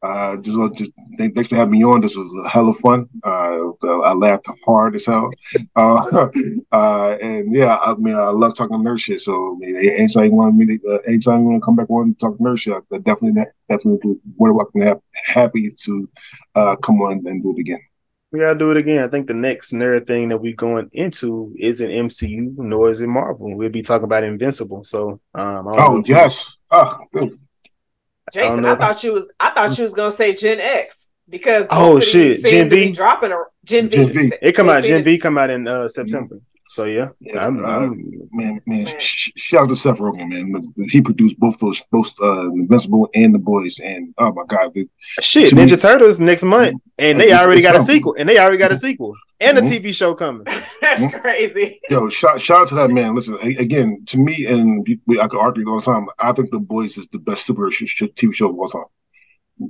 Uh, 0.03 0.37
just 0.37 0.57
want 0.57 0.77
to 0.77 0.91
thanks 1.17 1.47
for 1.47 1.55
having 1.55 1.71
me 1.71 1.83
on. 1.83 2.01
This 2.01 2.15
was 2.15 2.31
a 2.45 2.49
hell 2.49 2.69
of 2.69 2.77
fun. 2.77 3.09
Uh, 3.23 3.71
I 3.83 4.13
laughed 4.13 4.47
hard 4.63 4.95
as 4.95 5.07
hell. 5.07 5.29
Uh, 5.75 6.29
uh, 6.71 7.17
and 7.19 7.53
yeah, 7.53 7.77
I 7.77 7.95
mean, 7.95 8.15
I 8.15 8.29
love 8.29 8.55
talking 8.55 8.77
nerd 8.77 8.99
shit. 8.99 9.21
So 9.21 9.55
I 9.55 9.57
mean, 9.57 9.75
anytime 9.75 10.25
you 10.25 10.31
want 10.31 10.55
me 10.55 10.77
to, 10.77 10.87
uh, 10.87 10.97
anytime 11.07 11.41
you 11.41 11.45
want 11.47 11.61
to 11.61 11.65
come 11.65 11.75
back 11.75 11.89
on 11.89 12.03
and 12.03 12.19
talk 12.19 12.37
nerd 12.37 12.59
shit, 12.59 12.75
I 12.93 12.97
definitely, 12.99 13.43
definitely, 13.67 14.17
more 14.37 14.53
welcome. 14.53 15.01
Happy 15.25 15.71
to 15.71 16.09
uh, 16.53 16.75
come 16.75 17.01
on 17.01 17.23
and 17.25 17.41
do 17.41 17.55
it 17.57 17.61
again. 17.61 17.81
We 18.31 18.39
gotta 18.39 18.59
do 18.59 18.71
it 18.71 18.77
again. 18.77 19.03
I 19.03 19.07
think 19.07 19.27
the 19.27 19.33
next 19.33 19.71
nerd 19.71 20.05
thing 20.05 20.29
that 20.29 20.37
we're 20.37 20.53
going 20.53 20.89
into 20.91 21.55
isn't 21.57 21.89
MCU 21.89 22.57
nor 22.57 22.91
is 22.91 23.01
it 23.01 23.07
Marvel. 23.07 23.55
We'll 23.55 23.69
be 23.69 23.81
talking 23.81 24.03
about 24.03 24.25
Invincible. 24.25 24.83
So, 24.83 25.21
um, 25.33 25.69
oh 25.73 26.03
yes, 26.05 26.57
oh, 26.69 26.99
Jason, 28.33 28.65
I, 28.65 28.73
I, 28.73 28.75
thought 28.75 29.03
you 29.03 29.13
was 29.13 29.31
I 29.39 29.51
thought 29.51 29.77
you 29.77 29.83
was 29.83 29.93
gonna 29.93 30.11
say 30.11 30.35
Gen 30.35 30.59
X 30.59 31.09
because 31.29 31.67
oh 31.69 31.99
shit, 31.99 32.43
Gen 32.43 32.69
V 32.69 32.91
dropping 32.91 33.31
a 33.31 33.43
Gen 33.63 33.89
V. 33.89 33.97
Gen 33.97 34.13
v. 34.13 34.31
It 34.41 34.53
come 34.53 34.69
out. 34.69 34.83
Gen 34.83 35.03
V 35.03 35.17
come 35.17 35.37
out 35.37 35.49
in 35.49 35.67
uh, 35.67 35.87
September. 35.87 36.39
So 36.69 36.83
yeah, 36.83 37.09
yeah 37.21 37.45
I'm, 37.45 37.63
uh, 37.63 37.67
I'm, 37.67 38.11
man, 38.31 38.61
man, 38.65 38.83
man. 38.83 38.99
Shout 38.99 39.63
out 39.63 39.69
to 39.69 39.75
Seth 39.75 39.99
Rogen, 39.99 40.29
man. 40.29 40.73
He 40.89 41.01
produced 41.01 41.39
both 41.39 41.57
those, 41.59 41.81
both 41.91 42.13
uh, 42.21 42.51
Invincible 42.51 43.09
and 43.15 43.33
The 43.33 43.39
Boys, 43.39 43.79
and 43.79 44.13
oh 44.17 44.33
my 44.33 44.43
god, 44.47 44.73
the, 44.73 44.87
shit, 45.21 45.49
Ninja 45.51 45.71
me, 45.71 45.77
Turtles 45.77 46.19
next 46.19 46.43
month, 46.43 46.81
and 46.97 47.19
they 47.19 47.31
already 47.31 47.61
got 47.61 47.75
a 47.75 47.81
sequel, 47.81 48.15
and 48.19 48.27
they 48.27 48.37
already 48.37 48.57
got 48.57 48.73
a 48.73 48.77
sequel, 48.77 49.13
and 49.39 49.57
a 49.57 49.61
mm-hmm. 49.61 49.85
TV 49.85 49.95
show 49.95 50.13
coming. 50.13 50.43
That's 50.81 51.03
mm-hmm. 51.03 51.17
crazy. 51.19 51.79
Yo, 51.89 52.09
shout, 52.09 52.41
shout 52.41 52.61
out 52.61 52.67
to 52.69 52.75
that 52.75 52.89
man. 52.89 53.15
Listen, 53.15 53.35
again, 53.39 54.03
to 54.07 54.17
me, 54.17 54.45
and 54.45 54.85
we, 55.05 55.19
I 55.21 55.27
could 55.27 55.39
argue 55.39 55.69
all 55.69 55.79
the 55.79 55.85
time. 55.85 56.07
I 56.19 56.33
think 56.33 56.51
The 56.51 56.59
Boys 56.59 56.97
is 56.97 57.07
the 57.07 57.19
best 57.19 57.47
superhero 57.47 57.71
TV 58.13 58.33
show 58.33 58.49
of 58.49 58.59
all 58.59 58.67
time. 58.67 58.83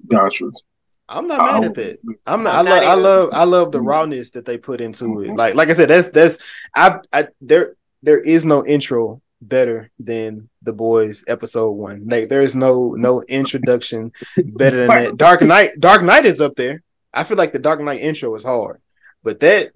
Be 0.08 0.16
honest 0.16 0.42
with 0.42 0.64
I'm 1.10 1.28
not 1.28 1.38
mad 1.40 1.64
at 1.64 1.74
that. 1.76 2.00
I'm 2.26 2.44
not. 2.44 2.56
I'm 2.56 2.66
love. 2.66 2.84
I 2.84 2.94
love. 2.96 3.30
I 3.34 3.44
love 3.46 3.72
the 3.72 3.82
rawness 3.82 4.32
that 4.32 4.46
they 4.46 4.58
put 4.58 4.82
into 4.82 5.06
mm-hmm. 5.06 5.32
it. 5.32 5.36
Like, 5.36 5.56
like 5.56 5.70
I 5.70 5.74
said, 5.74 5.90
that's 5.90 6.12
that's. 6.12 6.40
I, 6.76 7.00
I 7.14 7.28
there 7.42 7.76
there 8.04 8.20
is 8.20 8.46
no 8.46 8.66
intro 8.66 9.22
better 9.42 9.90
than 10.00 10.50
the 10.62 10.74
boys 10.74 11.24
episode 11.28 11.72
one. 11.72 12.08
Like, 12.08 12.28
there 12.28 12.42
is 12.42 12.56
no 12.56 12.94
no 12.94 13.22
introduction 13.24 14.12
better 14.38 14.88
than 14.88 14.88
that. 14.88 15.18
Dark 15.18 15.42
Knight. 15.42 15.80
Dark 15.80 16.04
Knight 16.04 16.26
is 16.26 16.42
up 16.42 16.56
there. 16.56 16.84
I 17.14 17.24
feel 17.24 17.38
like 17.38 17.54
the 17.54 17.60
Dark 17.60 17.80
Knight 17.82 18.02
intro 18.02 18.36
is 18.36 18.44
hard, 18.44 18.82
but 19.24 19.40
that 19.40 19.72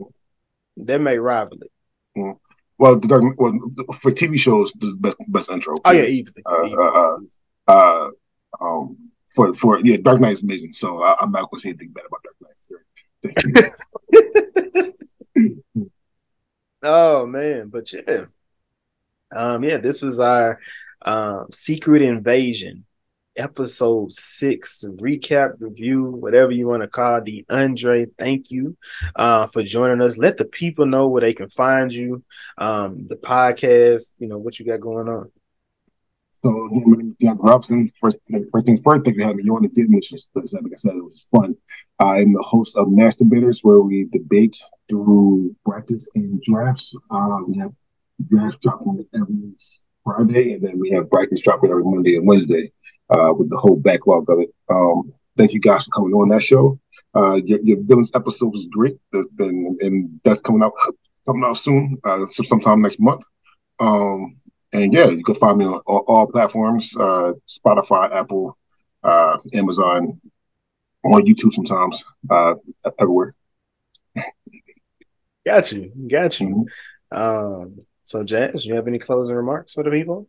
that 0.77 0.99
may 0.99 1.17
rival 1.17 1.59
it. 1.61 1.71
Mm-hmm. 2.17 2.37
Well, 2.77 2.99
the 2.99 3.07
Dark 3.07 3.23
well, 3.37 3.53
for 3.95 4.11
TV 4.11 4.37
shows, 4.37 4.73
the 4.73 4.95
best 4.99 5.17
best 5.27 5.49
intro. 5.49 5.77
Oh 5.85 5.91
yeah, 5.91 6.03
easily. 6.03 6.43
Uh, 6.45 6.75
uh, 6.75 7.17
uh, 7.67 8.07
um, 8.59 9.10
for 9.33 9.53
for 9.53 9.79
yeah, 9.79 9.97
Dark 9.97 10.19
Knight 10.19 10.33
is 10.33 10.43
amazing. 10.43 10.73
So 10.73 11.01
I, 11.01 11.23
am 11.23 11.31
not 11.31 11.49
going 11.49 11.59
to 11.59 11.63
say 11.63 11.69
anything 11.69 11.93
bad 11.93 12.05
about 12.05 12.23
Dark 12.23 12.35
Knight. 12.43 12.53
oh 16.83 17.25
man, 17.25 17.69
but 17.69 17.91
yeah, 17.93 18.25
um, 19.35 19.63
yeah, 19.63 19.77
this 19.77 20.01
was 20.01 20.19
our 20.19 20.59
um 21.03 21.47
Secret 21.51 22.01
Invasion 22.01 22.85
episode 23.37 24.11
six 24.11 24.83
recap 24.99 25.53
review 25.59 26.03
whatever 26.03 26.51
you 26.51 26.67
want 26.67 26.81
to 26.81 26.87
call 26.87 27.21
the 27.21 27.45
andre 27.49 28.05
thank 28.19 28.51
you 28.51 28.75
uh 29.15 29.47
for 29.47 29.63
joining 29.63 30.01
us. 30.01 30.17
Let 30.17 30.37
the 30.37 30.45
people 30.45 30.85
know 30.85 31.07
where 31.07 31.21
they 31.21 31.33
can 31.33 31.47
find 31.47 31.93
you 31.93 32.23
um 32.57 33.07
the 33.07 33.15
podcast 33.15 34.13
you 34.19 34.27
know 34.27 34.37
what 34.37 34.59
you 34.59 34.65
got 34.65 34.81
going 34.81 35.07
on 35.07 35.31
so 36.43 36.69
is 36.99 37.13
John 37.21 37.37
Robson. 37.37 37.87
First, 37.99 38.17
first 38.51 38.65
thing 38.65 38.81
first, 38.81 39.05
thank 39.05 39.17
you 39.17 39.21
for 39.21 39.27
having 39.27 39.45
me 39.45 39.49
on 39.49 39.63
the 39.63 39.69
film, 39.69 39.93
which 39.93 40.11
like 40.11 40.45
I 40.45 40.75
said, 40.75 40.95
it 40.95 41.03
was 41.03 41.23
fun. 41.31 41.55
I'm 41.99 42.33
the 42.33 42.41
host 42.41 42.75
of 42.77 42.89
Mass 42.89 43.15
Debaters, 43.15 43.59
where 43.61 43.79
we 43.79 44.05
debate 44.11 44.57
through 44.89 45.55
brackets 45.63 46.09
and 46.15 46.41
drafts. 46.41 46.95
Uh, 47.11 47.37
we 47.47 47.57
have 47.57 47.73
drafts 48.27 48.57
dropping 48.57 49.05
every 49.13 49.53
Friday, 50.03 50.53
and 50.53 50.63
then 50.65 50.79
we 50.79 50.89
have 50.91 51.09
brackets 51.09 51.43
dropping 51.43 51.69
every 51.69 51.83
Monday 51.83 52.15
and 52.15 52.27
Wednesday 52.27 52.71
uh, 53.11 53.33
with 53.33 53.49
the 53.49 53.57
whole 53.57 53.75
backlog 53.75 54.29
of 54.29 54.39
it. 54.39 54.49
Um, 54.69 55.13
thank 55.37 55.53
you 55.53 55.59
guys 55.59 55.85
for 55.85 55.91
coming 55.91 56.13
on 56.13 56.29
that 56.29 56.41
show. 56.41 56.79
Uh, 57.13 57.35
your, 57.35 57.59
your 57.61 57.77
villains 57.81 58.11
episode 58.15 58.51
was 58.51 58.67
great, 58.67 58.97
and, 59.13 59.79
and 59.81 60.19
that's 60.23 60.41
coming 60.41 60.63
out 60.63 60.73
coming 61.25 61.43
out 61.43 61.57
soon, 61.57 61.99
uh, 62.03 62.25
sometime 62.25 62.81
next 62.81 62.99
month. 62.99 63.23
Um, 63.79 64.37
and 64.73 64.93
yeah, 64.93 65.09
you 65.09 65.23
can 65.23 65.35
find 65.35 65.57
me 65.57 65.65
on 65.65 65.81
all, 65.85 66.03
all 66.07 66.27
platforms: 66.27 66.95
uh, 66.97 67.33
Spotify, 67.47 68.13
Apple, 68.13 68.57
uh, 69.03 69.37
Amazon, 69.53 70.19
on 71.03 71.25
YouTube 71.25 71.51
sometimes, 71.51 72.03
uh, 72.29 72.55
everywhere. 72.99 73.35
Got 75.45 75.71
you, 75.71 75.91
got 76.09 76.39
you. 76.39 76.67
Mm-hmm. 77.11 77.17
Um, 77.17 77.79
so, 78.03 78.23
Jazz, 78.23 78.63
do 78.63 78.69
you 78.69 78.75
have 78.75 78.87
any 78.87 78.99
closing 78.99 79.35
remarks 79.35 79.73
for 79.73 79.83
the 79.83 79.91
people? 79.91 80.27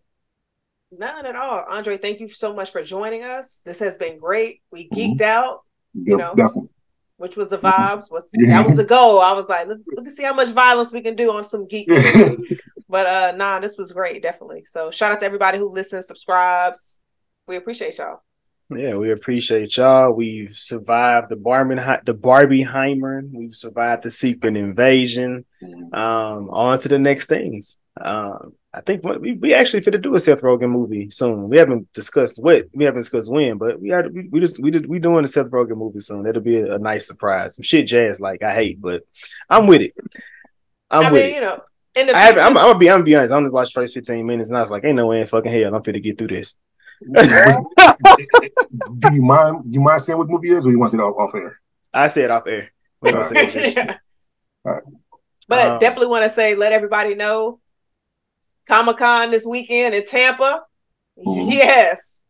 None 0.90 1.26
at 1.26 1.36
all. 1.36 1.64
Andre, 1.68 1.96
thank 1.96 2.20
you 2.20 2.28
so 2.28 2.54
much 2.54 2.70
for 2.70 2.82
joining 2.82 3.22
us. 3.22 3.62
This 3.64 3.78
has 3.80 3.96
been 3.96 4.18
great. 4.18 4.62
We 4.70 4.84
mm-hmm. 4.84 4.94
geeked 4.94 5.20
mm-hmm. 5.20 5.24
out, 5.24 5.60
you 5.94 6.16
know, 6.16 6.34
definitely. 6.34 6.70
which 7.16 7.36
was 7.36 7.50
the 7.50 7.58
vibes. 7.58 8.10
Was 8.10 8.24
that 8.32 8.64
was 8.66 8.76
the 8.76 8.84
goal. 8.84 9.20
I 9.20 9.32
was 9.32 9.48
like, 9.48 9.66
look, 9.66 9.80
look 9.94 10.06
see 10.08 10.24
how 10.24 10.34
much 10.34 10.48
violence 10.48 10.92
we 10.92 11.00
can 11.00 11.16
do 11.16 11.30
on 11.30 11.44
some 11.44 11.66
geek. 11.66 11.88
but 12.92 13.06
uh 13.06 13.32
nah, 13.36 13.58
this 13.58 13.78
was 13.78 13.90
great, 13.90 14.22
definitely. 14.22 14.64
So 14.64 14.90
shout 14.90 15.12
out 15.12 15.20
to 15.20 15.26
everybody 15.26 15.58
who 15.58 15.70
listens, 15.70 16.06
subscribes. 16.06 17.00
We 17.48 17.56
appreciate 17.56 17.96
y'all. 17.98 18.20
Yeah, 18.70 18.94
we 18.94 19.10
appreciate 19.10 19.76
y'all. 19.76 20.12
We've 20.12 20.54
survived 20.56 21.30
the 21.30 21.36
Barbie 21.36 21.76
the 22.04 22.14
Barbieheimer. 22.14 23.30
We've 23.32 23.54
survived 23.54 24.02
the 24.04 24.10
secret 24.10 24.56
invasion. 24.56 25.46
Mm-hmm. 25.62 25.94
Um, 25.94 26.50
on 26.50 26.78
to 26.80 26.88
the 26.88 26.98
next 26.98 27.26
things. 27.26 27.78
Um, 28.00 28.54
I 28.74 28.80
think 28.80 29.04
we, 29.04 29.34
we 29.34 29.52
actually 29.52 29.82
fit 29.82 29.90
to 29.90 29.98
do 29.98 30.14
a 30.14 30.20
Seth 30.20 30.40
Rogen 30.40 30.70
movie 30.70 31.10
soon. 31.10 31.48
We 31.48 31.58
haven't 31.58 31.92
discussed 31.92 32.42
what 32.42 32.66
we 32.72 32.84
haven't 32.84 33.00
discussed 33.00 33.30
when, 33.30 33.58
but 33.58 33.80
we 33.80 33.90
had 33.90 34.12
we, 34.12 34.28
we 34.30 34.40
just 34.40 34.60
we 34.60 34.70
did 34.70 34.86
we 34.86 34.98
doing 34.98 35.24
a 35.24 35.28
Seth 35.28 35.50
Rogen 35.50 35.76
movie 35.76 36.00
soon. 36.00 36.22
That'll 36.22 36.42
be 36.42 36.58
a, 36.58 36.76
a, 36.76 36.78
nice 36.78 37.06
surprise. 37.06 37.56
Some 37.56 37.64
shit 37.64 37.86
jazz 37.86 38.20
like 38.20 38.42
I 38.42 38.54
hate, 38.54 38.80
but 38.80 39.02
I'm 39.50 39.66
with 39.66 39.82
it. 39.82 39.94
I'm 40.90 41.06
I 41.06 41.12
with 41.12 41.22
mean, 41.22 41.32
it. 41.32 41.34
You 41.34 41.40
know, 41.42 41.60
in 41.94 42.06
the 42.06 42.16
I 42.16 42.28
am 42.28 42.38
I'm, 42.38 42.46
I'm 42.46 42.54
gonna 42.54 42.78
be 42.78 42.88
I'm 42.88 42.94
gonna 42.94 43.04
be 43.04 43.16
honest. 43.16 43.32
I 43.32 43.36
only 43.36 43.50
watched 43.50 43.74
first 43.74 43.94
15 43.94 44.24
minutes 44.26 44.50
and 44.50 44.58
I 44.58 44.60
was 44.60 44.70
like, 44.70 44.84
ain't 44.84 44.96
no 44.96 45.06
way 45.06 45.20
in 45.20 45.26
fucking 45.26 45.52
hell 45.52 45.74
I'm 45.74 45.82
fit 45.82 45.92
to 45.92 46.00
get 46.00 46.18
through 46.18 46.28
this. 46.28 46.56
do 47.12 47.22
you 49.12 49.22
mind? 49.22 49.74
You 49.74 49.80
mind 49.80 50.02
saying 50.02 50.18
what 50.18 50.28
movie 50.28 50.50
is, 50.50 50.66
or 50.66 50.70
you 50.70 50.78
want 50.78 50.92
to 50.92 50.96
say 50.96 51.02
it 51.02 51.06
off, 51.06 51.16
off 51.18 51.34
air? 51.34 51.60
I 51.92 52.08
said 52.08 52.30
off 52.30 52.46
air. 52.46 52.70
yeah. 53.04 53.96
Right. 54.64 54.82
But 55.48 55.66
um, 55.66 55.78
definitely 55.80 56.08
want 56.08 56.24
to 56.24 56.30
say, 56.30 56.54
let 56.54 56.72
everybody 56.72 57.14
know 57.14 57.60
Comic 58.66 58.98
Con 58.98 59.30
this 59.30 59.44
weekend 59.44 59.94
in 59.94 60.06
Tampa. 60.06 60.62
Mm-hmm. 61.18 61.50
Yes, 61.50 62.22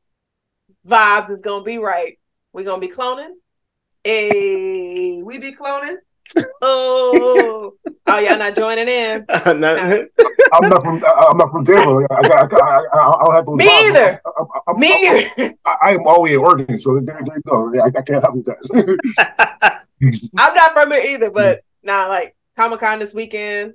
vibes 0.86 1.30
is 1.30 1.42
gonna 1.42 1.64
be 1.64 1.78
right. 1.78 2.18
We're 2.52 2.64
gonna 2.64 2.80
be 2.80 2.88
cloning. 2.88 3.34
Hey, 4.02 5.22
we 5.22 5.38
be 5.38 5.52
cloning. 5.52 5.96
Oh, 6.62 7.74
oh, 8.06 8.18
y'all 8.18 8.38
not 8.38 8.54
joining 8.54 8.88
in? 8.88 9.24
I'm 9.28 9.60
not, 9.60 9.78
I'm 10.52 10.68
not 10.68 10.82
from. 10.82 11.04
I'm 11.04 11.36
not 11.36 11.50
from 11.50 11.64
Tampa. 11.64 12.06
I, 12.10 12.16
I, 12.16 12.42
I, 12.42 12.82
I, 12.92 13.24
don't 13.24 13.34
have 13.34 13.44
to. 13.46 13.56
Me 13.56 13.88
either. 13.88 14.20
I, 14.66 14.72
Me 14.74 14.88
either. 14.88 15.54
I, 15.64 15.94
am 15.94 16.06
always 16.06 16.34
in 16.34 16.40
Oregon, 16.40 16.78
so 16.78 17.00
there, 17.00 17.20
there 17.24 17.36
you 17.36 17.42
go. 17.46 17.72
I, 17.82 17.86
I 17.86 18.02
can't 18.02 18.22
help 18.22 18.34
with 18.34 18.44
that. 19.16 19.82
I'm 20.38 20.54
not 20.54 20.72
from 20.72 20.92
here 20.92 21.02
either, 21.02 21.30
but 21.30 21.62
now, 21.82 22.02
nah, 22.02 22.08
like 22.08 22.36
Comic 22.56 22.80
Con 22.80 22.98
this 22.98 23.14
weekend, 23.14 23.74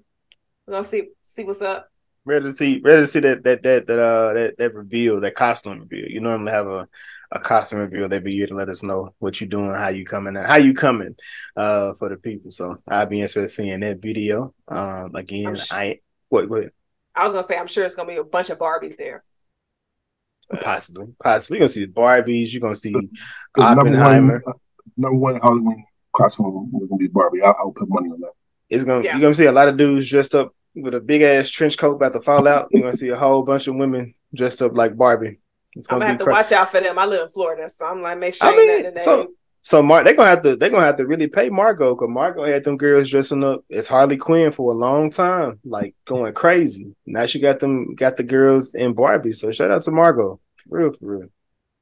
we're 0.66 0.74
gonna 0.74 0.84
see 0.84 1.10
see 1.22 1.44
what's 1.44 1.62
up 1.62 1.90
ready 2.28 2.46
to 2.46 2.52
see 2.52 2.80
ready 2.84 3.02
to 3.02 3.08
see 3.08 3.22
that 3.22 3.44
that 3.44 3.64
that 3.64 3.88
that 3.88 4.00
uh 4.00 4.34
that, 4.34 4.58
that 4.58 4.74
reveal 4.74 5.22
that 5.22 5.36
costume 5.36 5.80
reveal. 5.80 6.08
You 6.08 6.20
normally 6.20 6.52
have 6.52 6.68
a 6.68 6.88
a 7.32 7.40
costume 7.40 7.80
reveal 7.80 8.14
every 8.14 8.34
year 8.34 8.48
to 8.48 8.56
let 8.56 8.70
us 8.70 8.84
know 8.84 9.14
what 9.20 9.40
you're 9.40 9.49
doing, 9.49 9.72
how 9.72 9.90
you 9.90 10.06
coming, 10.06 10.36
how 10.36 10.56
you 10.56 10.74
coming, 10.74 11.16
uh, 11.56 11.94
for 11.94 12.10
the 12.10 12.18
people. 12.18 12.52
So 12.52 12.78
I'd 12.88 13.10
be 13.10 13.20
interested 13.20 13.41
in 13.41 13.48
seeing 13.48 13.80
that 13.82 14.02
video. 14.02 14.54
Um, 14.68 15.16
again, 15.16 15.56
sure, 15.56 15.78
I 15.78 15.99
what 16.30 16.49
what 16.49 16.72
I 17.16 17.26
was 17.26 17.34
gonna 17.34 17.44
say, 17.44 17.58
I'm 17.58 17.68
sure 17.68 17.86
it's 17.86 17.95
gonna 17.95 18.10
be 18.10 18.18
a 18.18 18.24
bunch 18.24 18.49
of 18.49 18.58
Barbies 18.58 18.95
there. 18.95 19.24
Possibly, 20.62 21.08
possibly. 21.22 21.58
You're 21.58 21.68
gonna 21.68 21.74
see 21.74 21.88
Barbies. 21.88 22.54
You're 22.54 22.62
gonna 22.62 22.76
see 22.76 22.91
the, 22.91 23.10
the 23.56 23.62
Oppenheimer. 23.64 24.44
Number 24.44 24.44
one, 24.44 24.44
uh, 24.48 24.54
number 24.98 25.18
one 25.18 25.36
Halloween 25.41 25.86
costume 26.16 26.72
is 26.82 26.88
gonna 26.90 26.98
be 26.98 27.08
Barbie. 27.08 27.41
I, 27.41 27.54
will 27.64 27.74
put 27.74 27.90
money 27.90 28.10
on 28.10 28.22
that. 28.22 28.32
It's 28.70 28.84
gonna 28.84 29.04
yeah. 29.04 29.14
you're 29.14 29.22
gonna 29.22 29.36
see 29.36 29.45
a 29.45 29.52
lot 29.52 29.68
of 29.68 29.78
dudes 29.78 30.10
dressed 30.10 30.36
up 30.36 30.54
with 30.76 30.94
a 30.94 30.99
big 30.99 31.22
ass 31.22 31.49
trench 31.49 31.78
coat 31.78 31.95
about 31.95 32.14
to 32.14 32.22
fall 32.22 32.48
out. 32.48 32.68
You're 32.72 32.84
gonna 32.84 32.95
see 32.95 33.10
a 33.10 33.18
whole 33.18 33.44
bunch 33.44 33.68
of 33.68 33.76
women 33.76 34.14
dressed 34.34 34.62
up 34.62 34.76
like 34.76 34.95
Barbie. 34.95 35.40
I'm 35.90 35.99
gonna 35.99 36.08
have 36.08 36.18
to 36.20 36.26
watch 36.26 36.52
out 36.52 36.70
for 36.70 36.80
them. 36.80 36.98
I 36.98 37.06
live 37.06 37.24
in 37.24 37.28
Florida, 37.30 37.70
so 37.70 37.86
I'm 37.86 38.02
like, 38.02 38.18
make 38.18 38.34
sure 38.34 38.48
I 38.48 38.56
mean, 38.56 38.98
so 38.98 39.32
so 39.62 39.84
Mark, 39.84 40.06
they're 40.06 40.16
gonna 40.16 40.30
have 40.30 40.44
to 40.44 40.56
they're 40.56 40.70
gonna 40.70 40.86
have 40.86 40.95
to 40.95 41.06
really 41.06 41.28
pay 41.28 41.49
Margot 41.49 41.94
because 41.94 42.10
Margot 42.10 42.45
had 42.45 42.64
them 42.64 42.78
girls 42.78 43.10
dressing 43.10 43.44
up 43.44 43.66
as 43.70 43.86
Harley 43.86 44.16
Quinn 44.16 44.52
for 44.52 44.72
a 44.72 44.76
long 44.76 45.10
time, 45.10 45.60
like 45.66 45.94
going 46.06 46.34
crazy. 46.34 46.95
Now 47.06 47.26
she 47.26 47.40
got 47.40 47.60
them 47.60 47.94
got 47.94 48.16
the 48.16 48.24
girls 48.24 48.76
in 48.76 48.94
Barbie. 48.94 49.34
So 49.34 49.52
shout 49.52 49.72
out 49.72 49.84
to 49.84 49.91
Margot, 49.91 50.40
for 50.56 50.80
real, 50.80 50.91
for 50.94 51.18
real. 51.18 51.28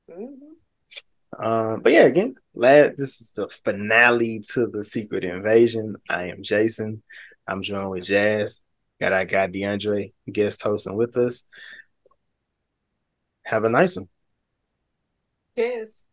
Mm-hmm. 0.09 1.45
Um, 1.45 1.81
but 1.81 1.91
yeah, 1.91 2.05
again, 2.05 2.35
lad, 2.55 2.95
this 2.97 3.22
is 3.22 3.34
the 3.34 3.47
finale 3.47 4.41
to 4.53 4.67
the 4.67 4.84
Secret 4.84 5.23
Invasion. 5.23 5.95
I 6.09 6.30
am 6.30 6.41
Jason. 6.41 7.03
I'm 7.47 7.61
joined 7.61 7.91
with 7.91 8.05
Jazz. 8.05 8.61
Got 8.99 9.13
our 9.13 9.26
guy 9.26 9.47
Diandre 9.47 10.13
guest 10.31 10.63
hosting 10.63 10.95
with 10.95 11.15
us. 11.17 11.45
Have 13.45 13.63
a 13.63 13.69
nice 13.69 13.95
one. 13.95 14.09
Cheers. 15.55 16.05